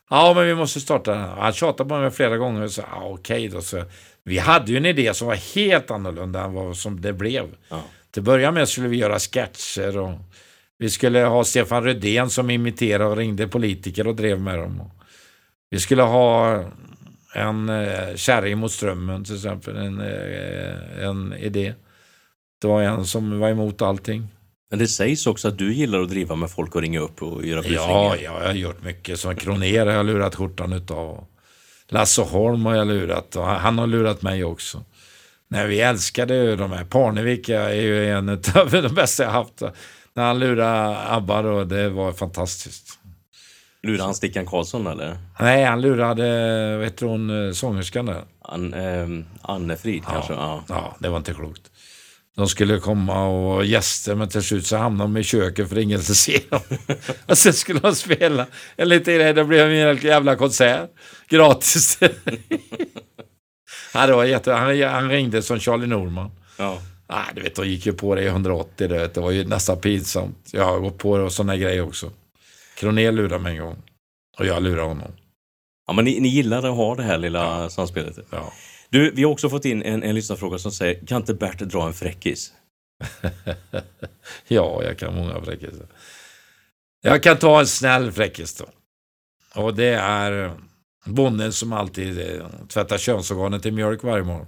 Ja, 0.09 0.33
men 0.35 0.45
vi 0.45 0.55
måste 0.55 0.79
starta 0.79 1.11
den. 1.11 1.21
Han 1.21 1.53
tjatade 1.53 1.89
på 1.89 1.97
mig 1.97 2.11
flera 2.11 2.37
gånger 2.37 2.61
och 2.61 2.71
sa 2.71 2.83
ja, 2.91 3.03
okej 3.03 3.47
då. 3.47 3.61
Så, 3.61 3.83
vi 4.23 4.37
hade 4.37 4.71
ju 4.71 4.77
en 4.77 4.85
idé 4.85 5.13
som 5.13 5.27
var 5.27 5.55
helt 5.55 5.91
annorlunda 5.91 6.43
än 6.43 6.53
vad 6.53 6.77
som 6.77 7.01
det 7.01 7.13
blev. 7.13 7.45
Ja. 7.69 7.81
Till 8.11 8.21
att 8.21 8.25
börja 8.25 8.51
med 8.51 8.69
skulle 8.69 8.87
vi 8.87 8.97
göra 8.97 9.19
sketcher 9.19 9.97
och 9.97 10.13
vi 10.83 10.89
skulle 10.89 11.19
ha 11.19 11.43
Stefan 11.43 11.83
Rödén 11.83 12.29
som 12.29 12.49
imiterade 12.49 13.05
och 13.09 13.17
ringde 13.17 13.47
politiker 13.47 14.07
och 14.07 14.15
drev 14.15 14.39
med 14.39 14.59
dem. 14.59 14.91
Vi 15.69 15.79
skulle 15.79 16.01
ha 16.03 16.63
en 17.35 17.69
eh, 17.69 18.15
kärring 18.15 18.57
mot 18.57 18.71
strömmen 18.71 19.23
till 19.23 19.35
exempel, 19.35 19.75
en, 19.75 19.99
eh, 19.99 21.07
en 21.07 21.33
idé. 21.33 21.73
Det 22.61 22.67
var 22.67 22.81
en 22.81 23.05
som 23.05 23.39
var 23.39 23.49
emot 23.49 23.81
allting. 23.81 24.27
Men 24.69 24.79
det 24.79 24.87
sägs 24.87 25.27
också 25.27 25.47
att 25.47 25.57
du 25.57 25.73
gillar 25.73 25.99
att 26.01 26.09
driva 26.09 26.35
med 26.35 26.51
folk 26.51 26.75
och 26.75 26.81
ringa 26.81 26.99
upp 26.99 27.23
och 27.23 27.45
göra 27.45 27.61
busringar. 27.61 27.87
Ja, 27.87 28.15
ja, 28.15 28.39
jag 28.39 28.47
har 28.47 28.53
gjort 28.53 28.83
mycket. 28.83 29.19
Som 29.19 29.35
Kroner 29.35 29.85
har 29.85 29.93
jag 29.93 30.05
lurat 30.05 30.35
skjortan 30.35 30.73
utav. 30.73 31.25
Lasse 31.87 32.21
Holm 32.21 32.65
har 32.65 32.75
jag 32.75 32.87
lurat 32.87 33.35
och 33.35 33.45
han 33.45 33.79
har 33.79 33.87
lurat 33.87 34.21
mig 34.21 34.43
också. 34.43 34.83
Nej, 35.47 35.67
vi 35.67 35.81
älskade 35.81 36.35
ju 36.35 36.55
de 36.55 36.71
här. 36.71 36.83
Parnevik 36.83 37.49
är 37.49 37.73
ju 37.73 38.09
en 38.09 38.29
av 38.29 38.69
de 38.71 38.95
bästa 38.95 39.23
jag 39.23 39.31
haft. 39.31 39.61
När 40.15 40.23
han 40.23 40.39
lurade 40.39 40.97
Abba 41.13 41.41
då, 41.41 41.63
det 41.63 41.89
var 41.89 42.13
fantastiskt. 42.13 42.99
Lurar 43.83 44.05
han 44.05 44.15
Stickan 44.15 44.45
Karlsson 44.45 44.87
eller? 44.87 45.17
Nej, 45.39 45.63
han 45.63 45.81
lurade, 45.81 46.77
vad 46.77 46.85
heter 46.85 47.05
hon, 47.05 47.47
eh, 47.47 47.53
sångerskan 47.53 48.05
där? 48.05 48.23
An, 48.41 48.73
ehm, 48.73 49.25
Anne-Frid 49.41 50.03
kanske? 50.05 50.33
Ja. 50.33 50.63
Ja, 50.69 50.95
det 50.99 51.09
var 51.09 51.17
inte 51.17 51.33
klokt. 51.33 51.61
de 52.35 52.47
skulle 52.47 52.79
komma 52.79 53.27
och 53.27 53.65
gäster 53.65 54.15
men 54.15 54.29
till 54.29 54.43
slut 54.43 54.67
så 54.67 54.77
hamnade 54.77 55.03
de 55.13 55.17
i 55.17 55.23
köket 55.23 55.69
för 55.69 55.77
ingen 55.77 55.99
ville 55.99 56.15
se 56.15 56.39
dem. 56.49 56.61
och 57.27 57.37
sen 57.37 57.53
skulle 57.53 57.79
de 57.79 57.95
spela 57.95 58.45
en 58.75 58.89
liten 58.89 59.13
grej, 59.15 59.33
det 59.33 59.45
blev 59.45 59.69
en 59.69 59.97
jävla 59.97 60.35
konsert. 60.35 60.89
Gratis. 61.29 61.99
ja, 63.93 64.07
det 64.07 64.13
var 64.13 64.23
jätte... 64.23 64.51
han, 64.51 64.81
han 64.83 65.09
ringde 65.09 65.41
som 65.41 65.59
Charlie 65.59 65.87
Norman. 65.87 66.31
Ja. 66.57 66.81
Nej, 67.09 67.25
du 67.35 67.41
vet, 67.41 67.55
de 67.55 67.67
gick 67.67 67.85
ju 67.85 67.93
på 67.93 68.15
det 68.15 68.23
i 68.23 68.27
180. 68.27 68.87
Du 68.87 68.95
vet. 68.95 69.13
Det 69.13 69.21
var 69.21 69.31
ju 69.31 69.45
nästan 69.45 69.81
pinsamt. 69.81 70.49
Jag 70.51 70.65
har 70.65 70.79
gått 70.79 70.97
på 70.97 71.17
det 71.17 71.23
och 71.23 71.33
sådana 71.33 71.57
grejer 71.57 71.81
också. 71.81 72.11
Kronér 72.75 73.11
lurade 73.11 73.43
mig 73.43 73.57
en 73.57 73.63
gång. 73.63 73.77
Och 74.39 74.45
jag 74.45 74.63
lurade 74.63 74.87
honom. 74.87 75.11
Ja, 75.87 75.93
men 75.93 76.05
ni, 76.05 76.19
ni 76.19 76.27
gillar 76.27 76.57
att 76.57 76.75
ha 76.75 76.95
det 76.95 77.03
här 77.03 77.17
lilla 77.17 77.69
samspelet. 77.69 78.19
Ja. 78.29 78.53
Du, 78.89 79.11
vi 79.11 79.23
har 79.23 79.31
också 79.31 79.49
fått 79.49 79.65
in 79.65 79.83
en, 79.83 80.03
en 80.03 80.15
lyssnarfråga 80.15 80.57
som 80.57 80.71
säger, 80.71 81.05
kan 81.05 81.21
inte 81.21 81.33
Bert 81.33 81.59
dra 81.59 81.87
en 81.87 81.93
fräckis? 81.93 82.53
ja, 84.47 84.83
jag 84.83 84.97
kan 84.97 85.15
många 85.15 85.41
fräckisar. 85.41 85.87
Jag 87.01 87.23
kan 87.23 87.37
ta 87.37 87.59
en 87.59 87.67
snäll 87.67 88.11
fräckis 88.11 88.55
då. 88.55 88.65
Och 89.61 89.75
det 89.75 89.93
är 89.93 90.51
bonden 91.05 91.53
som 91.53 91.73
alltid 91.73 92.19
eh, 92.19 92.47
tvättar 92.67 92.97
könsorganet 92.97 93.65
i 93.65 93.71
mjölk 93.71 94.03
varje 94.03 94.23
morgon. 94.23 94.47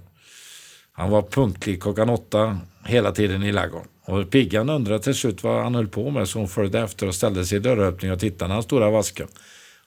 Han 0.96 1.10
var 1.10 1.22
punktlig 1.22 1.82
klockan 1.82 2.10
åtta 2.10 2.58
hela 2.84 3.12
tiden 3.12 3.42
i 3.42 3.52
ladugården. 3.52 3.88
Och 4.04 4.30
piggan 4.30 4.70
undrade 4.70 5.02
till 5.02 5.14
slut 5.14 5.42
vad 5.42 5.62
han 5.62 5.74
höll 5.74 5.88
på 5.88 6.10
med 6.10 6.28
så 6.28 6.38
hon 6.38 6.48
följde 6.48 6.80
efter 6.80 7.08
och 7.08 7.14
ställde 7.14 7.44
sig 7.44 7.58
i 7.58 7.60
dörröppningen 7.60 8.14
och 8.14 8.20
tittade 8.20 8.48
när 8.48 8.54
han 8.54 8.62
stod 8.62 8.80
där 8.80 8.86
och 8.86 8.92
vaskade. 8.92 9.28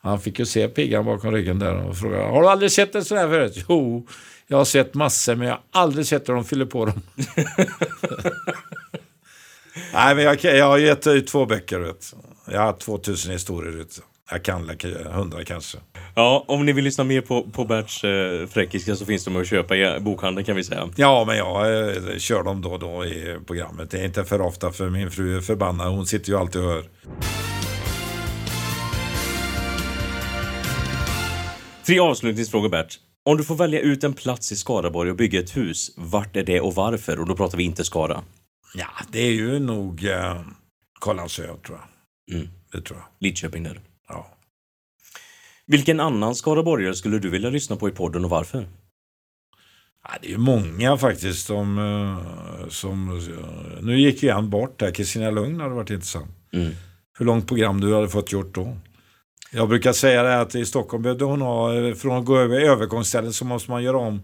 Han 0.02 0.20
fick 0.20 0.40
ju 0.40 0.46
se 0.46 0.68
piggan 0.68 1.06
bakom 1.06 1.32
ryggen 1.32 1.60
där 1.60 1.76
och 1.76 1.98
frågade 1.98 2.24
Har 2.24 2.42
du 2.42 2.48
aldrig 2.48 2.72
sett 2.72 2.96
en 2.96 3.06
sån 3.06 3.18
här 3.18 3.28
förut? 3.28 3.66
Jo, 3.70 4.08
jag 4.48 4.58
har 4.58 4.66
sett 4.66 4.94
massor 4.94 5.36
men 5.36 5.48
jag 5.48 5.54
har 5.54 5.64
aldrig 5.72 6.06
sett 6.06 6.30
hur 6.30 6.34
de 6.34 6.46
fyller 6.46 6.66
på 6.66 6.86
dem. 6.86 7.02
Nej, 9.94 10.16
men 10.16 10.24
jag, 10.24 10.44
jag 10.44 10.66
har 10.66 10.78
gett 10.78 11.08
ut 11.08 11.28
två 11.28 11.46
böcker. 11.46 11.80
Vet. 11.80 12.14
Jag 12.52 12.62
har 12.62 12.74
2000 12.74 13.32
historier 13.32 13.82
ute. 13.82 14.02
Jag 14.32 14.44
kan 14.44 14.72
hundra 15.12 15.44
kanske. 15.44 15.78
Ja, 16.16 16.46
om 16.48 16.66
ni 16.66 16.74
vill 16.74 16.84
lyssna 16.84 17.04
mer 17.04 17.22
på, 17.22 17.44
på 17.44 17.66
Berts 17.66 18.04
eh, 18.04 18.48
fräckiska 18.48 18.96
så 18.96 19.06
finns 19.06 19.26
de 19.26 19.36
att 19.36 19.48
köpa 19.48 19.76
i 19.76 20.00
bokhandeln 20.00 20.46
kan 20.46 20.56
vi 20.56 20.64
säga. 20.64 20.90
Ja, 20.96 21.24
men 21.28 21.38
jag 21.38 21.88
eh, 21.90 22.18
kör 22.18 22.44
dem 22.44 22.62
då 22.62 22.72
och 22.72 22.80
då 22.80 23.06
i 23.06 23.38
programmet. 23.48 23.92
Det 23.92 24.00
är 24.00 24.06
inte 24.06 24.26
för 24.26 24.42
ofta 24.42 24.72
för 24.72 24.90
min 24.90 25.12
fru 25.12 25.38
är 25.38 25.42
förbannad. 25.42 25.88
Hon 25.88 26.06
sitter 26.06 26.30
ju 26.30 26.38
alltid 26.38 26.62
och 26.62 26.68
hör. 26.68 26.84
Tre 31.86 32.00
avslutningsfrågor 32.00 32.70
Bert. 32.70 33.00
Om 33.26 33.38
du 33.38 33.44
får 33.44 33.56
välja 33.56 33.80
ut 33.80 34.04
en 34.04 34.14
plats 34.14 34.52
i 34.52 34.56
Skaraborg 34.56 35.10
och 35.12 35.18
bygga 35.18 35.40
ett 35.40 35.58
hus, 35.58 35.92
vart 35.98 36.36
är 36.36 36.44
det 36.44 36.62
och 36.62 36.76
varför? 36.76 37.20
Och 37.20 37.28
då 37.28 37.36
pratar 37.36 37.58
vi 37.58 37.64
inte 37.64 37.84
Skara. 37.84 38.24
Ja, 38.76 38.88
det 39.12 39.20
är 39.20 39.32
ju 39.32 39.60
nog 39.60 40.06
eh, 40.06 40.42
Kållandsö 41.00 41.44
tror 41.44 41.80
jag. 41.80 42.36
Mm. 42.36 42.50
Det 42.72 42.82
tror 42.82 43.00
jag. 43.00 43.08
Lidköping 43.20 43.64
där. 43.64 43.82
Ja. 44.10 44.28
Vilken 45.66 46.00
annan 46.00 46.36
skaraborgare 46.36 46.94
skulle 46.96 47.20
du 47.20 47.30
vilja 47.30 47.50
lyssna 47.50 47.76
på 47.76 47.90
i 47.90 47.92
podden 47.92 48.24
och 48.26 48.30
varför? 48.30 48.68
Ja, 50.04 50.10
det 50.22 50.34
är 50.34 50.38
många 50.38 50.98
faktiskt 50.98 51.46
som... 51.46 51.78
eh, 51.78 52.70
som 52.70 53.10
eh, 53.10 53.84
nu 53.84 54.00
gick 54.00 54.24
ju 54.24 54.30
en 54.30 54.50
bort 54.50 54.80
där. 54.80 54.92
Kristina 54.92 55.32
Lugn 55.32 55.60
hade 55.60 55.76
varit 55.76 55.90
intressant. 55.90 56.32
Mm. 56.54 56.72
Hur 57.18 57.26
långt 57.26 57.48
program 57.48 57.82
du 57.82 57.94
hade 57.96 58.10
fått 58.10 58.32
gjort 58.32 58.56
då? 58.56 58.78
Jag 59.52 59.70
brukar 59.70 59.94
säga 59.94 60.24
det 60.24 60.42
att 60.42 60.56
i 60.56 60.66
Stockholm 60.66 61.04
behövde 61.04 61.26
hon 61.26 61.42
ha, 61.42 61.76
eh, 61.76 61.94
från 61.94 62.20
att 62.20 62.26
gå 62.26 62.38
över 62.38 62.62
övergångsstället 62.62 63.36
så 63.36 63.46
måste 63.46 63.72
man 63.72 63.84
göra 63.84 63.98
om 63.98 64.22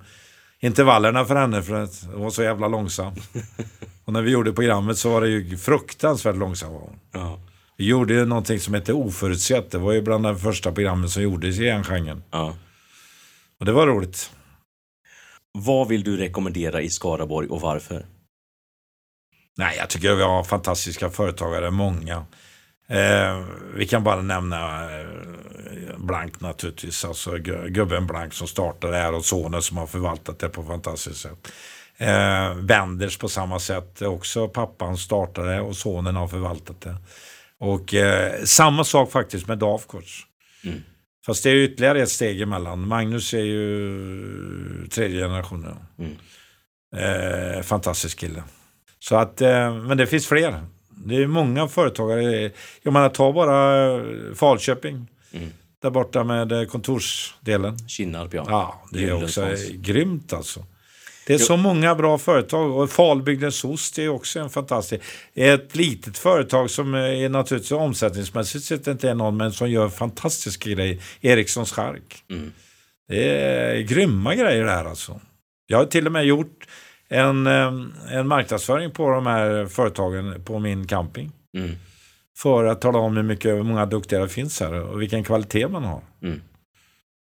intervallerna 0.60 1.26
för 1.26 1.36
henne 1.36 1.64
för 1.64 1.74
att 1.74 2.08
hon 2.14 2.22
var 2.24 2.30
så 2.30 2.44
jävla 2.44 2.68
långsam. 2.68 3.14
Och 4.06 4.14
när 4.14 4.22
vi 4.22 4.32
gjorde 4.32 4.54
programmet 4.54 4.98
så 4.98 5.10
var 5.10 5.22
det 5.22 5.30
ju 5.30 5.58
fruktansvärt 5.58 6.36
var 6.36 6.80
hon. 6.80 7.00
Ja. 7.12 7.40
Gjorde 7.78 8.26
någonting 8.26 8.60
som 8.60 8.74
hette 8.74 8.94
Oförutsett. 8.94 9.72
Det 9.72 9.78
var 9.78 9.92
ju 9.94 10.02
bland 10.02 10.24
de 10.24 10.40
första 10.40 10.72
programmen 10.72 11.10
som 11.10 11.24
gjordes 11.24 11.60
i 11.60 11.64
den 11.64 11.84
genren. 11.84 12.24
ja. 12.32 12.56
Och 13.60 13.66
det 13.66 13.72
var 13.72 13.88
roligt. 13.88 14.32
Vad 15.52 15.88
vill 15.88 16.04
du 16.04 16.18
rekommendera 16.18 16.82
i 16.82 16.90
Skaraborg 16.90 17.48
och 17.48 17.62
varför? 17.62 18.06
Nej, 19.58 19.78
jag 19.78 19.90
tycker 19.90 20.16
vi 20.16 20.24
har 20.24 20.44
fantastiska 20.44 21.10
företagare, 21.10 21.72
många. 21.72 22.26
Eh, 22.88 23.44
vi 23.76 23.88
kan 23.88 24.04
bara 24.04 24.22
nämna 24.22 24.92
eh, 25.00 25.08
Blank 25.98 26.42
naturligtvis, 26.42 27.06
alltså 27.06 27.32
gu- 27.32 27.68
gubben 27.70 28.08
Blank 28.08 28.34
som 28.34 28.48
startade 28.48 28.94
det 28.94 29.00
här 29.00 29.14
och 29.14 29.26
sonen 29.26 29.62
som 29.62 29.78
har 29.78 29.88
förvaltat 29.88 30.40
det 30.40 30.50
på 30.50 30.62
ett 30.62 30.68
fantastiskt 30.68 31.22
sätt. 31.22 31.52
Eh, 31.98 32.54
Wenders 32.56 33.18
på 33.18 33.30
samma 33.30 33.60
sätt, 33.60 34.02
också 34.02 34.48
pappan 34.48 34.98
startade 34.98 35.62
och 35.62 35.76
sonen 35.76 36.16
har 36.16 36.28
förvaltat 36.28 36.82
det. 36.82 36.96
Och 37.60 37.94
eh, 37.94 38.44
samma 38.44 38.84
sak 38.84 39.12
faktiskt 39.12 39.48
med 39.48 39.58
Dafkots. 39.58 40.22
Mm. 40.64 40.82
Fast 41.26 41.44
det 41.44 41.50
är 41.50 41.56
ytterligare 41.56 42.02
ett 42.02 42.10
steg 42.10 42.42
emellan. 42.42 42.88
Magnus 42.88 43.34
är 43.34 43.44
ju 43.44 44.88
tredje 44.92 45.22
generationen. 45.22 45.76
Mm. 46.00 46.16
Eh, 46.96 47.62
fantastisk 47.62 48.20
kille. 48.20 48.44
Så 49.00 49.16
att, 49.16 49.42
eh, 49.42 49.76
men 49.76 49.98
det 49.98 50.08
finns 50.08 50.28
fler. 50.28 50.64
Det 50.90 51.16
är 51.16 51.28
många 51.28 51.68
företagare. 51.68 52.52
Jag 52.82 52.94
menar, 52.94 53.10
ta 53.10 53.34
bara 53.34 53.88
eh, 53.96 54.04
Falköping. 54.36 55.08
Mm. 55.34 55.50
Där 55.82 55.90
borta 55.90 56.24
med 56.24 56.52
eh, 56.52 56.66
kontorsdelen. 56.66 57.90
Kinnarp, 57.90 58.34
ja. 58.34 58.46
Ja, 58.48 58.84
det 58.92 59.04
är 59.04 59.24
också 59.24 59.48
grymt 59.74 60.34
alltså. 60.34 60.66
Det 61.28 61.34
är 61.34 61.40
Jo. 61.40 61.46
så 61.46 61.58
många 61.58 61.96
bra 61.96 62.18
företag. 62.18 62.78
Och 62.78 62.90
Falbygdens 62.90 63.64
ost 63.64 64.00
är 64.00 64.10
också 64.10 64.40
en 64.40 64.50
fantastisk... 64.50 65.04
Ett 65.34 65.76
litet 65.76 66.18
företag 66.18 66.70
som 66.70 66.96
eh, 66.96 67.02
är 67.02 67.30
naturligtvis 67.30 67.72
omsättningsmässigt 67.72 68.66
sett 68.66 68.88
inte 68.88 69.10
är 69.10 69.16
någon, 69.16 69.38
men 69.38 69.52
som 69.54 69.70
gör 69.70 69.90
fantastiska 69.90 70.70
grejer. 70.70 71.02
Erikssons 71.22 71.72
chark. 71.72 72.24
Mm. 72.30 72.52
Det 73.08 73.30
är 73.30 73.82
grymma 73.82 74.36
grejer 74.36 74.64
det 74.64 74.72
här 74.72 74.86
alltså. 74.86 75.20
Jag 75.68 75.78
har 75.78 75.86
till 75.86 76.06
och 76.06 76.12
med 76.12 76.26
gjort 76.26 76.68
en, 77.10 77.48
eh, 77.48 77.74
en 78.12 78.28
marknadsföring 78.28 78.92
på 78.92 79.10
de 79.10 79.26
här 79.26 79.66
företagen 79.66 80.44
på 80.46 80.60
min 80.60 80.88
camping. 80.88 81.32
Mm. 81.58 81.72
För 82.38 82.66
att 82.66 82.82
tala 82.82 83.00
om 83.00 83.16
hur 83.18 83.24
mycket, 83.24 83.52
hur 83.52 83.64
många 83.64 83.86
duktiga 83.86 84.20
det 84.20 84.30
finns 84.30 84.60
här 84.60 84.74
och 84.74 85.02
vilken 85.02 85.24
kvalitet 85.24 85.68
man 85.68 85.84
har. 85.84 86.02
Mm. 86.24 86.42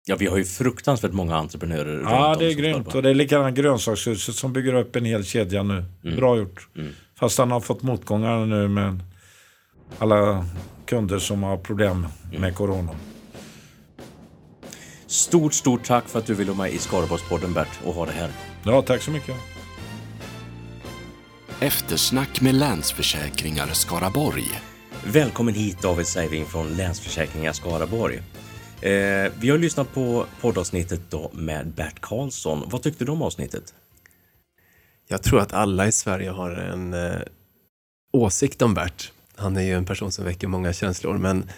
Ja, 0.06 0.16
vi 0.16 0.26
har 0.28 0.38
ju 0.38 0.46
fruktansvärt 0.46 1.12
många 1.14 1.36
entreprenörer 1.36 2.02
Ja, 2.04 2.36
det 2.40 2.46
är 2.46 2.54
grymt. 2.54 2.96
Och 2.96 3.02
det 3.04 3.10
är 3.10 3.14
likadant 3.14 3.58
grönsakshuset 3.58 4.36
som 4.36 4.54
bygger 4.54 4.74
upp 4.74 4.96
en 4.96 5.06
hel 5.06 5.26
kedja 5.26 5.64
nu. 5.64 5.86
Mm. 6.04 6.16
Bra 6.16 6.38
gjort. 6.38 6.68
Mm. 6.78 6.92
Fast 7.20 7.38
han 7.38 7.52
har 7.52 7.60
fått 7.60 7.82
motgångar 7.84 8.46
nu 8.46 8.68
med 8.68 9.00
alla 10.00 10.46
kunder 10.86 11.20
som 11.20 11.44
har 11.44 11.58
problem 11.58 12.08
Mm. 12.30 12.42
med 12.42 12.56
corona. 12.56 12.92
Stort, 15.08 15.54
stort 15.54 15.84
tack 15.84 16.08
för 16.10 16.20
att 16.20 16.26
du 16.26 16.34
ville 16.34 16.52
vara 16.52 16.58
med 16.68 16.74
i 16.74 16.78
Skaraborgspodden 16.78 17.54
Bert 17.54 17.80
och 17.86 17.94
ha 17.94 18.06
det 18.06 18.12
här. 18.12 18.30
Ja, 18.64 18.82
tack 18.82 19.02
så 19.02 19.12
mycket. 19.12 19.36
Eftersnack 21.60 22.42
med 22.42 22.56
Länsförsäkringar 22.56 23.68
Skaraborg. 23.68 24.48
Välkommen 25.06 25.54
hit 25.54 25.82
David 25.82 26.08
Seiving 26.08 26.46
från 26.46 26.68
Länsförsäkringar 26.78 27.54
Skaraborg. 27.54 28.22
Eh, 28.82 29.32
vi 29.40 29.50
har 29.50 29.58
lyssnat 29.58 29.94
på 29.94 30.26
poddavsnittet 30.42 31.02
då 31.10 31.32
med 31.34 31.68
Bert 31.68 32.00
Karlsson. 32.02 32.64
Vad 32.68 32.82
tyckte 32.84 33.06
du 33.06 33.12
om 33.12 33.22
avsnittet? 33.22 33.74
Jag 35.08 35.24
tror 35.24 35.40
att 35.40 35.54
alla 35.54 35.88
i 35.88 35.92
Sverige 35.92 36.30
har 36.30 36.52
en 36.52 36.94
eh, 36.94 37.22
åsikt 38.14 38.62
om 38.62 38.74
Bert. 38.74 39.12
Han 39.36 39.58
är 39.58 39.62
ju 39.62 39.74
en 39.74 39.86
person 39.86 40.12
som 40.12 40.26
väcker 40.26 40.48
många 40.48 40.74
känslor, 40.74 41.18
men 41.18 41.50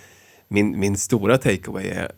min, 0.48 0.80
min 0.80 0.98
stora 0.98 1.38
takeaway 1.38 1.88
är 1.88 2.12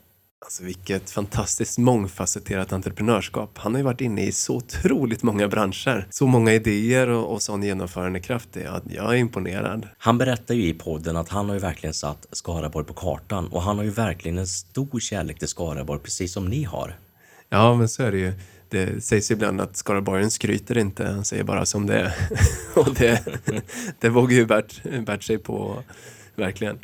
alltså 0.44 0.64
vilket 0.64 1.10
fantastiskt 1.10 1.78
mångfacetterat 1.78 2.72
entreprenörskap. 2.72 3.58
Han 3.58 3.74
har 3.74 3.78
ju 3.78 3.84
varit 3.84 4.00
inne 4.00 4.22
i 4.22 4.32
så 4.32 4.56
otroligt 4.56 5.22
många 5.22 5.48
branscher, 5.48 6.06
så 6.10 6.26
många 6.26 6.52
idéer 6.52 7.08
och, 7.08 7.32
och 7.32 7.42
sån 7.42 7.62
genomförandekraft. 7.62 8.48
Jag, 8.56 8.80
jag 8.88 9.14
är 9.14 9.16
imponerad. 9.16 9.88
Han 9.98 10.18
berättar 10.18 10.54
ju 10.54 10.66
i 10.68 10.74
podden 10.74 11.16
att 11.16 11.28
han 11.28 11.46
har 11.48 11.54
ju 11.54 11.60
verkligen 11.60 11.94
satt 11.94 12.26
Skaraborg 12.32 12.86
på 12.86 12.94
kartan 12.94 13.46
och 13.46 13.62
han 13.62 13.76
har 13.76 13.84
ju 13.84 13.90
verkligen 13.90 14.38
en 14.38 14.46
stor 14.46 15.00
kärlek 15.00 15.38
till 15.38 15.48
Skaraborg 15.48 16.00
precis 16.00 16.32
som 16.32 16.48
ni 16.48 16.64
har. 16.64 16.98
Ja, 17.48 17.74
men 17.74 17.88
så 17.88 18.02
är 18.02 18.12
det 18.12 18.18
ju. 18.18 18.32
Det 18.68 19.04
sägs 19.04 19.30
ibland 19.30 19.60
att 19.60 19.76
skaraborgaren 19.76 20.30
skryter 20.30 20.78
inte, 20.78 21.06
han 21.06 21.24
säger 21.24 21.44
bara 21.44 21.66
som 21.66 21.86
det 21.86 21.98
är. 21.98 22.14
och 22.74 22.94
det, 22.94 23.24
det 24.00 24.08
vågar 24.08 24.36
ju 24.36 24.46
Bert, 24.46 24.82
Bert 25.06 25.22
sig 25.22 25.38
på, 25.38 25.82
verkligen. 26.34 26.78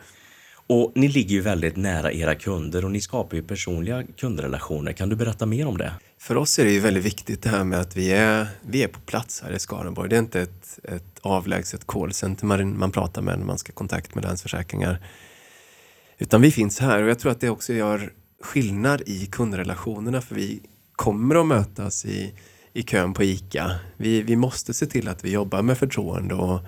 Och 0.67 0.93
ni 0.95 1.09
ligger 1.09 1.35
ju 1.35 1.41
väldigt 1.41 1.77
nära 1.77 2.13
era 2.13 2.35
kunder 2.35 2.85
och 2.85 2.91
ni 2.91 3.01
skapar 3.01 3.37
ju 3.37 3.43
personliga 3.43 4.05
kundrelationer. 4.17 4.93
Kan 4.93 5.09
du 5.09 5.17
berätta 5.17 5.47
mer 5.47 5.67
om 5.67 5.79
det? 5.79 5.93
För 6.19 6.37
oss 6.37 6.59
är 6.59 6.65
det 6.65 6.71
ju 6.71 6.81
väldigt 6.81 7.05
viktigt 7.05 7.43
det 7.43 7.49
här 7.49 7.65
med 7.65 7.81
att 7.81 7.97
vi 7.97 8.13
är, 8.13 8.47
vi 8.63 8.83
är 8.83 8.89
på 8.89 9.01
plats 9.01 9.43
här 9.43 9.53
i 9.53 9.59
Skaraborg. 9.59 10.11
Det 10.11 10.17
är 10.17 10.21
inte 10.21 10.41
ett, 10.41 10.79
ett 10.83 11.19
avlägset 11.21 11.87
callcenter 11.87 12.47
man, 12.47 12.79
man 12.79 12.91
pratar 12.91 13.23
med 13.23 13.39
när 13.39 13.47
man 13.47 13.59
ska 13.59 13.73
ha 13.73 13.75
kontakt 13.75 14.15
med 14.15 14.25
Länsförsäkringar. 14.25 14.99
Utan 16.19 16.41
vi 16.41 16.51
finns 16.51 16.79
här 16.79 17.03
och 17.03 17.11
jag 17.11 17.19
tror 17.19 17.33
att 17.33 17.41
det 17.41 17.49
också 17.49 17.73
gör 17.73 18.13
skillnad 18.41 19.03
i 19.07 19.27
kundrelationerna 19.27 20.21
för 20.21 20.35
vi 20.35 20.61
kommer 20.93 21.35
att 21.35 21.47
mötas 21.47 22.05
i, 22.05 22.35
i 22.73 22.83
kön 22.83 23.15
på 23.15 23.23
ICA. 23.23 23.71
Vi, 23.97 24.23
vi 24.23 24.37
måste 24.37 24.75
se 24.75 24.87
till 24.87 25.09
att 25.09 25.25
vi 25.25 25.31
jobbar 25.31 25.63
med 25.63 25.79
förtroende 25.79 26.35
och, 26.35 26.61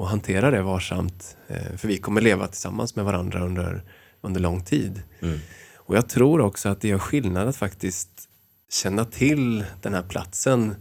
och 0.00 0.08
hantera 0.08 0.50
det 0.50 0.62
varsamt. 0.62 1.36
Eh, 1.48 1.76
för 1.76 1.88
vi 1.88 1.98
kommer 1.98 2.20
leva 2.20 2.46
tillsammans 2.46 2.96
med 2.96 3.04
varandra 3.04 3.44
under, 3.44 3.82
under 4.20 4.40
lång 4.40 4.64
tid. 4.64 5.02
Mm. 5.20 5.38
Och 5.74 5.96
jag 5.96 6.08
tror 6.08 6.40
också 6.40 6.68
att 6.68 6.80
det 6.80 6.88
gör 6.88 6.98
skillnad 6.98 7.48
att 7.48 7.56
faktiskt 7.56 8.08
känna 8.72 9.04
till 9.04 9.64
den 9.82 9.94
här 9.94 10.02
platsen. 10.02 10.74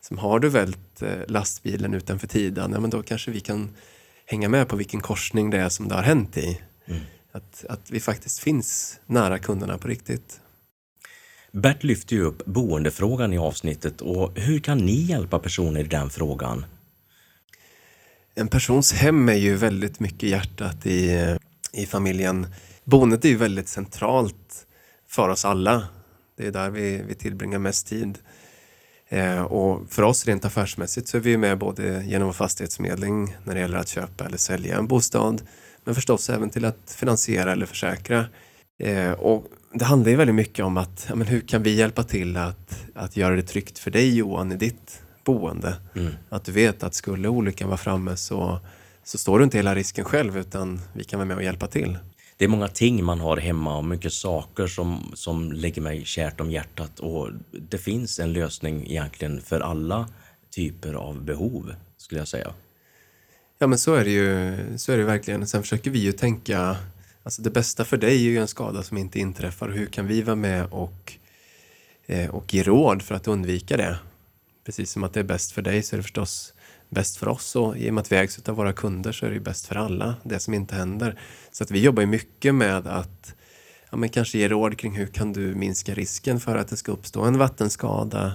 Som 0.00 0.18
har 0.18 0.38
du 0.38 0.48
vält 0.48 1.02
eh, 1.02 1.08
lastbilen 1.28 1.94
utanför 1.94 2.26
Tidan, 2.26 2.72
ja 2.72 2.80
men 2.80 2.90
då 2.90 3.02
kanske 3.02 3.30
vi 3.30 3.40
kan 3.40 3.70
hänga 4.26 4.48
med 4.48 4.68
på 4.68 4.76
vilken 4.76 5.00
korsning 5.00 5.50
det 5.50 5.58
är 5.58 5.68
som 5.68 5.88
det 5.88 5.94
har 5.94 6.02
hänt 6.02 6.36
i. 6.36 6.60
Mm. 6.86 7.00
Att, 7.32 7.64
att 7.68 7.90
vi 7.90 8.00
faktiskt 8.00 8.38
finns 8.38 9.00
nära 9.06 9.38
kunderna 9.38 9.78
på 9.78 9.88
riktigt. 9.88 10.40
Bert 11.52 11.84
lyfter 11.84 12.16
ju 12.16 12.22
upp 12.22 12.44
boendefrågan 12.44 13.32
i 13.32 13.38
avsnittet 13.38 14.00
och 14.00 14.38
hur 14.38 14.58
kan 14.60 14.78
ni 14.78 15.02
hjälpa 15.02 15.38
personer 15.38 15.80
i 15.80 15.88
den 15.88 16.10
frågan? 16.10 16.64
En 18.38 18.48
persons 18.48 18.92
hem 18.92 19.28
är 19.28 19.34
ju 19.34 19.54
väldigt 19.54 20.00
mycket 20.00 20.28
hjärtat 20.28 20.86
i, 20.86 21.36
i 21.72 21.86
familjen. 21.86 22.46
Boendet 22.84 23.24
är 23.24 23.28
ju 23.28 23.36
väldigt 23.36 23.68
centralt 23.68 24.66
för 25.08 25.28
oss 25.28 25.44
alla. 25.44 25.88
Det 26.36 26.46
är 26.46 26.52
där 26.52 26.70
vi, 26.70 27.02
vi 27.08 27.14
tillbringar 27.14 27.58
mest 27.58 27.86
tid. 27.86 28.18
Eh, 29.08 29.42
och 29.42 29.90
för 29.90 30.02
oss 30.02 30.26
rent 30.26 30.44
affärsmässigt 30.44 31.08
så 31.08 31.16
är 31.16 31.20
vi 31.20 31.36
med 31.36 31.58
både 31.58 32.04
genom 32.04 32.34
fastighetsmedling 32.34 33.36
när 33.44 33.54
det 33.54 33.60
gäller 33.60 33.78
att 33.78 33.88
köpa 33.88 34.24
eller 34.24 34.38
sälja 34.38 34.78
en 34.78 34.86
bostad 34.86 35.42
men 35.84 35.94
förstås 35.94 36.30
även 36.30 36.50
till 36.50 36.64
att 36.64 36.96
finansiera 36.98 37.52
eller 37.52 37.66
försäkra. 37.66 38.24
Eh, 38.78 39.12
och 39.12 39.44
det 39.74 39.84
handlar 39.84 40.10
ju 40.10 40.16
väldigt 40.16 40.36
mycket 40.36 40.64
om 40.64 40.76
att 40.76 41.06
ja, 41.08 41.14
men 41.14 41.26
hur 41.26 41.40
kan 41.40 41.62
vi 41.62 41.74
hjälpa 41.74 42.02
till 42.02 42.36
att, 42.36 42.84
att 42.94 43.16
göra 43.16 43.36
det 43.36 43.42
tryggt 43.42 43.78
för 43.78 43.90
dig 43.90 44.16
Johan 44.16 44.52
i 44.52 44.56
ditt 44.56 45.02
boende. 45.26 45.76
Mm. 45.94 46.12
Att 46.28 46.44
du 46.44 46.52
vet 46.52 46.82
att 46.82 46.94
skulle 46.94 47.28
olyckan 47.28 47.68
vara 47.68 47.78
framme 47.78 48.16
så, 48.16 48.60
så 49.04 49.18
står 49.18 49.38
du 49.38 49.44
inte 49.44 49.58
hela 49.58 49.74
risken 49.74 50.04
själv 50.04 50.38
utan 50.38 50.80
vi 50.92 51.04
kan 51.04 51.18
vara 51.18 51.26
med 51.26 51.36
och 51.36 51.42
hjälpa 51.42 51.66
till. 51.66 51.98
Det 52.36 52.44
är 52.44 52.48
många 52.48 52.68
ting 52.68 53.04
man 53.04 53.20
har 53.20 53.36
hemma 53.36 53.76
och 53.76 53.84
mycket 53.84 54.12
saker 54.12 54.66
som, 54.66 55.12
som 55.14 55.52
ligger 55.52 55.82
mig 55.82 56.04
kärt 56.04 56.40
om 56.40 56.50
hjärtat 56.50 57.00
och 57.00 57.30
det 57.50 57.78
finns 57.78 58.20
en 58.20 58.32
lösning 58.32 58.86
egentligen 58.86 59.40
för 59.40 59.60
alla 59.60 60.08
typer 60.50 60.94
av 60.94 61.24
behov 61.24 61.74
skulle 61.96 62.20
jag 62.20 62.28
säga. 62.28 62.52
Ja 63.58 63.66
men 63.66 63.78
så 63.78 63.94
är 63.94 64.04
det 64.04 64.10
ju 64.10 64.56
så 64.78 64.92
är 64.92 64.98
det 64.98 65.04
verkligen. 65.04 65.46
Sen 65.46 65.62
försöker 65.62 65.90
vi 65.90 65.98
ju 65.98 66.12
tänka, 66.12 66.76
alltså 67.22 67.42
det 67.42 67.50
bästa 67.50 67.84
för 67.84 67.96
dig 67.96 68.14
är 68.14 68.30
ju 68.30 68.38
en 68.38 68.48
skada 68.48 68.82
som 68.82 68.98
inte 68.98 69.18
inträffar. 69.18 69.68
Hur 69.68 69.86
kan 69.86 70.06
vi 70.06 70.22
vara 70.22 70.36
med 70.36 70.66
och, 70.70 71.12
eh, 72.06 72.30
och 72.30 72.54
ge 72.54 72.62
råd 72.62 73.02
för 73.02 73.14
att 73.14 73.28
undvika 73.28 73.76
det? 73.76 73.98
Precis 74.66 74.90
som 74.90 75.04
att 75.04 75.12
det 75.12 75.20
är 75.20 75.24
bäst 75.24 75.52
för 75.52 75.62
dig 75.62 75.82
så 75.82 75.96
är 75.96 75.98
det 75.98 76.02
förstås 76.02 76.54
bäst 76.88 77.16
för 77.16 77.28
oss 77.28 77.56
och 77.56 77.76
i 77.76 77.90
och 77.90 77.94
med 77.94 78.00
att 78.00 78.12
vi 78.12 78.16
ägs 78.16 78.48
av 78.48 78.56
våra 78.56 78.72
kunder 78.72 79.12
så 79.12 79.26
är 79.26 79.30
det 79.30 79.40
bäst 79.40 79.66
för 79.66 79.76
alla, 79.76 80.14
det 80.24 80.38
som 80.38 80.54
inte 80.54 80.74
händer. 80.74 81.20
Så 81.52 81.64
att 81.64 81.70
vi 81.70 81.80
jobbar 81.80 82.00
ju 82.00 82.06
mycket 82.06 82.54
med 82.54 82.86
att 82.86 83.34
ja, 83.90 83.96
men 83.96 84.08
kanske 84.08 84.38
ge 84.38 84.48
råd 84.48 84.78
kring 84.78 84.96
hur 84.96 85.06
kan 85.06 85.32
du 85.32 85.54
minska 85.54 85.94
risken 85.94 86.40
för 86.40 86.56
att 86.56 86.68
det 86.68 86.76
ska 86.76 86.92
uppstå 86.92 87.22
en 87.22 87.38
vattenskada 87.38 88.32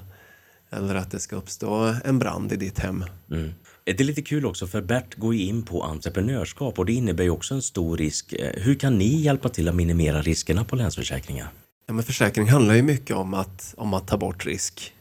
eller 0.70 0.96
att 0.96 1.12
det 1.12 1.20
ska 1.20 1.36
uppstå 1.36 1.96
en 2.06 2.20
brand 2.20 2.52
i 2.52 2.56
ditt 2.56 2.80
hem. 2.80 3.06
Mm. 3.32 3.52
Det 3.84 4.00
är 4.00 4.04
lite 4.04 4.22
kul 4.22 4.46
också 4.46 4.68
för 4.68 4.82
Bert 4.82 5.16
går 5.16 5.36
ju 5.36 5.42
in 5.42 5.64
på 5.64 5.84
entreprenörskap 5.84 6.80
och 6.80 6.86
det 6.86 6.94
innebär 6.94 7.24
ju 7.24 7.30
också 7.30 7.54
en 7.54 7.62
stor 7.62 7.98
risk. 7.98 8.34
Eh, 8.34 8.64
Hur 8.64 8.76
kan 8.76 8.98
ni 8.98 9.22
hjälpa 9.22 9.50
till 9.50 9.68
att 9.68 9.76
minimera 9.76 10.22
riskerna 10.22 10.64
på 10.64 10.76
Länsförsäkringar? 10.76 11.48
Ja, 11.88 11.94
men 11.94 12.04
försäkring 12.04 12.50
handlar 12.50 12.76
ju 12.76 12.82
mycket 12.82 13.16
om 13.16 13.34
att, 13.34 13.74
om 13.78 13.94
att 13.94 14.08
ta 14.08 14.18
bort 14.18 14.46
risk. 14.46 14.94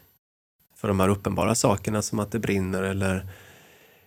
För 0.81 0.89
de 0.89 1.01
här 1.01 1.09
uppenbara 1.09 1.55
sakerna 1.55 2.03
som 2.03 2.19
att 2.19 2.33
det 2.33 2.39
brinner 2.39 2.83
eller, 2.83 3.27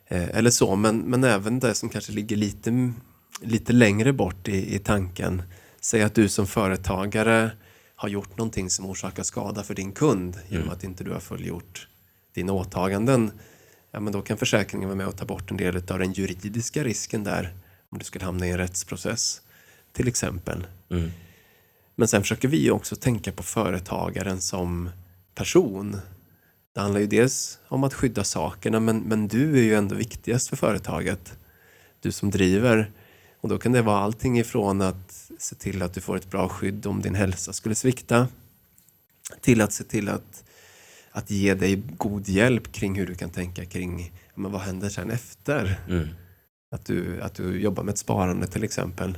eh, 0.08 0.30
eller 0.30 0.50
så. 0.50 0.76
Men, 0.76 0.98
men 0.98 1.24
även 1.24 1.60
det 1.60 1.76
som 1.76 1.90
kanske 1.90 2.12
ligger 2.12 2.36
lite, 2.36 2.94
lite 3.41 3.74
längre 3.74 4.14
bort 4.14 4.48
i, 4.48 4.76
i 4.76 4.80
tanken. 4.80 5.41
Säg 5.82 6.04
att 6.04 6.16
du 6.16 6.30
som 6.30 6.48
företagare 6.48 7.52
har 7.95 8.10
gjort 8.10 8.38
någonting 8.38 8.70
som 8.70 8.86
orsakar 8.86 9.24
skada 9.24 9.64
för 9.64 9.74
din 9.74 9.91
kund 9.91 10.40
genom 10.48 10.64
Mm. 10.64 10.74
att 10.74 10.84
inte 10.84 11.04
du 11.04 11.12
har 11.12 11.20
fullgjort 11.20 11.88
dina 12.34 12.54
åtaganden. 12.54 13.32
Ja, 13.91 14.00
men 14.00 14.14
då 14.14 14.22
kan 14.22 14.38
försäkringen 14.38 14.90
vara 14.90 14.98
med 14.98 15.08
och 15.08 15.18
ta 15.18 15.26
bort 15.26 15.52
en 15.52 15.58
del 15.58 15.76
av 15.76 16.00
den 16.00 16.14
juridiska 16.14 16.84
risken 16.84 17.24
där 17.24 17.54
om 17.90 17.98
du 17.98 18.06
skulle 18.06 18.26
hamna 18.26 18.48
i 18.48 18.52
en 18.52 18.58
rättsprocess 18.58 19.41
till 19.91 20.08
exempel. 20.08 20.68
Mm. 20.90 21.12
Men 21.95 22.08
sen 22.08 22.22
försöker 22.22 22.48
vi 22.48 22.72
också 22.72 22.95
tänka 22.95 23.32
på 23.32 23.44
företagaren 23.44 24.41
som 24.41 24.90
person. 25.36 25.98
Det 26.74 26.82
handlar 26.82 27.00
ju 27.00 27.08
dels 27.08 27.60
om 27.68 27.84
att 27.84 27.94
skydda 27.94 28.24
sakerna 28.24 28.80
men, 28.80 29.00
men 29.00 29.28
du 29.28 29.58
är 29.58 29.64
ju 29.64 29.76
ändå 29.76 29.95
viktigast 29.95 30.50
för 30.50 30.56
företaget. 30.56 31.38
Du 32.00 32.12
som 32.12 32.32
driver. 32.32 32.91
Och 33.41 33.50
då 33.50 33.58
kan 33.58 33.72
det 33.72 33.82
vara 33.82 34.00
allting 34.00 34.40
ifrån 34.40 34.82
att 34.82 35.32
se 35.38 35.56
till 35.56 35.82
att 35.82 35.94
du 35.94 36.02
får 36.02 36.18
ett 36.18 36.32
bra 36.32 36.50
skydd 36.50 36.86
om 36.86 37.02
din 37.02 37.16
hälsa 37.16 37.54
skulle 37.54 37.76
svikta 37.76 38.28
till 39.41 39.62
att 39.62 39.74
se 39.74 39.84
till 39.84 40.10
att, 40.10 40.44
att 41.12 41.32
ge 41.32 41.54
dig 41.54 41.76
god 41.98 42.30
hjälp 42.30 42.72
kring 42.72 42.95
hur 42.95 43.08
du 43.08 43.16
kan 43.16 43.30
tänka 43.30 43.66
kring 43.66 44.12
men 44.36 44.52
vad 44.52 44.62
händer 44.62 44.90
sen 44.90 45.12
efter. 45.12 45.80
Mm. 45.90 46.08
Att 46.72 46.86
du, 46.86 47.22
att 47.22 47.36
du 47.36 47.62
jobbar 47.62 47.84
med 47.84 47.91
ett 47.91 47.98
sparande 47.98 48.48
till 48.48 48.64
exempel. 48.64 49.18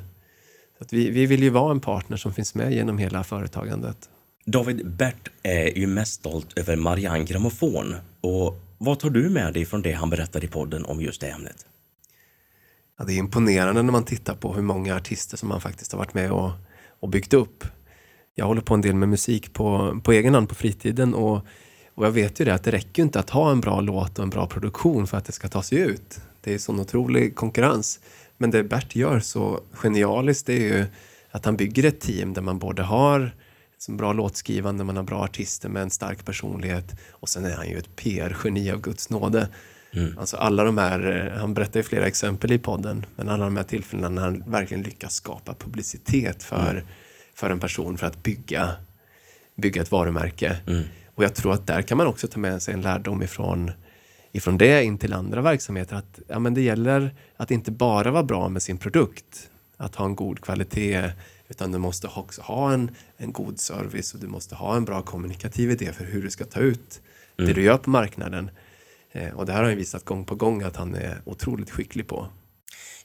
Så 0.78 0.84
att 0.84 0.94
vi, 0.94 1.10
vi 1.10 1.26
vill 1.26 1.44
ju 1.44 1.50
vara 1.50 1.72
en 1.72 1.80
partner 1.80 2.18
som 2.18 2.34
finns 2.34 2.56
med 2.56 2.74
genom 2.74 2.98
hela 2.98 3.24
företagandet. 3.24 4.10
David, 4.48 4.88
Bert 4.88 5.30
är 5.44 5.78
ju 5.78 5.88
mest 5.88 6.14
stolt 6.14 6.58
över 6.58 6.76
Marianne 6.76 7.24
Grammofon. 7.24 7.96
Och 8.22 8.60
vad 8.78 9.00
tar 9.00 9.10
du 9.10 9.30
med 9.30 9.54
dig 9.54 9.66
från 9.66 9.82
det 9.82 9.92
han 9.92 10.10
berättade 10.10 10.46
i 10.46 10.50
podden 10.50 10.86
om 10.86 11.02
just 11.02 11.22
det 11.22 11.28
ämnet? 11.28 11.66
Ja, 12.98 13.06
det 13.06 13.14
är 13.14 13.18
imponerande 13.18 13.82
när 13.82 13.92
man 13.92 14.04
tittar 14.04 14.36
på 14.36 14.54
hur 14.54 14.62
många 14.62 14.96
artister 14.96 15.38
som 15.38 15.52
han 15.52 15.62
faktiskt 15.62 15.92
har 15.92 16.00
varit 16.00 16.14
med 16.14 16.32
och, 16.32 16.52
och 17.00 17.10
byggt 17.10 17.34
upp. 17.34 17.64
Jag 18.36 18.46
håller 18.46 18.62
på 18.62 18.74
en 18.74 18.82
del 18.82 18.96
med 18.96 19.10
musik 19.10 19.54
på, 19.54 20.00
på 20.04 20.12
egen 20.12 20.34
hand 20.34 20.50
på 20.50 20.56
fritiden 20.56 21.14
och, 21.14 21.46
och 21.96 22.06
jag 22.06 22.12
vet 22.12 22.40
ju 22.42 22.46
det 22.46 22.54
att 22.54 22.64
det 22.64 22.72
räcker 22.72 23.04
inte 23.04 23.20
att 23.20 23.30
ha 23.30 23.52
en 23.52 23.62
bra 23.62 23.82
låt 23.82 24.20
och 24.20 24.24
en 24.24 24.30
bra 24.30 24.48
produktion 24.48 25.08
för 25.08 25.18
att 25.18 25.26
det 25.26 25.32
ska 25.32 25.48
ta 25.48 25.64
sig 25.64 25.78
ut. 25.78 26.22
Det 26.42 26.54
är 26.54 26.58
sån 26.58 26.80
otrolig 26.80 27.36
konkurrens. 27.36 28.00
Men 28.38 28.52
det 28.52 28.64
Bert 28.64 28.96
gör 28.96 29.20
så 29.20 29.60
genialiskt 29.72 30.46
det 30.46 30.54
är 30.54 30.78
ju 30.78 30.86
att 31.32 31.46
han 31.46 31.58
bygger 31.58 31.84
ett 31.84 32.00
team 32.00 32.34
där 32.34 32.42
man 32.42 32.60
både 32.60 32.84
har 32.84 33.32
som 33.78 33.98
bra 33.98 34.14
låtskrivande, 34.14 34.84
man 34.84 34.96
har 34.96 35.04
bra 35.04 35.24
artister 35.24 35.70
med 35.70 35.82
en 35.82 35.90
stark 35.90 36.26
personlighet 36.26 36.96
och 37.12 37.30
sen 37.30 37.46
är 37.46 37.56
han 37.56 37.70
ju 37.70 37.78
ett 37.78 37.96
PR-geni 37.96 38.72
av 38.72 38.82
Guds 38.82 39.10
nåde. 39.10 39.48
Mm. 39.94 40.18
Alltså 40.18 40.38
alla 40.38 40.64
de 40.64 40.78
här, 40.78 41.28
eh, 41.34 41.40
han 41.40 41.54
berättar 41.54 41.80
ju 41.80 41.84
flera 41.84 42.08
exempel 42.08 42.52
i 42.52 42.58
podden, 42.58 43.06
men 43.16 43.30
alla 43.30 43.46
de 43.46 43.58
här 43.58 43.64
tillfällena 43.64 44.10
när 44.10 44.22
han 44.22 44.44
verkligen 44.48 44.84
lyckas 44.84 45.14
skapa 45.14 45.54
publicitet 45.54 46.44
för, 46.44 46.84
för 47.34 47.50
en 47.50 47.60
person 47.60 47.98
för 47.98 48.08
att 48.08 48.24
bygga, 48.24 48.72
bygga 49.56 49.82
ett 49.82 49.92
varumärke. 49.92 50.58
Mm. 50.68 50.84
Och 51.16 51.24
jag 51.24 51.36
tror 51.36 51.54
att 51.54 51.68
där 51.68 51.82
kan 51.82 51.98
man 51.98 52.08
också 52.08 52.28
ta 52.28 52.40
med 52.40 52.62
sig 52.62 52.74
en 52.74 52.82
lärdom 52.82 53.24
ifrån, 53.24 53.72
ifrån 54.32 54.58
det 54.58 54.84
in 54.84 54.98
till 54.98 55.14
andra 55.14 55.42
verksamheter. 55.42 55.96
Att 55.96 56.20
ja, 56.28 56.40
men 56.40 56.54
det 56.54 56.62
gäller 56.62 57.16
att 57.38 57.52
inte 57.52 57.72
bara 57.72 58.12
vara 58.12 58.24
bra 58.24 58.50
med 58.50 58.62
sin 58.62 58.78
produkt, 58.78 59.50
att 59.78 59.96
ha 59.96 60.06
en 60.06 60.16
god 60.16 60.42
kvalitet, 60.42 61.12
utan 61.48 61.72
du 61.72 61.78
måste 61.78 62.08
också 62.08 62.42
ha 62.42 62.74
en, 62.74 62.92
en 63.18 63.32
god 63.32 63.60
service 63.60 64.14
och 64.14 64.20
du 64.20 64.28
måste 64.28 64.56
ha 64.56 64.76
en 64.76 64.86
bra 64.86 65.02
kommunikativ 65.02 65.72
idé 65.72 65.92
för 65.94 66.06
hur 66.06 66.22
du 66.24 66.30
ska 66.30 66.46
ta 66.46 66.60
ut 66.60 67.02
det 67.36 67.54
du 67.54 67.62
gör 67.64 67.78
på 67.78 67.90
marknaden. 67.90 68.50
Eh, 69.12 69.30
Och 69.34 69.46
det 69.46 69.52
här 69.54 69.60
har 69.62 69.70
han 69.70 69.78
visat 69.78 70.06
gång 70.06 70.26
på 70.26 70.36
gång 70.36 70.62
att 70.64 70.76
han 70.76 70.96
är 70.96 71.22
otroligt 71.26 71.72
skicklig 71.72 72.08
på. 72.08 72.28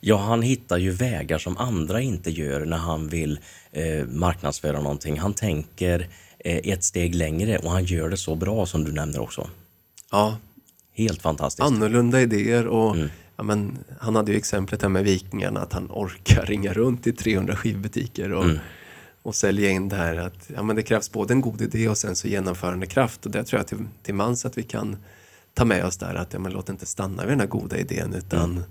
Ja, 0.00 0.16
han 0.16 0.42
hittar 0.42 0.78
ju 0.78 0.90
vägar 0.90 1.38
som 1.38 1.56
andra 1.56 2.00
inte 2.00 2.30
gör 2.30 2.64
när 2.66 2.76
han 2.76 3.08
vill 3.08 3.40
eh, 3.72 4.06
marknadsföra 4.06 4.80
någonting. 4.80 5.18
Han 5.18 5.34
tänker 5.34 6.08
eh, 6.38 6.56
ett 6.72 6.84
steg 6.84 7.14
längre 7.14 7.58
och 7.58 7.70
han 7.70 7.84
gör 7.84 8.08
det 8.08 8.16
så 8.16 8.34
bra 8.34 8.66
som 8.66 8.84
du 8.84 8.92
nämner 8.92 9.20
också. 9.20 9.50
Ja, 10.10 10.36
Helt 10.92 11.22
fantastiskt. 11.22 11.66
annorlunda 11.66 12.20
idéer 12.20 12.66
och 12.66 12.96
ja, 13.36 13.42
men, 13.42 13.78
han 14.00 14.16
hade 14.16 14.32
ju 14.32 14.38
exemplet 14.38 14.82
här 14.82 14.88
med 14.88 15.04
Vikingarna 15.04 15.60
att 15.60 15.72
han 15.72 15.86
orkar 15.90 16.46
ringa 16.46 16.72
runt 16.72 17.06
i 17.06 17.12
300 17.12 17.56
skivbutiker 17.56 18.32
och, 18.32 18.44
och 19.22 19.34
sälja 19.34 19.70
in 19.70 19.88
det 19.88 19.96
här 19.96 20.16
att 20.16 20.50
ja, 20.54 20.62
men 20.62 20.76
det 20.76 20.82
krävs 20.82 21.12
både 21.12 21.34
en 21.34 21.40
god 21.40 21.62
idé 21.62 21.88
och 21.88 21.98
sen 21.98 22.16
så 22.16 22.28
genomförande 22.28 22.86
kraft 22.86 23.26
och 23.26 23.32
det 23.32 23.44
tror 23.44 23.58
jag 23.60 23.66
till, 23.66 23.78
till 24.02 24.14
mans 24.14 24.46
att 24.46 24.58
vi 24.58 24.62
kan 24.62 24.96
ta 25.54 25.64
med 25.64 25.84
oss 25.84 25.96
där 25.96 26.14
att 26.14 26.32
ja, 26.32 26.38
men 26.38 26.52
låt 26.52 26.68
inte 26.68 26.86
stanna 26.86 27.22
vid 27.22 27.32
den 27.32 27.40
här 27.40 27.46
goda 27.46 27.76
idén 27.78 28.14
utan 28.14 28.64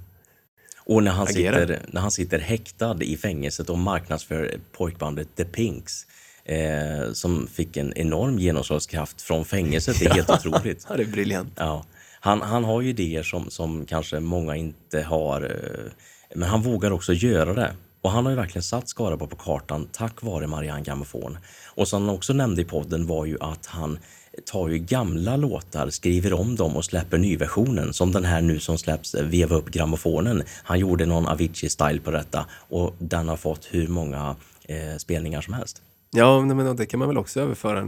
Och 0.85 1.03
när 1.03 1.11
han, 1.11 1.27
Agera. 1.27 1.59
sitter, 1.59 1.79
när 1.87 2.01
han 2.01 2.11
sitter 2.11 2.39
häktad 2.39 3.03
i 3.03 3.17
fängelset 3.17 3.69
och 3.69 3.77
marknadsför 3.77 4.59
pojkbandet 4.71 5.35
The 5.35 5.45
Pinks 5.45 6.05
eh, 6.45 7.11
som 7.13 7.47
fick 7.47 7.77
en 7.77 7.93
enorm 7.93 8.39
genomslagskraft 8.39 9.21
från 9.21 9.45
fängelset. 9.45 9.99
Det 9.99 10.05
är 10.05 10.13
helt 10.13 10.29
otroligt. 10.45 10.85
ja, 10.89 10.97
det 10.97 11.03
är 11.03 11.07
briljant. 11.07 11.53
Ja. 11.55 11.85
Han, 12.19 12.41
han 12.41 12.63
har 12.63 12.81
ju 12.81 12.89
idéer 12.89 13.23
som, 13.23 13.49
som 13.49 13.85
kanske 13.85 14.19
många 14.19 14.55
inte 14.55 15.01
har, 15.01 15.41
eh, 15.41 15.91
men 16.35 16.49
han 16.49 16.61
vågar 16.61 16.91
också 16.91 17.13
göra 17.13 17.53
det. 17.53 17.73
Och 18.01 18.11
han 18.11 18.25
har 18.25 18.31
ju 18.31 18.35
verkligen 18.35 18.63
satt 18.63 18.89
Skaraborg 18.89 19.29
på 19.29 19.35
kartan 19.35 19.87
tack 19.91 20.21
vare 20.21 20.47
Marianne 20.47 20.83
Grammofon. 20.83 21.37
Och 21.67 21.87
som 21.87 22.01
han 22.01 22.15
också 22.15 22.33
nämnde 22.33 22.61
i 22.61 22.65
podden 22.65 23.07
var 23.07 23.25
ju 23.25 23.37
att 23.41 23.65
han 23.65 23.99
tar 24.45 24.69
ju 24.69 24.77
gamla 24.77 25.37
låtar, 25.37 25.89
skriver 25.89 26.33
om 26.33 26.55
dem 26.55 26.75
och 26.75 26.85
släpper 26.85 27.17
nyversionen. 27.17 27.93
Som 27.93 28.11
den 28.11 28.25
här 28.25 28.41
nu 28.41 28.59
som 28.59 28.77
släpps, 28.77 29.15
eh, 29.15 29.25
Veva 29.25 29.55
upp 29.55 29.69
grammofonen. 29.71 30.43
Han 30.63 30.79
gjorde 30.79 31.05
någon 31.05 31.27
Avicii-style 31.27 31.99
på 31.99 32.11
detta 32.11 32.45
och 32.51 32.95
den 32.99 33.27
har 33.27 33.37
fått 33.37 33.67
hur 33.71 33.87
många 33.87 34.35
eh, 34.63 34.97
spelningar 34.97 35.41
som 35.41 35.53
helst. 35.53 35.81
Ja, 36.11 36.41
men 36.41 36.75
det 36.75 36.85
kan 36.85 36.99
man 36.99 37.07
väl 37.07 37.17
också 37.17 37.41
överföra 37.41 37.87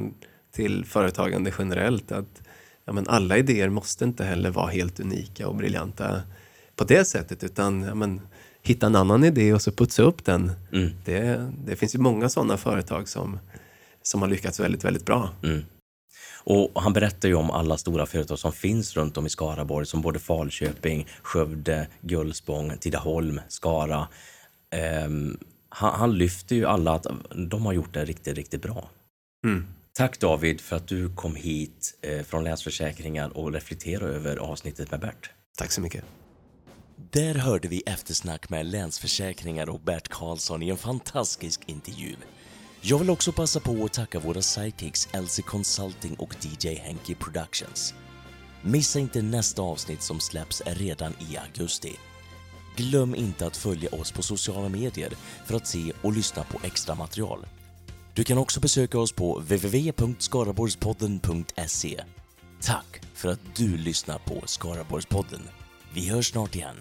till 0.51 0.85
företagande 0.85 1.53
generellt. 1.59 2.11
Att 2.11 2.41
ja, 2.85 2.93
men 2.93 3.07
alla 3.07 3.37
idéer 3.37 3.69
måste 3.69 4.03
inte 4.03 4.23
heller 4.23 4.49
vara 4.49 4.67
helt 4.67 4.99
unika 4.99 5.47
och 5.47 5.55
briljanta 5.55 6.21
på 6.75 6.83
det 6.83 7.05
sättet, 7.05 7.43
utan 7.43 7.81
ja, 7.81 7.95
men, 7.95 8.21
hitta 8.61 8.85
en 8.85 8.95
annan 8.95 9.23
idé 9.23 9.53
och 9.53 9.61
så 9.61 9.71
putsa 9.71 10.03
upp 10.03 10.25
den. 10.25 10.51
Mm. 10.73 10.89
Det, 11.05 11.51
det 11.65 11.75
finns 11.75 11.95
ju 11.95 11.99
många 11.99 12.29
sådana 12.29 12.57
företag 12.57 13.07
som, 13.07 13.39
som 14.01 14.21
har 14.21 14.29
lyckats 14.29 14.59
väldigt, 14.59 14.83
väldigt 14.83 15.05
bra. 15.05 15.29
Mm. 15.43 15.63
Och 16.43 16.81
han 16.81 16.93
berättar 16.93 17.29
ju 17.29 17.35
om 17.35 17.51
alla 17.51 17.77
stora 17.77 18.05
företag 18.05 18.39
som 18.39 18.51
finns 18.51 18.95
runt 18.95 19.17
om 19.17 19.25
i 19.25 19.29
Skaraborg 19.29 19.85
som 19.85 20.01
både 20.01 20.19
Falköping, 20.19 21.07
Skövde, 21.21 21.87
Gullspång, 22.01 22.77
Tidaholm, 22.77 23.41
Skara. 23.47 24.07
Um, 25.05 25.37
han, 25.69 25.99
han, 25.99 26.17
lyfter 26.17 26.55
ju 26.55 26.65
alla 26.65 26.91
att 26.91 27.07
de 27.35 27.65
har 27.65 27.73
gjort 27.73 27.93
det 27.93 28.05
riktigt, 28.05 28.37
riktigt 28.37 28.61
bra. 28.61 28.89
Mm. 29.45 29.67
Tack 29.93 30.19
David 30.19 30.61
för 30.61 30.75
att 30.75 30.87
du 30.87 31.15
kom 31.15 31.35
hit 31.35 31.97
eh, 32.01 32.23
från 32.23 32.43
Länsförsäkringar 32.43 33.37
och 33.37 33.53
reflekterade 33.53 34.13
över 34.13 34.37
avsnittet 34.37 34.91
med 34.91 34.99
Bert. 34.99 35.29
Tack 35.57 35.71
så 35.71 35.81
mycket. 35.81 36.03
Där 37.09 37.35
hörde 37.35 37.67
vi 37.67 37.81
eftersnack 37.81 38.49
med 38.49 38.65
Länsförsäkringar 38.65 39.69
och 39.69 39.79
Bert 39.79 40.07
Karlsson 40.07 40.63
i 40.63 40.69
en 40.69 40.77
fantastisk 40.77 41.61
intervju. 41.65 42.15
Jag 42.81 42.99
vill 42.99 43.09
också 43.09 43.31
passa 43.31 43.59
på 43.59 43.85
att 43.85 43.93
tacka 43.93 44.19
våra 44.19 44.41
sidekicks 44.41 45.09
Elsie 45.11 45.43
Consulting 45.43 46.15
och 46.15 46.35
DJ 46.41 46.75
Henke 46.75 47.15
Productions. 47.15 47.93
Missa 48.61 48.99
inte 48.99 49.21
nästa 49.21 49.61
avsnitt 49.61 50.01
som 50.01 50.19
släpps 50.19 50.61
redan 50.65 51.13
i 51.19 51.37
augusti. 51.37 51.95
Glöm 52.75 53.15
inte 53.15 53.47
att 53.47 53.57
följa 53.57 53.89
oss 53.89 54.11
på 54.11 54.23
sociala 54.23 54.69
medier 54.69 55.13
för 55.45 55.55
att 55.55 55.67
se 55.67 55.93
och 56.01 56.13
lyssna 56.13 56.43
på 56.43 56.59
extra 56.63 56.95
material. 56.95 57.45
Du 58.13 58.23
kan 58.23 58.37
också 58.37 58.59
besöka 58.59 58.99
oss 58.99 59.11
på 59.11 59.39
www.skaraborgspodden.se. 59.39 62.01
Tack 62.61 63.01
för 63.13 63.29
att 63.29 63.39
du 63.55 63.77
lyssnar 63.77 64.17
på 64.17 64.43
Skaraborgspodden. 64.45 65.41
Vi 65.93 66.09
hörs 66.09 66.27
snart 66.27 66.55
igen. 66.55 66.75